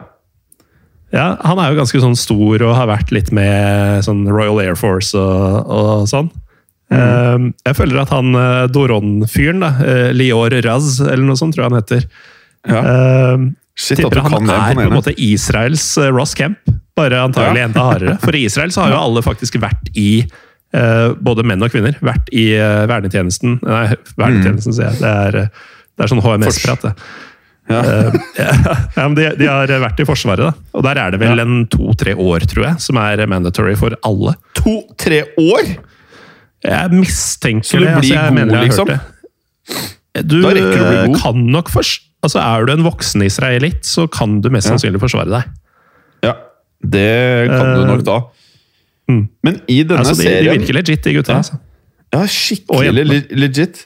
Ja, 1.14 1.36
Han 1.46 1.60
er 1.62 1.70
jo 1.70 1.78
ganske 1.78 2.00
sånn 2.02 2.16
stor 2.18 2.64
og 2.66 2.74
har 2.74 2.88
vært 2.90 3.12
litt 3.14 3.30
med 3.34 4.02
sånn 4.06 4.24
Royal 4.26 4.58
Air 4.64 4.78
Force 4.78 5.14
og, 5.14 5.70
og 5.70 6.08
sånn. 6.10 6.32
Mm. 6.94 7.46
jeg 7.64 7.74
føler 7.74 7.96
at 8.02 8.10
han 8.12 8.36
eh, 8.38 8.64
Doron-fyren, 8.70 9.62
da, 9.64 9.70
eh, 9.82 10.10
Lior 10.14 10.52
Raz, 10.62 11.00
eller 11.00 11.24
noe 11.26 11.38
sånt, 11.40 11.56
tror 11.56 11.64
jeg 11.64 11.72
han 11.72 11.78
heter 11.80 12.02
ja. 12.68 12.82
eh, 12.84 13.46
Shit, 13.74 13.98
at 13.98 14.04
Tipper 14.04 14.20
kan 14.20 14.36
han 14.36 14.46
det. 14.46 14.58
er 14.58 14.76
på 14.76 14.84
en 14.84 14.94
måte 14.94 15.14
Israels 15.18 15.86
eh, 15.98 16.12
Ross 16.14 16.36
Camp, 16.38 16.60
bare 16.94 17.24
antagelig 17.24 17.64
Ja. 17.64 17.68
enda 17.70 17.86
hardere. 17.88 18.18
For 18.22 18.36
i 18.36 18.44
Israel 18.46 18.70
så 18.70 18.84
har 18.84 18.94
jo 18.94 19.00
alle 19.00 19.24
faktisk 19.26 19.56
vært 19.58 19.88
i 19.98 20.22
uh, 20.76 21.14
både 21.18 21.42
menn 21.46 21.64
og 21.64 21.72
kvinner 21.74 21.96
vært 22.04 22.30
i 22.30 22.52
uh, 22.54 22.84
vernetjenesten. 22.90 23.58
Nei, 23.64 23.86
vernetjenesten, 24.20 24.76
sier 24.76 24.92
jeg. 24.92 25.00
Det 25.02 25.10
er, 25.10 25.40
det 25.50 26.06
er 26.06 26.12
sånn 26.12 26.22
HMS-prat, 26.22 26.86
det. 26.86 26.92
Ja. 27.70 27.80
Eh, 27.80 28.16
ja, 28.98 29.08
de, 29.16 29.26
de 29.40 29.46
har 29.48 29.70
vært 29.80 30.00
i 30.02 30.06
Forsvaret, 30.08 30.44
da. 30.44 30.52
Og 30.76 30.84
der 30.84 30.98
er 31.00 31.14
det 31.14 31.20
vel 31.22 31.38
Ja. 31.40 31.46
en 31.46 31.66
to-tre 31.72 32.12
år, 32.14 32.44
tror 32.50 32.66
jeg, 32.68 32.80
som 32.84 32.98
er 33.00 33.22
mandatory 33.30 33.74
for 33.80 33.96
alle. 34.04 34.34
To-tre 34.60 35.22
år?! 35.40 35.74
Jeg 36.64 36.90
mistenker 36.96 37.80
det. 37.84 37.88
altså, 37.92 38.14
jeg 38.14 38.28
god, 38.28 38.34
mener 38.38 38.56
jeg 38.56 38.70
liksom? 38.70 38.88
hørt 38.88 39.00
det. 40.14 40.28
Du 40.30 40.38
du 40.40 41.16
kan 41.18 41.40
nok 41.50 41.68
først 41.74 42.04
Altså, 42.24 42.38
Er 42.40 42.64
du 42.64 42.72
en 42.72 42.84
voksen 42.86 43.20
israelitt, 43.26 43.82
så 43.84 44.06
kan 44.08 44.38
du 44.40 44.46
mest 44.48 44.70
sannsynlig 44.70 44.96
forsvare 45.02 45.28
deg. 45.28 45.50
Ja, 46.24 46.32
det 46.80 47.50
kan 47.50 47.66
du 47.74 47.82
Eh, 47.82 47.88
nok 47.90 48.04
da. 48.06 48.14
mm. 49.12 49.28
Men 49.44 49.58
i 49.68 49.82
denne 49.82 49.98
Altså, 50.00 50.14
de, 50.22 50.30
de 50.40 50.54
virker 50.54 50.72
legit, 50.78 51.02
de 51.04 51.12
gutta. 51.18 51.32
Ja. 51.32 51.42
Altså. 51.42 51.58
Ja, 52.14 52.22
skikkelig 52.24 53.26
legit. 53.36 53.82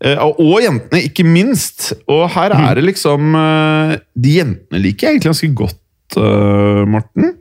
Eh, 0.00 0.16
Og 0.16 0.62
jentene, 0.64 1.02
ikke 1.04 1.26
minst. 1.28 1.90
Og 2.08 2.24
her 2.32 2.54
er 2.56 2.78
det 2.78 2.86
liksom 2.86 3.34
eh, 3.36 3.96
De 4.16 4.36
jentene 4.38 4.80
liker 4.80 5.06
jeg 5.06 5.18
egentlig 5.18 5.30
ganske 5.34 5.50
godt, 5.60 6.16
eh, 6.16 6.82
Morten. 6.88 7.34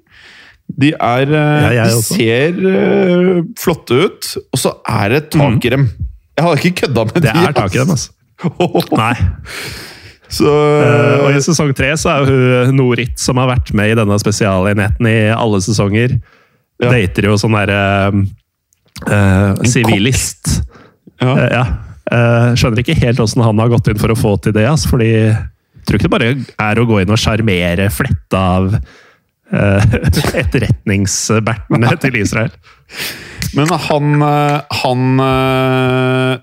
De 0.70 0.92
er 0.94 1.32
Ja, 1.74 1.86
De 1.90 2.02
ser 2.06 2.60
flotte 3.58 3.96
ut, 4.06 4.28
og 4.54 4.60
så 4.62 4.76
er 4.88 5.16
det 5.16 5.22
tak 5.34 5.66
i 5.66 5.72
dem. 5.74 5.88
Jeg 6.38 6.46
har 6.46 6.60
ikke 6.60 6.82
kødda 6.84 7.06
med. 7.10 7.16
Det 7.24 7.32
de, 7.34 7.46
er 7.48 7.56
tak 7.58 7.74
i 7.76 7.80
dem, 7.80 7.90
altså. 7.96 8.12
Nei. 8.96 9.16
Så 10.30 10.46
uh, 10.46 11.24
og 11.26 11.34
i 11.34 11.40
sesong 11.42 11.72
tre 11.74 11.90
så 11.98 12.12
er 12.14 12.28
hun 12.70 12.76
Norit, 12.78 13.16
som 13.18 13.40
har 13.42 13.50
vært 13.50 13.72
med 13.74 13.90
i 13.90 13.96
denne 13.98 14.14
spesialenheten 14.22 15.08
i 15.10 15.18
alle 15.34 15.58
sesonger, 15.66 16.20
Ja. 16.80 16.92
dater 16.94 17.26
jo 17.28 17.34
sånn 17.42 17.58
derre 17.58 17.80
uh, 19.10 19.64
Sivilist. 19.68 20.62
ja. 21.20 21.34
Uh, 21.34 21.48
ja. 21.50 21.64
Eh, 22.10 22.52
skjønner 22.58 22.82
ikke 22.82 22.98
helt 23.04 23.22
åssen 23.22 23.44
han 23.46 23.60
har 23.62 23.70
gått 23.70 23.92
inn 23.92 24.00
for 24.02 24.10
å 24.10 24.18
få 24.18 24.34
til 24.42 24.56
det, 24.56 24.66
altså, 24.66 24.96
fordi 24.96 25.10
jeg 25.14 25.86
tror 25.86 26.00
ikke 26.00 26.08
det 26.08 26.14
bare 26.16 26.32
er 26.66 26.82
å 26.82 26.88
gå 26.90 27.02
inn 27.02 27.14
og 27.14 27.22
sjarmere 27.22 27.86
fletta 27.94 28.40
av 28.58 28.72
uh, 28.76 29.94
etterretningsbertene 30.42 31.94
til 32.02 32.18
Israel. 32.20 32.52
Men 33.58 33.72
han, 33.72 34.10
eh, 34.26 34.76
han 34.82 35.22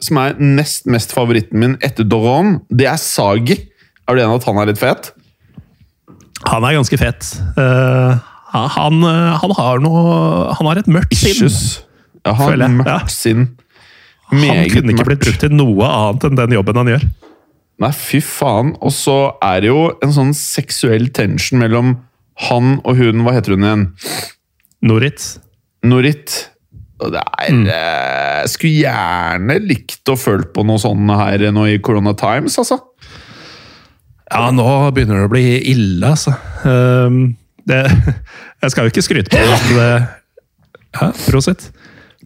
som 0.03 0.19
er 0.23 0.41
nest 0.43 0.89
mest 0.91 1.14
favoritten 1.14 1.61
min 1.62 1.77
etter 1.87 2.07
Doron, 2.07 2.57
det 2.71 2.89
er 2.91 2.99
Sagi. 2.99 3.59
Er 4.07 4.17
du 4.17 4.23
enig 4.23 4.41
at 4.41 4.49
han 4.49 4.62
er 4.62 4.71
litt 4.71 4.81
fet? 4.83 5.12
Han 6.47 6.67
er 6.67 6.79
ganske 6.79 6.99
fet. 6.99 7.31
Uh, 7.59 8.19
han, 8.55 9.03
han 9.03 9.55
har 9.59 9.83
noe 9.83 10.03
Han 10.57 10.71
har 10.71 10.81
et 10.81 10.91
mørkt 10.91 11.19
sinn. 11.19 11.51
Ja, 12.27 12.35
han 12.35 12.55
har 12.55 12.77
mørkt 12.81 13.14
sinn. 13.14 13.49
Han 14.33 14.43
kunne 14.72 14.95
ikke 14.95 15.07
blitt 15.07 15.22
brukt 15.22 15.43
til 15.45 15.55
noe 15.55 15.87
annet 15.87 16.27
enn 16.27 16.39
den 16.41 16.57
jobben 16.57 16.81
han 16.81 16.91
gjør. 16.91 17.07
Nei, 17.83 17.93
fy 17.93 18.20
faen. 18.24 18.74
Og 18.81 18.93
så 18.95 19.16
er 19.45 19.62
det 19.62 19.70
jo 19.70 19.83
en 20.03 20.14
sånn 20.16 20.33
seksuell 20.37 21.11
tension 21.14 21.61
mellom 21.61 21.97
han 22.49 22.79
og 22.85 22.99
hun 22.99 23.24
Hva 23.24 23.37
heter 23.37 23.55
hun 23.55 23.64
igjen? 23.64 23.87
Norit. 24.87 25.24
Norit. 25.87 26.37
Og 27.01 27.12
det 27.12 27.22
er 27.22 27.53
Mm. 27.53 27.64
Jeg 27.66 28.49
Skulle 28.49 28.81
gjerne 28.81 29.59
likt 29.61 30.09
å 30.09 30.16
følt 30.16 30.53
på 30.55 30.64
noe 30.64 30.79
sånt 30.79 31.11
her 31.11 31.51
nå 31.53 31.66
i 31.68 31.79
Corona 31.79 32.14
Times, 32.14 32.59
altså. 32.59 32.81
Ja, 34.33 34.51
nå 34.51 34.91
begynner 34.93 35.20
det 35.20 35.29
å 35.29 35.31
bli 35.31 35.45
ille, 35.70 36.07
altså. 36.09 36.35
Ehm, 36.66 37.37
det, 37.66 37.85
jeg 38.62 38.70
skal 38.70 38.85
jo 38.85 38.93
ikke 38.93 39.05
skryte 39.05 39.31
på 39.31 39.77
det 39.77 39.91
ja, 40.97 41.12
Prosit. 41.29 41.70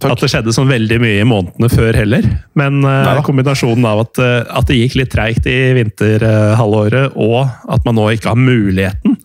Takk. 0.01 0.15
At 0.15 0.23
det 0.23 0.31
skjedde 0.33 0.55
sånn 0.57 0.71
veldig 0.71 0.97
mye 1.03 1.21
i 1.21 1.29
månedene 1.29 1.69
før 1.69 1.97
heller. 1.99 2.25
Men 2.57 2.81
uh, 2.87 3.19
kombinasjonen 3.27 3.85
av 3.85 4.07
at, 4.07 4.21
eh, 4.25 4.39
at 4.49 4.71
det 4.71 4.79
gikk 4.79 4.97
litt 4.97 5.11
treigt 5.13 5.49
i 5.51 5.59
vinterhalvåret, 5.77 7.19
og 7.21 7.43
at 7.45 7.85
man 7.85 7.99
nå 7.99 8.07
ikke 8.15 8.33
har 8.33 8.41
muligheten, 8.41 9.19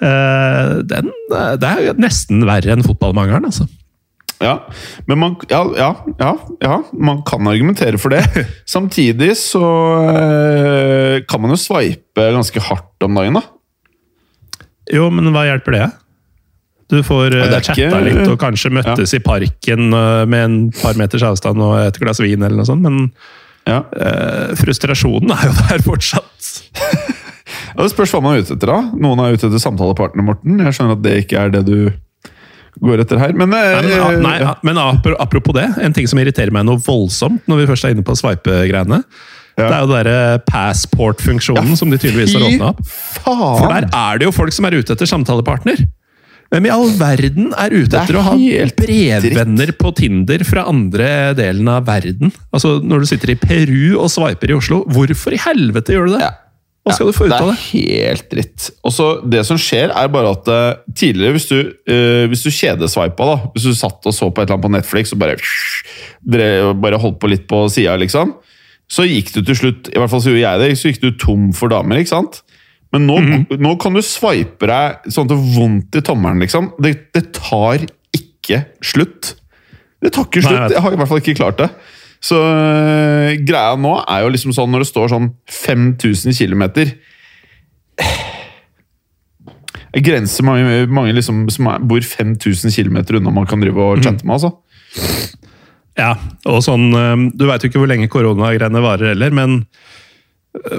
uh, 0.00 0.80
den, 0.88 1.12
eh, 1.36 1.52
det 1.60 1.74
er 1.74 2.00
nesten 2.00 2.46
verre 2.48 2.72
enn 2.72 2.86
fotballmangelen, 2.86 3.50
altså. 3.50 3.68
Ja, 4.40 4.54
men 5.04 5.20
man, 5.20 5.36
ja, 5.52 5.60
ja, 5.76 5.90
ja, 6.16 6.32
ja, 6.64 6.76
man 6.96 7.20
kan 7.28 7.44
argumentere 7.50 8.00
for 8.00 8.16
det. 8.16 8.24
Samtidig 8.64 9.34
så 9.36 9.64
eh, 10.16 11.20
kan 11.28 11.44
man 11.44 11.52
jo 11.52 11.60
sveipe 11.60 12.30
ganske 12.32 12.62
hardt 12.70 13.04
om 13.04 13.20
dagen, 13.20 13.36
da. 13.36 13.44
Jo, 14.90 15.10
men 15.12 15.28
hva 15.34 15.44
hjelper 15.44 15.76
det? 15.76 15.88
Du 16.90 16.98
får 17.06 17.36
uh, 17.38 17.44
er 17.46 17.62
chatta 17.62 18.00
litt 18.02 18.24
og 18.26 18.38
kanskje 18.42 18.72
møttes 18.74 19.14
i 19.14 19.20
parken 19.22 19.92
eh, 19.94 20.24
med 20.26 20.42
en 20.44 20.56
par 20.74 20.98
meters 20.98 21.22
avstand 21.26 21.62
og 21.62 21.76
et 21.84 21.98
glass 22.02 22.18
vin 22.22 22.42
eller 22.42 22.56
noe 22.60 22.66
sånt, 22.68 22.82
men 22.82 23.10
Ja. 23.68 23.82
Eh, 23.94 24.54
frustrasjonen 24.58 25.30
er 25.36 25.48
jo 25.48 25.56
der 25.68 25.84
fortsatt. 25.86 26.52
Ja, 27.70 27.82
Det 27.84 27.90
spørs 27.92 28.10
hva 28.14 28.20
man 28.22 28.34
er 28.36 28.42
ute 28.44 28.54
etter. 28.56 28.66
da. 28.70 28.78
Noen 28.98 29.20
er 29.22 29.34
ute 29.34 29.46
etter 29.46 29.60
samtalepartner, 29.62 30.24
Morten. 30.26 30.58
Jeg 30.62 30.74
skjønner 30.74 30.96
at 30.96 31.02
det 31.04 31.12
ikke 31.24 31.38
er 31.38 31.52
det 31.54 31.60
du 31.66 31.90
går 32.82 33.02
etter 33.04 33.18
her. 33.20 33.32
Men, 33.36 33.52
eh, 33.54 33.74
Nei, 33.76 33.82
men, 33.86 34.14
eh, 34.14 34.20
nei, 34.24 34.34
ja, 34.42 34.54
men 34.66 34.78
apropos 34.80 35.54
det, 35.54 35.66
en 35.82 35.92
ting 35.94 36.06
som 36.10 36.18
irriterer 36.22 36.50
meg 36.54 36.66
noe 36.66 36.80
voldsomt 36.82 37.46
når 37.50 37.62
vi 37.62 37.68
først 37.70 37.86
er 37.86 37.94
inne 37.94 38.06
på 38.06 38.14
swipe-greiene, 38.18 39.00
Ja. 39.58 39.66
det 39.66 39.74
er 39.76 39.80
jo 39.82 39.88
den 39.90 39.96
derre 39.98 40.38
passport-funksjonen 40.50 41.76
som 41.78 41.90
de 41.90 41.98
tydeligvis 42.00 42.34
har 42.38 42.46
åpna 42.48 42.70
opp. 42.72 42.80
faen! 42.86 43.58
For 43.60 43.66
der 43.74 43.88
er 43.92 44.18
det 44.22 44.28
jo 44.30 44.32
folk 44.34 44.54
som 44.56 44.64
er 44.70 44.78
ute 44.78 44.94
etter 44.96 45.10
samtalepartner. 45.10 45.82
Hvem 46.50 46.66
i 46.66 46.70
all 46.74 46.88
verden 46.98 47.52
er 47.54 47.70
ute 47.70 47.94
er 47.94 48.02
etter 48.02 48.16
å 48.18 48.24
ha 48.26 48.34
brevvenner 48.34 49.70
på 49.78 49.92
Tinder 49.94 50.42
fra 50.46 50.64
andre 50.70 51.30
delen 51.38 51.68
av 51.70 51.84
verden? 51.86 52.32
Altså, 52.50 52.80
Når 52.82 53.04
du 53.04 53.10
sitter 53.12 53.36
i 53.36 53.38
Peru 53.38 54.00
og 54.00 54.08
swiper 54.10 54.50
i 54.50 54.56
Oslo, 54.58 54.80
hvorfor 54.90 55.36
i 55.36 55.38
helvete 55.38 55.94
gjør 55.94 56.10
du 56.10 56.16
det? 56.18 56.30
Hva 56.80 56.96
skal 56.96 57.10
du 57.10 57.14
få 57.14 57.28
ut 57.28 57.34
av 57.36 57.50
det? 57.52 57.54
Det 57.60 57.80
er 57.84 58.08
helt 58.08 58.28
dritt. 58.32 58.68
Og 58.88 58.94
så 58.96 59.08
Det 59.30 59.44
som 59.46 59.58
skjer, 59.60 59.92
er 59.94 60.10
bare 60.10 60.32
at 60.32 60.50
eh, 60.50 60.78
tidligere, 60.96 61.36
hvis 61.36 61.48
du, 61.50 61.58
uh, 61.92 62.24
hvis 62.32 62.42
du 62.46 62.50
kjedesveipa, 62.50 63.26
da 63.28 63.50
Hvis 63.54 63.68
du 63.68 63.74
satt 63.76 64.06
og 64.08 64.16
så 64.16 64.30
på 64.30 64.40
et 64.40 64.48
eller 64.48 64.56
annet 64.56 64.66
på 64.66 64.74
Netflix 64.74 65.14
og 65.14 65.20
bare, 65.22 65.36
drev, 66.24 66.72
bare 66.80 66.98
holdt 66.98 67.20
på 67.20 67.30
litt 67.30 67.46
på 67.50 67.66
sida, 67.70 67.94
liksom, 68.00 68.34
så 68.90 69.06
gikk 69.06 69.30
du 69.36 69.44
til 69.44 69.54
slutt 69.54 69.92
I 69.92 70.00
hvert 70.00 70.10
fall 70.10 70.24
så 70.24 70.32
gjorde 70.32 70.46
jeg 70.48 70.62
det, 70.64 70.70
så 70.80 70.90
gikk 70.90 71.04
du 71.04 71.10
tom 71.20 71.50
for 71.54 71.70
damer, 71.70 72.00
ikke 72.00 72.16
sant? 72.16 72.42
Men 72.92 73.06
nå, 73.06 73.16
Mhm. 73.20 73.58
nå 73.62 73.76
kan 73.78 73.94
du 73.94 74.00
swipe 74.02 74.66
deg 74.66 75.04
sånn 75.08 75.24
at 75.24 75.28
det 75.30 75.38
er 75.38 75.54
vondt 75.60 75.96
i 75.96 76.00
tommelen, 76.02 76.40
liksom. 76.42 76.72
Det, 76.80 77.12
det 77.14 77.32
tar 77.32 77.84
ikke 78.16 78.64
slutt. 78.82 79.34
Det 80.02 80.10
tar 80.12 80.24
ikke 80.26 80.42
Nei, 80.42 80.50
jeg 80.50 80.58
slutt. 80.58 80.70
Jeg 80.74 80.82
har 80.82 80.92
i 80.92 80.96
hvert 80.96 81.08
fall 81.08 81.20
ikke 81.22 81.36
klart 81.38 81.58
det. 81.58 81.70
Så 82.20 82.36
øh, 82.36 83.36
greia 83.46 83.76
nå 83.80 83.94
er 84.08 84.22
jo 84.26 84.28
liksom 84.34 84.52
sånn 84.52 84.68
når 84.74 84.82
det 84.84 84.88
står 84.90 85.08
sånn 85.08 85.30
5000 85.48 86.34
km 86.36 86.66
Jeg 89.94 90.04
grenser 90.06 90.44
mange, 90.46 90.84
mange 90.92 91.14
liksom 91.16 91.48
som 91.50 91.66
er, 91.72 91.78
bor 91.82 92.00
5000 92.04 92.70
km 92.74 93.00
unna 93.18 93.32
man 93.34 93.46
kan 93.46 93.60
drive 93.60 93.74
Mhm. 93.74 93.86
og 93.98 94.04
chatte 94.04 94.24
med. 94.24 94.34
altså. 94.34 94.52
Ja, 95.98 96.14
og 96.46 96.62
sånn 96.62 96.94
eh, 96.94 97.30
Du 97.36 97.46
veit 97.46 97.62
jo 97.62 97.68
ikke 97.68 97.80
hvor 97.82 97.88
lenge 97.90 98.08
koronagreiene 98.08 98.80
varer 98.84 99.08
heller, 99.14 99.30
men 99.30 99.66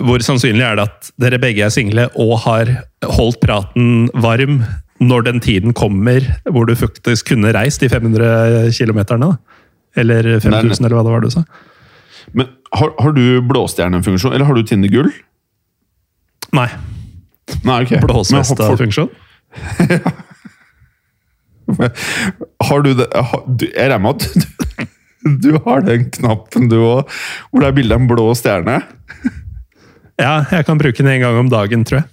hvor 0.04 0.20
sannsynlig 0.24 0.66
er 0.68 0.76
det 0.78 0.86
at 0.90 1.12
dere 1.22 1.40
begge 1.40 1.64
er 1.64 1.72
single 1.72 2.10
og 2.20 2.34
har 2.44 2.72
holdt 3.08 3.40
praten 3.44 4.10
varm 4.20 4.62
når 5.02 5.24
den 5.30 5.40
tiden 5.42 5.74
kommer 5.74 6.26
hvor 6.46 6.68
du 6.68 6.76
faktisk 6.78 7.32
kunne 7.32 7.54
reist 7.56 7.82
de 7.82 7.90
500 7.90 8.70
km? 8.76 9.00
Eller 9.98 10.28
5000, 10.44 10.86
eller 10.86 10.98
hva 10.98 11.04
det 11.08 11.16
var 11.16 11.24
du 11.24 11.32
sa? 11.34 11.44
Men 12.38 12.52
har, 12.78 12.94
har 13.00 13.12
du 13.16 13.42
blåstjernefunksjon, 13.48 14.34
eller 14.36 14.46
har 14.48 14.56
du 14.56 14.64
Tinder 14.68 14.92
gull? 14.92 15.10
Nei. 16.56 16.68
Nei, 17.66 17.82
okay. 17.84 18.00
Blåsvestefunksjon? 18.04 19.10
har- 22.68 22.84
du 22.84 22.94
det 22.94 23.08
har, 23.16 23.44
du, 23.48 23.66
Jeg 23.68 23.92
regner 23.92 24.00
med 24.00 24.10
at 24.16 24.22
du, 24.36 24.42
du 25.44 25.52
har 25.66 25.84
den 25.88 26.10
knappen 26.14 26.70
du 26.72 26.78
òg, 26.80 27.12
hvor 27.52 27.64
det 27.64 27.68
er 27.72 27.78
bilde 27.80 27.96
av 27.96 28.04
en 28.04 28.12
blå 28.12 28.30
stjerne? 28.38 28.82
Ja, 30.22 30.34
jeg 30.54 30.68
kan 30.68 30.80
bruke 30.80 31.02
den 31.02 31.12
en 31.16 31.24
gang 31.24 31.40
om 31.42 31.52
dagen, 31.52 31.86
tror 31.88 32.02
jeg. 32.02 32.10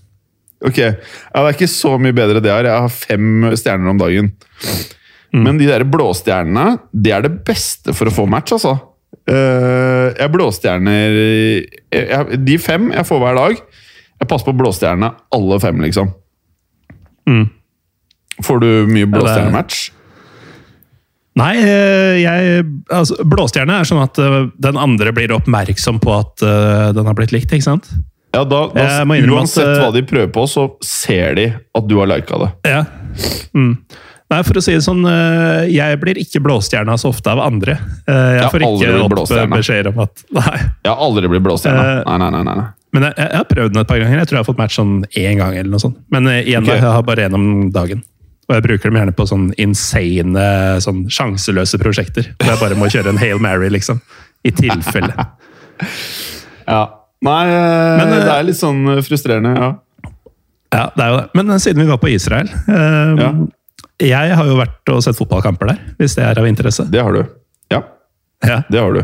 Ok, 0.65 0.79
ja, 0.81 0.93
Det 0.95 1.43
er 1.45 1.55
ikke 1.55 1.71
så 1.71 1.95
mye 2.03 2.17
bedre 2.17 2.43
det 2.43 2.51
her. 2.51 2.67
Jeg 2.67 2.85
har 2.87 2.95
fem 2.95 3.51
stjerner 3.55 3.93
om 3.93 4.01
dagen. 4.01 4.33
Mm. 5.35 5.43
Men 5.45 5.59
de 5.61 5.69
der 5.69 5.85
blåstjernene, 5.87 6.79
det 6.93 7.13
er 7.15 7.27
det 7.27 7.35
beste 7.47 7.95
for 7.95 8.11
å 8.11 8.15
få 8.15 8.25
match, 8.31 8.55
altså. 8.57 8.79
Jeg 9.29 10.15
jeg 10.19 10.33
blåstjerner 10.33 11.15
jeg, 11.19 11.67
jeg, 11.93 12.39
De 12.45 12.57
fem 12.61 12.89
jeg 12.95 13.05
får 13.09 13.21
hver 13.21 13.37
dag, 13.37 13.61
jeg 14.19 14.29
passer 14.29 14.49
på 14.49 14.57
blåstjernene 14.57 15.13
alle 15.37 15.59
fem, 15.61 15.81
liksom. 15.85 16.11
Mm. 17.29 17.45
Får 18.45 18.61
du 18.65 18.71
mye 18.89 19.09
blåstjernematch? 19.11 19.91
Nei, 21.39 21.55
eh, 21.63 22.19
jeg 22.23 22.67
altså, 22.91 23.19
Blåstjerne 23.29 23.79
er 23.81 23.89
sånn 23.89 24.03
at 24.03 24.19
eh, 24.23 24.41
den 24.59 24.79
andre 24.81 25.15
blir 25.15 25.35
oppmerksom 25.37 26.01
på 26.03 26.15
at 26.17 26.45
eh, 26.45 26.91
den 26.97 27.09
har 27.09 27.17
blitt 27.19 27.35
likt, 27.35 27.53
ikke 27.55 27.69
sant? 27.69 27.91
Ja, 28.35 28.43
da, 28.45 28.67
da 28.75 28.89
Uansett 29.07 29.65
at, 29.65 29.79
hva 29.81 29.93
de 29.95 30.03
prøver 30.07 30.29
på, 30.35 30.45
så 30.51 30.69
ser 30.85 31.39
de 31.39 31.49
at 31.55 31.89
du 31.89 31.97
har 32.01 32.11
lika 32.11 32.41
det. 32.43 32.51
Ja. 32.69 32.83
Mm. 33.57 33.79
Nei, 34.29 34.41
for 34.45 34.61
å 34.61 34.63
si 34.63 34.75
det 34.75 34.83
sånn, 34.85 35.01
jeg 35.73 36.01
blir 36.03 36.19
ikke 36.21 36.43
blåstjerna 36.45 36.99
så 37.01 37.09
ofte 37.15 37.33
av 37.33 37.41
andre. 37.41 37.79
Jeg 38.05 38.35
Jeg 38.43 38.51
får 38.53 38.65
aldri 38.67 38.91
ikke 38.91 39.07
opp 39.07 39.55
beskjeder 39.55 39.89
om 39.95 40.03
at 40.05 40.27
Nei. 40.37 40.59
Jeg 40.85 40.91
har 40.91 41.07
aldri 41.07 41.31
blitt 41.33 41.47
blåstjerne. 41.47 41.87
Eh, 41.95 42.03
Nei, 42.05 42.19
nei, 42.21 42.29
nei, 42.37 42.59
nei. 42.61 42.67
Men 42.93 43.09
jeg, 43.09 43.17
jeg 43.21 43.41
har 43.41 43.49
prøvd 43.49 43.73
den 43.73 43.81
et 43.81 43.89
par 43.89 44.03
ganger. 44.03 44.21
Jeg 44.21 44.29
tror 44.29 44.39
jeg 44.39 44.45
har 44.45 44.51
fått 44.51 44.61
match 44.61 44.77
sånn 44.77 44.95
én 45.09 45.41
gang. 45.41 45.57
eller 45.57 45.73
noe 45.73 45.81
sånt. 45.81 45.97
Men 46.13 46.29
igjen, 46.35 46.69
okay. 46.69 46.77
jeg 46.77 46.93
har 46.99 47.09
bare 47.09 47.25
én 47.25 47.41
om 47.41 47.49
dagen. 47.73 48.05
Og 48.49 48.55
jeg 48.57 48.65
bruker 48.65 48.89
dem 48.89 48.97
gjerne 48.97 49.13
på 49.17 49.27
sånn 49.29 49.49
insane, 49.61 50.45
sånn 50.81 51.03
sjanseløse 51.13 51.77
prosjekter. 51.83 52.31
Hvor 52.41 52.49
jeg 52.55 52.61
bare 52.63 52.79
må 52.81 52.89
kjøre 52.89 53.13
en 53.13 53.21
Hail 53.21 53.41
Mary, 53.45 53.69
liksom. 53.75 54.01
I 54.49 54.55
tilfelle. 54.57 55.15
Ja. 56.69 56.83
Nei, 57.25 57.45
eh, 57.49 57.97
Men, 57.97 58.11
eh, 58.13 58.25
det 58.27 58.33
er 58.35 58.43
litt 58.45 58.59
sånn 58.59 58.83
eh, 58.93 58.99
frustrerende, 59.07 59.55
ja. 59.57 59.69
Ja, 60.75 60.83
det 60.93 61.01
er 61.05 61.09
jo 61.15 61.17
det. 61.17 61.29
Men 61.39 61.53
eh, 61.55 61.61
siden 61.65 61.81
vi 61.81 61.87
var 61.89 61.97
på 62.03 62.11
Israel 62.13 62.51
eh, 62.53 63.15
Ja. 63.23 63.31
Jeg 64.05 64.35
har 64.37 64.47
jo 64.51 64.59
vært 64.59 64.93
og 64.93 65.01
sett 65.03 65.17
fotballkamper 65.17 65.71
der, 65.73 65.79
hvis 65.99 66.15
det 66.19 66.27
er 66.29 66.39
av 66.43 66.47
interesse. 66.47 66.85
Det 66.93 67.01
har 67.03 67.17
du. 67.17 67.23
Ja, 67.73 67.81
Ja. 68.47 68.59
det 68.69 68.83
har 68.85 68.93
du. 68.99 69.01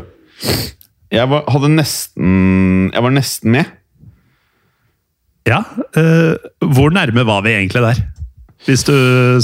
Jeg 1.15 1.31
var, 1.33 1.47
hadde 1.55 1.71
nesten 1.73 2.91
Jeg 2.93 3.03
var 3.07 3.15
nesten 3.17 3.55
med. 3.57 3.73
Ja, 5.49 5.63
eh, 5.97 6.37
Hvor 6.69 6.93
nærme 6.95 7.25
var 7.27 7.43
vi 7.49 7.57
egentlig 7.57 7.83
der? 7.87 8.05
Hvis 8.65 8.85
du, 8.89 8.95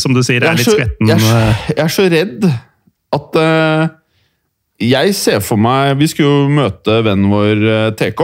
som 0.01 0.15
du 0.17 0.23
sier, 0.25 0.41
er 0.43 0.53
er 0.55 0.57
litt 0.61 0.67
skvetten 0.69 1.11
jeg 1.13 1.21
så- 1.21 1.35
eh, 1.37 1.65
jeg 1.77 1.85
er 1.85 1.93
så 1.93 2.07
redd 2.11 2.45
at 3.13 3.37
uh, 3.37 3.89
Jeg 4.81 5.15
ser 5.19 5.41
for 5.45 5.61
meg 5.61 5.99
Vi 6.01 6.07
skulle 6.09 6.29
jo 6.31 6.49
møte 6.49 7.01
vennen 7.05 7.29
vår 7.33 7.65
uh, 7.67 7.91
TK. 7.99 8.23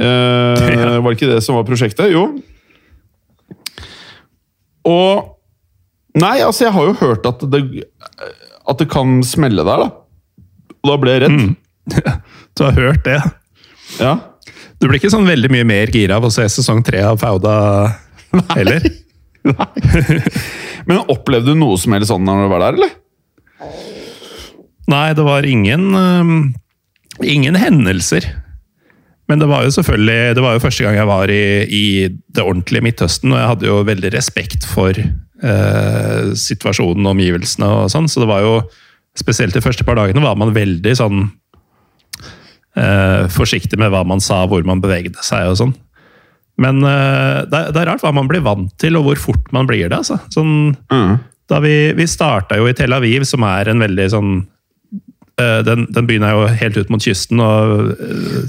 Uh, 0.00 0.62
Ja. 0.72 1.00
Var 1.02 1.10
det 1.10 1.16
ikke 1.18 1.32
det 1.34 1.42
som 1.44 1.58
var 1.58 1.64
prosjektet? 1.68 2.08
Jo. 2.14 2.24
Og 4.88 5.28
Nei, 6.14 6.42
altså, 6.44 6.66
jeg 6.66 6.72
har 6.74 6.84
jo 6.90 6.96
hørt 7.00 7.24
at 7.24 7.40
det, 7.48 7.60
at 8.68 8.78
det 8.82 8.86
kan 8.92 9.22
smelle 9.24 9.62
der, 9.64 9.80
da. 9.80 9.86
Og 10.82 10.90
da 10.90 10.96
ble 11.00 11.14
jeg 11.14 11.22
redd. 11.24 11.38
Mm. 11.38 11.56
Du 12.58 12.64
har 12.66 12.74
hørt 12.76 13.04
det? 13.06 13.14
Ja. 13.96 14.10
Du 14.76 14.84
blir 14.90 14.98
ikke 15.00 15.08
sånn 15.14 15.24
veldig 15.24 15.48
mye 15.54 15.64
mer 15.64 15.88
gira 15.94 16.18
av 16.20 16.26
å 16.28 16.30
se 16.34 16.44
sesong 16.52 16.82
tre 16.84 17.00
av 17.08 17.16
Fauda 17.22 17.54
heller? 18.58 18.84
Men 20.88 21.02
opplevde 21.10 21.52
du 21.52 21.58
noe 21.58 21.78
som 21.80 21.94
helst 21.96 22.12
sånn 22.12 22.26
når 22.26 22.44
du 22.44 22.52
var 22.52 22.64
der, 22.66 22.78
eller? 22.78 22.92
Nei, 24.92 25.08
det 25.16 25.24
var 25.26 25.46
ingen 25.46 25.92
um, 25.94 26.32
Ingen 27.22 27.54
hendelser. 27.60 28.24
Men 29.30 29.42
det 29.42 29.46
var 29.50 29.66
jo 29.66 29.74
selvfølgelig 29.76 30.36
Det 30.36 30.44
var 30.44 30.56
jo 30.56 30.62
første 30.64 30.86
gang 30.86 30.96
jeg 30.98 31.10
var 31.10 31.32
i, 31.32 31.44
i 31.66 31.84
det 32.08 32.42
ordentlige 32.44 32.84
Midtøsten, 32.84 33.34
og 33.34 33.38
jeg 33.38 33.50
hadde 33.52 33.68
jo 33.70 33.76
veldig 33.88 34.14
respekt 34.16 34.66
for 34.68 34.96
uh, 34.96 36.32
situasjonen 36.38 37.06
og 37.06 37.14
omgivelsene 37.14 37.68
og 37.82 37.92
sånn, 37.92 38.10
så 38.10 38.24
det 38.24 38.30
var 38.30 38.46
jo 38.46 38.56
Spesielt 39.18 39.52
de 39.52 39.60
første 39.60 39.84
par 39.84 39.98
dagene 39.98 40.22
var 40.24 40.38
man 40.40 40.54
veldig 40.56 40.92
sånn 40.96 41.26
uh, 42.80 43.28
forsiktig 43.28 43.76
med 43.76 43.90
hva 43.92 44.00
man 44.08 44.22
sa, 44.24 44.38
hvor 44.48 44.64
man 44.64 44.80
bevegde 44.80 45.20
seg 45.20 45.50
og 45.50 45.58
sånn. 45.60 45.74
Men 46.60 46.82
uh, 46.84 47.42
det, 47.48 47.58
er- 47.58 47.70
det 47.72 47.80
er 47.82 47.86
rart 47.88 48.02
hva 48.04 48.12
man 48.14 48.28
blir 48.28 48.42
vant 48.44 48.72
til, 48.78 48.96
og 48.98 49.06
hvor 49.06 49.16
fort 49.20 49.52
man 49.56 49.66
blir 49.70 49.88
det. 49.88 49.96
altså. 50.02 50.18
Sånn, 50.34 50.74
Mm. 50.92 51.18
da 51.48 51.58
vi, 51.64 51.92
vi 51.96 52.06
starta 52.06 52.56
jo 52.60 52.66
i 52.68 52.74
Tel 52.76 52.92
Aviv, 52.92 53.24
som 53.28 53.42
er 53.44 53.68
en 53.72 53.80
veldig 53.82 54.08
sånn 54.12 54.32
uh, 55.40 55.60
den, 55.66 55.86
den 55.92 56.06
byen 56.06 56.22
er 56.28 56.36
jo 56.36 56.46
helt 56.60 56.76
ut 56.76 56.90
mot 56.92 57.02
kysten, 57.02 57.40
og 57.40 57.96
uh, 57.96 58.44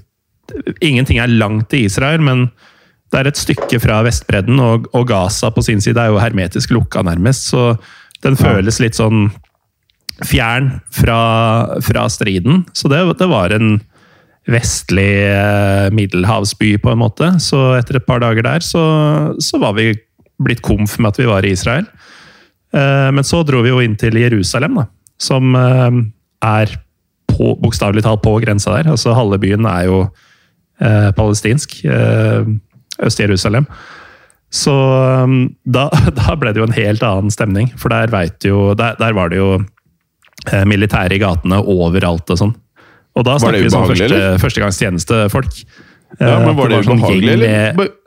ingenting 0.84 1.19
er 1.23 1.31
langt 1.31 1.69
til 1.71 1.85
Israel, 1.88 2.21
men 2.21 2.49
det 3.13 3.19
er 3.21 3.27
et 3.30 3.38
stykke 3.39 3.80
fra 3.80 4.01
Vestbredden, 4.05 4.59
og, 4.59 4.88
og 4.97 5.07
Gaza 5.07 5.49
på 5.53 5.61
sin 5.63 5.81
side 5.81 6.01
er 6.01 6.09
jo 6.11 6.19
hermetisk 6.21 6.71
lukka, 6.73 7.03
nærmest. 7.05 7.45
Så 7.51 7.75
den 8.25 8.35
føles 8.39 8.80
litt 8.81 8.97
sånn 8.97 9.27
fjern 10.25 10.80
fra, 10.93 11.17
fra 11.85 12.07
striden. 12.09 12.63
Så 12.73 12.89
det, 12.91 13.01
det 13.19 13.27
var 13.30 13.53
en 13.55 13.75
vestlig 14.49 15.11
eh, 15.30 15.88
middelhavsby, 15.95 16.74
på 16.84 16.91
en 16.91 16.99
måte. 16.99 17.30
Så 17.40 17.60
etter 17.78 17.99
et 18.02 18.06
par 18.07 18.20
dager 18.24 18.44
der, 18.44 18.60
så, 18.65 18.82
så 19.40 19.60
var 19.61 19.78
vi 19.78 19.94
blitt 20.44 20.64
komf 20.65 20.98
med 20.99 21.14
at 21.14 21.20
vi 21.22 21.30
var 21.30 21.45
i 21.48 21.53
Israel. 21.56 21.86
Eh, 22.76 23.10
Men 23.15 23.24
så 23.24 23.44
dro 23.48 23.61
vi 23.64 23.72
jo 23.72 23.80
inn 23.86 23.95
til 23.99 24.18
Jerusalem, 24.20 24.82
da, 24.82 24.88
som 25.22 25.56
eh, 25.56 26.02
er 26.44 26.76
på- 27.32 27.56
bokstavelig 27.64 28.03
talt 28.03 28.22
på 28.26 28.36
grensa 28.44 28.76
der. 28.76 28.91
Altså 28.91 29.15
Halve 29.15 29.40
byen 29.40 29.65
er 29.70 29.86
jo 29.88 30.03
palestinsk. 31.15 31.78
Øst-Jerusalem. 32.99 33.65
Så 34.53 34.74
da, 35.65 35.86
da 36.20 36.36
ble 36.38 36.52
det 36.53 36.60
jo 36.61 36.65
en 36.68 36.76
helt 36.76 37.03
annen 37.07 37.32
stemning, 37.34 37.70
for 37.80 37.94
der, 37.94 38.11
du 38.41 38.49
jo, 38.49 38.74
der, 38.78 38.98
der 38.99 39.15
var 39.15 39.32
det 39.32 39.40
jo 39.40 39.53
militære 40.68 41.15
i 41.15 41.22
gatene 41.24 41.61
overalt 41.61 42.30
og 42.34 42.41
sånn. 42.41 42.53
Og 43.14 43.26
da 43.27 43.35
snakker 43.41 43.65
vi 43.65 43.73
som 43.73 43.85
første, 43.90 44.22
førstegangstjenestefolk. 44.41 45.60
Ja, 46.19 46.38
men 46.41 46.56
var 46.57 46.69
det, 46.69 46.80
det 46.84 46.90
var 46.90 47.03
sånn 47.03 47.03
eller? 47.34 47.76
Med... 47.77 47.99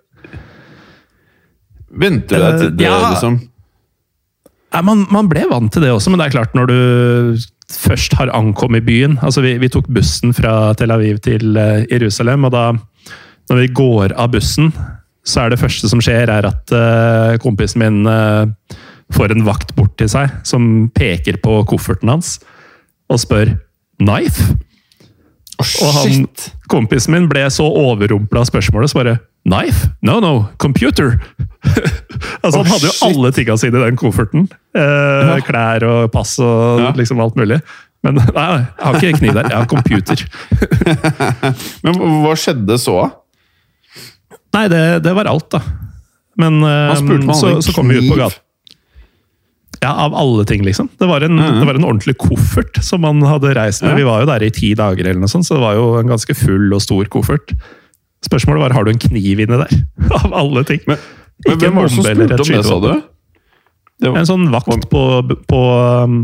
Venter 1.96 2.38
du 2.38 2.42
deg 2.42 2.58
til 2.60 2.72
det, 2.76 2.86
ja, 2.86 2.96
liksom? 3.10 3.38
Nei, 4.76 4.82
man, 4.84 5.04
man, 5.14 5.28
ble 5.30 5.46
vant 5.48 5.72
til 5.72 5.84
det 5.86 5.92
også, 5.94 6.12
men 6.12 6.20
det 6.20 6.26
er 6.26 6.34
klart, 6.34 6.56
når 6.58 6.68
du 6.68 6.78
først 7.72 8.14
har 8.18 8.30
ankommet 8.34 8.84
byen 8.86 9.16
altså 9.26 9.42
vi, 9.42 9.56
vi 9.58 9.70
tok 9.72 9.88
bussen 9.90 10.34
fra 10.36 10.74
Tel 10.78 10.92
Aviv 10.94 11.18
til 11.24 11.56
uh, 11.58 11.82
Jerusalem, 11.90 12.46
og 12.46 12.52
da 12.54 12.66
når 13.50 13.62
vi 13.62 13.72
går 13.78 14.14
av 14.18 14.32
bussen, 14.34 14.72
så 15.26 15.44
er 15.44 15.52
det 15.52 15.60
første 15.62 15.90
som 15.90 16.02
skjer, 16.02 16.30
er 16.30 16.46
at 16.50 16.74
uh, 16.74 17.38
kompisen 17.42 17.82
min 17.82 18.10
uh, 18.10 18.46
får 19.14 19.34
en 19.34 19.46
vakt 19.46 19.72
bort 19.78 19.94
til 19.98 20.10
seg 20.10 20.34
som 20.46 20.88
peker 20.94 21.38
på 21.42 21.60
kofferten 21.70 22.10
hans 22.10 22.36
og 23.10 23.22
spør 23.22 23.54
'knife'? 24.02 24.54
Og 25.56 25.92
han, 25.96 26.26
kompisen 26.68 27.14
min 27.14 27.26
ble 27.30 27.46
så 27.52 27.64
overrumpla 27.64 28.42
av 28.42 28.48
spørsmålet, 28.50 28.92
så 28.92 29.00
bare 29.00 29.16
Knife? 29.46 29.92
No, 30.02 30.18
no, 30.20 30.48
computer! 30.58 31.20
altså, 32.44 32.60
oh, 32.60 32.64
Han 32.64 32.72
hadde 32.72 32.88
jo 32.88 32.92
shit. 32.92 33.04
alle 33.06 33.30
tinga 33.32 33.56
sine 33.60 33.78
i 33.78 33.84
den 33.84 33.98
kofferten. 34.00 34.48
Eh, 34.74 34.82
ja. 35.30 35.36
Klær 35.46 35.86
og 35.86 36.10
pass 36.14 36.34
og 36.42 36.82
ja. 36.82 36.90
liksom 36.98 37.22
alt 37.22 37.38
mulig. 37.38 37.60
Men 38.06 38.18
nei, 38.36 38.46
jeg 38.58 38.82
har 38.82 38.98
ikke 38.98 39.20
kniv 39.20 39.36
der. 39.38 39.50
Jeg 39.52 39.60
har 39.60 39.70
computer. 39.70 40.26
Men 41.86 42.02
hva 42.24 42.34
skjedde 42.38 42.78
så? 42.82 42.98
Nei, 44.56 44.66
det, 44.72 44.82
det 45.06 45.14
var 45.14 45.30
alt, 45.30 45.48
da. 45.54 45.62
Men 46.40 46.58
eh, 46.66 47.30
så, 47.32 47.56
så 47.64 47.76
kom 47.76 47.88
vi 47.92 48.02
ut 48.02 48.10
på 48.10 48.18
gata. 48.18 48.42
Ja, 49.82 49.92
av 50.06 50.14
alle 50.16 50.44
ting, 50.48 50.64
liksom. 50.64 50.88
Det 50.98 51.08
var, 51.08 51.24
en, 51.26 51.36
mm 51.36 51.60
det 51.60 51.66
var, 51.68 51.78
en, 51.78 51.86
ordentlig 51.88 52.16
koffert 52.20 52.78
som 52.84 53.02
man 53.04 53.20
hadde 53.26 53.54
reist 53.56 53.84
med. 53.84 53.94
Ja. 53.94 54.00
Vi 54.00 54.06
var 54.08 54.22
jo 54.22 54.30
der 54.30 54.44
i 54.46 54.52
ti 54.54 54.72
dager, 54.78 55.04
eller 55.04 55.22
noe 55.22 55.32
sånt, 55.32 55.48
så 55.48 55.58
det 55.58 55.64
var 55.64 55.76
jo 55.78 55.90
en 56.00 56.12
ganske 56.12 56.36
full 56.38 56.72
og 56.76 56.82
stor 56.84 57.10
koffert. 57.12 57.52
Spørsmålet 58.24 58.64
var 58.64 58.76
har 58.76 58.86
du 58.86 58.92
en 58.94 59.02
kniv 59.02 59.42
inni 59.44 59.60
der. 59.60 59.76
av 60.22 60.32
alle 60.34 60.64
ting. 60.68 60.80
Men, 60.88 61.02
men 61.46 61.60
hvem 61.60 61.78
var 61.78 61.88
det 61.88 61.94
som 61.96 62.08
spurte 62.08 62.40
om 62.40 62.54
det, 62.54 62.64
sa 62.66 62.80
du? 62.80 62.90
Det 63.96 64.10
var... 64.12 64.20
En 64.20 64.28
sånn 64.28 64.48
vakt 64.52 64.88
på, 64.92 65.04
på 65.48 65.62
um, 66.04 66.18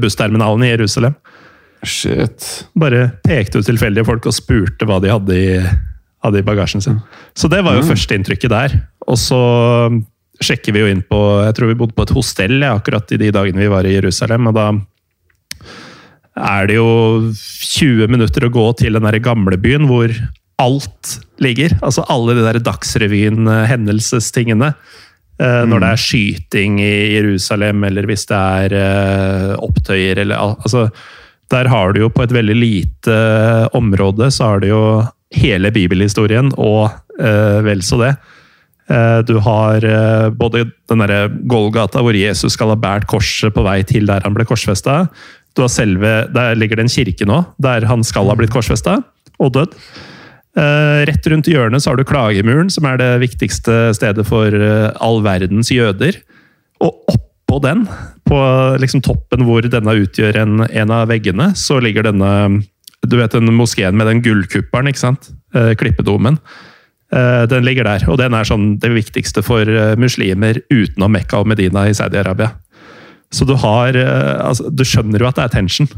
bussterminalen 0.00 0.64
i 0.64 0.72
Jerusalem. 0.72 1.16
Shit. 1.86 2.46
Bare 2.78 3.10
pekte 3.24 3.60
ut 3.60 3.68
tilfeldige 3.68 4.06
folk 4.08 4.26
og 4.28 4.34
spurte 4.34 4.88
hva 4.88 4.98
de 5.02 5.12
hadde 5.12 5.36
i, 5.36 5.48
hadde 6.24 6.40
i 6.40 6.46
bagasjen 6.46 6.84
sin. 6.84 7.00
Så 7.36 7.50
det 7.52 7.62
var 7.66 7.76
jo 7.76 7.84
mm. 7.84 7.90
førsteinntrykket 7.92 8.52
der. 8.52 8.78
Og 9.06 9.20
så 9.20 9.40
sjekker 10.42 10.74
vi 10.74 10.80
jo 10.82 10.88
inn 10.90 11.02
på 11.06 11.18
Jeg 11.46 11.54
tror 11.56 11.70
vi 11.70 11.80
bodde 11.80 11.96
på 11.96 12.04
et 12.06 12.16
hostell 12.16 12.56
ja, 12.60 12.74
akkurat 12.76 13.12
i 13.14 13.20
de 13.20 13.28
dagene 13.34 13.62
vi 13.62 13.72
var 13.72 13.84
i 13.88 13.96
Jerusalem. 13.96 14.42
og 14.50 14.54
da 14.58 14.66
er 16.36 16.62
det 16.68 16.76
jo 16.76 16.90
20 17.32 18.12
minutter 18.12 18.44
å 18.44 18.52
gå 18.52 18.66
til 18.82 18.92
den 18.98 19.06
der 19.08 19.24
gamlebyen 19.24 19.84
hvor 19.88 20.12
alt 20.60 21.16
ligger. 21.42 21.74
Altså 21.84 22.04
alle 22.12 22.34
de 22.36 22.42
der 22.44 22.58
Dagsrevyen-hendelsestingene. 22.64 24.68
Eh, 25.40 25.62
mm. 25.64 25.70
Når 25.70 25.78
det 25.82 25.88
er 25.90 25.96
skyting 26.00 26.80
i 26.80 27.14
Jerusalem, 27.16 27.84
eller 27.88 28.04
hvis 28.08 28.26
det 28.30 28.36
er 28.36 28.70
uh, 28.76 29.64
opptøyer 29.64 30.16
eller 30.24 30.36
altså, 30.40 30.88
Der 31.52 31.64
har 31.70 31.92
du 31.92 31.98
jo 32.00 32.08
på 32.10 32.22
et 32.24 32.32
veldig 32.32 32.56
lite 32.56 33.16
område 33.76 34.30
så 34.34 34.44
har 34.50 34.60
du 34.60 34.66
jo 34.66 35.04
hele 35.30 35.70
bibelhistorien 35.70 36.52
og 36.56 36.90
uh, 37.20 37.62
vel 37.62 37.82
så 37.86 37.96
det. 38.00 38.16
Eh, 38.86 39.18
du 39.26 39.34
har 39.42 39.84
eh, 39.84 40.28
både 40.30 40.66
den 40.90 41.02
derre 41.02 41.26
Golgata, 41.50 42.02
hvor 42.04 42.14
Jesus 42.14 42.54
skal 42.54 42.70
ha 42.70 42.78
båret 42.78 43.08
korset 43.10 43.54
på 43.54 43.64
vei 43.66 43.80
til 43.86 44.06
der 44.06 44.22
han 44.22 44.36
ble 44.36 44.46
korsfesta. 44.46 45.06
Der 45.56 46.58
ligger 46.58 46.78
det 46.78 46.84
en 46.84 46.92
kirke 46.92 47.26
nå, 47.26 47.40
der 47.62 47.86
han 47.88 48.04
skal 48.04 48.28
ha 48.30 48.36
blitt 48.38 48.52
korsfesta 48.54 49.00
og 49.42 49.54
dødd. 49.56 49.74
Eh, 50.56 51.02
rett 51.08 51.26
rundt 51.32 51.50
hjørnet 51.50 51.82
så 51.82 51.92
har 51.92 51.98
du 51.98 52.06
Klagemuren, 52.08 52.70
som 52.72 52.86
er 52.88 53.00
det 53.00 53.10
viktigste 53.24 53.94
stedet 53.96 54.26
for 54.28 54.54
all 54.54 55.22
verdens 55.24 55.72
jøder. 55.72 56.20
Og 56.84 57.10
oppå 57.10 57.58
den, 57.64 57.86
på 58.28 58.38
liksom 58.82 59.02
toppen 59.06 59.46
hvor 59.48 59.66
denne 59.66 59.98
utgjør 59.98 60.38
en, 60.44 60.62
en, 60.68 60.92
av 60.92 61.10
veggene, 61.10 61.52
så 61.56 61.80
ligger 61.80 62.08
denne 62.08 62.62
Du 63.06 63.16
vet 63.16 63.32
den 63.32 63.52
moskeen 63.54 63.96
med 63.96 64.08
den 64.10 64.22
gullkuppelen, 64.22 64.90
ikke 64.90 65.04
sant? 65.04 65.30
Klippedomen. 65.78 66.40
Eh, 67.14 67.44
den 67.46 67.62
ligger 67.64 67.86
der, 67.86 68.02
og 68.10 68.18
den 68.18 68.34
er 68.34 68.46
sånn 68.46 68.76
det 68.82 68.90
viktigste 68.90 69.44
for 69.46 69.62
eh, 69.62 69.94
muslimer 70.00 70.58
utenom 70.72 71.14
Mekka 71.14 71.42
og 71.42 71.50
Medina 71.52 71.84
i 71.86 71.94
Saudi-Arabia. 71.94 72.50
Så 73.30 73.46
du 73.46 73.54
har 73.58 73.94
eh, 73.98 74.32
altså, 74.42 74.70
Du 74.74 74.82
skjønner 74.86 75.22
jo 75.22 75.28
at 75.28 75.38
det 75.38 75.44
er 75.46 75.54
tension. 75.54 75.90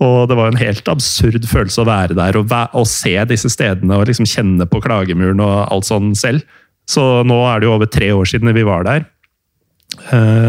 Og 0.00 0.28
det 0.28 0.36
var 0.36 0.52
en 0.52 0.60
helt 0.60 0.86
absurd 0.88 1.44
følelse 1.48 1.82
å 1.82 1.88
være 1.88 2.16
der 2.16 2.36
og, 2.40 2.52
og 2.72 2.86
se 2.88 3.14
disse 3.28 3.50
stedene 3.52 3.96
og 3.96 4.06
liksom 4.08 4.28
kjenne 4.28 4.64
på 4.68 4.80
klagemuren 4.84 5.40
og 5.44 5.56
alt 5.72 5.88
sånn 5.88 6.14
selv. 6.16 6.44
Så 6.88 7.20
nå 7.28 7.36
er 7.48 7.60
det 7.60 7.68
jo 7.68 7.74
over 7.76 7.88
tre 7.88 8.08
år 8.16 8.28
siden 8.28 8.52
vi 8.56 8.64
var 8.66 8.86
der, 8.88 9.04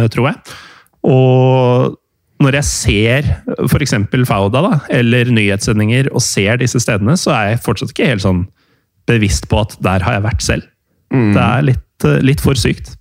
tror 0.10 0.30
jeg. 0.30 0.56
Og 1.04 2.00
når 2.42 2.58
jeg 2.62 2.70
ser 2.70 3.28
f.eks. 3.68 3.94
Fauda 4.26 4.64
da, 4.64 4.80
eller 4.90 5.30
nyhetssendinger 5.36 6.10
og 6.16 6.24
ser 6.24 6.64
disse 6.64 6.80
stedene, 6.82 7.20
så 7.20 7.36
er 7.36 7.52
jeg 7.52 7.64
fortsatt 7.68 7.92
ikke 7.92 8.08
helt 8.14 8.24
sånn 8.24 8.46
bevisst 9.10 9.48
på 9.52 9.62
at 9.64 9.76
der 9.84 10.06
har 10.06 10.18
jeg 10.18 10.26
vært 10.26 10.46
selv. 10.46 10.68
Mm. 11.14 11.32
Det 11.36 11.44
er 11.44 11.68
litt, 11.70 12.08
eh, 12.08 12.24
litt 12.24 12.44
for 12.44 12.60
sykt. 12.60 12.94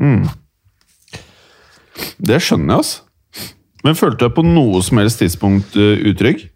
Mm. 0.00 0.28
Det 2.18 2.40
skjønner 2.42 2.74
jeg, 2.74 2.78
altså. 2.78 3.04
Men 3.86 3.98
følte 3.98 4.26
du 4.26 4.34
på 4.34 4.42
noe 4.42 4.80
som 4.82 4.98
helst 4.98 5.20
tidspunkt 5.22 5.76
uh, 5.78 5.94
utrygg? 6.10 6.48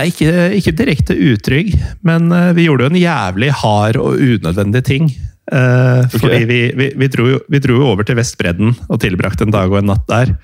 Ikke, 0.00 0.30
ikke 0.56 0.72
direkte 0.74 1.14
utrygg, 1.14 1.74
men 2.02 2.32
vi 2.56 2.64
gjorde 2.64 2.86
jo 2.86 2.90
en 2.94 2.96
jævlig 2.96 3.50
hard 3.60 3.98
og 4.00 4.16
unødvendig 4.16 4.80
ting. 4.88 5.10
Uh, 5.52 6.06
okay. 6.06 6.18
Fordi 6.18 6.44
vi, 6.48 6.60
vi, 6.78 6.88
vi, 6.96 7.08
dro 7.10 7.26
jo, 7.26 7.38
vi, 7.50 7.60
dro 7.60 7.76
jo, 7.76 7.86
over 7.90 8.06
til 8.06 8.16
Vestbredden 8.16 8.76
og 8.88 9.00
tilbrakte 9.02 9.44
en 9.44 9.54
dag 9.54 9.72
og 9.72 9.80
en 9.80 9.90
natt 9.90 10.04
der. 10.08 10.36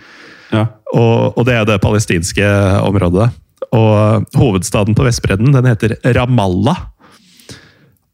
Ja. 0.51 0.65
Og, 0.93 1.37
og, 1.37 1.45
det 1.47 1.55
er 1.55 1.69
det 1.69 1.79
palestinske 1.85 2.49
området. 2.83 3.31
Og 3.77 4.29
hovedstaden 4.39 4.97
på 4.97 5.05
Vestbredden 5.07 5.53
den 5.55 5.69
heter 5.69 5.97
Ramallah. 6.17 6.87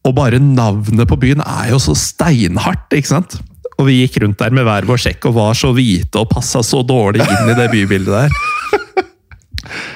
Og 0.05 0.13
bare 0.17 0.41
navnet 0.41 1.09
på 1.09 1.17
byen 1.17 1.41
er 1.41 1.71
jo 1.71 1.81
så 1.81 1.95
steinhardt, 1.97 2.91
ikke 2.93 3.13
sant? 3.15 3.39
Og 3.75 3.89
vi 3.89 4.01
gikk 4.01 4.19
rundt 4.23 4.39
der 4.39 4.53
med 4.55 4.67
hver 4.67 4.87
vår 4.87 5.01
sjekk 5.01 5.29
og 5.29 5.37
var 5.39 5.57
så 5.57 5.71
hvite 5.75 6.21
og 6.21 6.29
passa 6.31 6.61
så 6.63 6.83
dårlig 6.85 7.25
inn 7.25 7.51
i 7.51 7.57
det 7.57 7.71
bybildet 7.73 8.13
der. 8.13 8.35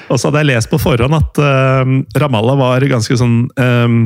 Og 0.10 0.18
så 0.18 0.28
hadde 0.28 0.42
jeg 0.42 0.50
lest 0.50 0.72
på 0.72 0.80
forhånd 0.82 1.14
at 1.14 1.40
uh, 1.44 1.92
Ramallah 2.18 2.58
var 2.60 2.86
ganske 2.90 3.16
sånn 3.20 3.44
um, 3.54 4.00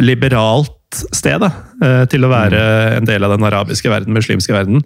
liberalt 0.00 0.72
sted 1.12 1.42
da, 1.42 1.50
uh, 1.82 2.02
til 2.08 2.24
å 2.24 2.32
være 2.32 2.62
en 2.96 3.08
del 3.08 3.26
av 3.26 3.34
den 3.34 3.44
arabiske 3.46 3.92
verden, 3.92 4.16
muslimske 4.16 4.56
verden. 4.56 4.80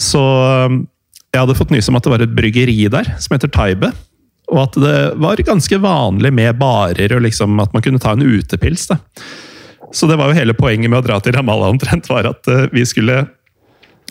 Så 0.00 0.20
um, 0.20 0.82
jeg 1.30 1.44
hadde 1.44 1.56
fått 1.58 1.72
nys 1.74 1.88
om 1.90 1.98
at 1.98 2.06
det 2.06 2.12
var 2.12 2.24
et 2.24 2.34
bryggeri 2.34 2.78
der 2.90 3.12
som 3.22 3.36
heter 3.36 3.50
Taibe. 3.54 3.92
Og 4.50 4.64
at 4.64 4.78
det 4.82 4.98
var 5.22 5.42
ganske 5.46 5.78
vanlig 5.78 6.32
med 6.34 6.58
barer 6.58 7.14
og 7.14 7.22
liksom 7.22 7.60
at 7.62 7.74
man 7.74 7.84
kunne 7.84 8.02
ta 8.02 8.16
en 8.16 8.26
utepils. 8.26 8.88
Da. 8.90 8.98
Så 9.94 10.08
det 10.10 10.18
var 10.18 10.30
jo 10.30 10.38
hele 10.38 10.56
poenget 10.58 10.90
med 10.90 11.02
å 11.02 11.06
dra 11.06 11.20
til 11.22 11.36
Ramallah 11.36 11.70
omtrent, 11.70 12.10
var 12.10 12.26
at 12.32 12.50
eh, 12.50 12.66
vi 12.74 12.82
skulle 12.86 13.24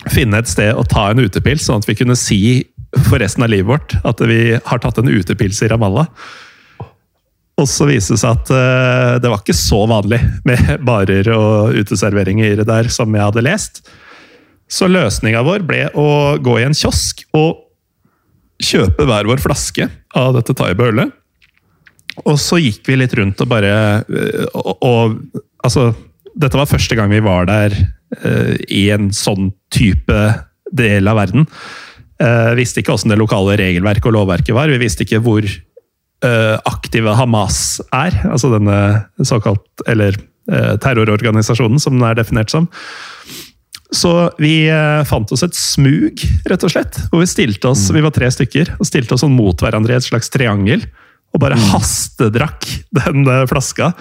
finne 0.07 0.39
et 0.39 0.47
sted 0.47 0.71
å 0.71 0.85
ta 0.87 1.09
en 1.11 1.19
utepils, 1.19 1.65
sånn 1.67 1.83
at 1.83 1.89
vi 1.89 1.97
kunne 1.99 2.15
si 2.19 2.39
for 3.09 3.19
resten 3.19 3.43
av 3.43 3.51
livet 3.51 3.67
vårt 3.67 3.97
at 4.07 4.21
vi 4.25 4.55
har 4.55 4.79
tatt 4.81 5.01
en 5.01 5.11
utepils 5.11 5.59
i 5.63 5.69
Ramallah. 5.71 6.07
Og 7.59 7.67
så 7.67 7.89
viste 7.89 8.15
det 8.15 8.21
seg 8.21 8.37
at 8.37 8.51
uh, 8.55 9.19
det 9.19 9.27
var 9.27 9.41
ikke 9.41 9.57
så 9.59 9.83
vanlig 9.91 10.21
med 10.47 10.79
barer 10.87 11.27
og 11.35 11.75
uteserveringer 11.75 12.63
der 12.63 12.87
som 12.93 13.11
jeg 13.11 13.27
hadde 13.27 13.43
lest. 13.43 13.83
Så 14.69 14.89
løsninga 14.89 15.41
vår 15.45 15.65
ble 15.65 15.87
å 15.97 16.37
gå 16.41 16.59
i 16.59 16.67
en 16.67 16.77
kiosk 16.77 17.23
og 17.37 17.65
kjøpe 18.61 19.07
hver 19.07 19.29
vår 19.29 19.41
flaske 19.41 19.87
av 20.17 20.35
dette 20.35 20.53
Taiba-ølet. 20.57 21.15
Og 22.27 22.35
så 22.41 22.59
gikk 22.59 22.83
vi 22.89 22.97
litt 22.99 23.13
rundt 23.17 23.39
og 23.43 23.49
bare 23.51 23.73
eh, 24.03 24.45
og, 24.53 24.75
og, 24.83 25.45
Altså, 25.59 25.89
dette 26.39 26.55
var 26.55 26.69
første 26.69 26.95
gang 26.95 27.09
vi 27.11 27.19
var 27.19 27.43
der 27.49 27.73
uh, 27.75 28.53
i 28.71 28.85
en 28.95 29.09
sånn 29.11 29.49
type 29.75 30.19
del 30.71 31.09
av 31.11 31.17
verden. 31.19 31.43
Uh, 32.15 32.55
visste 32.55 32.79
ikke 32.79 32.93
åssen 32.95 33.11
det 33.11 33.17
lokale 33.19 33.57
regelverket 33.59 34.07
og 34.07 34.15
lovverket 34.15 34.55
var. 34.55 34.71
Vi 34.71 34.79
visste 34.79 35.03
ikke 35.03 35.19
hvor 35.25 35.43
uh, 35.43 36.55
aktive 36.63 37.17
Hamas 37.19 37.81
er. 37.91 38.15
Altså 38.31 38.53
denne 38.55 38.79
såkalt 39.19 39.83
Eller 39.83 40.15
terrororganisasjonen, 40.49 41.77
som 41.83 41.99
den 41.99 42.07
er 42.07 42.15
definert 42.17 42.49
som. 42.49 42.71
Så 43.89 44.11
vi 44.37 44.67
eh, 44.69 45.01
fant 45.09 45.31
oss 45.33 45.43
et 45.45 45.57
smug, 45.57 46.21
rett 46.49 46.65
og 46.65 46.73
slett. 46.73 46.99
Hvor 47.09 47.23
vi 47.23 47.29
stilte 47.29 47.71
oss, 47.71 47.87
mm. 47.89 47.95
vi 47.97 48.03
var 48.05 48.13
tre 48.13 48.29
stykker, 48.33 48.75
og 48.77 48.87
stilte 48.87 49.15
oss 49.15 49.23
sånn 49.25 49.33
mot 49.33 49.61
hverandre 49.63 49.95
i 49.95 49.97
et 49.97 50.05
slags 50.05 50.29
triangel. 50.33 50.85
Og 51.33 51.41
bare 51.41 51.57
mm. 51.57 51.65
hastedrakk 51.73 52.67
den 52.97 53.25
uh, 53.29 53.45
flaska. 53.49 53.93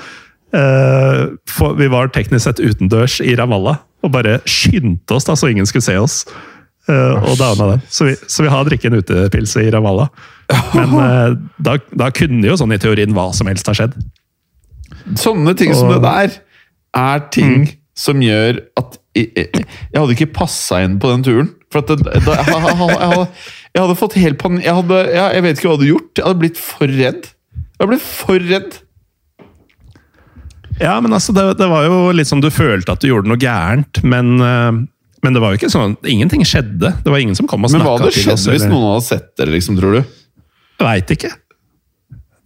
For, 0.49 1.75
vi 1.77 1.91
var 1.93 2.09
teknisk 2.09 2.47
sett 2.47 2.61
utendørs 2.65 3.19
i 3.21 3.35
Ramallah. 3.37 3.83
Og 4.01 4.15
bare 4.15 4.39
skyndte 4.49 5.19
oss 5.19 5.27
da, 5.29 5.35
så 5.37 5.51
ingen 5.53 5.69
skulle 5.69 5.85
se 5.85 5.99
oss. 6.01 6.23
Og 6.89 7.35
downa 7.37 7.75
den. 7.75 7.83
Så 7.93 8.07
vi, 8.09 8.15
så 8.33 8.47
vi 8.47 8.53
har 8.55 8.65
drikket 8.65 8.89
en 8.89 9.03
utepils 9.03 9.53
i 9.61 9.67
Ramallah. 9.75 10.09
Men 10.73 10.95
da, 11.67 11.77
da, 11.93 12.09
kunne 12.17 12.49
jo 12.49 12.57
sånn 12.57 12.73
i 12.73 12.81
teorien 12.81 13.13
hva 13.13 13.27
som 13.37 13.53
helst 13.53 13.69
ha 13.69 13.77
skjedd. 13.77 13.99
Sånne 15.21 15.53
ting 15.59 15.75
og, 15.75 15.83
som 15.83 15.93
det 15.93 16.01
der 16.07 16.39
er 16.97 17.25
ting 17.35 17.55
mm. 17.65 17.69
som 17.99 18.23
gjør 18.25 18.63
jeg, 19.27 19.65
hadde 19.95 20.17
ikke 20.17 20.31
passa 20.37 20.83
inn 20.85 20.99
på 21.03 21.11
den 21.13 21.25
turen. 21.27 21.55
For 21.73 21.85
det, 21.85 21.99
da, 22.05 22.17
jeg, 22.17 22.25
jeg, 22.25 22.77
hadde, 22.81 23.25
jeg, 23.27 23.81
hadde, 23.83 23.97
fått 24.01 24.17
helt 24.17 24.39
panikk 24.41 24.65
jeg, 24.65 24.77
hadde, 24.79 25.01
jeg 25.13 25.45
vet 25.45 25.59
ikke 25.59 25.69
hva 25.69 25.73
jeg 25.73 25.79
hadde 25.79 25.91
gjort. 25.91 26.13
Jeg 26.15 26.27
hadde 26.27 26.43
blitt 26.45 26.61
for 26.63 26.95
redd. 27.01 27.33
Jeg 27.59 27.81
hadde 27.83 27.91
blitt 27.93 28.07
for 28.07 28.47
redd. 28.53 28.79
Ja, 30.79 31.01
men 31.03 31.13
altså, 31.13 31.35
det, 31.35 31.45
det, 31.59 31.67
var 31.71 31.89
jo 31.89 31.99
litt 32.15 32.31
sånn 32.31 32.43
du 32.43 32.51
følte 32.55 32.95
at 32.95 33.03
du 33.03 33.11
gjorde 33.11 33.31
noe 33.31 33.41
gærent, 33.43 34.01
men, 34.07 34.37
uh, 34.39 34.71
men 35.25 35.35
det 35.35 35.43
var 35.43 35.53
jo 35.53 35.59
ikke 35.59 35.73
sånn 35.73 35.97
Ingenting 36.07 36.45
skjedde. 36.47 36.93
Det 37.03 37.13
var 37.13 37.23
ingen 37.23 37.39
som 37.39 37.51
kom 37.51 37.67
og 37.67 37.73
snakka 37.73 37.83
til 37.99 38.07
oss. 38.07 38.23
Men 38.23 38.23
hva 38.23 38.35
hadde 38.37 38.45
skjedd 38.47 38.55
hvis 38.55 38.69
noen 38.71 38.89
hadde 38.93 39.07
sett 39.09 39.33
dere, 39.41 39.55
liksom, 39.57 39.79
tror 39.81 39.99
du? 39.99 40.17
Veit 40.79 41.11
ikke. 41.15 41.33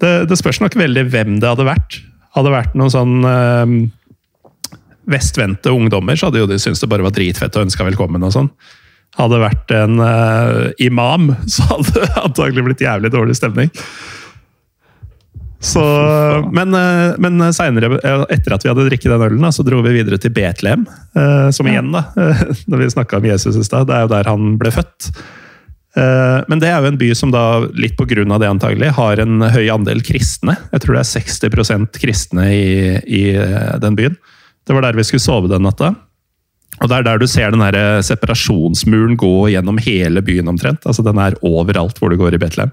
Det, 0.03 0.13
det, 0.31 0.39
spørs 0.41 0.63
nok 0.65 0.77
veldig 0.81 1.05
hvem 1.13 1.37
det 1.43 1.51
hadde 1.53 1.69
vært. 1.69 2.01
Hadde 2.33 2.55
vært 2.55 2.79
noen 2.79 2.93
sånn 2.93 3.19
uh, 3.23 3.77
vestvendte 5.11 5.73
ungdommer, 5.75 6.17
så 6.17 6.29
hadde 6.29 6.43
jo 6.43 6.49
de 6.51 6.61
syntes 6.63 6.83
det 6.83 6.91
bare 6.91 7.07
var 7.07 7.15
dritfett 7.17 7.57
og 7.59 7.67
ønska 7.67 7.87
velkommen 7.87 8.25
og 8.27 8.35
sånn. 8.35 8.51
Hadde 9.19 9.37
det 9.37 9.45
vært 9.45 9.75
en 9.77 10.01
uh, 10.01 10.71
imam, 10.81 11.33
så 11.53 11.69
hadde 11.75 11.95
det 11.99 12.11
antagelig 12.23 12.67
blitt 12.71 12.85
jævlig 12.85 13.13
dårlig 13.15 13.39
stemning. 13.39 13.73
Så, 15.63 15.83
men 16.51 16.75
eh, 16.75 17.13
men 17.23 17.39
seinere, 17.55 18.01
etter 18.35 18.57
at 18.57 18.65
vi 18.65 18.71
hadde 18.73 18.87
drikket 18.89 19.13
den 19.13 19.23
ølen, 19.29 19.45
så 19.55 19.63
dro 19.63 19.79
vi 19.85 19.93
videre 19.95 20.19
til 20.19 20.33
Betlehem. 20.35 20.89
Uh, 21.15 21.53
som 21.55 21.69
igjen, 21.71 21.93
da, 21.95 22.09
når 22.73 22.81
vi 22.81 22.89
snakka 22.97 23.21
om 23.21 23.29
Jesus 23.31 23.61
i 23.61 23.63
stad, 23.63 23.87
det 23.87 23.95
er 23.95 24.03
jo 24.03 24.11
der 24.11 24.31
han 24.33 24.57
ble 24.59 24.73
født. 24.75 25.13
Eh, 25.93 26.39
men 26.49 26.61
det 26.61 26.71
er 26.71 26.81
jo 26.81 26.89
en 26.89 26.99
by 27.01 27.11
som 27.17 27.33
da, 27.33 27.45
litt 27.77 27.99
på 27.99 28.07
grunn 28.09 28.33
av 28.33 28.41
det 28.41 28.49
antagelig, 28.49 28.95
har 28.97 29.21
en 29.21 29.45
høy 29.45 29.67
andel 29.73 30.01
kristne. 30.05 30.57
Jeg 30.73 30.85
tror 30.85 30.97
det 30.97 31.03
er 31.03 31.11
60% 31.11 32.01
kristne 32.01 32.47
i, 32.57 32.71
i 33.05 33.25
den 33.83 33.99
byen. 33.99 34.17
Det 34.73 34.79
var 34.79 34.87
der 34.87 34.97
vi 34.97 35.05
skulle 35.05 35.21
sove 35.21 35.51
den 35.53 35.67
natta. 35.67 35.91
Og 36.81 36.89
det 36.89 36.97
er 36.97 37.05
der 37.05 37.19
du 37.21 37.27
ser 37.29 37.53
den 37.53 37.61
her 37.61 38.01
separasjonsmuren 38.01 39.19
gå 39.21 39.51
gjennom 39.53 39.77
hele 39.85 40.23
byen 40.25 40.49
omtrent. 40.49 40.87
Altså 40.89 41.05
Den 41.05 41.21
er 41.21 41.37
overalt 41.45 42.01
hvor 42.01 42.09
du 42.09 42.17
går 42.17 42.39
i 42.39 42.41
Betlehem. 42.41 42.73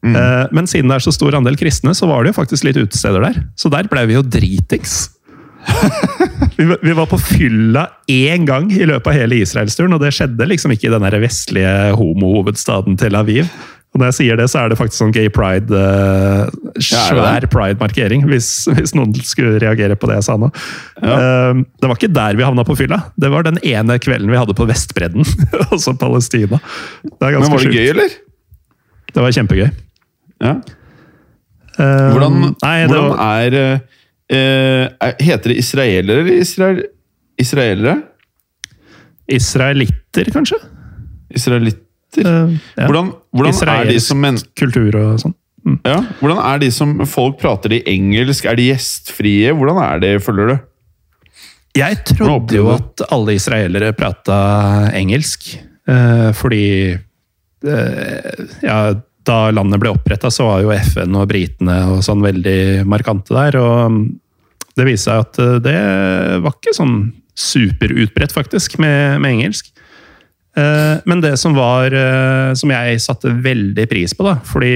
Mm. 0.00 0.16
Eh, 0.16 0.46
men 0.56 0.70
siden 0.70 0.88
det 0.88 0.96
er 0.96 1.04
så 1.04 1.12
stor 1.12 1.36
andel 1.36 1.58
kristne, 1.60 1.92
så 1.92 2.08
var 2.08 2.24
det 2.24 2.32
jo 2.32 2.38
faktisk 2.38 2.64
litt 2.64 2.80
utesteder 2.80 3.20
der. 3.20 3.42
Så 3.52 3.68
der 3.68 3.84
ble 3.92 4.06
vi 4.08 4.16
jo 4.16 4.24
dritings. 4.24 5.10
vi 6.56 6.96
var 6.96 7.08
på 7.10 7.20
fylla 7.20 7.84
én 8.08 8.48
gang 8.48 8.72
i 8.72 8.86
løpet 8.88 9.12
av 9.12 9.18
hele 9.18 9.42
israelsturen, 9.44 9.92
og 9.92 10.00
det 10.00 10.14
skjedde 10.16 10.48
liksom 10.48 10.72
ikke 10.72 10.88
i 10.88 10.94
den 10.96 11.08
vestlige 11.20 11.76
homohovedstaden 12.00 12.96
Tel 12.96 13.20
Aviv. 13.20 13.52
Og 13.96 14.02
når 14.02 14.10
jeg 14.10 14.16
sier 14.18 14.36
det, 14.36 14.44
så 14.52 14.60
er 14.60 14.68
det 14.68 14.76
faktisk 14.76 15.00
sånn 15.00 15.12
gay 15.16 15.30
pride 15.32 15.72
uh, 15.72 16.50
Svær 16.84 17.46
pride-markering, 17.48 18.26
hvis, 18.28 18.50
hvis, 18.68 18.92
noen 18.96 19.14
skulle 19.24 19.56
reagere 19.62 19.96
på 19.96 20.10
det 20.10 20.18
jeg 20.18 20.26
sa 20.26 20.34
nå. 20.36 20.50
Ja. 21.00 21.14
Uh, 21.16 21.62
det 21.80 21.88
var 21.88 21.96
ikke 21.96 22.10
der 22.12 22.36
vi 22.36 22.44
havna 22.44 22.66
på 22.68 22.76
fylla. 22.76 22.98
Det 23.16 23.30
var 23.32 23.46
den 23.46 23.56
ene 23.64 23.96
kvelden 24.04 24.28
vi 24.28 24.36
hadde 24.36 24.56
på 24.58 24.66
Vestbredden, 24.68 25.24
altså 25.70 25.94
Palestina. 25.96 26.60
Men 27.08 27.38
var 27.48 27.64
det 27.64 27.72
gøy, 27.72 27.86
eller? 27.94 28.18
Det 29.14 29.24
var 29.24 29.32
kjempegøy. 29.38 29.70
Ja. 30.44 30.52
Uh, 31.80 32.12
hvordan, 32.12 32.38
nei, 32.52 32.76
hvordan 32.84 33.12
var... 33.14 33.56
er 33.56 33.94
Heter 35.22 35.52
det 35.52 35.60
israelere 35.60 36.24
eller 36.24 36.38
israel, 36.42 36.80
israelere? 37.38 38.00
Israelitter, 39.30 40.32
kanskje? 40.34 40.58
Israelitter? 41.30 41.85
Uh, 42.16 42.54
ja. 42.76 42.86
Hvordan, 42.86 43.10
hvordan 43.34 43.72
er 43.74 43.90
de 43.90 43.98
som 44.00 44.20
men... 44.22 44.38
kultur 44.58 44.96
og 45.00 45.20
sånn. 45.24 45.34
Mm. 45.66 45.78
Ja, 45.82 45.96
hvordan 46.20 46.38
er 46.46 46.60
de 46.62 46.70
som 46.74 46.92
folk 47.10 47.40
prater 47.42 47.74
i 47.74 47.82
engelsk? 47.90 48.46
Er 48.46 48.58
de 48.58 48.68
gjestfrie? 48.70 49.54
Hvordan 49.56 49.80
er 49.82 50.02
det, 50.04 50.12
føler 50.24 50.52
du? 50.52 50.56
Jeg 51.76 51.98
trodde 52.08 52.56
jo 52.56 52.70
at 52.72 53.02
alle 53.12 53.34
israelere 53.36 53.90
prata 53.92 54.36
engelsk. 54.96 55.50
fordi 56.38 56.96
ja, 57.66 58.78
da 59.26 59.38
landet 59.50 59.82
ble 59.82 59.92
oppretta, 59.94 60.30
så 60.30 60.46
var 60.48 60.62
jo 60.64 60.72
FN 60.74 61.18
og 61.18 61.28
britene 61.30 61.76
og 61.90 62.02
sånn 62.06 62.24
veldig 62.24 62.86
markante 62.88 63.34
der. 63.34 63.58
Og 63.60 63.98
det 64.76 64.86
viser 64.88 65.10
seg 65.10 65.24
at 65.24 65.40
eh, 65.42 65.56
det 65.64 65.78
var 66.44 66.56
ikke 66.56 66.76
sånn 66.76 66.98
superutbredt, 67.36 68.32
faktisk, 68.32 68.78
med, 68.80 69.18
med 69.20 69.38
engelsk. 69.38 69.72
Eh, 70.56 70.96
men 71.04 71.20
det 71.20 71.34
som 71.36 71.52
var 71.52 71.92
eh, 71.92 72.54
Som 72.56 72.70
jeg 72.72 73.00
satte 73.04 73.28
veldig 73.44 73.84
pris 73.90 74.14
på, 74.16 74.24
da 74.24 74.38
fordi 74.40 74.72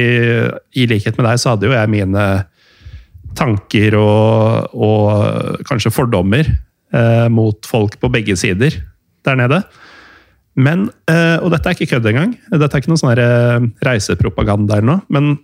i 0.76 0.86
likhet 0.90 1.16
med 1.16 1.28
deg 1.28 1.40
så 1.40 1.54
hadde 1.54 1.70
jo 1.70 1.76
jeg 1.76 1.92
mine 1.92 2.26
tanker 3.38 3.94
og, 3.96 4.74
og 4.74 5.62
kanskje 5.68 5.92
fordommer 5.94 6.48
mot 7.30 7.68
folk 7.70 7.92
på 8.02 8.08
begge 8.10 8.34
sider 8.34 8.74
der 9.22 9.36
nede. 9.38 9.60
Men, 10.58 10.88
eh, 11.10 11.38
og 11.38 11.52
dette 11.54 11.70
er 11.70 11.76
ikke 11.76 11.94
kødd 11.94 12.08
engang, 12.10 12.34
dette 12.50 12.68
er 12.68 12.82
ikke 12.82 12.90
noe 12.90 13.00
sånn 13.00 13.20
eh, 13.22 13.68
reisepropaganda 13.86 14.80
eller 14.80 14.88
noe, 14.88 15.04
men 15.12 15.36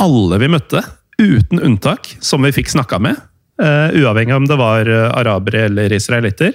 alle 0.00 0.38
vi 0.42 0.50
møtte, 0.52 0.82
uten 1.18 1.62
unntak, 1.64 2.12
som 2.20 2.44
vi 2.44 2.52
fikk 2.54 2.70
snakka 2.70 3.00
med, 3.02 3.18
eh, 3.62 3.96
uavhengig 3.98 4.36
om 4.36 4.46
det 4.48 4.58
var 4.60 4.88
arabere 5.08 5.66
eller 5.70 5.94
israelitter, 5.96 6.54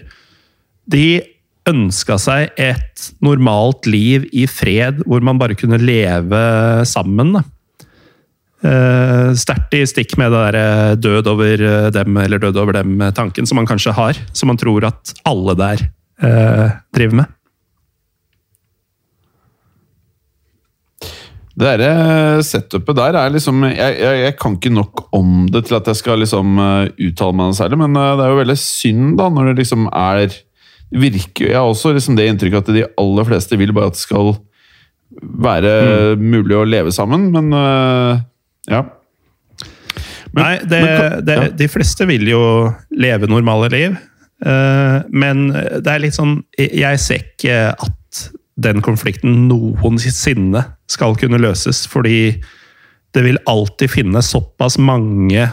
de 0.91 1.21
ønska 1.69 2.17
seg 2.21 2.55
et 2.59 3.07
normalt 3.21 3.85
liv 3.89 4.25
i 4.33 4.47
fred, 4.49 5.03
hvor 5.05 5.23
man 5.25 5.41
bare 5.41 5.57
kunne 5.59 5.81
leve 5.81 6.39
sammen. 6.89 7.35
Sterkt 8.61 9.73
i 9.77 9.83
stikk 9.89 10.17
med 10.21 10.33
det 10.33 10.41
der 10.55 10.95
død 11.01 11.29
over 11.33 11.65
dem 11.93 12.17
eller 12.21 12.41
død 12.41 12.59
over 12.61 12.77
dem-tanken 12.77 13.49
som 13.49 13.61
man 13.61 13.69
kanskje 13.69 13.93
har, 13.97 14.17
som 14.33 14.49
man 14.53 14.61
tror 14.61 14.89
at 14.89 15.13
alle 15.29 15.57
der 15.57 15.85
driver 16.93 17.21
med. 17.23 17.37
Det 21.51 21.67
derre 21.67 22.43
setupet 22.47 22.95
der 22.97 23.17
er 23.19 23.33
liksom 23.33 23.65
jeg, 23.67 23.97
jeg, 23.99 24.19
jeg, 24.23 24.35
kan 24.39 24.55
ikke 24.55 24.71
nok 24.73 25.03
om 25.13 25.49
det 25.51 25.65
til 25.67 25.77
at 25.77 25.89
jeg 25.91 25.99
skal 25.99 26.21
liksom 26.23 26.55
uh, 26.57 26.87
uttale 26.95 27.35
meg 27.35 27.51
noe 27.51 27.57
særlig, 27.57 27.77
men 27.81 27.97
uh, 27.99 28.13
det 28.15 28.23
er 28.25 28.31
jo 28.31 28.39
veldig 28.39 28.57
synd 28.61 29.11
da, 29.19 29.27
når 29.29 29.51
det 29.51 29.57
liksom 29.59 29.89
er 29.91 30.37
virker, 30.91 31.51
Jeg 31.51 31.57
har 31.57 31.67
også 31.67 31.93
liksom 31.95 32.17
det 32.17 32.27
inntrykket 32.27 32.65
at 32.65 32.75
de 32.75 32.87
aller 32.99 33.27
fleste 33.27 33.59
vil 33.59 33.73
bare 33.75 33.91
at 33.91 33.97
det 33.97 34.03
skal 34.03 34.33
være 35.21 35.71
mm. 36.15 36.25
mulig 36.33 36.55
å 36.55 36.67
leve 36.67 36.91
sammen, 36.95 37.29
men 37.33 37.51
uh, 37.55 38.19
ja. 38.71 38.85
Men, 40.31 40.43
Nei, 40.43 40.53
det, 40.63 40.79
men, 40.83 41.25
det, 41.27 41.35
ja. 41.35 41.47
de 41.59 41.67
fleste 41.71 42.07
vil 42.07 42.23
jo 42.31 42.43
leve 42.95 43.27
normale 43.27 43.67
liv. 43.73 43.99
men 45.11 45.41
det 45.53 45.85
er 45.91 45.99
litt 46.01 46.15
sånn 46.15 46.39
Jeg 46.57 46.97
ser 46.97 47.19
ikke 47.19 47.57
at 47.75 48.21
den 48.63 48.81
konflikten 48.81 49.49
noensinne 49.49 50.63
skal 50.89 51.17
kunne 51.19 51.39
løses. 51.41 51.83
Fordi 51.89 52.39
det 53.15 53.25
vil 53.25 53.41
alltid 53.49 53.91
finnes 53.91 54.31
såpass 54.31 54.77
mange 54.79 55.49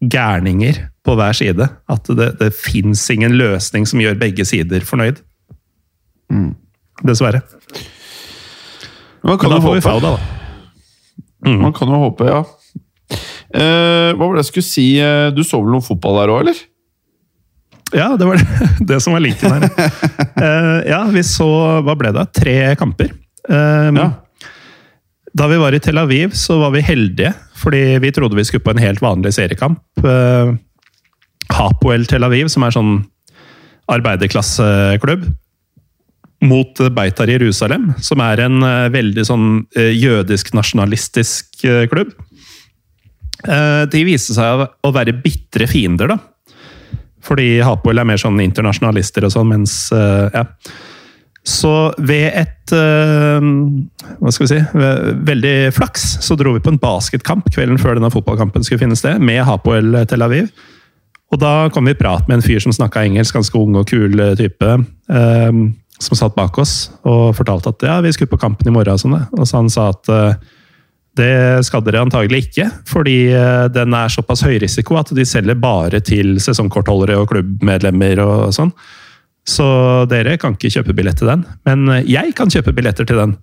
gærninger 0.00 0.78
på 1.06 1.16
hver 1.16 1.36
side 1.36 1.66
at 1.90 2.10
det, 2.16 2.32
det 2.40 2.50
fins 2.56 3.02
ingen 3.12 3.36
løsning 3.40 3.86
som 3.88 4.02
gjør 4.02 4.18
begge 4.20 4.44
sider 4.48 4.84
fornøyd. 4.86 5.22
Mm. 6.30 6.52
Dessverre. 7.06 7.40
Men 9.24 9.36
da 9.40 9.60
får 9.60 9.78
vi 9.78 9.84
Fauda, 9.84 10.16
da. 10.16 10.36
Mm. 11.46 11.60
Man 11.64 11.72
kan 11.76 11.88
jo 11.88 12.00
håpe, 12.04 12.28
ja. 12.28 12.42
Eh, 13.50 14.10
hva 14.14 14.20
var 14.20 14.36
det 14.36 14.44
jeg 14.44 14.50
skulle 14.52 14.68
si? 14.68 14.86
Eh, 15.02 15.30
du 15.34 15.42
så 15.46 15.60
vel 15.62 15.72
noe 15.74 15.84
fotball 15.84 16.20
der 16.20 16.32
òg, 16.32 16.42
eller? 16.44 16.60
Ja, 17.96 18.12
det 18.20 18.28
var 18.28 18.38
det, 18.38 18.68
det 18.92 19.00
som 19.02 19.16
var 19.16 19.24
linken 19.24 19.50
her. 19.56 19.66
eh, 20.44 20.76
ja, 20.92 21.02
vi 21.10 21.24
så 21.26 21.48
Hva 21.82 21.96
ble 21.98 22.12
det? 22.14 22.28
Tre 22.36 22.56
kamper. 22.78 23.14
Um, 23.50 23.98
ja. 23.98 24.10
Da 25.34 25.46
vi 25.50 25.58
var 25.58 25.74
i 25.74 25.80
Tel 25.82 25.98
Aviv, 25.98 26.34
så 26.38 26.58
var 26.60 26.74
vi 26.74 26.84
heldige, 26.84 27.32
fordi 27.58 27.98
vi 28.02 28.10
trodde 28.14 28.38
vi 28.38 28.44
skulle 28.46 28.66
på 28.66 28.74
en 28.74 28.82
helt 28.82 29.02
vanlig 29.02 29.32
seriekamp. 29.36 29.78
Hapoel 31.54 32.06
Tel 32.10 32.26
Aviv, 32.26 32.48
som 32.52 32.64
er 32.66 32.74
sånn 32.74 32.96
arbeiderklasseklubb, 33.90 35.24
mot 36.46 36.80
Beitar 36.96 37.28
Jerusalem, 37.28 37.90
som 38.00 38.22
er 38.24 38.46
en 38.46 38.62
uh, 38.64 38.88
veldig 38.92 39.24
sånn 39.28 39.48
jødisk 39.76 40.54
nasjonalistisk 40.56 41.66
klubb. 41.92 42.14
De 43.40 44.00
viste 44.04 44.34
seg 44.36 44.66
å 44.84 44.90
være 44.92 45.14
bitre 45.16 45.64
fiender, 45.68 46.10
da. 46.12 46.18
Fordi 47.24 47.62
Hapoel 47.64 48.02
er 48.02 48.08
mer 48.08 48.20
sånn 48.20 48.36
internasjonalister 48.44 49.24
og 49.24 49.32
sånn, 49.32 49.48
mens 49.54 49.76
ja. 49.92 50.42
Så 51.48 51.70
ved 51.96 52.36
et 52.36 52.74
Hva 52.74 54.32
skal 54.34 54.44
vi 54.44 54.50
si 54.50 54.58
Veldig 55.30 55.54
flaks 55.72 56.04
så 56.20 56.36
dro 56.36 56.52
vi 56.52 56.60
på 56.60 56.74
en 56.74 56.80
basketkamp 56.82 57.48
kvelden 57.48 57.80
før 57.80 57.96
denne 57.96 58.12
fotballkampen 58.12 58.66
skulle 58.66 58.82
finne 58.82 58.98
sted, 59.00 59.24
med 59.24 59.40
Hapoel 59.48 60.02
Tel 60.10 60.26
Aviv. 60.26 60.52
Og 61.30 61.38
da 61.38 61.68
kom 61.70 61.86
vi 61.86 61.94
i 61.94 61.98
prat 61.98 62.26
med 62.26 62.40
en 62.40 62.44
fyr 62.44 62.62
som 62.62 62.74
snakka 62.74 63.04
engelsk, 63.06 63.36
ganske 63.36 63.58
ung 63.58 63.76
og 63.78 63.86
kul 63.90 64.18
type. 64.38 64.72
Uh, 65.10 65.70
som 66.00 66.16
satt 66.16 66.32
bak 66.32 66.56
oss 66.58 66.88
og 67.04 67.34
fortalte 67.36 67.74
at 67.74 67.82
ja, 67.84 67.98
vi 68.00 68.12
skulle 68.16 68.32
på 68.32 68.40
kampen 68.40 68.70
i 68.70 68.72
morgen. 68.72 68.96
Og, 68.96 69.02
sånn, 69.02 69.18
og 69.36 69.44
så 69.44 69.58
han 69.60 69.68
sa 69.68 69.90
at 69.92 70.08
det 71.20 71.34
skal 71.66 71.82
dere 71.84 72.00
antagelig 72.06 72.46
ikke, 72.46 72.70
fordi 72.88 73.18
den 73.74 73.96
er 73.98 74.08
såpass 74.08 74.40
høy 74.46 74.54
risiko 74.62 74.96
at 74.96 75.10
de 75.12 75.26
selger 75.28 75.58
bare 75.60 76.00
til 76.00 76.38
sesongkortholdere 76.40 77.18
og 77.20 77.28
klubbmedlemmer 77.34 78.22
og 78.24 78.54
sånn. 78.56 78.72
Så 79.44 79.66
dere 80.10 80.38
kan 80.40 80.56
ikke 80.56 80.72
kjøpe 80.78 80.96
billett 80.96 81.20
til 81.20 81.28
den. 81.28 81.44
Men 81.68 81.84
jeg 82.08 82.32
kan 82.38 82.52
kjøpe 82.52 82.72
billetter 82.76 83.08
til 83.08 83.20
den. 83.20 83.36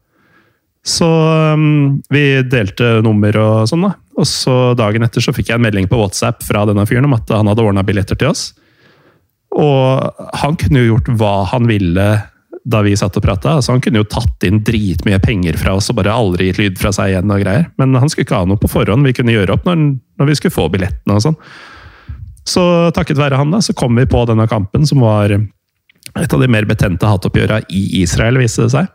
Så 0.88 1.08
um, 1.54 2.00
vi 2.10 2.24
delte 2.48 3.02
nummer 3.04 3.36
og 3.42 3.68
sånn, 3.68 3.84
da. 3.90 3.92
Og 4.18 4.28
så 4.30 4.56
dagen 4.80 5.04
etter 5.04 5.24
så 5.24 5.34
fikk 5.36 5.52
jeg 5.52 5.60
en 5.60 5.66
melding 5.66 5.90
på 5.92 6.00
WhatsApp 6.00 6.46
fra 6.48 6.64
denne 6.70 6.88
fyren 6.88 7.10
om 7.10 7.18
at 7.18 7.30
han 7.34 7.50
hadde 7.52 7.66
ordna 7.66 7.84
billetter 7.86 8.18
til 8.18 8.32
oss. 8.32 8.50
Og 9.58 10.24
han 10.42 10.56
kunne 10.60 10.84
jo 10.84 10.94
gjort 10.94 11.12
hva 11.20 11.36
han 11.52 11.68
ville 11.68 12.08
da 12.68 12.82
vi 12.84 12.96
satt 13.00 13.16
og 13.20 13.24
prata. 13.24 13.58
Altså, 13.58 13.74
han 13.76 13.84
kunne 13.84 14.02
jo 14.02 14.08
tatt 14.12 14.44
inn 14.48 14.62
dritmye 14.66 15.20
penger 15.24 15.60
fra 15.60 15.76
oss 15.78 15.92
og 15.92 16.00
bare 16.00 16.16
aldri 16.16 16.50
gitt 16.50 16.62
lyd 16.62 16.80
fra 16.80 16.94
seg 16.96 17.14
igjen. 17.14 17.32
og 17.32 17.44
greier. 17.44 17.68
Men 17.80 17.96
han 17.96 18.12
skulle 18.12 18.28
ikke 18.28 18.42
ha 18.42 18.48
noe 18.48 18.60
på 18.60 18.72
forhånd. 18.72 19.08
Vi 19.08 19.16
kunne 19.18 19.36
gjøre 19.36 19.56
opp 19.56 19.68
når, 19.68 19.84
når 20.20 20.32
vi 20.32 20.38
skulle 20.40 20.56
få 20.56 20.70
billettene 20.72 21.20
og 21.20 21.24
sånn. 21.28 21.38
Så 22.48 22.64
takket 22.96 23.20
være 23.20 23.40
han 23.40 23.52
da, 23.52 23.60
så 23.64 23.76
kom 23.76 24.00
vi 24.00 24.08
på 24.08 24.24
denne 24.28 24.48
kampen, 24.48 24.88
som 24.88 25.04
var 25.04 25.36
et 25.36 26.34
av 26.34 26.40
de 26.40 26.48
mer 26.48 26.68
betente 26.68 27.08
hatoppgjøra 27.08 27.66
i 27.76 28.02
Israel, 28.02 28.40
viste 28.40 28.64
det 28.66 28.72
seg 28.72 28.88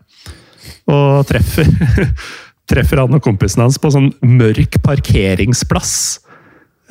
og 0.91 1.27
treffer, 1.29 1.69
treffer 2.71 3.03
han 3.03 3.15
og 3.17 3.23
kompisen 3.25 3.63
hans 3.65 3.79
på 3.81 3.93
sånn 3.93 4.11
mørk 4.27 4.81
parkeringsplass 4.85 5.95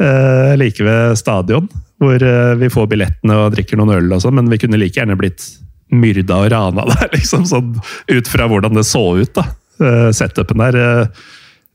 eh, 0.01 0.53
like 0.59 0.83
ved 0.85 1.17
stadion. 1.19 1.67
Hvor 2.01 2.23
eh, 2.25 2.53
vi 2.61 2.71
får 2.73 2.87
billettene 2.91 3.37
og 3.43 3.51
drikker 3.55 3.79
noen 3.79 3.95
øl, 3.97 4.13
og 4.15 4.23
sånn, 4.23 4.37
men 4.39 4.49
vi 4.51 4.61
kunne 4.61 4.79
like 4.81 4.97
gjerne 4.97 5.19
blitt 5.19 5.45
myrda 5.91 6.39
og 6.45 6.49
rana 6.53 6.87
der, 6.93 7.11
liksom, 7.17 7.45
sånn, 7.49 7.75
ut 8.11 8.31
fra 8.31 8.47
hvordan 8.49 8.77
det 8.77 8.87
så 8.87 9.03
ut. 9.19 9.33
da, 9.37 9.45
eh, 9.83 10.09
Setupen 10.15 10.63
der. 10.63 10.79
Eh, 10.79 11.29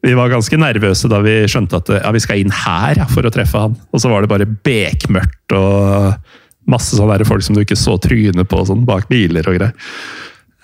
vi 0.07 0.15
var 0.15 0.31
ganske 0.31 0.59
nervøse 0.61 1.09
da 1.11 1.19
vi 1.25 1.39
skjønte 1.51 1.81
at 1.81 1.89
ja, 1.97 2.11
vi 2.15 2.21
skal 2.23 2.39
inn 2.39 2.53
her 2.55 2.99
ja, 3.01 3.07
for 3.11 3.27
å 3.27 3.33
treffe 3.33 3.63
han. 3.65 3.79
Og 3.91 4.03
så 4.03 4.11
var 4.13 4.23
det 4.23 4.31
bare 4.31 4.47
bekmørkt 4.47 5.55
og 5.57 6.13
masse 6.71 6.99
sånne 6.99 7.27
folk 7.27 7.43
som 7.43 7.57
du 7.57 7.63
ikke 7.63 7.79
så 7.79 7.97
trynet 8.03 8.47
på 8.51 8.61
sånn, 8.69 8.85
bak 8.87 9.09
biler 9.11 9.47
og 9.49 9.59
greier. 9.59 9.75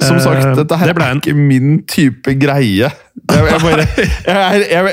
Som 0.01 0.21
sagt, 0.23 0.45
eh, 0.45 0.55
dette 0.59 0.79
her 0.79 0.93
det 0.93 1.05
er 1.05 1.19
ikke 1.21 1.35
min 1.37 1.83
type 1.91 2.35
greie. 2.41 2.89
Jeg, 2.89 3.49
jeg, 3.49 3.61
bare, 3.63 3.87
jeg, 4.67 4.93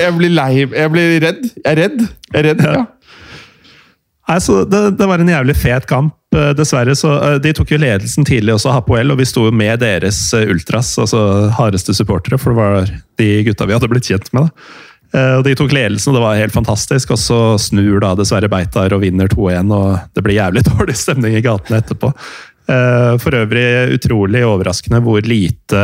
jeg, 0.00 0.12
blir 0.16 0.32
lei 0.32 0.50
Jeg 0.62 0.92
blir 0.92 1.16
redd. 1.24 1.42
Jeg 1.58 1.72
er 1.72 1.80
redd. 1.82 2.04
Jeg 2.32 2.38
er 2.40 2.48
redd, 2.50 2.62
ja. 2.64 2.84
Nei, 4.26 4.38
det, 4.70 4.80
det, 4.98 5.06
var 5.06 5.22
en 5.22 5.30
jævlig 5.30 5.54
fet 5.58 5.86
kamp. 5.90 6.14
Eh, 6.34 6.50
dessverre 6.58 6.96
så 6.98 7.12
eh, 7.20 7.36
De 7.42 7.52
tok 7.54 7.70
jo 7.74 7.78
ledelsen 7.82 8.26
tidlig 8.26 8.56
også, 8.56 8.72
Hapoel, 8.74 9.12
og 9.14 9.20
vi 9.20 9.28
sto 9.28 9.46
med 9.54 9.82
deres 9.84 10.18
ultras, 10.40 10.96
altså 11.02 11.20
hardeste 11.58 11.94
supportere, 11.94 12.38
for 12.42 12.52
det 12.52 12.62
var 12.62 12.92
de 13.22 13.30
gutta 13.46 13.68
vi 13.68 13.76
hadde 13.76 13.90
blitt 13.92 14.10
kjent 14.10 14.32
med. 14.36 14.48
da. 14.48 14.82
Og 15.16 15.46
De 15.46 15.52
tok 15.56 15.70
ledelsen, 15.72 16.10
og 16.10 16.18
det 16.18 16.24
var 16.24 16.40
helt 16.40 16.52
fantastisk. 16.52 17.12
Og 17.14 17.20
så 17.22 17.38
snur 17.62 18.02
da 18.02 18.10
dessverre 18.18 18.50
Beitar 18.52 18.92
og 18.92 19.04
vinner 19.04 19.30
2-1, 19.32 19.70
og 19.72 20.16
det 20.16 20.24
blir 20.26 20.40
jævlig 20.40 20.66
dårlig 20.72 20.98
stemning 20.98 21.38
i 21.38 21.44
gatene 21.44 21.80
etterpå. 21.80 22.10
Eh, 22.66 23.14
for 23.22 23.36
øvrig 23.38 23.94
utrolig 23.94 24.42
overraskende 24.42 24.98
hvor 25.04 25.22
lite 25.22 25.82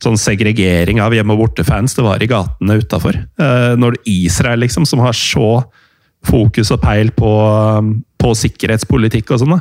sånn 0.00 0.16
segregering 0.16 1.02
av 1.02 1.12
hjemme- 1.12 1.34
og 1.34 1.42
bortefans 1.42 1.96
det 1.98 2.04
var 2.06 2.22
i 2.22 2.30
gatene 2.30 2.78
utafor. 2.80 3.18
Eh, 3.18 3.74
når 3.76 3.98
Israel, 4.08 4.62
liksom, 4.62 4.86
som 4.86 5.02
har 5.04 5.12
så 5.12 5.64
fokus 6.24 6.72
og 6.72 6.80
peil 6.82 7.10
på, 7.14 7.32
på 8.18 8.32
sikkerhetspolitikk 8.40 9.34
og 9.34 9.42
sånn, 9.42 9.58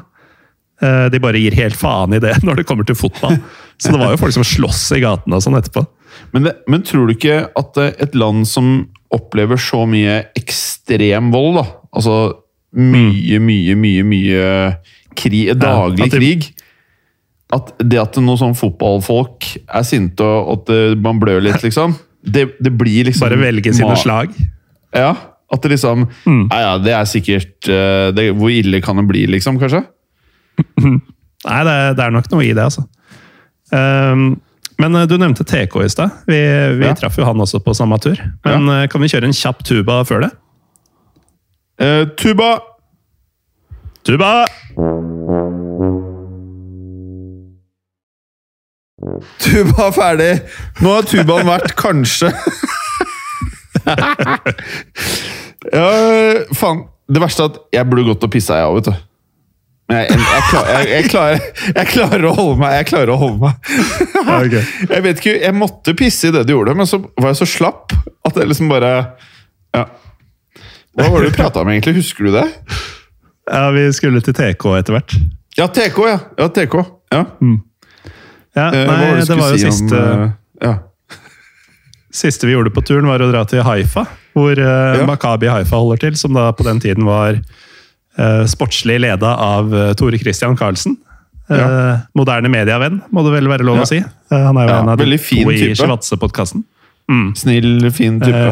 eh, 0.81 1.07
de 1.11 1.19
bare 1.19 1.41
gir 1.41 1.57
helt 1.57 1.75
faen 1.75 2.15
i 2.15 2.21
det 2.23 2.37
når 2.47 2.61
det 2.61 2.67
kommer 2.69 2.87
til 2.87 2.95
fotball. 2.95 3.39
Så 3.77 3.91
det 3.91 3.99
var 3.99 4.13
jo 4.13 4.21
folk 4.21 4.37
som 4.37 4.47
sloss 4.47 4.87
i 4.95 5.03
gatene 5.03 5.37
og 5.37 5.43
sånn 5.43 5.57
etterpå. 5.59 5.83
Men, 6.31 6.47
det, 6.47 6.55
men, 6.69 6.85
tror 6.85 7.09
du 7.09 7.17
ikke 7.17 7.43
at 7.59 7.77
et 7.83 8.15
land 8.15 8.47
som 8.49 8.87
opplever 9.13 9.59
så 9.59 9.83
mye 9.87 10.21
ekstrem 10.37 11.31
vold, 11.33 11.59
da 11.59 11.67
Altså 11.97 12.13
mye, 12.77 13.39
mye, 13.41 13.73
mye, 13.79 14.03
mye 14.05 14.41
krig, 15.17 15.53
daglig 15.59 16.11
krig. 16.13 16.51
At 17.53 17.71
det 17.79 17.99
at 18.01 18.19
noen 18.19 18.39
sånn 18.39 18.57
fotballfolk 18.59 19.47
er 19.63 19.87
sinte 19.87 20.25
og 20.25 20.51
at 20.57 20.99
man 20.99 21.19
blør 21.21 21.39
litt, 21.45 21.61
liksom 21.63 21.93
Det, 22.19 22.43
det 22.59 22.73
blir 22.75 23.07
liksom 23.07 23.23
Bare 23.23 23.37
velge 23.39 23.71
sine 23.71 23.95
slag? 23.95 24.33
Ja. 24.91 25.13
At 25.47 25.63
det 25.63 25.77
liksom 25.77 26.07
mm. 26.25 26.47
ja, 26.51 26.59
ja, 26.59 26.73
det 26.83 26.93
er 26.95 27.07
sikkert 27.07 27.69
uh, 27.71 28.09
det, 28.15 28.31
Hvor 28.35 28.51
ille 28.51 28.81
kan 28.83 28.99
det 28.99 29.07
bli, 29.07 29.25
liksom, 29.31 29.59
kanskje? 29.61 29.83
Nei, 31.47 31.61
det, 31.63 31.77
det, 31.95 32.03
er 32.03 32.11
nok 32.11 32.27
noe 32.33 32.43
i 32.43 32.51
det, 32.51 32.63
altså. 32.65 32.81
Um, 33.69 34.31
men 34.81 34.97
uh, 34.97 35.05
du 35.07 35.15
nevnte 35.21 35.45
TK 35.47 35.75
i 35.85 35.89
stad. 35.93 36.15
Vi, 36.27 36.39
vi 36.79 36.87
ja. 36.87 36.95
traff 36.97 37.15
jo 37.19 37.27
han 37.27 37.39
også 37.43 37.61
på 37.63 37.75
samme 37.77 37.99
tur. 38.03 38.17
Men 38.47 38.65
ja. 38.67 38.81
uh, 38.81 38.87
kan 38.91 39.03
vi 39.03 39.11
kjøre 39.13 39.29
en 39.29 39.37
kjapp 39.37 39.63
tuba 39.67 40.01
før 40.07 40.27
det? 40.27 40.33
tuba! 42.17 42.55
Tuba! 44.01 44.31
Tuba 49.41 49.87
er 49.87 49.95
ferdig! 49.95 50.31
Nå 50.83 50.93
har 50.97 51.07
tubaen 51.09 51.47
vært 51.47 51.73
kanskje 51.79 52.31
Ja, 55.71 55.89
faen. 56.55 56.85
Det 57.07 57.21
verste 57.23 57.45
er 57.45 57.51
at 57.53 57.59
jeg 57.71 57.87
burde 57.87 58.03
gått 58.09 58.25
og 58.27 58.31
pissa, 58.33 58.57
jeg 58.59 58.67
òg, 58.67 58.79
vet 58.81 58.89
du. 58.89 59.03
Jeg, 59.87 60.09
jeg, 60.11 60.19
jeg, 60.19 60.41
klar, 60.49 60.65
klarer, 61.07 61.45
jeg, 61.77 61.87
klarer, 61.93 62.25
å 62.27 62.33
holde 62.35 62.57
meg. 62.59 62.73
Jeg 62.81 62.87
klarer 62.89 63.11
å 63.13 63.19
holde 63.21 63.39
meg. 63.45 63.69
Okay. 64.27 64.63
Jeg 64.89 65.05
vet 65.05 65.21
ikke, 65.21 65.35
jeg 65.45 65.55
måtte 65.55 65.93
pisse 65.95 66.27
i 66.27 66.33
det 66.35 66.41
du 66.49 66.51
gjorde, 66.51 66.73
men 66.75 66.89
så 66.89 66.99
var 67.15 67.31
jeg 67.31 67.39
så 67.39 67.47
slapp 67.47 67.95
at 68.27 68.35
jeg 68.35 68.49
liksom 68.51 68.67
bare 68.71 68.91
Ja. 69.77 69.85
Hva 70.97 71.07
var 71.13 71.23
det 71.23 71.31
du 71.31 71.37
prata 71.37 71.61
om, 71.61 71.71
egentlig? 71.71 72.01
Husker 72.01 72.27
du 72.27 72.33
det? 72.35 72.43
Ja, 73.47 73.69
Vi 73.71 73.85
skulle 73.95 74.19
til 74.25 74.35
TK 74.35 74.65
etter 74.81 74.97
hvert. 74.97 75.15
Ja, 75.55 75.69
TK, 75.71 75.99
ja. 76.09 76.19
ja, 76.41 76.49
TK. 76.51 76.75
ja. 77.13 77.23
Mm. 77.39 77.61
Ja, 78.57 78.67
eh, 78.73 78.85
nei, 78.89 78.99
det, 79.19 79.25
det 79.29 79.37
var 79.37 79.53
jo 79.53 79.59
si 79.59 79.69
siste 79.69 80.01
om, 80.01 80.27
uh, 80.27 80.29
ja. 80.63 80.75
Siste 82.17 82.47
vi 82.49 82.55
gjorde 82.55 82.73
på 82.73 82.81
turen, 82.81 83.05
var 83.09 83.21
å 83.21 83.29
dra 83.29 83.43
til 83.49 83.61
Haifa, 83.67 84.07
hvor 84.33 84.57
uh, 84.57 84.97
ja. 84.97 85.03
Makabi 85.05 85.49
Haifa 85.51 85.77
holder 85.77 86.07
til. 86.07 86.15
Som 86.17 86.33
da 86.37 86.49
på 86.55 86.65
den 86.65 86.81
tiden 86.81 87.05
var 87.05 87.37
uh, 87.37 88.43
sportslig 88.49 88.97
leda 89.03 89.35
av 89.43 89.75
Tore 89.99 90.21
Christian 90.21 90.57
Karlsen. 90.57 91.03
Ja. 91.47 92.03
moderne 92.11 92.49
medievenn, 92.51 92.97
må 93.15 93.21
det 93.23 93.29
vel 93.37 93.45
være 93.47 93.63
lov 93.63 93.77
å 93.79 93.85
si. 93.87 94.01
han 94.33 94.57
er 94.59 94.65
jo 94.67 94.73
en 94.81 94.89
av 94.91 94.97
de 94.99 95.05
to 95.15 95.53
i 95.53 95.69
Shivatse-podkasten. 95.79 96.65
Mm. 97.07 97.29
Snill, 97.39 97.69
fin 97.95 98.17
type. 98.19 98.49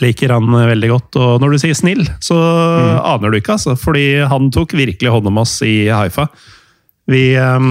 liker 0.00 0.32
han 0.32 0.48
veldig 0.56 0.88
godt. 0.88 1.18
Og 1.20 1.42
når 1.42 1.52
du 1.52 1.58
sier 1.60 1.76
snill, 1.76 2.00
så 2.24 2.38
mm. 2.38 2.94
aner 3.12 3.28
du 3.28 3.36
ikke, 3.42 3.58
altså. 3.58 3.76
Fordi 3.76 4.06
han 4.24 4.48
tok 4.56 4.72
virkelig 4.78 5.12
hånd 5.18 5.28
om 5.28 5.42
oss 5.44 5.58
i 5.68 5.90
Haifa. 5.92 6.30
Vi 7.12 7.26
Eh, 7.36 7.68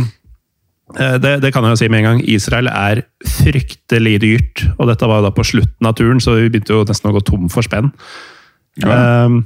det, 0.94 1.32
det, 1.41 1.49
kan 1.52 1.66
jeg 1.66 1.74
jo 1.74 1.80
si 1.82 1.90
med 1.90 2.03
en 2.03 2.07
gang. 2.12 2.22
Israel 2.30 2.70
er 2.70 3.02
fryktelig 3.26 4.20
dyrt. 4.22 4.66
Og 4.78 4.90
dette 4.91 5.10
var 5.10 5.20
jo 5.20 5.28
da 5.28 5.34
på 5.34 5.45
slutten 5.48 5.90
av 5.90 5.98
turen, 5.98 6.22
så 6.22 6.38
vi 6.38 6.52
begynte 6.53 6.76
jo 6.76 6.86
nesten 6.86 7.10
å 7.10 7.16
gå 7.16 7.24
tom 7.26 7.49
for 7.49 7.66
spenn. 7.66 7.90
Ja. 8.84 9.26
Um, 9.26 9.44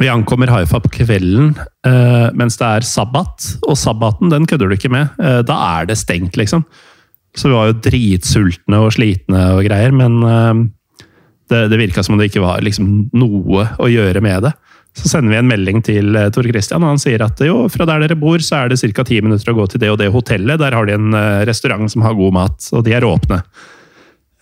vi 0.00 0.10
ankommer 0.10 0.50
Haifa 0.50 0.80
på 0.82 0.90
kvelden 0.96 1.52
uh, 1.86 2.30
mens 2.34 2.58
det 2.58 2.66
er 2.66 2.86
sabbat, 2.86 3.46
og 3.62 3.78
sabbaten 3.78 4.32
den 4.32 4.46
kødder 4.50 4.70
du 4.70 4.76
ikke 4.76 4.92
med. 4.92 5.12
Uh, 5.20 5.40
da 5.46 5.58
er 5.78 5.90
det 5.90 5.98
stengt, 6.00 6.38
liksom. 6.40 6.64
Så 7.34 7.50
vi 7.50 7.56
var 7.56 7.70
jo 7.70 7.78
dritsultne 7.82 8.80
og 8.82 8.94
slitne 8.94 9.44
og 9.56 9.62
greier, 9.66 9.94
men 9.94 10.18
uh, 10.22 10.64
det, 11.50 11.66
det 11.70 11.80
virka 11.80 12.02
som 12.02 12.16
om 12.16 12.22
det 12.22 12.30
ikke 12.32 12.44
var 12.44 12.64
liksom, 12.64 13.08
noe 13.14 13.68
å 13.78 13.90
gjøre 13.90 14.22
med 14.24 14.48
det. 14.48 14.54
Så 14.94 15.10
sender 15.10 15.32
vi 15.32 15.38
en 15.40 15.48
melding 15.50 15.82
til 15.82 16.14
eh, 16.14 16.28
Tor 16.34 16.46
Christian, 16.46 16.84
og 16.86 16.94
han 16.94 17.00
sier 17.02 17.22
at 17.24 17.40
jo, 17.42 17.64
fra 17.72 17.86
der 17.88 18.04
dere 18.04 18.18
bor, 18.18 18.38
så 18.44 18.62
er 18.62 18.70
det 18.70 18.78
ca. 18.78 19.06
ti 19.06 19.18
minutter 19.24 19.50
å 19.50 19.56
gå 19.56 19.66
til 19.72 19.82
det 19.82 19.90
og 19.90 19.98
det 19.98 20.12
hotellet. 20.14 20.60
Der 20.62 20.76
har 20.76 20.86
de 20.86 20.94
en 20.94 21.16
eh, 21.18 21.42
restaurant 21.48 21.90
som 21.90 22.04
har 22.06 22.14
god 22.18 22.36
mat, 22.36 22.68
og 22.72 22.84
de 22.86 22.94
er 22.94 23.06
åpne. 23.06 23.40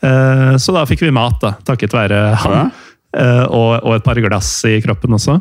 Eh, 0.04 0.52
så 0.60 0.76
da 0.76 0.84
fikk 0.88 1.06
vi 1.06 1.14
mat, 1.14 1.38
da, 1.40 1.54
takket 1.64 1.96
være 1.96 2.24
han. 2.44 2.72
Og, 3.12 3.90
et 3.92 4.04
par 4.06 4.16
glass 4.24 4.48
i 4.64 4.78
kroppen 4.80 5.12
også. 5.12 5.34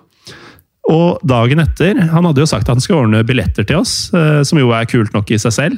Og 0.92 1.22
dagen 1.24 1.62
etter 1.64 2.02
Han 2.12 2.26
hadde 2.28 2.42
jo 2.42 2.48
sagt 2.50 2.66
at 2.66 2.74
han 2.74 2.84
skulle 2.84 3.06
ordne 3.06 3.22
billetter 3.24 3.64
til 3.64 3.80
oss, 3.80 4.10
som 4.12 4.60
jo 4.60 4.74
er 4.76 4.90
kult 4.92 5.14
nok 5.16 5.32
i 5.32 5.40
seg 5.40 5.54
selv. 5.56 5.78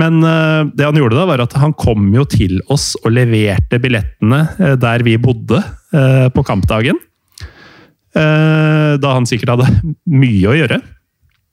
Men 0.00 0.22
det 0.24 0.86
han 0.86 0.96
gjorde 0.96 1.18
da, 1.18 1.26
var 1.28 1.42
at 1.44 1.58
han 1.60 1.76
kom 1.76 2.06
jo 2.16 2.24
til 2.24 2.56
oss 2.72 2.94
og 3.02 3.12
leverte 3.12 3.82
billettene 3.84 4.78
der 4.80 5.04
vi 5.04 5.18
bodde 5.20 5.60
på 5.92 6.46
kampdagen. 6.48 6.96
Eh, 8.14 8.90
da 9.02 9.14
han 9.16 9.26
sikkert 9.26 9.56
hadde 9.56 9.94
mye 10.22 10.50
å 10.50 10.58
gjøre. 10.58 10.78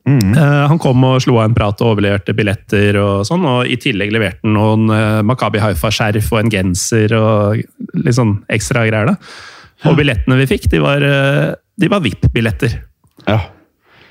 Mm. 0.09 0.33
Eh, 0.33 0.59
han 0.69 0.81
kom 0.81 1.03
og 1.05 1.21
slo 1.23 1.38
av 1.39 1.47
en 1.47 1.55
prat 1.57 1.81
og 1.81 1.95
overleverte 1.95 2.35
billetter, 2.38 2.97
og 3.01 3.25
sånn, 3.27 3.45
og 3.45 3.69
i 3.69 3.77
tillegg 3.81 4.13
leverte 4.13 4.45
han 4.45 4.55
noen 4.57 4.93
eh, 4.93 5.21
Makabi 5.25 5.61
Haifa-skjerf 5.61 6.31
og 6.33 6.41
en 6.41 6.53
genser 6.53 7.15
og 7.17 7.63
litt 7.97 8.17
sånn 8.17 8.39
ekstra 8.51 8.85
greier. 8.89 9.13
da. 9.13 9.89
Og 9.89 9.97
billettene 9.97 10.38
vi 10.43 10.49
fikk, 10.49 10.69
de 10.69 10.81
var, 10.81 11.01
de 11.01 11.89
var 11.89 12.03
VIP-billetter. 12.05 12.77
Ja. 13.25 13.41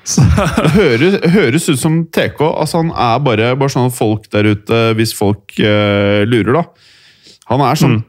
Det 0.11 0.71
høres, 0.73 1.15
høres 1.31 1.67
ut 1.69 1.79
som 1.79 1.99
TK. 2.11 2.41
Altså, 2.41 2.81
han 2.81 2.89
er 2.91 3.19
bare, 3.23 3.51
bare 3.55 3.71
sånn 3.71 3.93
folk 3.93 4.25
der 4.33 4.49
ute, 4.49 4.79
hvis 4.97 5.13
folk 5.15 5.53
uh, 5.61 6.25
lurer, 6.27 6.57
da. 6.57 6.63
Han 7.53 7.63
er 7.63 7.79
sånn 7.79 7.99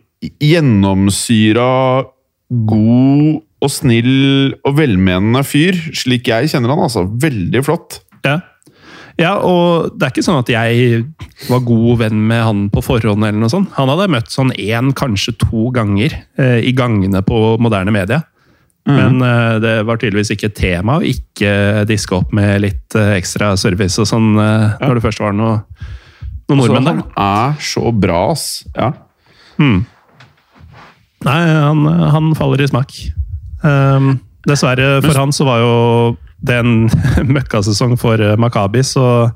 gjennomsyra, 0.40 1.68
god 2.72 3.42
og 3.62 3.70
snill 3.70 4.56
og 4.66 4.78
velmenende 4.78 5.44
fyr, 5.46 5.76
slik 5.94 6.30
jeg 6.32 6.50
kjenner 6.50 6.74
han. 6.74 6.82
altså. 6.88 7.06
Veldig 7.06 7.62
flott. 7.66 8.00
ja. 8.26 8.40
ja, 9.20 9.36
og 9.38 9.92
det 9.94 10.08
er 10.08 10.14
ikke 10.14 10.26
sånn 10.26 10.40
at 10.42 10.50
jeg 10.50 11.04
var 11.50 11.62
god 11.66 12.02
venn 12.02 12.26
med 12.26 12.42
han 12.42 12.66
på 12.74 12.82
forhånd. 12.82 13.22
eller 13.22 13.38
noe 13.38 13.52
sånt. 13.52 13.70
Han 13.78 13.92
hadde 13.92 14.10
møtt 14.16 14.34
sånn 14.34 14.52
én, 14.58 14.92
kanskje 14.98 15.36
to 15.44 15.70
ganger 15.74 16.18
eh, 16.40 16.58
i 16.66 16.74
gangene 16.76 17.22
på 17.26 17.56
moderne 17.62 17.94
media. 17.94 18.22
Men 18.88 19.22
eh, 19.22 19.60
det 19.62 19.76
var 19.86 20.00
tydeligvis 20.00 20.32
ikke 20.34 20.50
tema 20.58 20.98
å 20.98 21.06
ikke 21.06 21.84
diske 21.86 22.16
opp 22.18 22.32
med 22.34 22.64
litt 22.64 22.96
eh, 22.98 23.14
ekstra 23.14 23.52
service 23.60 24.00
og 24.02 24.08
sånn 24.10 24.32
eh, 24.42 24.72
når 24.82 24.98
det 24.98 25.04
først 25.04 25.22
var 25.22 25.36
noe, 25.38 25.60
noen 26.50 26.58
nordmenn 26.58 26.88
nordmenn 26.88 27.02
han 27.14 27.52
er 27.54 27.62
så 27.62 27.92
bra, 27.94 28.24
ass. 28.32 28.64
Ja. 28.74 28.90
Nei, 31.22 31.40
han, 31.46 31.86
han 31.86 32.32
faller 32.34 32.64
i 32.64 32.66
smak. 32.72 32.96
Um, 33.62 34.16
dessverre 34.48 35.00
for 35.04 35.18
han 35.18 35.34
så 35.34 35.46
var 35.46 35.62
jo 35.62 35.74
det 36.42 36.58
en 36.62 36.88
møkkasesong 37.36 37.94
for 38.00 38.18
eh, 38.18 38.38
Makabi, 38.40 38.82
så 38.82 39.30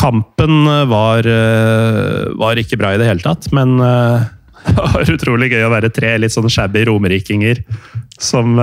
kampen 0.00 0.64
var, 0.88 1.26
eh, 1.28 2.24
var 2.40 2.58
ikke 2.58 2.78
bra 2.80 2.94
i 2.94 3.00
det 3.00 3.10
hele 3.10 3.24
tatt. 3.24 3.50
Men 3.54 3.76
eh, 3.84 4.24
det 4.70 4.78
var 4.80 5.12
utrolig 5.12 5.50
gøy 5.52 5.66
å 5.66 5.74
være 5.74 5.92
tre 5.92 6.14
litt 6.22 6.32
sånn 6.32 6.48
shabby 6.48 6.86
romerikinger 6.88 7.60
som 8.16 8.54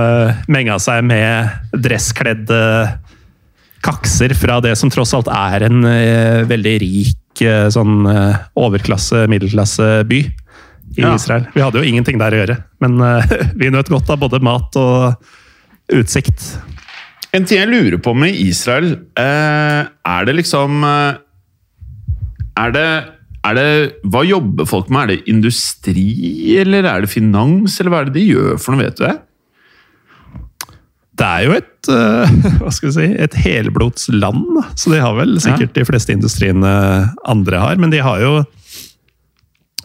menga 0.50 0.78
seg 0.80 1.04
med 1.06 1.76
dresskledde 1.84 2.58
kakser 3.82 4.34
fra 4.38 4.60
det 4.62 4.74
som 4.78 4.90
tross 4.92 5.12
alt 5.16 5.30
er 5.32 5.66
en 5.66 5.82
eh, 5.88 6.42
veldig 6.48 6.74
rik 6.82 7.42
eh, 7.44 7.66
sånn 7.72 8.06
eh, 8.08 8.38
overklasse, 8.58 9.26
middelklasse 9.30 9.88
by 10.08 10.22
i 10.96 11.04
Ja. 11.04 11.14
Israel. 11.16 11.46
Vi 11.54 11.62
hadde 11.64 11.80
jo 11.80 11.88
ingenting 11.88 12.20
der 12.20 12.34
å 12.34 12.42
gjøre, 12.42 12.58
men 12.84 13.00
uh, 13.00 13.24
vi 13.58 13.70
nøt 13.72 13.90
godt 13.92 14.10
av 14.12 14.20
både 14.22 14.42
mat 14.44 14.76
og 14.80 15.16
utsikt. 15.92 16.44
En 17.32 17.46
ting 17.48 17.62
jeg 17.62 17.70
lurer 17.70 17.98
på 18.02 18.12
med 18.16 18.36
Israel, 18.36 18.94
uh, 19.16 19.88
er 19.88 20.28
det 20.28 20.36
liksom 20.42 20.84
uh, 20.84 21.16
Er 22.60 22.72
det 22.76 22.88
er 23.42 23.56
det, 23.58 23.68
hva 24.06 24.20
jobber 24.22 24.68
folk 24.70 24.90
med? 24.92 25.02
Er 25.02 25.08
det 25.16 25.32
industri, 25.32 26.04
eller 26.62 26.86
er 26.86 27.02
det 27.02 27.10
finans, 27.10 27.74
eller 27.80 27.90
hva 27.90 28.02
er 28.04 28.10
det 28.10 28.20
de 28.20 28.26
gjør 28.28 28.60
for 28.62 28.70
noe, 28.70 28.84
vet 28.86 29.00
du 29.00 29.02
det? 29.02 29.16
Det 31.18 31.26
er 31.26 31.48
jo 31.48 31.56
et, 31.56 31.90
hva 32.60 32.70
skal 32.70 32.88
vi 32.88 32.94
si, 32.94 33.08
et 33.26 33.34
helblods 33.42 34.06
land, 34.14 34.60
så 34.78 34.94
de 34.94 35.02
har 35.02 35.18
vel 35.18 35.34
sikkert 35.42 35.74
de 35.74 35.86
fleste 35.88 36.14
industriene 36.14 36.70
andre 37.26 37.64
har, 37.64 37.82
men 37.82 37.90
de 37.90 37.98
har 38.06 38.22
jo 38.22 38.36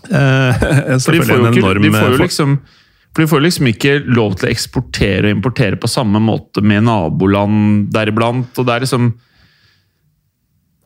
For 0.07 1.11
de 1.11 1.21
får 1.21 1.37
jo, 1.37 1.51
ikke, 1.51 1.79
de 1.83 1.91
får 1.93 2.11
jo 2.15 2.19
liksom 2.23 2.57
for 3.15 3.23
de 3.23 3.27
får 3.31 3.41
liksom 3.41 3.67
ikke 3.71 3.91
lov 4.13 4.35
til 4.37 4.45
å 4.45 4.51
eksportere 4.53 5.25
og 5.31 5.37
importere 5.39 5.77
på 5.81 5.89
samme 5.89 6.19
måte 6.21 6.61
med 6.61 6.83
naboland 6.85 7.87
deriblant. 7.95 8.51
og 8.59 8.67
det 8.67 8.75
er 8.75 8.83
liksom 8.85 9.07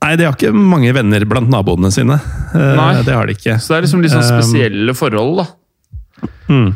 Nei, 0.01 0.15
de 0.17 0.25
har 0.25 0.33
ikke 0.33 0.49
mange 0.55 0.89
venner 0.97 1.21
blant 1.29 1.51
naboene 1.51 1.91
sine. 1.93 2.15
Eh, 2.55 2.71
Nei. 2.77 3.03
Det 3.05 3.13
har 3.13 3.27
de 3.29 3.35
ikke. 3.35 3.59
Så 3.61 3.69
det 3.69 3.75
er 3.77 3.83
liksom 3.85 4.01
litt 4.01 4.13
sånn 4.15 4.23
Um, 4.25 4.39
spesielle 4.39 4.95
forhold, 4.97 5.43
da. 5.43 6.29
Mm. 6.49 6.71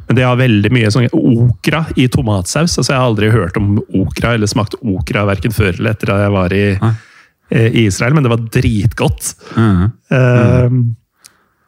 men 0.07 0.17
de 0.17 0.23
har 0.25 0.35
veldig 0.35 0.71
mye 0.73 0.89
sånn 0.91 1.05
okra 1.15 1.85
i 1.95 2.07
tomatsaus. 2.11 2.73
altså 2.75 2.91
Jeg 2.91 2.99
har 2.99 3.07
aldri 3.07 3.29
hørt 3.31 3.55
om 3.55 3.77
okra 4.01 4.33
eller 4.35 4.49
smakt 4.49 4.75
okra 4.81 5.23
verken 5.29 5.53
før 5.55 5.77
eller 5.77 5.93
etter 5.93 6.11
at 6.11 6.23
jeg 6.25 6.33
var 6.33 6.55
i, 6.57 6.65
eh, 7.55 7.67
i 7.69 7.85
Israel, 7.85 8.17
men 8.17 8.25
det 8.25 8.33
var 8.33 8.43
dritgodt. 8.51 9.29
Eh, 9.55 10.67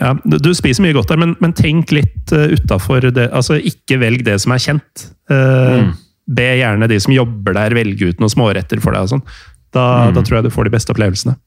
ja, 0.04 0.12
du, 0.28 0.52
spiser 0.58 0.84
mye 0.84 0.96
godt 0.98 1.14
der, 1.14 1.22
men, 1.22 1.36
men 1.44 1.56
tenk 1.56 1.94
litt 1.96 2.34
uh, 2.36 2.52
utafor 2.52 3.08
det. 3.08 3.30
altså 3.32 3.58
Ikke 3.64 4.00
velg 4.02 4.26
det 4.28 4.36
som 4.44 4.56
er 4.56 4.64
kjent. 4.64 5.08
Eh, 5.32 5.92
Be 6.34 6.48
gjerne 6.60 6.88
de 6.92 7.00
som 7.04 7.16
jobber 7.16 7.56
der, 7.58 7.76
velge 7.76 8.12
ut 8.12 8.22
noen 8.22 8.32
småretter 8.32 8.80
for 8.84 8.96
deg. 8.96 9.08
og 9.08 9.16
sånn. 9.16 9.26
Da, 9.74 10.12
da 10.14 10.22
tror 10.22 10.40
jeg 10.40 10.48
du 10.48 10.54
får 10.54 10.68
de 10.68 10.74
beste 10.76 10.94
opplevelsene. 10.94 11.38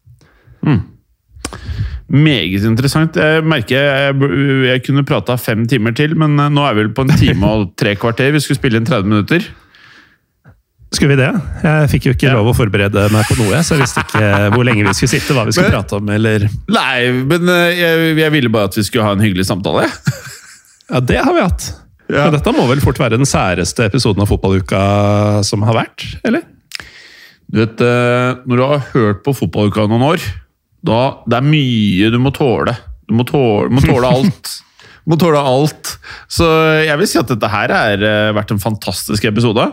Meget 2.06 2.64
interessant. 2.68 3.16
Jeg 3.18 3.42
merker 3.46 3.82
jeg, 3.82 4.32
jeg 4.68 4.82
kunne 4.86 5.06
prata 5.06 5.34
fem 5.40 5.64
timer 5.66 5.94
til, 5.96 6.14
men 6.18 6.38
eh, 6.38 6.52
nå 6.52 6.64
er 6.66 6.76
vi 6.76 6.84
vel 6.84 6.92
på 6.96 7.06
en 7.06 7.14
time 7.18 7.52
og 7.52 7.72
tre 7.78 7.96
kvarter. 7.98 8.32
Vi 8.34 8.42
skulle 8.44 8.60
spille 8.60 8.80
inn 8.80 8.88
30 8.88 9.10
minutter. 9.10 9.48
Skulle 10.94 11.16
vi 11.16 11.18
det? 11.18 11.30
Jeg 11.64 11.88
fikk 11.92 12.04
jo 12.06 12.12
ikke 12.14 12.30
lov 12.32 12.52
å 12.52 12.54
forberede 12.56 13.08
meg 13.12 13.26
på 13.28 13.34
noe, 13.40 13.58
så 13.66 13.74
jeg 13.74 13.82
visste 13.82 14.04
ikke 14.06 14.28
hvor 14.54 14.64
lenge 14.68 14.84
vi 14.86 14.92
skulle 14.96 15.12
sitte, 15.16 15.34
hva 15.34 15.42
vi 15.48 15.52
skulle 15.56 15.72
Men- 15.72 15.80
prate 15.80 15.98
om, 15.98 16.12
eller 16.14 16.46
Nei, 16.72 16.98
men 17.26 17.50
eh, 17.52 17.72
jeg, 17.74 18.12
jeg 18.20 18.34
ville 18.36 18.52
bare 18.54 18.70
at 18.70 18.78
vi 18.78 18.84
skulle 18.86 19.04
ha 19.08 19.16
en 19.16 19.24
hyggelig 19.24 19.48
samtale. 19.50 19.88
Ja, 20.86 21.00
det 21.02 21.16
har 21.18 21.34
vi 21.34 21.40
hatt. 21.42 21.64
Ja. 22.06 22.28
Men 22.28 22.36
dette 22.36 22.52
må 22.54 22.62
vel 22.70 22.78
fort 22.78 23.00
være 23.02 23.16
den 23.18 23.26
særeste 23.26 23.88
episoden 23.88 24.22
av 24.22 24.28
fotballuka 24.30 24.78
som 25.42 25.64
har 25.66 25.74
vært, 25.80 26.04
eller? 26.22 26.44
Du 27.50 27.58
vet, 27.58 27.82
eh, 27.82 28.36
Når 28.46 28.60
du 28.60 28.62
har 28.62 28.84
hørt 28.92 29.24
på 29.26 29.34
fotballuka 29.34 29.88
noen 29.90 30.04
år, 30.12 30.22
da 30.86 31.00
det 31.26 31.40
er 31.40 31.48
mye 31.48 32.12
du 32.14 32.20
må 32.22 32.30
tåle. 32.30 32.76
Du 33.10 33.16
må 33.18 33.26
tåle, 33.26 33.66
må 33.74 33.82
tåle 33.82 34.12
alt. 34.14 34.52
må 35.10 35.18
tåle 35.18 35.42
alt. 35.42 35.96
Så 36.30 36.46
jeg 36.86 36.94
vil 37.02 37.10
si 37.10 37.18
at 37.18 37.34
dette 37.34 37.50
her 37.50 37.74
har 37.74 38.06
eh, 38.12 38.30
vært 38.38 38.54
en 38.54 38.62
fantastisk 38.62 39.26
episode. 39.26 39.66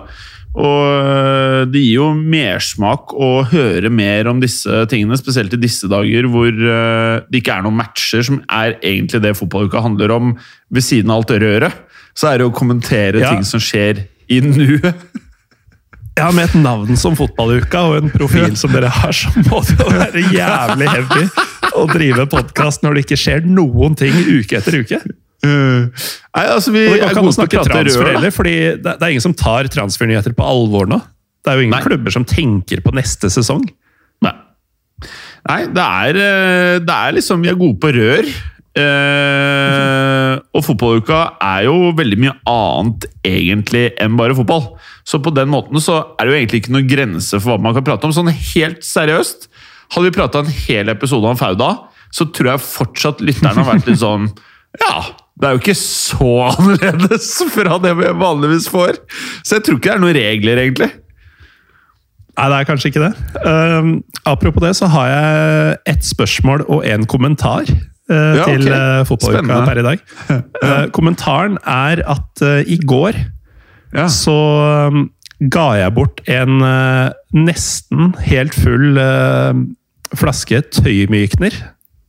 Og 0.53 0.81
eh, 0.85 1.61
det 1.73 1.81
gir 1.81 1.95
jo 1.97 2.09
mersmak 2.13 3.13
å 3.17 3.29
høre 3.49 3.89
mer 3.89 4.27
om 4.29 4.41
disse 4.43 4.83
tingene, 4.91 5.17
spesielt 5.17 5.55
i 5.55 5.61
disse 5.63 5.89
dager 5.89 6.27
hvor 6.29 6.51
eh, 6.53 7.23
det 7.31 7.41
ikke 7.41 7.55
er 7.57 7.65
noen 7.65 7.79
matcher, 7.79 8.21
som 8.27 8.37
er 8.53 8.75
egentlig 8.85 9.23
det 9.25 9.33
fotballuka 9.39 9.81
handler 9.81 10.13
om, 10.13 10.35
ved 10.69 10.85
siden 10.85 11.09
av 11.09 11.23
alt 11.23 11.33
røret. 11.41 11.81
Så 12.13 12.29
er 12.29 12.37
det 12.43 12.45
å 12.51 12.53
kommentere 12.53 13.23
Ja. 13.23 13.33
ting 13.33 13.43
som 13.47 13.59
skjer 13.63 14.03
i 14.29 14.41
nuet. 14.45 14.93
Ja, 16.13 16.27
Med 16.29 16.51
et 16.51 16.59
navn 16.61 16.93
som 17.01 17.15
Fotballuka 17.17 17.79
og 17.89 17.95
en 18.03 18.11
profil 18.13 18.53
som 18.59 18.69
dere 18.75 18.91
har, 18.93 19.09
så 19.17 19.31
må 19.49 19.63
det 19.65 19.79
jo 19.79 19.87
være 19.89 20.21
jævlig 20.29 20.89
heavy 20.91 21.23
å 21.73 21.87
drive 21.89 22.27
podkast 22.29 22.83
når 22.85 22.93
det 22.99 23.05
ikke 23.07 23.17
skjer 23.17 23.47
noen 23.49 23.97
ting 23.97 24.13
uke 24.29 24.59
etter 24.59 24.77
uke. 24.83 24.99
Uh, 25.43 25.91
nei, 26.37 26.43
altså 26.47 26.71
vi 26.71 26.85
er 26.87 27.11
gode 27.11 27.25
på 27.27 27.33
å 27.33 27.35
snakke 27.35 27.63
prate 27.67 27.97
rør. 27.99 28.13
da. 28.23 28.31
fordi 28.31 28.55
det, 28.79 28.93
det 28.95 29.01
er 29.01 29.11
ingen 29.11 29.25
som 29.25 29.35
tar 29.35 29.67
transfernyheter 29.71 30.35
på 30.37 30.45
alvor 30.47 30.87
nå. 30.87 31.01
Det 31.43 31.51
er 31.51 31.59
jo 31.59 31.65
ingen 31.65 31.75
Nei. 31.75 31.83
klubber 31.83 32.15
som 32.15 32.23
tenker 32.27 32.79
på 32.83 32.93
neste 32.95 33.27
sesong. 33.33 33.65
Nei. 34.23 34.33
Nei, 35.49 35.59
det 35.75 35.83
er, 35.83 36.19
eh, 36.23 36.75
det 36.79 36.95
er 36.95 37.15
liksom 37.17 37.43
Vi 37.43 37.51
er 37.51 37.59
gode 37.59 37.75
på 37.83 37.91
rør. 37.91 38.29
Eh, 38.73 40.35
og 40.55 40.63
fotballuka 40.65 41.19
er 41.45 41.67
jo 41.67 41.91
veldig 41.93 42.17
mye 42.23 42.33
annet 42.49 43.05
egentlig 43.27 43.89
enn 44.01 44.15
bare 44.17 44.37
fotball. 44.37 44.71
Så 45.05 45.19
på 45.21 45.33
den 45.35 45.51
måten 45.51 45.83
så 45.83 45.99
er 46.15 46.25
det 46.25 46.31
jo 46.31 46.39
egentlig 46.39 46.63
ikke 46.63 46.73
noen 46.77 46.89
grense 46.89 47.37
for 47.37 47.53
hva 47.53 47.61
man 47.67 47.75
kan 47.75 47.85
prate 47.85 48.07
om. 48.07 48.15
Sånn 48.15 48.31
helt 48.31 48.81
seriøst, 48.87 49.49
hadde 49.93 50.07
vi 50.07 50.15
prata 50.15 50.41
en 50.41 50.55
hel 50.63 50.89
episode 50.93 51.27
om 51.29 51.37
Fauda, 51.37 51.73
så 52.13 52.25
tror 52.31 52.53
jeg 52.53 52.65
fortsatt 52.65 53.21
lytterne 53.25 53.59
har 53.59 53.67
vært 53.75 53.89
litt 53.89 54.01
sånn 54.01 54.31
Ja, 54.83 55.03
det 55.39 55.47
er 55.47 55.55
jo 55.55 55.61
ikke 55.63 55.77
så 55.79 56.31
annerledes 56.53 57.29
fra 57.53 57.79
det 57.83 57.93
vi 57.99 58.11
vanligvis 58.21 58.67
får. 58.71 58.99
Så 59.43 59.57
jeg 59.57 59.65
tror 59.65 59.79
ikke 59.79 59.89
det 59.89 59.95
er 59.95 60.03
noen 60.03 60.17
regler, 60.19 60.61
egentlig. 60.65 60.91
Nei, 62.33 62.45
det 62.49 62.59
er 62.59 62.65
kanskje 62.69 62.89
ikke 62.89 63.03
det. 63.03 63.13
Uh, 63.45 63.89
apropos 64.29 64.63
det, 64.65 64.71
så 64.79 64.87
har 64.89 65.09
jeg 65.11 65.75
ett 65.93 66.05
spørsmål 66.07 66.63
og 66.65 66.85
en 66.89 67.05
kommentar 67.09 67.67
uh, 67.69 68.33
Ja, 68.39 68.45
til 68.47 68.65
ok. 68.65 68.73
uh, 68.73 69.01
fotballuka 69.09 69.59
per 69.69 69.81
i 69.83 69.87
dag. 69.89 70.05
Uh, 70.63 70.85
kommentaren 70.95 71.57
er 71.67 71.99
at 72.07 72.41
i 72.69 72.77
går 72.87 73.17
Ja. 73.93 74.07
så 74.09 74.33
um, 74.89 75.09
ga 75.51 75.65
jeg 75.75 75.93
bort 75.93 76.21
en 76.31 76.61
nesten 77.35 78.13
helt 78.23 78.55
full 78.55 78.95
flaske 80.15 80.61
tøymykner 80.71 81.57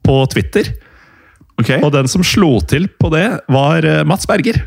på 0.06 0.16
Twitter. 0.32 0.70
Ok. 1.60 1.70
Og 1.80 1.90
den 1.94 2.08
som 2.10 2.24
slo 2.26 2.56
til 2.66 2.88
på 3.00 3.10
det, 3.14 3.26
var 3.52 3.86
uh, 3.86 4.02
Mats 4.08 4.26
Berger. 4.26 4.58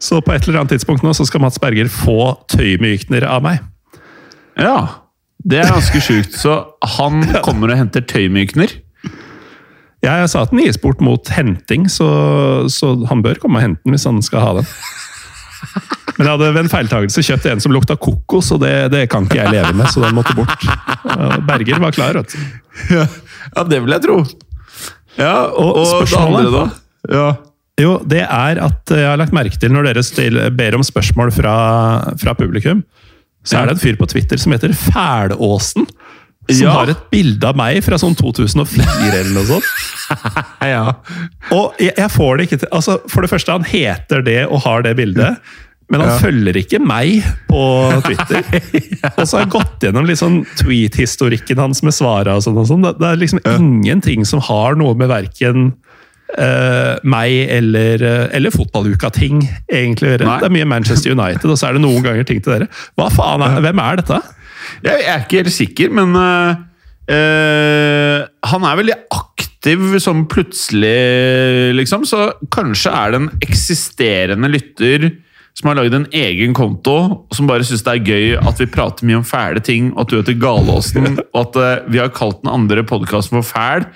Så 0.00 0.22
på 0.24 0.32
et 0.32 0.46
eller 0.48 0.62
annet 0.62 0.78
tidspunkt 0.78 1.04
nå 1.04 1.12
så 1.16 1.26
skal 1.28 1.42
Mats 1.44 1.60
Berger 1.60 1.90
få 1.92 2.32
tøymykner 2.52 3.26
av 3.28 3.44
meg. 3.44 3.60
Ja, 4.60 5.04
det 5.44 5.60
er 5.60 5.74
ganske 5.74 6.00
sjukt. 6.04 6.36
Så 6.40 6.56
han 6.96 7.26
kommer 7.46 7.72
og 7.72 7.80
henter 7.80 8.04
tøymykner? 8.04 8.72
Ja, 10.00 10.16
jeg 10.22 10.30
sa 10.32 10.46
at 10.46 10.52
den 10.54 10.62
gis 10.64 10.80
bort 10.80 11.02
mot 11.04 11.28
henting, 11.28 11.84
så, 11.92 12.08
så 12.72 12.94
han 13.10 13.20
bør 13.20 13.36
komme 13.42 13.60
og 13.60 13.66
hente 13.66 13.84
den 13.84 13.92
hvis 13.92 14.08
han 14.08 14.22
skal 14.24 14.46
ha 14.46 14.54
den. 14.62 14.70
Men 16.16 16.24
jeg 16.24 16.32
hadde 16.32 16.48
ved 16.54 16.62
en 16.62 16.70
feiltagelse 16.72 17.24
kjøpt 17.24 17.48
en 17.50 17.60
som 17.60 17.72
lukta 17.72 17.98
kokos, 18.00 18.48
og 18.56 18.62
det, 18.64 18.72
det 18.94 19.06
kan 19.12 19.28
ikke 19.28 19.42
jeg 19.42 19.52
leve 19.52 19.74
med, 19.76 19.88
så 19.92 20.00
den 20.06 20.16
måtte 20.16 20.32
bort. 20.36 20.64
Berger 21.48 21.80
var 21.84 21.92
klar, 21.96 22.16
vet 22.16 22.32
du. 22.32 22.40
Ja, 22.96 23.04
ja 23.58 23.64
det 23.68 23.82
vil 23.84 23.92
jeg 23.92 24.04
tro. 24.06 24.22
Ja, 25.20 25.36
Og 25.52 25.76
og, 25.82 26.04
det 26.08 26.18
andre, 26.18 26.50
da? 26.54 26.64
Ja. 27.12 27.28
Jo, 27.80 27.94
det 28.04 28.20
er 28.26 28.58
at 28.60 28.92
jeg 28.92 29.06
har 29.08 29.16
lagt 29.20 29.32
merke 29.36 29.56
til 29.60 29.72
når 29.72 29.86
dere 29.88 30.02
still, 30.04 30.36
ber 30.56 30.76
om 30.76 30.82
spørsmål 30.84 31.30
fra, 31.32 31.54
fra 32.20 32.34
publikum, 32.36 32.82
så 33.44 33.56
er 33.62 33.70
det 33.70 33.78
en 33.78 33.80
fyr 33.80 33.96
på 33.96 34.08
Twitter 34.10 34.36
som 34.40 34.52
heter 34.52 34.74
Fælåsen. 34.76 35.86
Som 36.50 36.64
Ja. 36.66 36.72
har 36.74 36.90
et 36.90 37.02
bilde 37.12 37.46
av 37.46 37.56
meg 37.56 37.78
fra 37.84 37.96
sånn 38.00 38.16
2004 38.18 39.20
eller 39.20 39.32
noe 39.36 39.46
sånt. 39.46 39.68
ja. 40.74 40.96
Og 41.54 41.76
jeg, 41.78 41.94
jeg 41.96 42.10
får 42.10 42.36
det 42.36 42.46
ikke 42.48 42.58
til 42.64 42.72
altså, 42.74 42.96
For 43.12 43.22
det 43.22 43.30
første, 43.30 43.52
han 43.54 43.64
heter 43.68 44.24
det 44.26 44.40
og 44.48 44.64
har 44.66 44.82
det 44.82 44.96
bildet. 44.98 45.38
Men 45.90 46.04
han 46.04 46.10
Ja. 46.12 46.18
følger 46.22 46.56
ikke 46.60 46.78
meg 46.78 47.24
på 47.50 47.62
Twitter. 48.06 48.44
Og 49.16 49.24
så 49.26 49.36
har 49.36 49.44
jeg 49.44 49.52
gått 49.56 49.86
gjennom 49.86 50.06
liksom 50.06 50.40
tweet-historikken 50.60 51.58
hans 51.58 51.82
med 51.82 51.96
svara 51.96 52.36
og 52.38 52.44
sånn. 52.46 52.58
og 52.62 52.68
sånn. 52.70 52.86
Det, 52.86 53.06
er 53.08 53.18
liksom 53.18 53.42
ingenting 53.44 54.22
som 54.28 54.42
har 54.46 54.78
noe 54.78 54.94
med 54.94 55.10
verken 55.10 55.72
uh, 56.38 56.94
meg 57.02 57.34
eller, 57.50 58.02
eh, 58.06 58.26
eller 58.38 58.54
fotballuka-ting 58.54 59.40
egentlig 59.66 60.06
å 60.06 60.12
gjøre. 60.14 60.36
Det 60.44 60.46
er 60.46 60.54
mye 60.60 60.68
Manchester 60.70 61.10
United, 61.16 61.50
og 61.50 61.58
så 61.58 61.68
er 61.68 61.72
det 61.74 61.82
noen 61.82 62.04
ganger 62.06 62.28
ting 62.28 62.38
til 62.44 62.54
dere. 62.54 62.68
Hva 62.94 63.08
faen 63.10 63.42
er, 63.46 63.58
Hvem 63.66 63.82
er 63.82 63.98
dette? 64.02 64.20
Jeg, 64.86 65.02
er 65.10 65.24
ikke 65.24 65.40
helt 65.42 65.56
sikker, 65.56 65.90
men 65.96 66.14
uh, 66.14 66.52
Han 68.52 68.66
er 68.68 68.78
veldig 68.78 68.98
aktiv 69.16 69.98
som 69.98 70.22
plutselig, 70.30 70.94
liksom. 71.76 72.06
Så 72.06 72.28
kanskje 72.54 72.94
er 72.94 73.10
det 73.10 73.20
en 73.24 73.32
eksisterende 73.42 74.48
lytter 74.54 75.10
som 75.58 75.68
har 75.68 75.76
lagd 75.80 75.94
en 75.96 76.06
egen 76.16 76.54
konto, 76.56 76.94
som 77.34 77.48
bare 77.50 77.64
syns 77.66 77.82
det 77.84 77.92
er 77.96 78.06
gøy 78.06 78.36
at 78.48 78.60
vi 78.62 78.66
prater 78.70 79.04
mye 79.08 79.18
om 79.20 79.26
fæle 79.26 79.60
ting, 79.66 79.90
og 79.94 80.04
at 80.04 80.12
du 80.12 80.16
heter 80.20 80.38
Galåsen, 80.40 81.18
og 81.34 81.40
at 81.42 81.56
øh, 81.60 81.90
vi 81.92 81.98
har 82.00 82.12
kalt 82.16 82.40
den 82.44 82.52
andre 82.52 82.84
podkasten 82.86 83.40
for 83.40 83.46
Fæl, 83.50 83.86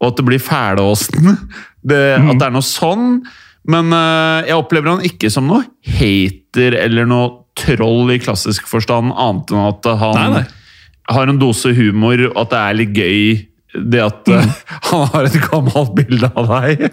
og 0.00 0.08
at 0.12 0.16
det 0.18 0.24
blir 0.30 0.42
Fæleåsen. 0.42 1.36
Det, 1.82 1.98
At 2.14 2.38
det 2.38 2.46
er 2.46 2.52
noe 2.54 2.62
sånn. 2.62 3.08
Men 3.66 3.88
uh, 3.90 4.42
jeg 4.46 4.54
opplever 4.54 4.92
han 4.92 5.00
ikke 5.06 5.28
som 5.34 5.48
noe 5.50 5.64
hater 5.98 6.76
eller 6.78 7.06
noe 7.10 7.40
troll 7.58 8.10
i 8.14 8.20
klassisk 8.22 8.68
forstand, 8.70 9.10
annet 9.18 9.50
enn 9.50 9.64
at 9.66 9.88
han 9.98 10.14
Nei, 10.14 10.28
nei. 10.40 10.44
har 11.10 11.30
en 11.30 11.40
dose 11.42 11.72
humor, 11.74 12.22
og 12.30 12.38
at 12.44 12.52
det 12.54 12.60
er 12.62 12.78
litt 12.78 12.94
gøy 12.94 13.48
det 13.90 14.02
at 14.04 14.30
Mm. 14.30 14.38
øh, 14.38 14.54
han 14.92 15.06
har 15.14 15.26
et 15.26 15.40
gammelt 15.50 15.94
bilde 15.98 16.30
av 16.38 16.50
deg. 16.54 16.86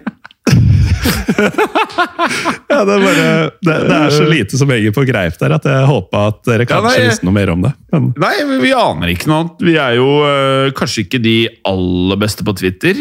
Ja, 2.69 2.83
det, 2.85 2.93
er 2.93 3.01
bare, 3.01 3.27
det, 3.65 3.75
det 3.89 3.95
er 3.95 4.11
så 4.13 4.25
lite 4.29 4.57
som 4.59 4.69
henger 4.71 4.93
på 4.95 5.03
greip 5.07 5.37
der 5.41 5.55
at 5.57 5.65
jeg 5.67 5.87
håpa 5.89 6.21
at 6.29 6.39
dere 6.47 6.65
Ja, 6.65 6.69
kanskje 6.69 6.91
nei, 6.91 7.05
visste 7.07 7.27
noe 7.27 7.35
mer 7.35 7.51
om 7.53 7.63
det. 7.65 7.71
Men 7.93 8.09
Nei, 8.21 8.33
vi 8.61 8.71
aner 8.77 9.13
ikke 9.13 9.29
noe 9.31 9.39
annet. 9.43 9.63
Vi 9.69 9.75
er 9.81 9.95
jo 9.97 10.09
øh, 10.27 10.67
kanskje 10.77 11.05
ikke 11.05 11.21
de 11.23 11.37
aller 11.69 12.17
beste 12.21 12.45
på 12.47 12.55
Twitter. 12.59 12.95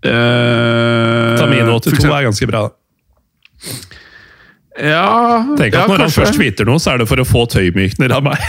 Uh, 0.00 1.36
Tamino82 1.36 2.06
er 2.08 2.28
ganske 2.28 2.46
bra. 2.48 2.62
da. 2.68 2.72
Ja, 4.80 5.08
Tenk 5.58 5.74
at 5.74 5.82
ja, 5.82 5.88
Når 5.90 6.06
han 6.06 6.14
først 6.14 6.38
tweeter 6.38 6.68
noe, 6.68 6.80
så 6.80 6.94
er 6.94 7.02
det 7.02 7.08
for 7.10 7.20
å 7.20 7.28
få 7.28 7.44
tøymykner 7.52 8.10
av 8.16 8.22
meg. 8.30 8.40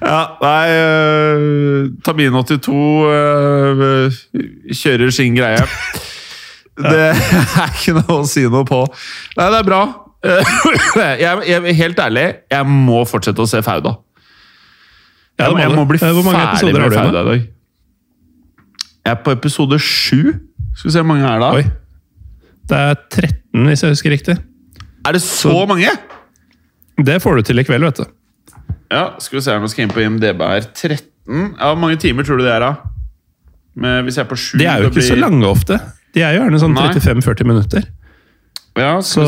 Ja, 0.00 0.20
nei 0.42 0.72
øh, 0.76 1.86
Tamin82 2.06 2.72
øh, 3.12 4.18
kjører 4.74 5.12
sin 5.14 5.36
greie. 5.38 5.62
Det 6.76 7.04
er 7.62 7.70
ikke 7.72 7.94
noe 8.00 8.18
å 8.20 8.26
si 8.28 8.44
noe 8.48 8.66
på. 8.68 8.82
Nei, 9.38 9.46
det 9.52 9.60
er 9.62 9.68
bra. 9.68 9.84
Jeg, 10.96 11.42
jeg, 11.46 11.74
helt 11.78 12.00
ærlig, 12.02 12.22
jeg 12.50 12.66
må 12.66 13.02
fortsette 13.06 13.44
å 13.44 13.46
se 13.46 13.60
Fauda. 13.62 13.92
Jeg, 15.38 15.52
det 15.52 15.60
jeg 15.60 15.74
må 15.76 15.84
bli 15.86 16.00
Eh, 16.00 16.06
ferdig 16.08 16.24
med 16.80 16.94
Fauda 16.96 17.20
i 17.20 17.28
dag. 17.28 17.44
Jeg 19.06 19.12
er 19.12 19.20
på 19.22 19.34
episode 19.36 19.78
sju. 19.78 20.32
Skal 20.74 20.88
vi 20.88 20.94
se 20.96 21.02
hvor 21.02 21.08
mange 21.12 21.28
er 21.28 21.36
det 21.38 21.44
da? 21.44 21.50
Oi. 21.60 21.66
Det 22.66 22.78
er 22.88 22.94
13, 22.96 23.68
hvis 23.68 23.84
jeg 23.84 23.94
husker 23.94 24.10
riktig. 24.16 24.36
Er 25.06 25.14
det 25.14 25.22
så 25.22 25.54
mange?! 25.68 25.92
Det 27.06 27.20
får 27.22 27.38
du 27.38 27.42
til 27.46 27.62
i 27.62 27.64
kveld, 27.68 27.84
vet 27.86 28.00
du. 28.00 28.08
Ja, 28.90 29.04
skal 29.18 29.38
vi 29.38 29.42
se 29.44 29.54
om 29.56 29.62
jeg 29.66 29.70
skal 29.72 29.84
inn 29.86 29.94
på 29.94 30.02
IMDb 30.04 30.40
her. 30.46 30.60
13? 30.74 31.00
Ja, 31.58 31.72
Hvor 31.72 31.78
mange 31.80 31.96
timer 31.98 32.22
tror 32.26 32.38
du 32.38 32.44
det 32.46 32.52
er, 32.54 32.60
da? 32.60 32.74
Men 33.76 34.04
hvis 34.06 34.16
jeg 34.16 34.24
er 34.24 34.28
på 34.30 34.36
7 34.38 34.58
De 34.58 34.64
er 34.66 34.82
jo 34.84 34.88
ikke 34.90 35.00
ikke 35.02 35.08
så 35.10 35.18
lange 35.20 35.46
ofte. 35.50 35.80
De 36.14 36.22
er 36.24 36.36
jo 36.36 36.42
gjerne 36.44 36.60
sånn 36.62 36.76
35-40 36.78 37.44
minutter. 37.48 37.82
Ja, 38.76 39.00
Så, 39.00 39.24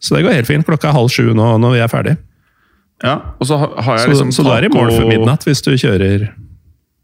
så 0.00 0.14
det 0.16 0.24
går 0.24 0.34
helt 0.38 0.46
fint. 0.48 0.64
Klokka 0.68 0.88
er 0.90 0.96
halv 0.96 1.08
sju 1.12 1.32
nå 1.36 1.46
når 1.60 1.72
vi 1.76 1.80
er 1.84 1.88
ferdig. 1.92 2.16
Ja, 3.04 3.16
og 3.40 3.46
så 3.48 3.58
har 3.58 3.96
jeg 3.98 4.04
Så, 4.06 4.10
liksom 4.12 4.30
så 4.32 4.44
du 4.46 4.50
er 4.54 4.64
i 4.64 4.70
mål 4.72 4.92
før 4.94 5.08
midnatt 5.10 5.44
hvis 5.44 5.60
du 5.64 5.72
kjører 5.76 6.28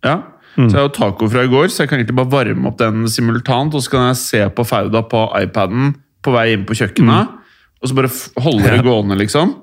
Ja, 0.04 0.20
Mm. 0.58 0.66
så 0.66 0.74
jeg 0.74 0.80
har 0.80 0.88
jo 0.88 0.94
taco 0.96 1.28
fra 1.30 1.44
i 1.44 1.48
går, 1.48 1.68
så 1.70 1.84
jeg 1.84 1.88
kan 1.88 2.00
egentlig 2.00 2.16
bare 2.18 2.30
varme 2.32 2.66
opp 2.66 2.76
den 2.80 3.04
simultant, 3.08 3.72
og 3.72 3.80
så 3.84 3.90
kan 3.92 4.08
jeg 4.08 4.16
se 4.18 4.40
på 4.50 4.64
Fauda 4.66 5.02
på 5.06 5.20
iPaden 5.38 5.92
på 6.26 6.32
vei 6.34 6.52
inn 6.56 6.64
på 6.66 6.74
kjøkkenet, 6.74 7.28
og 7.80 7.88
så 7.88 7.94
bare 7.94 8.10
holde 8.42 8.64
det 8.64 8.72
Mm. 8.72 8.76
Ja. 8.76 8.82
gående, 8.82 9.16
liksom. 9.16 9.54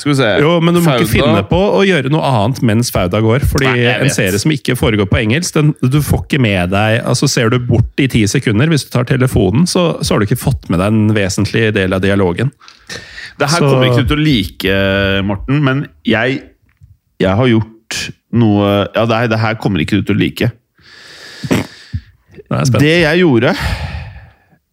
Skal 0.00 0.12
vi 0.14 0.16
se. 0.16 0.28
Jo, 0.40 0.54
men 0.64 0.72
du 0.76 0.80
må 0.80 0.94
ikke 0.96 1.10
finne 1.12 1.42
på 1.50 1.58
å 1.76 1.80
gjøre 1.84 2.08
noe 2.12 2.24
annet 2.24 2.62
mens 2.64 2.88
Fauda 2.94 3.20
går. 3.20 3.44
Fordi 3.50 3.68
Nei, 3.68 3.82
en 4.06 4.12
serie 4.12 4.38
som 4.40 4.52
ikke 4.54 4.76
foregår 4.78 5.08
på 5.10 5.18
engelsk, 5.20 5.52
den, 5.58 5.74
du 5.84 5.98
får 6.04 6.22
ikke 6.24 6.40
med 6.40 6.72
deg 6.72 7.02
altså 7.04 7.28
Ser 7.28 7.52
du 7.52 7.58
bort 7.68 8.00
i 8.00 8.06
ti 8.10 8.22
sekunder 8.30 8.70
hvis 8.72 8.86
du 8.86 8.94
tar 8.94 9.04
telefonen, 9.08 9.66
så, 9.68 9.98
så 10.00 10.14
har 10.14 10.22
du 10.22 10.28
ikke 10.28 10.40
fått 10.40 10.70
med 10.72 10.80
deg 10.80 10.88
en 10.94 11.12
vesentlig 11.16 11.66
del 11.76 11.92
av 11.96 12.00
dialogen. 12.04 12.52
Det 13.40 13.48
her 13.50 13.60
Så- 13.60 13.68
kommer 13.68 13.90
ikke 13.90 14.06
du 14.06 14.14
til 14.14 14.22
å 14.22 14.24
like, 14.24 14.78
Morten, 15.28 15.60
men 15.68 15.84
jeg, 16.08 16.40
jeg 17.20 17.36
har 17.36 17.52
gjort 17.52 18.00
noe 18.40 18.66
Ja, 18.94 19.04
det, 19.10 19.20
det 19.34 19.42
her 19.42 19.60
kommer 19.60 19.82
ikke 19.84 20.00
du 20.00 20.08
til 20.08 20.16
å 20.16 20.20
like. 20.20 20.50
Spent. 22.50 22.80
Det 22.82 22.96
jeg 23.04 23.20
gjorde 23.20 23.52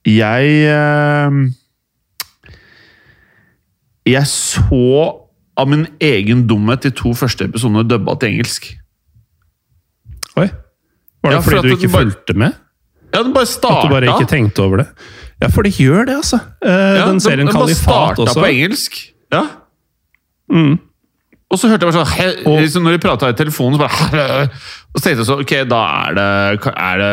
Jeg 0.07 0.53
eh, 0.71 1.35
Jeg 4.07 4.23
så 4.31 4.81
av 5.57 5.67
min 5.71 5.88
egen 6.03 6.45
dumhet 6.47 6.81
de 6.85 6.91
to 6.95 7.13
første 7.17 7.47
episodene 7.49 7.84
dubba 7.89 8.15
til 8.21 8.29
engelsk. 8.35 8.69
Oi. 10.38 10.47
Var 11.23 11.31
det 11.31 11.38
Ja, 11.38 11.41
fordi 11.41 11.61
du 11.69 11.75
ikke 11.75 11.91
bare- 11.91 12.03
fulgte 12.11 12.34
med? 12.38 12.53
Ja, 13.13 13.23
den 13.23 13.34
bare 13.34 13.43
At 13.47 13.84
du 13.84 13.89
bare 13.89 14.05
ikke 14.11 14.29
tenkte 14.29 14.59
over 14.63 14.77
det? 14.84 14.88
Ja, 15.41 15.47
for 15.47 15.61
det 15.63 15.73
gjør 15.77 16.05
det, 16.05 16.15
altså. 16.17 16.39
Eh, 16.65 17.07
den 17.07 17.19
serien 17.19 17.45
de, 17.47 17.51
de 17.51 17.53
bare 17.53 17.67
Kalifat 17.67 17.84
starta 17.84 18.21
også. 18.21 18.39
på 18.41 18.45
engelsk. 18.51 18.97
Ja. 19.31 19.43
Mm. 20.51 20.79
Og 21.48 21.56
så 21.56 21.69
hørte 21.72 21.88
jeg 21.88 21.94
bare 21.94 22.03
sånn 22.03 22.48
Og- 22.49 22.57
liksom 22.60 22.84
Når 22.84 22.98
de 22.98 22.99
prata 23.06 23.30
i 23.32 23.36
telefonen, 23.40 23.78
så 23.78 23.86
bare 23.86 24.49
Og 24.91 24.99
så 24.99 25.03
tenkte 25.06 25.22
jeg 25.22 25.28
så 25.30 25.38
Ok, 25.40 25.53
da 25.72 25.80
er 26.10 26.18
det, 26.18 26.28
er 26.74 26.98
det 26.99 27.11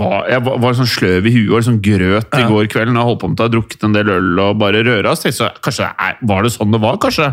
var, 0.00 0.24
Jeg 0.32 0.44
var, 0.46 0.78
sånn 0.78 0.88
sløv 0.88 1.28
i 1.28 1.34
huet 1.34 1.50
og 1.50 1.60
liksom 1.60 1.78
grøt 1.84 2.38
i 2.40 2.46
går 2.48 2.70
kveld 2.72 2.94
når 2.94 3.00
jeg 3.02 3.10
holdt 3.10 3.20
på 3.20 3.30
med 3.32 3.42
å 3.42 3.46
ha 3.48 3.52
drukket 3.52 3.84
en 3.84 3.96
del 3.98 4.12
øl 4.16 4.40
og 4.46 4.58
bare 4.62 4.80
røra. 4.86 5.12
Så 5.12 5.26
tenkte 5.26 5.34
jeg 5.34 5.40
så, 5.42 5.50
kanskje 5.68 5.90
Var 6.32 6.46
det 6.46 6.52
sånn 6.56 6.72
det 6.72 6.80
var, 6.86 6.96
kanskje? 7.04 7.28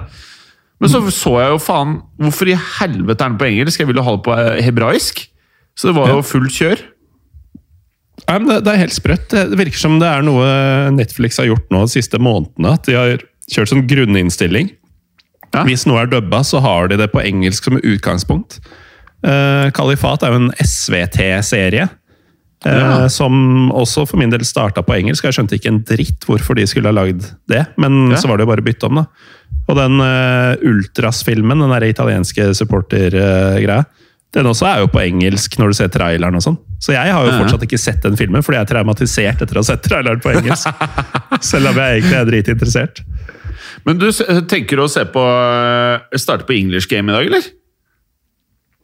Men 0.84 0.92
så 0.92 1.00
så 1.16 1.38
jeg 1.40 1.54
jo 1.54 1.60
faen 1.64 1.96
Hvorfor 2.20 2.52
i 2.52 2.60
helvete 2.60 3.24
er 3.24 3.32
den 3.32 3.40
på 3.40 3.48
engelsk? 3.48 3.80
Jeg 3.80 3.88
ville 3.94 4.04
ha 4.04 4.18
det 4.18 4.24
på 4.26 4.36
eh, 4.36 4.60
hebraisk. 4.68 5.24
Så 5.80 5.88
det 5.90 5.96
var 5.96 6.12
jo 6.12 6.22
fullt 6.28 6.52
kjør. 6.54 6.82
Nei, 8.28 8.36
men 8.38 8.50
det, 8.52 8.60
det 8.68 8.74
er 8.74 8.82
helt 8.84 8.96
sprøtt. 8.96 9.32
Det 9.32 9.58
virker 9.58 9.80
som 9.80 9.96
det 10.02 10.10
er 10.12 10.26
noe 10.28 10.46
Netflix 10.94 11.40
har 11.40 11.48
gjort 11.50 11.72
nå 11.74 11.86
de 11.88 11.94
siste 11.96 12.20
månedene. 12.22 12.76
At 12.76 12.86
de 12.88 12.98
har 13.00 13.24
kjørt 13.52 13.72
sånn 13.72 13.88
grunninnstilling. 13.90 14.70
Ja. 15.54 15.64
Hvis 15.68 15.86
noe 15.86 16.02
er 16.02 16.08
dubba, 16.10 16.40
så 16.44 16.60
har 16.64 16.88
de 16.90 16.98
det 16.98 17.12
på 17.14 17.22
engelsk 17.22 17.64
som 17.70 17.78
utgangspunkt. 17.78 18.60
Uh, 19.24 19.70
Kalifat 19.72 20.24
er 20.26 20.34
jo 20.34 20.40
en 20.42 20.54
SVT-serie. 20.60 21.90
eh, 22.66 22.80
Ja. 22.80 23.08
Som 23.12 23.70
også 23.72 24.06
for 24.08 24.18
min 24.18 24.30
del 24.32 24.40
starta 24.48 24.82
på 24.84 24.96
engelsk. 24.96 25.24
Jeg 25.28 25.34
skjønte 25.36 25.58
ikke 25.60 25.68
en 25.72 25.84
dritt 25.84 26.26
hvorfor 26.26 26.56
de 26.56 26.66
skulle 26.66 26.88
ha 26.88 26.96
lagd 26.96 27.26
det, 27.48 27.66
men 27.78 28.12
Ja. 28.12 28.16
så 28.18 28.28
var 28.28 28.38
det 28.38 28.46
jo 28.48 28.52
bare 28.56 28.64
bytte 28.64 28.88
om, 28.88 28.96
da. 28.96 29.06
Og 29.70 29.76
den 29.78 30.00
uh, 30.02 30.56
Ultras-filmen, 30.64 31.60
den 31.60 31.70
der 31.72 31.86
italienske 31.88 32.50
supporter-greia, 32.56 33.86
den 34.34 34.46
også 34.50 34.66
er 34.66 34.80
jo 34.82 34.88
på 34.90 35.00
engelsk 35.04 35.60
når 35.60 35.68
du 35.68 35.74
ser 35.78 35.90
traileren 35.94 36.36
og 36.36 36.42
sånn. 36.42 36.58
Så 36.82 36.96
jeg 36.96 37.12
har 37.14 37.24
jo 37.28 37.32
fortsatt 37.38 37.62
ikke 37.68 37.78
sett 37.80 38.02
den 38.02 38.18
filmen, 38.18 38.42
fordi 38.42 38.58
jeg 38.58 38.66
er 38.66 38.72
traumatisert 38.74 39.42
etter 39.46 39.56
å 39.60 39.62
ha 39.62 39.68
sett 39.68 39.84
traileren 39.86 40.20
på 40.24 40.32
engelsk. 40.34 40.68
Selv 41.52 41.70
om 41.70 41.76
jeg 41.78 42.02
egentlig 42.02 42.18
er 42.18 42.26
dritinteressert. 42.32 43.04
Men 43.86 43.98
du 44.02 44.08
tenker 44.50 44.80
å 44.84 44.88
se 44.92 45.04
på 45.10 45.24
eh, 45.24 46.18
starte 46.22 46.46
på 46.48 46.56
English 46.58 46.90
Game 46.92 47.10
i 47.12 47.16
dag, 47.16 47.28
eller? 47.32 47.52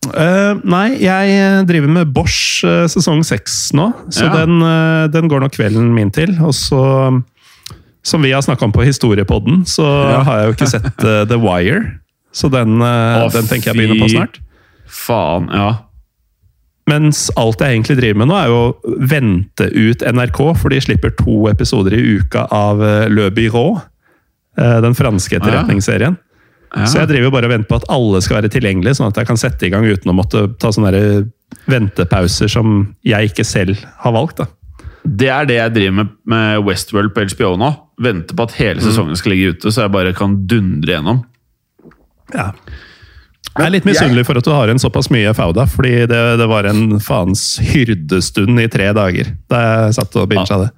Uh, 0.10 0.56
nei, 0.64 0.94
jeg 1.04 1.66
driver 1.68 1.92
med 1.92 2.12
Bosch 2.16 2.64
uh, 2.64 2.86
sesong 2.90 3.20
seks 3.28 3.74
nå, 3.76 3.90
så 4.16 4.30
Ja. 4.30 4.38
den, 4.46 4.62
uh, 4.64 5.08
den 5.12 5.28
går 5.30 5.44
nok 5.44 5.58
kvelden 5.58 5.90
min 5.94 6.10
til. 6.16 6.32
Og 6.40 6.54
så, 6.56 6.80
som 8.02 8.24
vi 8.24 8.32
har 8.32 8.42
snakka 8.46 8.64
om 8.70 8.72
på 8.74 8.86
Historiepodden, 8.88 9.66
så 9.68 9.84
Ja. 9.84 10.24
har 10.24 10.40
jeg 10.40 10.48
jo 10.48 10.56
ikke 10.56 10.70
sett 10.72 11.04
eh, 11.04 11.26
The 11.28 11.38
Wire. 11.38 12.00
Så 12.32 12.50
den, 12.50 12.80
eh, 12.82 13.20
Å, 13.26 13.28
den 13.34 13.46
tenker 13.52 13.74
jeg 13.74 13.76
begynner 13.76 14.00
på 14.06 14.10
snart. 14.16 14.40
Faen, 14.88 15.50
ja. 15.52 15.70
Mens 16.90 17.28
alt 17.38 17.60
jeg 17.62 17.76
egentlig 17.76 18.00
driver 18.00 18.18
med 18.24 18.28
nå, 18.32 18.38
er 18.40 18.48
jo 18.50 18.60
å 18.72 18.96
vente 19.12 19.68
ut 19.76 20.02
NRK, 20.02 20.40
for 20.58 20.70
de 20.74 20.80
slipper 20.82 21.12
to 21.20 21.44
episoder 21.52 21.94
i 21.94 22.18
uka 22.18 22.48
av 22.56 22.82
eh, 22.82 23.10
Le 23.12 23.28
Byrå. 23.36 23.82
Eh, 24.60 24.80
Den 24.86 24.96
franske 24.98 25.40
etterretningsserien. 25.40 26.18
ja. 26.76 26.86
Så 26.86 27.00
jeg 27.02 27.10
driver 27.10 27.32
bare 27.34 27.50
og 27.50 27.56
venter 27.56 27.70
på 27.72 27.80
at 27.80 27.88
alle 27.90 28.22
skal 28.22 28.42
være 28.42 28.52
tilgjengelige, 28.54 29.00
sånn 29.00 29.10
at 29.10 29.18
jeg 29.18 29.30
kan 29.32 29.40
sette 29.42 29.66
i 29.66 29.72
gang 29.74 29.88
uten 29.90 30.12
å 30.12 30.18
måtte 30.18 30.46
ta 30.62 30.70
sånne 30.76 30.92
ventepauser 31.70 32.52
som 32.52 32.84
jeg 33.06 33.32
ikke 33.32 33.46
selv 33.48 33.80
har 34.04 34.14
valgt. 34.14 34.44
da. 34.44 34.46
Det 35.04 35.30
er 35.32 35.48
det 35.50 35.56
jeg 35.58 35.74
driver 35.74 35.96
med 36.02 36.10
med 36.30 36.66
Westworld 36.68 37.14
på 37.16 37.24
HBO 37.32 37.56
nå. 37.58 37.72
Venter 38.04 38.36
på 38.36 38.46
at 38.46 38.54
hele 38.60 38.84
sesongen 38.84 39.18
skal 39.18 39.34
ligge 39.34 39.56
ute, 39.56 39.72
så 39.72 39.88
jeg 39.88 39.92
bare 39.96 40.14
kan 40.14 40.36
dundre 40.48 40.94
gjennom. 40.94 41.24
Ja. 42.36 42.52
Jeg 43.58 43.66
er 43.66 43.74
litt 43.74 43.88
misunnelig 43.88 44.26
for 44.28 44.38
at 44.40 44.46
du 44.46 44.52
har 44.54 44.70
en 44.72 44.80
såpass 44.80 45.10
mye 45.12 45.34
Fauda, 45.36 45.66
fordi 45.68 46.06
det, 46.08 46.20
det 46.40 46.48
var 46.48 46.68
en 46.70 47.00
faens 47.04 47.58
hyrdestund 47.72 48.62
i 48.62 48.68
tre 48.72 48.92
dager 48.96 49.34
da 49.52 49.64
jeg 49.64 49.98
satt 49.98 50.16
og 50.22 50.30
binga 50.32 50.60
det. 50.62 50.70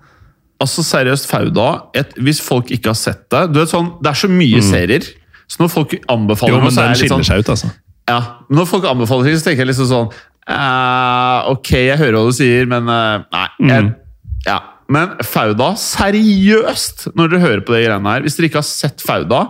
Altså 0.61 0.83
seriøst, 0.85 1.25
Fauda 1.31 1.67
et, 1.97 2.11
Hvis 2.21 2.39
folk 2.45 2.69
ikke 2.75 2.91
har 2.93 2.97
sett 2.99 3.23
det 3.33 3.47
du 3.53 3.59
vet 3.63 3.71
sånn, 3.71 3.87
Det 4.03 4.11
er 4.11 4.19
så 4.21 4.29
mye 4.29 4.61
serier, 4.65 5.07
så 5.49 5.63
når 5.63 5.71
folk 5.73 5.95
anbefaler 6.11 6.53
Jo, 6.53 6.59
men 6.63 6.75
den 6.75 6.93
skiller 6.99 7.15
sånn 7.17 7.25
seg 7.27 7.41
ut, 7.43 7.49
altså. 7.55 7.71
ja, 8.11 8.19
Når 8.53 8.69
folk 8.69 8.85
anbefaler 8.91 9.29
ting, 9.31 9.39
så 9.41 9.47
tenker 9.49 9.65
jeg 9.65 9.71
liksom 9.73 9.89
sånn 9.89 10.11
eh, 10.51 11.49
Ok, 11.55 11.71
jeg 11.89 11.97
hører 12.01 12.19
hva 12.19 12.27
du 12.29 12.37
sier, 12.37 12.69
men 12.69 12.87
eh, 12.93 13.25
Nei. 13.33 13.47
Jeg, 13.71 13.87
Mm. 13.89 13.91
ja. 14.47 14.59
Men 14.91 15.13
Fauda, 15.23 15.71
seriøst, 15.79 17.09
når 17.15 17.29
dere 17.31 17.43
hører 17.45 17.61
på 17.67 17.75
de 17.77 17.83
greiene 17.85 18.11
her 18.15 18.25
Hvis 18.25 18.35
dere 18.37 18.49
ikke 18.51 18.59
har 18.61 18.67
sett 18.67 19.03
Fauda 19.05 19.43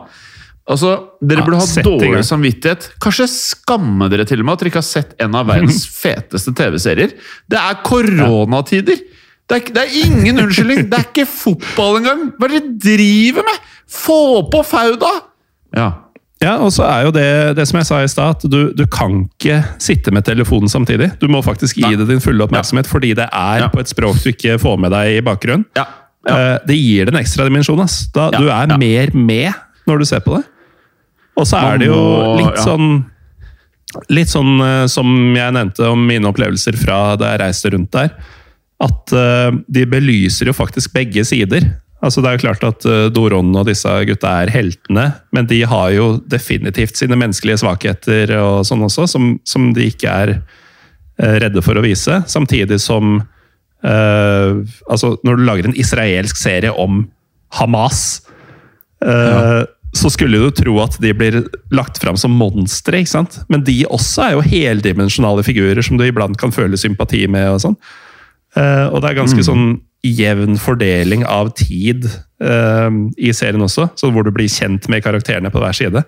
Altså, 0.72 0.92
Dere 1.20 1.42
Ja, 1.42 1.46
burde 1.48 1.58
ha 1.60 1.82
dårlig 1.84 2.20
samvittighet. 2.28 2.86
Kanskje 3.02 3.26
skamme 3.28 4.06
dere 4.14 4.24
til 4.30 4.40
og 4.40 4.46
med 4.46 4.54
at 4.54 4.62
dere 4.62 4.70
ikke 4.70 4.80
har 4.80 4.86
sett 4.88 5.16
en 5.20 5.34
av 5.36 5.48
verdens 5.50 5.82
feteste 5.90 6.54
TV-serier. 6.56 7.16
Det 7.50 7.58
er 7.60 7.80
koronatider! 7.84 9.02
Det 9.52 9.58
er, 9.58 9.74
det 9.76 9.82
er 9.84 9.98
ingen 10.06 10.38
unnskyldning! 10.46 10.86
Det 10.92 10.96
er 11.02 11.10
ikke 11.10 11.26
fotball 11.28 11.98
engang! 12.00 12.22
Hva 12.40 12.48
er 12.48 12.54
det 12.56 12.62
dere 12.64 12.96
driver 12.96 13.48
med?! 13.50 13.60
Få 13.92 14.20
på 14.54 14.62
Fauda! 14.64 15.10
Ja. 15.76 15.90
Ja, 16.42 16.56
og 16.64 16.72
så 16.74 16.86
er 16.88 17.04
jo 17.06 17.12
det, 17.14 17.26
det 17.60 17.68
som 17.70 17.78
jeg 17.78 17.86
sa 17.86 18.00
i 18.02 18.08
stad, 18.10 18.40
at 18.40 18.46
du, 18.50 18.72
du 18.74 18.86
kan 18.90 19.20
ikke 19.28 19.60
sitte 19.84 20.10
med 20.16 20.24
telefonen 20.26 20.72
samtidig. 20.72 21.12
Du 21.22 21.28
må 21.30 21.44
faktisk 21.46 21.78
gi 21.78 21.84
Nei. 21.86 22.00
det 22.00 22.08
din 22.10 22.24
fulle 22.24 22.48
oppmerksomhet, 22.48 22.88
fordi 22.90 23.12
det 23.20 23.28
er 23.28 23.60
Ja. 23.62 23.68
på 23.70 23.84
et 23.84 23.92
språk 23.92 24.18
du 24.24 24.32
ikke 24.32 24.56
får 24.64 24.80
med 24.82 24.96
deg 24.96 25.20
i 25.20 25.22
bakgrunnen. 25.28 25.68
Ja. 25.78 25.86
ja. 26.26 26.38
Eh, 26.56 26.58
Det 26.72 26.80
gir 26.80 27.06
det 27.06 27.14
en 27.14 27.22
ekstra 27.22 27.46
dimensjon. 27.46 27.84
ass. 27.84 28.08
Da, 28.16 28.32
Ja, 28.34 28.40
du 28.42 28.50
er 28.50 28.74
ja. 28.74 28.78
mer 28.82 29.14
med 29.14 29.54
når 29.86 30.00
du 30.02 30.06
ser 30.10 30.24
på 30.26 30.40
det. 30.40 30.46
Og 31.38 31.46
så 31.46 31.62
er 31.62 31.78
det 31.84 31.92
jo 31.92 32.02
litt 32.40 32.58
sånn 32.64 32.90
Litt 34.10 34.30
sånn 34.32 34.56
eh, 34.64 34.86
som 34.88 35.08
jeg 35.36 35.52
nevnte 35.52 35.84
om 35.92 36.00
mine 36.08 36.24
opplevelser 36.30 36.78
fra 36.80 37.18
da 37.20 37.34
jeg 37.34 37.42
reiste 37.42 37.72
rundt 37.74 37.92
der. 37.92 38.14
At 38.82 39.14
eh, 39.14 39.52
de 39.70 39.86
belyser 39.90 40.50
jo 40.50 40.58
faktisk 40.58 40.94
begge 40.96 41.26
sider. 41.28 41.68
Altså 42.02 42.22
Det 42.22 42.30
er 42.30 42.38
jo 42.38 42.46
klart 42.48 42.64
at 42.66 42.86
uh, 42.90 43.08
Doron 43.14 43.54
og 43.54 43.68
disse 43.70 43.90
gutta 44.10 44.32
er 44.42 44.52
heltene, 44.54 45.04
men 45.36 45.46
de 45.50 45.62
har 45.70 45.92
jo 45.94 46.16
definitivt 46.26 46.98
sine 46.98 47.18
menneskelige 47.20 47.62
svakheter 47.62 48.34
og 48.40 48.66
sånn 48.66 48.82
også, 48.88 49.06
som, 49.12 49.36
som 49.46 49.70
de 49.78 49.86
ikke 49.92 50.10
er 50.10 50.34
eh, 50.34 51.38
redde 51.44 51.62
for 51.62 51.78
å 51.78 51.86
vise. 51.86 52.24
Samtidig 52.26 52.80
som 52.82 53.20
eh, 53.86 54.50
altså 54.90 55.14
Når 55.22 55.38
du 55.38 55.46
lager 55.46 55.70
en 55.70 55.78
israelsk 55.78 56.42
serie 56.42 56.74
om 56.74 57.04
Hamas, 57.54 58.24
eh, 59.06 59.62
så 59.94 60.10
skulle 60.10 60.40
du 60.40 60.50
tro 60.56 60.78
at 60.82 60.96
de 61.04 61.12
blir 61.14 61.42
lagt 61.76 62.00
fram 62.02 62.18
som 62.18 62.34
monstre, 62.34 63.04
ikke 63.04 63.14
sant? 63.14 63.42
Men 63.52 63.66
de 63.68 63.82
også 63.92 64.26
er 64.26 64.38
jo 64.38 64.46
heldimensjonale 64.48 65.44
figurer 65.46 65.84
som 65.86 66.00
du 66.00 66.08
iblant 66.08 66.40
kan 66.40 66.54
føle 66.56 66.80
sympati 66.80 67.28
med. 67.28 67.50
og 67.52 67.62
sånn. 67.66 67.78
Eh, 68.58 68.88
og 68.92 69.00
det 69.02 69.10
er 69.12 69.20
ganske 69.22 69.44
sånn 69.48 69.78
jevn 70.04 70.58
fordeling 70.60 71.24
av 71.30 71.52
tid 71.56 72.08
eh, 72.42 72.90
i 73.22 73.32
serien 73.38 73.62
også, 73.62 73.86
så 73.96 74.10
hvor 74.12 74.26
du 74.26 74.32
blir 74.34 74.50
kjent 74.52 74.90
med 74.92 75.04
karakterene 75.06 75.52
på 75.54 75.62
hver 75.62 75.78
side. 75.78 76.02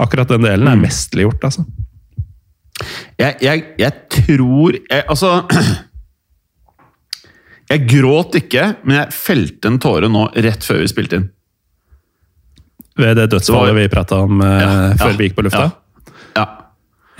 Akkurat 0.00 0.28
den 0.30 0.44
delen 0.46 0.68
er 0.70 0.78
mesterliggjort, 0.80 1.42
altså. 1.48 1.64
Jeg, 3.20 3.34
jeg, 3.44 3.64
jeg 3.76 3.92
tror 4.08 4.72
jeg, 4.72 5.02
Altså 5.04 5.42
Jeg 7.70 7.82
gråt 7.90 8.38
ikke, 8.40 8.62
men 8.88 8.96
jeg 8.96 9.12
felte 9.12 9.68
en 9.68 9.76
tåre 9.82 10.08
nå 10.10 10.22
rett 10.46 10.64
før 10.64 10.80
vi 10.80 10.86
spilte 10.90 11.18
inn. 11.20 11.26
Ved 12.98 13.12
det 13.20 13.26
dødsfallet 13.34 13.76
vi 13.76 13.84
prata 13.92 14.22
om 14.24 14.40
eh, 14.42 14.54
Ja, 14.62 14.70
før 14.98 15.12
ja, 15.12 15.18
vi 15.20 15.28
gikk 15.28 15.36
på 15.36 15.44
lufta. 15.46 15.66
Ja. 16.38 16.46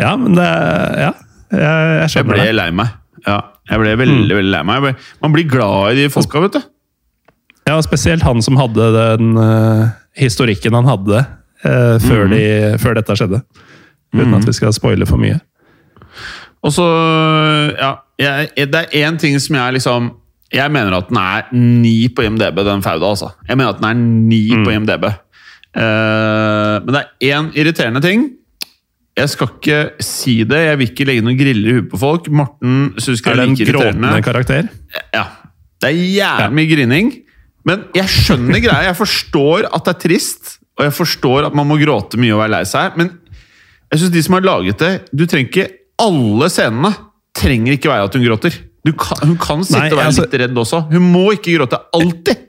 Ja, 0.00 0.14
men 0.16 0.32
det 0.38 0.48
Ja, 0.48 1.12
jeg, 1.52 1.60
jeg 1.60 2.08
Jeg 2.16 2.26
ble 2.30 2.40
det. 2.40 2.56
lei 2.56 2.70
meg. 2.80 2.96
Ja, 3.26 3.36
jeg 3.70 3.80
ble 3.80 3.96
veldig 4.00 4.34
veldig 4.36 4.50
lei 4.52 4.62
meg. 4.66 4.82
Ble, 4.84 4.92
man 5.22 5.32
blir 5.34 5.46
glad 5.48 5.92
i 5.92 6.02
de 6.02 6.08
folka, 6.12 6.40
vet 6.42 6.56
du. 6.58 6.62
Ja, 7.68 7.76
Spesielt 7.86 8.24
han 8.26 8.42
som 8.42 8.56
hadde 8.58 8.88
den 8.96 9.36
uh, 9.38 9.88
historikken 10.18 10.74
han 10.74 10.88
hadde 10.90 11.20
uh, 11.64 11.96
før, 12.02 12.24
Mm. 12.26 12.32
de, 12.34 12.42
før 12.82 12.96
dette 12.98 13.14
skjedde. 13.20 13.42
Uten 14.16 14.34
at 14.34 14.46
vi 14.48 14.52
skal 14.56 14.72
spoile 14.74 15.06
for 15.06 15.22
mye. 15.22 15.38
Og 16.66 16.72
så 16.74 16.84
Ja, 17.78 17.92
jeg, 18.18 18.50
det 18.72 18.80
er 18.90 19.06
én 19.06 19.16
ting 19.22 19.38
som 19.40 19.54
jeg 19.56 19.72
liksom 19.78 20.10
Jeg 20.52 20.72
mener 20.74 20.92
at 20.98 21.08
den 21.08 21.16
er 21.16 21.46
ni 21.54 22.08
på 22.10 22.24
IMDb, 22.26 22.58
den 22.66 22.82
Fauda, 22.82 23.06
altså. 23.14 23.30
Jeg 23.48 23.56
mener 23.56 23.70
at 23.70 23.78
den 23.80 23.88
er 23.88 23.94
ni 23.94 24.42
på 24.64 24.72
IMDb. 24.74 25.04
Uh, 25.70 26.82
men 26.82 26.90
det 26.96 27.04
er 27.04 27.36
én 27.38 27.52
irriterende 27.54 28.02
ting. 28.02 28.24
Jeg 29.18 29.28
skal 29.32 29.48
ikke 29.50 29.78
si 30.06 30.44
det, 30.48 30.60
jeg 30.68 30.78
vil 30.78 30.88
ikke 30.90 31.06
legge 31.08 31.22
noen 31.26 31.36
griller 31.38 31.68
i 31.70 31.74
huet 31.80 31.88
på 31.90 31.98
folk. 32.00 32.28
Morten 32.30 32.94
syns 33.02 33.20
ikke 33.20 33.32
Er 33.32 33.40
det 33.40 33.42
det 33.42 33.48
er 33.48 33.50
en 33.50 33.56
like 33.58 33.72
gråtende 33.72 34.12
irriterende. 34.12 34.22
karakter? 34.24 34.68
Ja. 35.14 35.24
Det 35.80 35.88
er 35.90 35.98
jævlig 36.14 36.54
mye 36.56 36.70
grining. 36.70 37.10
Men 37.66 37.84
jeg 37.94 38.08
skjønner 38.08 38.62
greia. 38.62 38.86
Jeg 38.88 38.96
forstår 38.96 39.66
at 39.68 39.84
det 39.84 39.92
er 39.94 40.00
trist, 40.08 40.54
og 40.78 40.86
jeg 40.86 40.92
forstår 40.96 41.46
at 41.50 41.54
man 41.58 41.66
må 41.68 41.76
gråte 41.82 42.16
mye 42.20 42.32
og 42.32 42.40
være 42.44 42.54
lei 42.54 42.62
seg. 42.64 42.96
Men 42.96 43.10
jeg 43.90 43.98
synes 44.00 44.12
de 44.14 44.22
som 44.22 44.34
har 44.38 44.46
laget 44.46 44.78
det 44.78 44.90
Du 45.12 45.26
trenger 45.26 45.48
ikke 45.50 45.68
Alle 46.00 46.46
scenene 46.48 46.92
trenger 47.36 47.74
ikke 47.76 47.90
være 47.90 48.06
at 48.08 48.14
hun 48.16 48.24
gråter. 48.24 48.54
Du 48.86 48.92
kan, 48.96 49.18
hun 49.26 49.36
kan 49.36 49.60
sitte 49.66 49.80
Nei, 49.82 49.90
og 49.90 49.98
være 49.98 50.06
altså- 50.08 50.24
litt 50.24 50.38
redd 50.40 50.56
også. 50.56 50.78
Hun 50.92 51.12
må 51.12 51.26
ikke 51.34 51.58
gråte 51.58 51.76
alltid. 51.92 52.46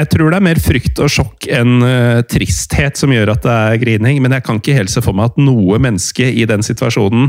Jeg 0.00 0.08
tror 0.14 0.32
det 0.32 0.38
er 0.38 0.46
mer 0.46 0.60
frykt 0.62 1.00
og 1.02 1.10
sjokk 1.12 1.46
enn 1.52 1.84
uh, 1.84 2.22
tristhet 2.28 2.96
som 2.96 3.12
gjør 3.12 3.34
at 3.34 3.44
det 3.44 3.54
er 3.54 3.80
grining, 3.82 4.20
men 4.24 4.32
jeg 4.32 4.44
kan 4.46 4.60
ikke 4.60 4.76
helt 4.78 4.92
se 4.92 5.02
for 5.04 5.16
meg 5.16 5.32
at 5.32 5.40
noe 5.42 5.80
menneske 5.82 6.24
i 6.24 6.46
den 6.48 6.64
situasjonen 6.64 7.28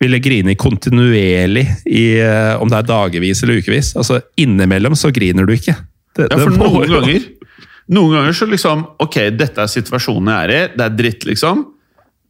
ville 0.00 0.20
grine 0.24 0.56
kontinuerlig 0.58 1.66
i 1.86 2.04
uh, 2.24 2.56
om 2.62 2.70
det 2.72 2.80
er 2.80 2.88
dagevis 2.88 3.44
eller 3.44 3.60
ukevis. 3.60 3.92
Altså, 4.00 4.22
Innimellom 4.40 4.96
så 4.98 5.12
griner 5.14 5.46
du 5.46 5.54
ikke. 5.54 5.76
Det, 6.16 6.26
ja, 6.26 6.38
for 6.40 6.56
noen 6.56 6.88
ganger, 6.90 7.28
noen 7.94 8.16
ganger 8.16 8.34
så 8.34 8.48
liksom 8.50 8.82
Ok, 9.04 9.20
dette 9.38 9.62
er 9.62 9.70
situasjonen 9.70 10.32
jeg 10.32 10.48
er 10.48 10.54
i. 10.54 10.62
Det 10.74 10.86
er 10.86 10.96
dritt, 10.98 11.26
liksom. 11.28 11.66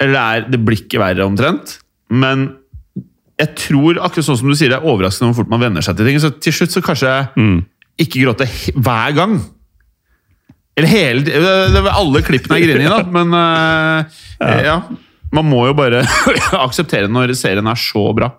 Eller 0.01 0.17
det, 0.17 0.25
er, 0.25 0.51
det 0.53 0.61
blir 0.67 0.83
ikke 0.83 1.01
verre, 1.01 1.25
omtrent. 1.25 1.79
Men 2.11 2.51
jeg 3.41 3.55
tror, 3.57 4.03
akkurat 4.05 4.27
sånn 4.27 4.43
som 4.43 4.51
du 4.51 4.59
sier, 4.59 4.73
det 4.73 4.81
er 4.81 4.91
overraskende 4.91 5.31
hvor 5.31 5.41
fort 5.41 5.53
man 5.53 5.63
venner 5.63 5.85
seg 5.85 5.97
til 5.97 6.11
ting. 6.11 6.21
Så 6.21 6.35
til 6.37 6.57
slutt 6.57 6.75
så 6.75 6.85
kanskje 6.85 7.15
mm. 7.39 7.57
ikke 8.05 8.27
gråte 8.27 8.49
hver 8.77 9.17
gang. 9.17 9.39
Eller 10.81 10.91
hele 10.91 11.85
Alle 11.93 12.23
klippene 12.27 12.59
er 12.59 12.65
grining, 12.67 12.89
da, 12.95 13.03
men 13.05 13.37
uh, 13.37 14.23
ja. 14.41 14.57
ja. 14.65 14.79
Man 15.31 15.47
må 15.47 15.63
jo 15.69 15.77
bare 15.79 16.03
akseptere 16.67 17.11
når 17.11 17.37
serien 17.39 17.69
er 17.71 17.79
så 17.79 18.09
bra. 18.17 18.33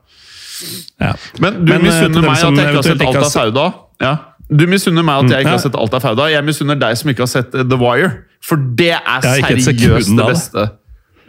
Ja. 1.01 1.13
Men 1.41 1.63
du 1.65 1.71
eh, 1.73 1.79
misunner 1.81 2.25
meg 2.25 2.35
at 2.35 2.43
jeg 2.43 2.67
ikke 2.67 2.75
har 2.75 2.89
sett 2.89 3.07
alt 3.07 3.21
av 3.21 3.31
Sauda. 3.31 3.69
Ja. 4.01 4.17
Du 4.51 4.65
misunner 4.67 5.05
meg 5.07 5.23
at 5.23 5.31
jeg 5.31 5.45
ikke 5.45 5.55
har 5.55 5.63
sett 5.63 5.79
alt 5.79 5.95
av 5.95 6.03
Fauda. 6.03 6.27
Jeg 6.27 6.43
misunner 6.43 6.79
deg 6.79 6.97
som 6.99 7.11
ikke 7.13 7.23
har 7.23 7.31
sett 7.31 7.55
The 7.55 7.79
Wire. 7.79 8.11
For 8.43 8.59
det 8.59 8.97
er 8.97 9.23
seriøst 9.23 10.11
det 10.17 10.27
beste. 10.27 10.65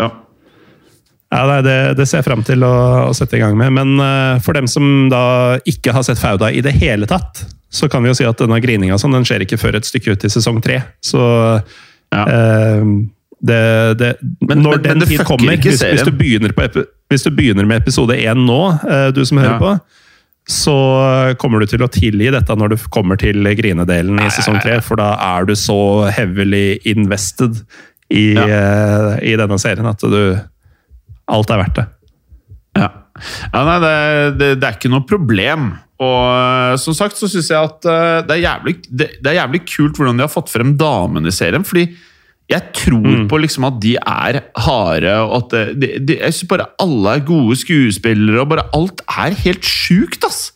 Ja. 0.00 0.08
Ja, 1.32 1.60
det, 1.64 1.76
det, 1.96 2.06
ser 2.08 2.20
jeg 2.20 2.26
fram 2.26 2.42
til 2.44 2.64
å, 2.66 2.72
å, 3.06 3.12
sette 3.16 3.38
i 3.38 3.42
gang 3.44 3.54
med. 3.56 3.72
Men 3.78 3.94
uh, 4.02 4.40
for 4.44 4.58
dem 4.58 4.66
som 4.68 5.06
da 5.12 5.60
ikke 5.68 5.94
har 5.94 6.04
sett 6.04 6.20
Fauda 6.20 6.50
i 6.52 6.60
det 6.64 6.74
hele 6.80 7.06
tatt, 7.08 7.44
så 7.72 7.88
kan 7.88 8.04
vi 8.04 8.12
jo 8.12 8.18
si 8.18 8.28
at 8.28 8.38
denne 8.40 8.60
grininga 8.60 8.98
sånn, 9.00 9.16
den 9.16 9.24
skjer 9.28 9.46
ikke 9.46 9.60
før 9.60 9.78
et 9.78 9.88
stykke 9.88 10.14
ut 10.14 10.26
i 10.28 10.30
sesong 10.32 10.60
tre. 10.64 10.82
Så 11.04 11.22
ja. 12.12 12.22
eh, 12.22 12.84
det, 13.42 13.62
det, 13.98 14.12
men, 14.44 14.60
når 14.62 14.78
men, 14.78 14.84
den 15.00 15.08
tid 15.08 15.24
kommer, 15.26 15.56
hvis, 15.56 15.80
hvis, 15.80 16.04
du 16.04 16.12
hvis, 17.10 17.24
du 17.24 17.32
begynner 17.34 17.66
med 17.66 17.80
episode 17.80 18.14
én 18.14 18.44
nå, 18.46 18.60
eh, 18.86 19.08
du 19.16 19.24
som 19.26 19.40
hører 19.40 19.56
ja. 19.56 19.60
på, 19.62 20.02
så 20.52 20.76
kommer 21.38 21.62
du 21.62 21.70
til 21.70 21.84
å 21.84 21.90
tilgi 21.90 22.30
dette 22.34 22.54
når 22.58 22.74
du 22.74 22.84
kommer 22.92 23.18
til 23.20 23.46
grinedelen 23.56 24.20
i 24.20 24.30
sesong 24.34 24.58
tre. 24.62 24.80
For 24.82 24.98
da 24.98 25.14
er 25.22 25.46
du 25.46 25.54
så 25.58 26.10
heavily 26.12 26.80
invested 26.90 27.62
i, 28.12 28.32
ja. 28.34 28.46
uh, 28.46 29.12
i 29.22 29.36
denne 29.38 29.58
serien 29.62 29.88
at 29.88 30.02
du 30.02 30.22
Alt 31.32 31.52
er 31.54 31.60
verdt 31.62 31.76
det. 31.78 31.84
Ja. 32.76 32.88
Ja 33.52 33.64
nei, 33.68 33.78
det, 33.82 33.96
det, 34.38 34.52
det, 34.60 34.68
er 34.68 34.78
ikke 34.78 34.92
noe 34.92 35.06
problem. 35.08 35.72
Og 36.02 36.22
uh, 36.28 36.76
som 36.80 36.96
sagt 36.96 37.20
så 37.20 37.30
syns 37.30 37.50
jeg 37.52 37.58
at 37.58 37.88
uh, 37.88 38.20
det, 38.26 38.38
er 38.38 38.44
jævlig, 38.46 38.78
det, 38.90 39.10
er 39.22 39.38
jævlig 39.40 39.62
kult 39.68 39.98
hvordan 40.00 40.18
de 40.18 40.26
har 40.26 40.32
fått 40.32 40.52
frem 40.52 40.74
damene 40.78 41.30
i 41.30 41.36
serien. 41.36 41.66
fordi 41.66 41.90
jeg 42.50 42.72
tror 42.76 43.06
mm. 43.06 43.28
på 43.30 43.38
liksom 43.40 43.64
at 43.68 43.76
de 43.80 43.92
er 43.96 44.40
harde, 44.64 45.12
og 45.24 45.36
at 45.38 45.76
de, 45.78 45.92
de, 46.04 46.16
jeg 46.18 46.34
synes 46.36 46.50
bare 46.50 46.66
alle 46.82 47.14
er 47.16 47.22
gode 47.24 47.56
skuespillere, 47.56 48.42
og 48.42 48.50
bare 48.50 48.66
alt 48.76 49.00
er 49.08 49.38
helt 49.44 49.64
sjukt, 49.64 50.26
ass! 50.26 50.50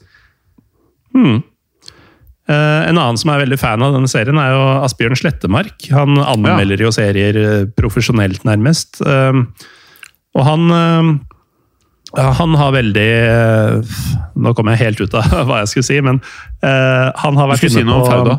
Mm. 1.16 1.38
Uh, 2.46 2.82
en 2.86 2.94
annen 2.94 3.16
som 3.18 3.32
er 3.32 3.40
veldig 3.42 3.58
fan 3.58 3.82
av 3.82 3.96
denne 3.96 4.10
serien, 4.10 4.36
er 4.38 4.52
jo 4.54 4.66
Asbjørn 4.86 5.18
Slettemark. 5.18 5.88
Han 5.94 6.20
anmelder 6.20 6.78
ja. 6.78 6.86
jo 6.86 6.92
serier 6.94 7.38
uh, 7.40 7.64
profesjonelt, 7.78 8.44
nærmest. 8.46 9.00
Uh, 9.02 9.46
og 10.36 10.44
han 10.44 10.68
han 12.16 12.54
har 12.56 12.70
veldig 12.72 13.10
Nå 14.40 14.52
kommer 14.56 14.74
jeg 14.74 14.86
helt 14.86 15.00
ut 15.04 15.16
av 15.18 15.32
hva 15.48 15.62
jeg 15.62 15.72
skulle 15.72 15.88
si, 15.88 15.98
men 16.04 16.20
han 16.62 17.40
har 17.40 17.50
vært 17.50 17.66
inne 17.66 17.72
på 17.72 17.78
si 17.78 17.84
noe 17.86 18.00
om 18.00 18.08
Fauda? 18.08 18.36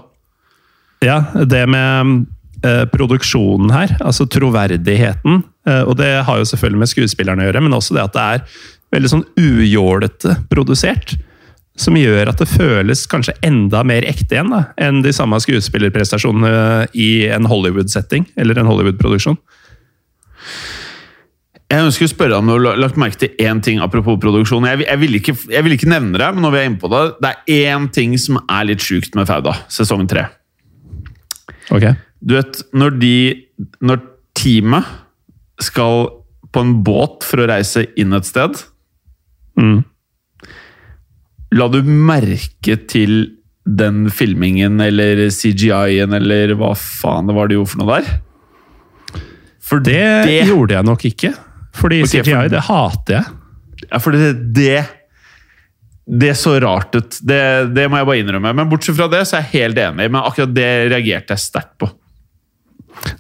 Ja, 1.06 1.20
det 1.46 1.62
med 1.70 2.26
uh, 2.66 2.86
produksjonen 2.94 3.72
her, 3.74 3.94
altså 4.02 4.26
troverdigheten. 4.30 5.44
Uh, 5.68 5.84
og 5.84 5.98
det 6.00 6.10
har 6.26 6.40
jo 6.40 6.50
selvfølgelig 6.50 6.84
med 6.84 6.92
skuespillerne 6.92 7.46
å 7.46 7.50
gjøre, 7.50 7.64
men 7.66 7.78
også 7.78 7.98
det 7.98 8.06
at 8.08 8.18
det 8.18 8.26
er 8.26 8.60
veldig 8.96 9.14
sånn 9.14 9.26
ujålete 9.38 10.38
produsert. 10.52 11.18
Som 11.78 11.98
gjør 12.00 12.32
at 12.32 12.40
det 12.42 12.50
føles 12.50 13.04
kanskje 13.10 13.36
enda 13.46 13.84
mer 13.86 14.08
ekte 14.10 14.34
igjen 14.34 14.50
da, 14.50 14.64
enn 14.82 15.04
de 15.06 15.14
samme 15.14 15.38
skuespillerprestasjonene 15.44 16.88
i 16.98 17.28
en 17.30 17.46
Hollywood-setting, 17.46 18.26
eller 18.40 18.58
en 18.58 18.70
Hollywood-produksjon. 18.72 19.38
Jeg 21.68 21.84
ønsker 21.84 22.08
å 22.08 22.12
spørre 22.14 22.32
deg 22.32 22.40
om 22.40 22.48
du 22.48 22.54
har 22.70 22.80
lagt 22.80 23.00
merke 23.00 23.20
til 23.20 23.42
én 23.44 23.60
ting 23.64 23.82
apropos 23.84 24.16
produksjon. 24.24 24.64
Jeg, 24.70 24.86
jeg, 24.86 25.00
vil 25.02 25.18
ikke, 25.20 25.34
jeg, 25.52 25.64
vil 25.66 25.76
ikke, 25.76 25.90
nevne 25.92 26.16
det, 26.16 26.30
men 26.32 26.46
når 26.46 26.54
vi 26.54 26.60
er 26.62 26.70
inne 26.70 26.80
på 26.80 26.92
det, 26.94 27.02
det 27.20 27.32
er 27.34 27.74
én 27.74 27.90
ting 27.92 28.14
som 28.24 28.40
er 28.40 28.70
litt 28.70 28.84
sjukt 28.84 29.18
med 29.20 29.28
Fauda, 29.28 29.58
sesong 29.72 30.06
tre. 30.08 30.30
Okay. 31.68 31.98
Du 32.24 32.38
vet, 32.38 32.62
når 32.72 32.96
de 33.02 33.18
Når 33.84 34.00
teamet 34.38 34.88
skal 35.60 36.06
på 36.54 36.64
en 36.64 36.76
båt 36.86 37.26
for 37.28 37.42
å 37.42 37.48
reise 37.50 37.84
inn 38.00 38.16
et 38.16 38.28
sted 38.28 38.56
mm. 39.60 39.82
La 41.58 41.68
du 41.74 41.82
merke 41.84 42.78
til 42.88 43.34
den 43.68 44.06
filmingen 44.14 44.80
eller 44.84 45.26
CGI-en 45.34 46.16
eller 46.16 46.54
hva 46.60 46.72
faen 46.78 47.28
det 47.28 47.36
var 47.36 47.50
de 47.50 47.58
gjorde 47.58 47.72
for 47.74 47.82
noe 47.82 47.98
der? 47.98 48.14
For 49.68 49.84
det, 49.84 50.04
det 50.30 50.46
gjorde 50.48 50.78
jeg 50.78 50.88
nok 50.88 51.06
ikke. 51.10 51.34
Fordi 51.78 52.02
okay, 52.04 52.24
CGI, 52.24 52.34
for, 52.34 52.54
det 52.54 52.64
hater 52.68 53.20
jeg. 53.20 53.36
Ja, 53.88 54.00
for 54.02 54.18
det, 54.18 54.32
det 54.58 54.78
det 56.08 56.36
så 56.40 56.60
rart 56.60 56.96
ut. 56.96 57.18
Det, 57.22 57.40
det, 57.76 57.88
må 57.92 58.00
jeg 58.00 58.08
bare 58.08 58.20
innrømme. 58.22 58.54
Men 58.56 58.70
bortsett 58.72 58.96
fra 58.96 59.10
det, 59.12 59.26
så 59.28 59.38
er 59.38 59.44
jeg 59.44 59.66
helt 59.66 59.80
enig. 59.82 60.06
Men 60.08 60.22
akkurat 60.22 60.54
det 60.56 60.70
reagerte 60.94 61.36
jeg 61.36 61.44
sterkt 61.44 61.74
på. 61.84 61.90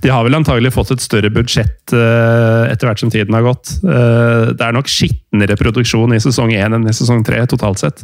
De 0.02 0.10
har 0.10 0.24
vel 0.26 0.38
antagelig 0.38 0.72
fått 0.74 0.94
et 0.96 1.04
større 1.04 1.30
budsjett 1.34 1.94
uh, 1.94 2.66
etter 2.72 2.90
hvert 2.90 3.04
som 3.04 3.12
tiden 3.14 3.36
har 3.36 3.46
gått. 3.46 3.76
Uh, 3.84 4.56
det 4.56 4.64
er 4.64 4.74
nok 4.74 4.90
skitnere 4.90 5.60
produksjon 5.60 6.16
i 6.16 6.22
sesong 6.24 6.56
én 6.56 6.74
enn 6.78 6.88
i 6.88 6.96
sesong 6.96 7.22
tre, 7.28 7.44
totalt 7.52 7.84
sett. 7.84 8.02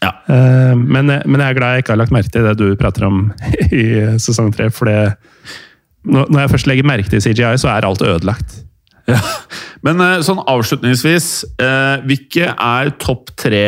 Ja. 0.00 0.10
Uh, 0.26 0.72
men, 0.74 1.12
men, 1.12 1.38
jeg 1.38 1.46
er 1.52 1.60
glad 1.60 1.76
jeg 1.76 1.84
ikke 1.84 1.94
har 1.94 2.02
lagt 2.02 2.16
merke 2.16 2.32
til 2.34 2.48
det 2.48 2.56
du 2.58 2.66
prater 2.80 3.06
om 3.06 3.28
i 3.70 3.86
sesong 4.24 4.50
tre. 4.56 4.70
For 4.74 4.90
det, 4.90 5.14
når 6.08 6.46
jeg 6.46 6.54
først 6.56 6.70
legger 6.72 6.88
merke 6.88 7.12
til 7.12 7.22
CGI, 7.22 7.54
så 7.60 7.70
er 7.76 7.86
alt 7.86 8.02
ødelagt. 8.04 8.62
Ja. 9.10 9.18
Men 9.84 10.00
sånn 10.24 10.38
avslutningsvis, 10.48 11.26
hvilke 12.08 12.46
er 12.52 12.92
topp 13.02 13.34
tre 13.36 13.66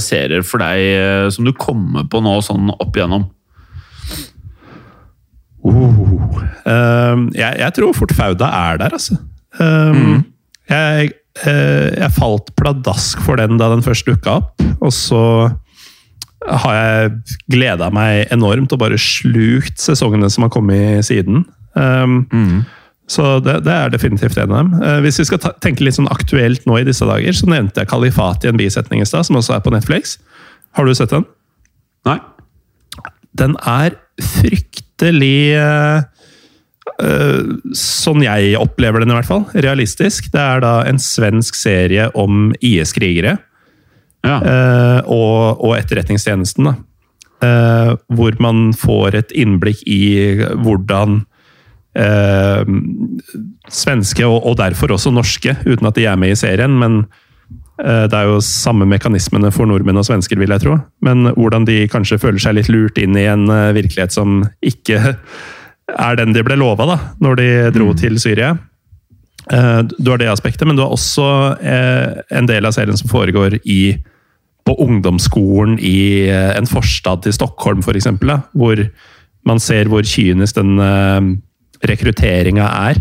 serier 0.00 0.40
for 0.46 0.64
deg 0.64 1.28
som 1.34 1.44
du 1.44 1.52
kommer 1.52 2.06
på 2.08 2.22
nå 2.24 2.38
sånn 2.46 2.70
opp 2.72 2.96
igjennom? 2.96 3.26
Uh, 5.68 5.84
uh, 6.64 7.16
jeg, 7.34 7.54
jeg, 7.58 7.70
tror 7.76 7.94
fort 7.96 8.14
Fauda 8.16 8.50
er 8.70 8.80
der, 8.80 8.94
altså. 8.96 9.18
Um, 9.58 9.96
mm. 9.98 10.18
jeg, 10.70 11.14
jeg, 11.44 12.10
falt 12.14 12.52
pladask 12.58 13.22
for 13.24 13.40
den 13.40 13.58
da 13.60 13.70
den 13.72 13.84
først 13.84 14.08
dukka 14.08 14.38
opp, 14.40 14.66
og 14.78 14.92
så 14.94 15.22
har 16.48 16.76
jeg 16.76 17.38
gleda 17.50 17.90
meg 17.92 18.30
enormt 18.32 18.72
og 18.72 18.80
bare 18.80 19.00
slukt 19.00 19.80
sesongene 19.82 20.30
som 20.32 20.46
har 20.46 20.52
kommet 20.54 21.04
siden. 21.08 21.44
Um, 21.74 22.22
mm. 22.30 22.60
Så 23.08 23.38
det, 23.40 23.62
det, 23.64 23.72
er 23.72 23.92
definitivt 23.92 24.36
en 24.36 24.52
av 24.52 24.58
dem. 24.58 24.74
Eh, 24.84 24.98
hvis 25.04 25.18
vi 25.22 25.28
skal 25.30 25.40
ta, 25.40 25.54
tenke 25.64 25.84
litt 25.84 25.96
sånn 25.96 26.10
aktuelt 26.12 26.66
nå 26.68 26.76
i 26.76 26.84
disse 26.86 27.06
dager, 27.08 27.32
så 27.36 27.48
nevnte 27.48 27.80
jeg 27.80 27.90
Kalifat 27.90 28.44
i 28.44 28.50
en 28.52 28.60
bisetning 28.60 29.00
i 29.00 29.08
stad, 29.08 29.24
som 29.26 29.38
også 29.40 29.56
er 29.56 29.64
på 29.64 29.72
Netflix. 29.72 30.18
Har 30.76 30.84
du 30.84 30.92
sett 30.96 31.14
den? 31.14 31.24
Nei. 32.08 32.18
Den 33.38 33.56
er 33.64 33.96
fryktelig 34.18 35.54
eh, 35.56 36.04
eh, 37.04 37.40
Sånn 37.78 38.24
jeg 38.26 38.58
opplever 38.60 39.04
den, 39.04 39.14
i 39.14 39.16
hvert 39.16 39.30
fall. 39.30 39.46
Realistisk. 39.56 40.28
Det 40.34 40.44
er 40.44 40.64
da 40.64 40.74
en 40.88 41.00
svensk 41.00 41.56
serie 41.56 42.10
om 42.18 42.50
IS-krigere. 42.60 43.38
Ja. 44.26 44.36
Uh, 44.42 45.00
og, 45.14 45.60
og, 45.62 45.72
Etterretningstjenesten, 45.78 46.66
da. 46.66 46.74
Uh, 47.38 47.92
hvor 48.18 48.34
man 48.42 48.72
får 48.74 49.14
et 49.14 49.34
innblikk 49.38 49.84
i 49.86 50.42
hvordan 50.58 51.20
svenske, 53.68 54.22
og, 54.22 54.44
og, 54.46 54.54
derfor 54.60 54.92
også 54.94 55.10
norske, 55.10 55.56
uten 55.66 55.88
at 55.88 55.96
de 55.96 56.04
er 56.06 56.20
med 56.20 56.30
i 56.30 56.38
serien, 56.38 56.76
men 56.78 57.00
Eh, 57.78 58.04
det 58.10 58.16
er 58.16 58.26
jo 58.26 58.40
samme 58.42 58.86
mekanismene 58.90 59.52
for 59.54 59.68
nordmenn 59.70 60.00
og 60.00 60.06
svensker, 60.08 60.38
vil 60.40 60.50
jeg 60.54 60.64
tro. 60.64 60.78
Men 61.04 61.30
hvordan 61.36 61.66
de 61.68 61.84
kanskje 61.90 62.18
føler 62.20 62.42
seg 62.42 62.58
litt 62.58 62.70
lurt 62.72 62.98
inn 62.98 63.16
i 63.18 63.28
en 63.30 63.46
eh, 63.52 63.74
virkelighet 63.76 64.14
som 64.14 64.42
ikke 64.66 65.14
er 66.08 66.18
den 66.18 66.34
de 66.34 66.44
ble 66.46 66.58
lova 66.58 66.88
da, 66.88 66.98
når 67.22 67.40
de 67.40 67.50
dro 67.76 67.92
mm. 67.92 67.98
til 68.02 68.18
Syria. 68.22 68.56
Eh, 69.52 69.82
du 69.94 70.10
har 70.10 70.20
det 70.20 70.30
aspektet, 70.32 70.66
men 70.66 70.78
du 70.78 70.84
har 70.84 70.94
også 70.94 71.28
en 71.62 72.50
del 72.50 72.66
av 72.66 72.74
serien 72.76 72.98
som 72.98 73.10
foregår 73.10 73.60
i, 73.62 73.96
på 74.66 74.74
ungdomsskolen 74.84 75.78
i 75.80 76.28
en 76.28 76.66
forstad 76.68 77.22
til 77.24 77.36
Stockholm, 77.36 77.80
f.eks. 77.80 78.10
Hvor 78.52 78.82
man 79.48 79.62
ser 79.62 79.88
hvor 79.88 80.04
kynisk 80.04 80.58
den 80.58 81.38
rekrutteringa 81.86 82.66
er. 82.88 83.00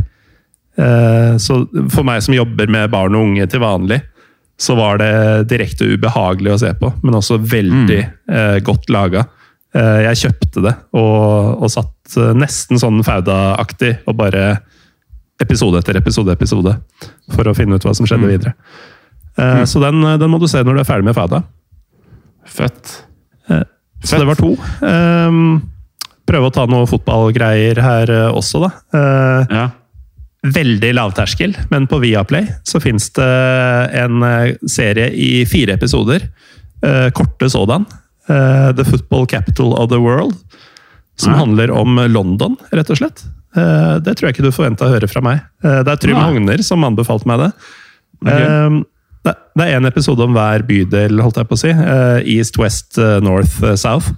Så 1.41 1.55
for 1.89 2.05
meg 2.05 2.21
som 2.21 2.35
jobber 2.35 2.69
med 2.69 2.91
barn 2.93 3.15
og 3.17 3.23
unge 3.25 3.47
til 3.49 3.63
vanlig, 3.63 3.97
så 4.57 4.75
var 4.75 4.97
det 4.97 5.47
direkte 5.51 5.85
ubehagelig 5.85 6.55
å 6.55 6.59
se 6.61 6.71
på, 6.79 6.89
men 7.05 7.17
også 7.19 7.37
veldig 7.37 7.99
mm. 8.01 8.33
eh, 8.33 8.55
godt 8.65 8.89
laga. 8.93 9.27
Eh, 9.77 9.99
jeg 10.07 10.21
kjøpte 10.23 10.63
det 10.65 10.73
og, 10.97 11.61
og 11.61 11.69
satt 11.69 12.17
eh, 12.17 12.33
nesten 12.37 12.81
sånn 12.81 13.03
Fauda-aktig 13.05 13.99
og 14.09 14.17
bare 14.17 14.47
episode 15.43 15.77
etter 15.77 15.99
episode 15.99 16.33
episode 16.33 16.73
for 17.35 17.45
å 17.45 17.53
finne 17.53 17.77
ut 17.77 17.85
hva 17.85 17.93
som 17.93 18.09
skjedde 18.09 18.25
mm. 18.25 18.31
videre. 18.33 18.55
Mm. 19.37 19.67
Så 19.69 19.77
den, 19.83 20.01
den 20.17 20.31
må 20.33 20.39
du 20.41 20.47
se 20.49 20.63
når 20.65 20.79
du 20.79 20.81
er 20.81 20.89
ferdig 20.89 21.05
med 21.05 21.13
Fauda. 21.13 21.43
Fett. 22.49 22.95
Så 24.01 24.17
det 24.17 24.25
var 24.25 24.39
to. 24.39 24.55
Ehm, 24.81 25.59
prøve 26.27 26.49
å 26.49 26.53
ta 26.53 26.65
noe 26.69 26.87
fotballgreier 26.89 27.79
her 27.81 28.11
eh, 28.11 28.31
også, 28.35 28.61
da. 28.67 28.71
Eh, 28.93 29.55
Ja. 29.55 29.67
veldig 30.47 30.93
lavterskel, 30.95 31.55
men 31.71 31.87
på 31.89 31.97
Viaplay 31.99 32.45
så 32.63 32.79
fins 32.79 33.09
det 33.17 33.27
en 33.99 34.21
eh, 34.23 34.53
serie 34.69 35.09
i 35.11 35.45
fire 35.49 35.73
episoder. 35.75 36.27
eh, 36.83 37.09
korte 37.11 37.49
sådan. 37.49 37.85
eh, 38.29 38.71
The 38.77 38.83
Football 38.85 39.25
Capital 39.27 39.73
of 39.73 39.89
the 39.89 39.97
World. 39.99 40.35
Som 41.17 41.33
Ja. 41.33 41.39
handler 41.39 41.71
om 41.71 41.95
London, 42.13 42.55
rett 42.71 42.89
og 42.91 42.97
slett. 42.97 43.23
Det 43.55 44.13
tror 44.15 44.27
jeg 44.27 44.35
ikke 44.35 44.43
du 44.45 44.51
forventa 44.51 44.85
å 44.85 44.91
høre 44.93 45.07
fra 45.09 45.19
meg. 45.21 45.39
Det 45.63 45.87
er 45.87 45.95
Trym 45.97 46.15
ja. 46.15 46.27
Hogner 46.29 46.61
som 46.63 46.83
anbefalte 46.83 47.25
meg 47.25 47.39
det. 47.39 47.51
Ok. 48.21 48.29
Eh, 48.29 49.33
det 49.57 49.65
er 49.65 49.75
en 49.79 49.85
episode 49.89 50.21
om 50.21 50.33
hver 50.35 50.61
bydel, 50.67 51.17
holdt 51.19 51.39
jeg 51.41 51.47
på 51.49 51.57
å 51.57 51.61
si. 51.63 51.71
East, 52.37 52.57
West, 52.61 52.97
North, 53.25 53.57
South. 53.75 54.11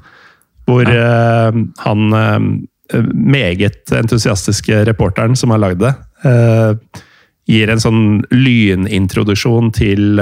Hvor 0.70 0.90
eh, 0.90 1.60
han 1.84 2.14
uh, 2.14 3.04
meget 3.14 3.94
entusiastiske 3.96 4.84
reporteren 4.90 5.38
som 5.40 5.54
har 5.54 5.62
lagd 5.64 5.82
det, 5.82 5.94
uh, 6.26 7.04
gir 7.50 7.72
en 7.74 7.82
sånn 7.82 8.04
lynintroduksjon 8.30 9.72
til, 9.74 10.22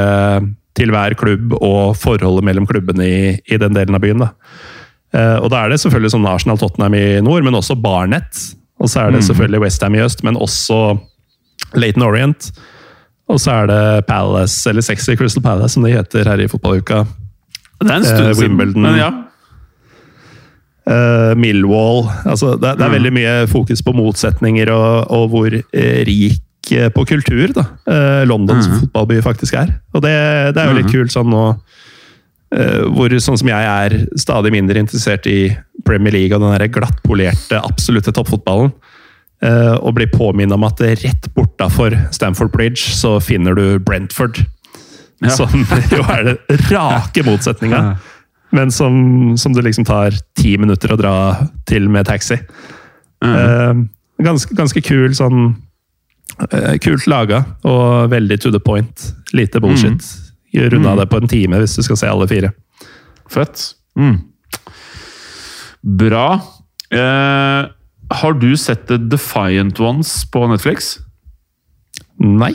til 0.79 0.91
hver 0.93 1.15
klubb 1.19 1.57
og 1.57 1.97
forholdet 1.99 2.45
mellom 2.47 2.67
klubbene 2.69 3.03
i, 3.03 3.17
i 3.51 3.59
den 3.59 3.75
delen 3.75 3.97
av 3.97 4.03
byen. 4.05 4.23
Da. 4.23 4.29
Og 5.41 5.49
da 5.51 5.65
er 5.65 5.73
det 5.73 5.81
selvfølgelig 5.81 6.13
sånn 6.13 6.29
Arsenal-Tottenham 6.31 6.95
i 6.95 7.03
nord, 7.27 7.43
men 7.43 7.57
også 7.59 7.75
Barnet. 7.83 8.39
Og 8.79 8.87
så 8.87 9.03
er 9.03 9.11
det 9.11 9.25
selvfølgelig 9.27 9.65
Westham 9.65 9.99
i 9.99 10.05
øst, 10.05 10.23
men 10.23 10.39
også 10.39 10.79
Laton 11.75 12.07
Orient. 12.07 12.47
Og 13.27 13.43
så 13.43 13.51
er 13.51 13.71
det 13.73 14.05
Palace, 14.07 14.69
eller 14.69 14.87
Sexy 14.87 15.19
Crystal 15.19 15.43
Palace, 15.43 15.75
som 15.75 15.83
det 15.83 15.97
heter 15.97 16.31
her 16.31 16.39
i 16.39 16.47
fotballuka. 16.47 17.03
Det 17.81 17.91
er 17.91 17.97
en 17.99 18.07
stund 18.07 18.35
siden, 18.39 18.79
men 18.79 18.95
ja. 18.97 19.11
Eh, 20.87 21.33
Millwall 21.35 22.05
altså 22.23 22.53
det, 22.55 22.77
det 22.79 22.85
er 22.85 22.87
Mm. 22.89 22.93
veldig 22.95 23.11
mye 23.17 23.31
fokus 23.51 23.81
på 23.83 23.91
motsetninger 23.97 24.69
og, 24.71 25.11
og 25.11 25.25
hvor 25.33 25.51
eh, 25.57 25.97
rik 26.07 26.71
eh, 26.71 26.87
på 26.95 27.03
kultur 27.09 27.51
da, 27.51 27.65
Londons 28.29 28.69
Mm. 28.69 28.77
fotballby 28.85 29.17
faktisk 29.25 29.53
er. 29.59 29.73
Og 29.93 30.01
det, 30.05 30.13
det 30.55 30.61
er 30.63 30.71
jo 30.71 30.77
litt 30.79 30.91
kult 30.93 31.11
sånn 31.11 31.27
nå 31.33 31.43
hvor 32.95 33.11
sånn 33.19 33.35
som 33.35 33.49
jeg 33.51 33.67
er 33.67 33.93
stadig 34.15 34.53
mindre 34.55 34.79
interessert 34.79 35.25
i 35.27 35.49
Premier 35.83 36.13
League 36.15 36.31
og 36.37 36.39
den 36.45 36.53
der 36.55 36.69
glattpolerte, 36.71 37.59
absolutte 37.59 38.13
toppfotballen. 38.15 38.71
og 39.83 39.93
blir 39.93 40.07
påminnet 40.07 40.55
om 40.55 40.63
at 40.63 40.79
rett 40.79 41.27
bortafor 41.35 41.91
Stamford 42.15 42.53
Bridge 42.55 42.79
så 42.95 43.17
finner 43.21 43.53
du 43.53 43.79
Brentford. 43.83 44.39
Ja. 45.21 45.29
Som 45.35 45.65
jo 45.91 46.03
er 46.07 46.23
det 46.23 46.37
rake 46.71 47.23
motsetninga. 47.27 47.97
Men 48.55 48.71
som, 48.71 49.37
som 49.37 49.53
det 49.53 49.65
liksom 49.65 49.85
tar 49.87 50.15
ti 50.39 50.55
minutter 50.59 50.93
å 50.93 50.99
dra 50.99 51.15
til 51.67 51.89
med 51.91 52.07
taxi. 52.07 52.39
Eh, 53.25 53.73
ganske, 54.23 54.55
ganske 54.55 54.81
kul 54.85 55.15
sånn 55.17 55.55
eh, 56.51 56.75
Kult 56.83 57.07
laga 57.09 57.41
og 57.67 58.11
veldig 58.13 58.39
to 58.43 58.53
the 58.53 58.61
point. 58.63 59.09
Lite 59.35 59.61
bullshit. 59.63 60.05
Runda 60.71 60.95
det 61.01 61.09
på 61.11 61.19
en 61.21 61.29
time 61.29 61.59
hvis 61.61 61.75
du 61.77 61.83
skal 61.85 61.99
se 61.99 62.09
alle 62.09 62.27
fire. 62.29 62.53
Fett. 63.31 63.73
Mm. 63.99 64.21
Bra. 65.97 66.27
Eh, 66.93 67.67
har 68.21 68.39
du 68.39 68.49
sett 68.57 68.87
The 68.87 68.97
Defiant 69.11 69.79
Ones 69.83 70.21
på 70.31 70.45
Netflix? 70.47 70.95
Nei. 72.23 72.53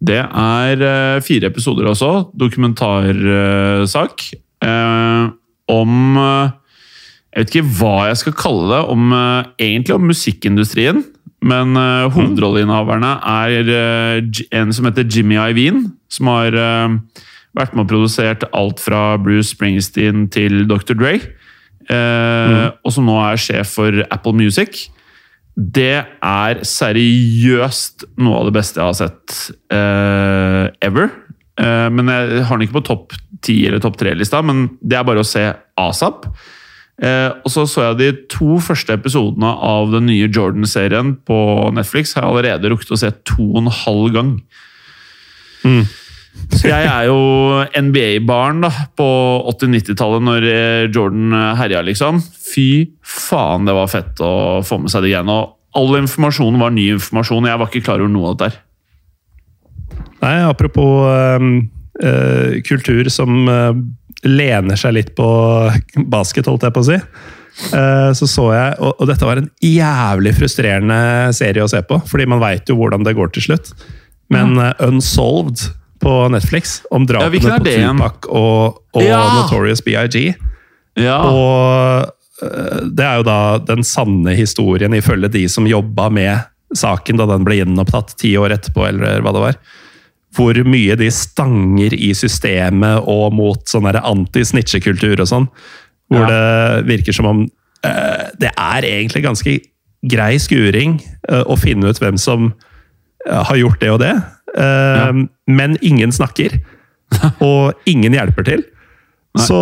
Det 0.00 0.22
er 0.22 0.84
eh, 0.86 1.22
fire 1.24 1.50
episoder 1.50 1.90
også. 1.90 2.30
Dokumentarsak. 2.38 4.30
Eh, 4.64 5.30
om 5.70 6.16
eh, 6.20 6.50
Jeg 7.30 7.44
vet 7.44 7.54
ikke 7.54 7.72
hva 7.78 7.94
jeg 8.10 8.18
skal 8.24 8.34
kalle 8.36 8.68
det. 8.72 8.80
Om, 8.90 9.12
eh, 9.14 9.50
egentlig 9.70 9.94
om 9.96 10.08
musikkindustrien. 10.10 11.04
Men 11.40 11.76
eh, 11.78 12.08
hovedrolleinnehaverne 12.12 13.12
er 13.24 13.70
eh, 13.72 14.42
en 14.60 14.72
som 14.76 14.88
heter 14.90 15.06
Jimmy 15.08 15.38
Iveen, 15.40 15.86
Som 16.12 16.28
har 16.32 16.52
eh, 16.52 16.96
vært 17.56 17.74
med 17.74 17.86
og 17.86 17.92
produsert 17.94 18.44
alt 18.52 18.82
fra 18.82 19.16
Bruce 19.22 19.54
Springsteen 19.54 20.26
til 20.30 20.66
Dr. 20.68 20.94
Dre. 20.98 21.14
Eh, 21.90 22.70
Og 22.84 22.92
som 22.92 23.06
nå 23.08 23.16
er 23.24 23.40
sjef 23.40 23.76
for 23.78 24.02
Apple 24.10 24.34
Music. 24.36 24.88
Det 25.56 26.04
er 26.22 26.60
seriøst 26.64 28.04
noe 28.22 28.38
av 28.42 28.46
det 28.50 28.54
beste 28.54 28.78
jeg 28.80 28.86
har 28.86 28.96
sett 29.00 29.40
ever. 30.80 31.10
Eh, 31.60 31.88
men 31.92 32.08
jeg 32.08 32.46
har 32.48 32.56
den 32.56 32.66
ikke 32.66 32.78
på 32.78 32.86
topp 32.88 33.18
ti 33.44 33.60
eller 33.68 33.82
topp 33.82 33.98
tre-lista, 34.00 34.40
men 34.44 34.66
det 34.80 34.98
er 34.98 35.06
bare 35.06 35.24
å 35.24 35.26
se 35.26 35.44
asap. 35.80 36.26
Eh, 37.00 37.30
og 37.32 37.52
så 37.52 37.64
så 37.68 37.86
jeg 37.88 37.98
de 38.00 38.10
to 38.32 38.58
første 38.60 38.96
episodene 38.96 39.48
av 39.48 39.92
den 39.94 40.08
nye 40.10 40.28
Jordan-serien 40.28 41.14
på 41.28 41.38
Netflix. 41.76 42.14
Har 42.16 42.26
jeg 42.26 42.34
allerede 42.34 42.72
rukket 42.72 42.94
å 42.96 43.00
se 43.00 43.12
to 43.28 43.52
og 43.54 43.64
en 43.64 43.74
halv 43.82 44.12
gang. 44.16 44.32
Så 46.54 46.70
jeg 46.70 46.86
er 46.88 47.08
jo 47.08 47.18
NBA-barn 47.76 48.62
da, 48.64 48.70
på 48.96 49.06
80-90-tallet, 49.52 50.24
når 50.24 50.46
eh, 50.48 50.88
Jordan 50.88 51.34
herja, 51.58 51.82
liksom. 51.84 52.20
Fy 52.22 52.96
faen, 53.04 53.68
det 53.68 53.76
var 53.76 53.90
fett 53.92 54.20
å 54.24 54.60
få 54.66 54.80
med 54.80 54.92
seg 54.92 55.04
det 55.04 55.12
igjen. 55.12 55.32
Og 55.32 55.56
all 55.76 56.00
informasjonen 56.00 56.60
var 56.62 56.72
ny 56.74 56.90
informasjon. 56.96 57.48
Jeg 57.50 57.60
var 57.60 57.70
ikke 57.70 57.84
klar 57.86 58.02
over 58.02 58.12
noe 58.12 58.32
av 58.32 58.38
det 58.38 58.48
der. 58.48 58.60
Nei, 60.20 60.36
apropos 60.44 61.08
eh, 62.02 62.60
kultur 62.62 63.08
som 63.08 63.48
eh, 63.48 63.72
lener 64.28 64.76
seg 64.76 64.96
litt 64.96 65.14
på 65.16 65.28
basket, 66.12 66.48
holdt 66.50 66.66
jeg 66.68 66.76
på 66.76 66.84
å 66.84 66.88
si. 66.90 66.98
Eh, 67.76 68.10
så 68.16 68.28
så 68.28 68.46
jeg, 68.54 68.76
og, 68.84 69.00
dette 69.08 69.26
var 69.26 69.40
en 69.40 69.50
jævlig 69.64 70.34
frustrerende 70.36 71.00
serie 71.36 71.64
å 71.64 71.70
se 71.72 71.82
på, 71.86 72.00
fordi 72.08 72.28
man 72.30 72.42
veit 72.42 72.68
jo 72.68 72.78
hvordan 72.80 73.06
det 73.06 73.16
går 73.18 73.32
til 73.36 73.50
slutt. 73.50 73.72
Men 74.30 74.54
ja. 74.60 74.70
Unsolved 74.86 75.72
på 76.00 76.14
Netflix, 76.32 76.78
om 76.94 77.04
drapene 77.08 77.56
er 77.56 77.60
på? 77.60 77.74
Tupac 77.74 78.30
og, 78.30 78.80
og 78.96 79.04
Ja! 79.04 79.24
Notorious 79.40 79.82
BIG. 79.84 80.36
Ja, 81.00 81.18
Og 81.28 82.16
det 82.40 83.04
er 83.04 83.18
jo 83.20 83.24
da 83.26 83.40
den 83.60 83.84
sanne 83.84 84.32
historien, 84.32 84.94
ifølge 84.96 85.28
de 85.32 85.42
som 85.52 85.66
jobba 85.68 86.06
med 86.12 86.46
saken 86.76 87.18
da 87.20 87.26
den 87.28 87.44
ble 87.44 87.58
gjenopptatt 87.58 88.14
ti 88.20 88.32
år 88.40 88.54
etterpå, 88.56 88.86
eller 88.88 89.20
hva 89.24 89.34
det 89.34 89.42
var. 89.42 89.58
Hvor 90.36 90.54
mye 90.64 90.94
de 90.96 91.08
stanger 91.10 91.94
i 91.96 92.12
systemet 92.14 93.02
og 93.10 93.32
mot 93.34 93.64
sånn 93.66 93.88
anti-snitchekultur 93.90 95.20
og 95.24 95.26
sånn. 95.30 95.48
Hvor 96.10 96.26
Ja. 96.26 96.28
det 96.30 96.86
virker 96.86 97.12
som 97.16 97.26
om 97.26 97.40
uh, 97.86 98.24
det 98.38 98.50
er 98.56 98.82
egentlig 98.86 99.22
ganske 99.24 99.56
grei 100.06 100.36
skuring 100.38 101.00
uh, 101.30 101.42
å 101.50 101.56
finne 101.58 101.90
ut 101.90 101.98
hvem 101.98 102.18
som 102.18 102.52
uh, 103.28 103.42
har 103.44 103.56
gjort 103.56 103.80
det 103.80 103.90
og 103.90 104.00
det. 104.00 104.14
ja. 104.56 105.12
Men 105.46 105.76
ingen 105.82 106.12
snakker. 106.12 106.60
Og 107.42 107.72
ingen 107.90 108.14
hjelper 108.14 108.44
til. 108.46 108.62
Nei. 109.34 109.44
Så 109.46 109.58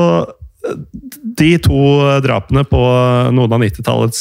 de 1.38 1.54
to 1.64 1.80
drapene 2.24 2.64
på 2.68 2.80
noen 3.32 3.52
av 3.56 3.60
90-tallets 3.62 4.20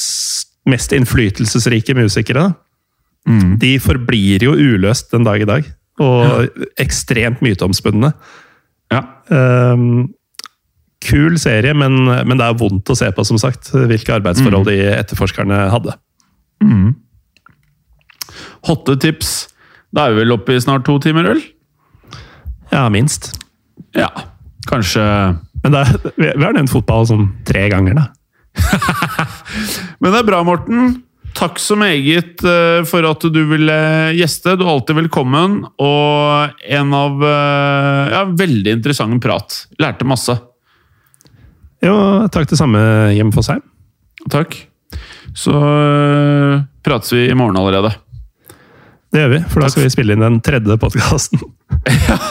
mest 0.67 0.93
innflytelsesrike 0.95 1.95
musikere, 1.95 2.53
Mm. 3.27 3.57
de 3.59 3.73
forblir 3.83 4.39
jo 4.45 4.53
uløst 4.55 5.11
den 5.11 5.25
dag 5.27 5.41
i 5.41 5.47
dag. 5.49 5.65
Og 6.03 6.61
ekstremt 6.77 7.41
myteomspunne. 7.45 8.13
ja. 8.93 9.03
Um, 9.27 10.13
kul 11.03 11.35
serie, 11.39 11.73
men, 11.77 11.93
men 12.09 12.39
det 12.39 12.45
er 12.45 12.55
vondt 12.57 12.89
å 12.89 12.95
se 12.97 13.07
på, 13.13 13.23
som 13.27 13.37
sagt, 13.37 13.69
hvilke 13.71 14.15
arbeidsforhold 14.15 14.65
de 14.65 14.79
etterforskerne 14.95 15.59
hadde. 15.69 15.93
Hotte 18.67 18.95
tips. 18.99 19.47
Da 19.93 20.07
er 20.07 20.15
vi 20.15 20.23
vel 20.23 20.33
oppe 20.35 20.55
i 20.55 20.61
snart 20.61 20.85
to 20.87 20.97
timer, 21.03 21.29
øl? 21.35 21.41
Ja, 22.73 22.87
minst. 22.91 23.29
Ja, 23.95 24.09
kanskje 24.67 25.03
Men 25.63 25.73
det 25.73 25.83
vi 26.17 26.27
har 26.43 26.53
nevnt 26.55 26.73
fotball 26.73 27.05
sånn 27.07 27.29
tre 27.47 27.67
ganger, 27.71 27.97
da. 27.97 28.07
Men 30.01 30.11
det 30.11 30.19
er 30.19 30.27
bra, 30.27 30.41
Morten. 30.45 30.97
Takk 31.37 31.59
så 31.61 31.75
meget 31.77 32.41
eh, 32.41 32.79
for 32.89 33.05
at 33.05 33.25
du 33.29 33.39
ville 33.51 33.77
gjeste. 34.17 34.55
Du 34.57 34.63
er 34.65 34.71
alltid 34.71 34.97
velkommen. 35.03 35.59
Og 35.77 36.63
en 36.65 36.95
av 36.97 37.21
eh, 37.27 38.15
Ja, 38.15 38.23
veldig 38.39 38.73
interessant 38.79 39.21
prat. 39.21 39.59
Lærte 39.81 40.07
masse. 40.09 40.33
Jo, 41.85 41.93
takk 42.33 42.49
det 42.49 42.57
samme, 42.57 42.81
Jim 43.13 43.29
Fosheim. 43.35 43.61
Takk. 44.33 44.57
Så 45.37 45.53
eh, 45.53 46.65
prates 46.81 47.13
vi 47.13 47.27
i 47.29 47.37
morgen 47.37 47.61
allerede. 47.61 47.93
Det 49.13 49.21
gjør 49.21 49.33
vi, 49.35 49.43
for 49.53 49.61
da 49.61 49.69
skal 49.71 49.85
vi 49.85 49.93
spille 49.93 50.17
inn 50.17 50.25
den 50.25 50.41
tredje 50.43 50.81
podkasten. 50.81 51.45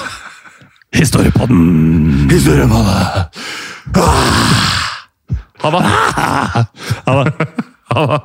Historiepodden! 0.99 2.27
Historiepodden! 2.31 3.27
Ha 5.63 5.77
det! 5.77 5.85
Ha 7.07 7.21
det. 7.23 7.53
Ha 7.95 8.09
det. 8.11 8.25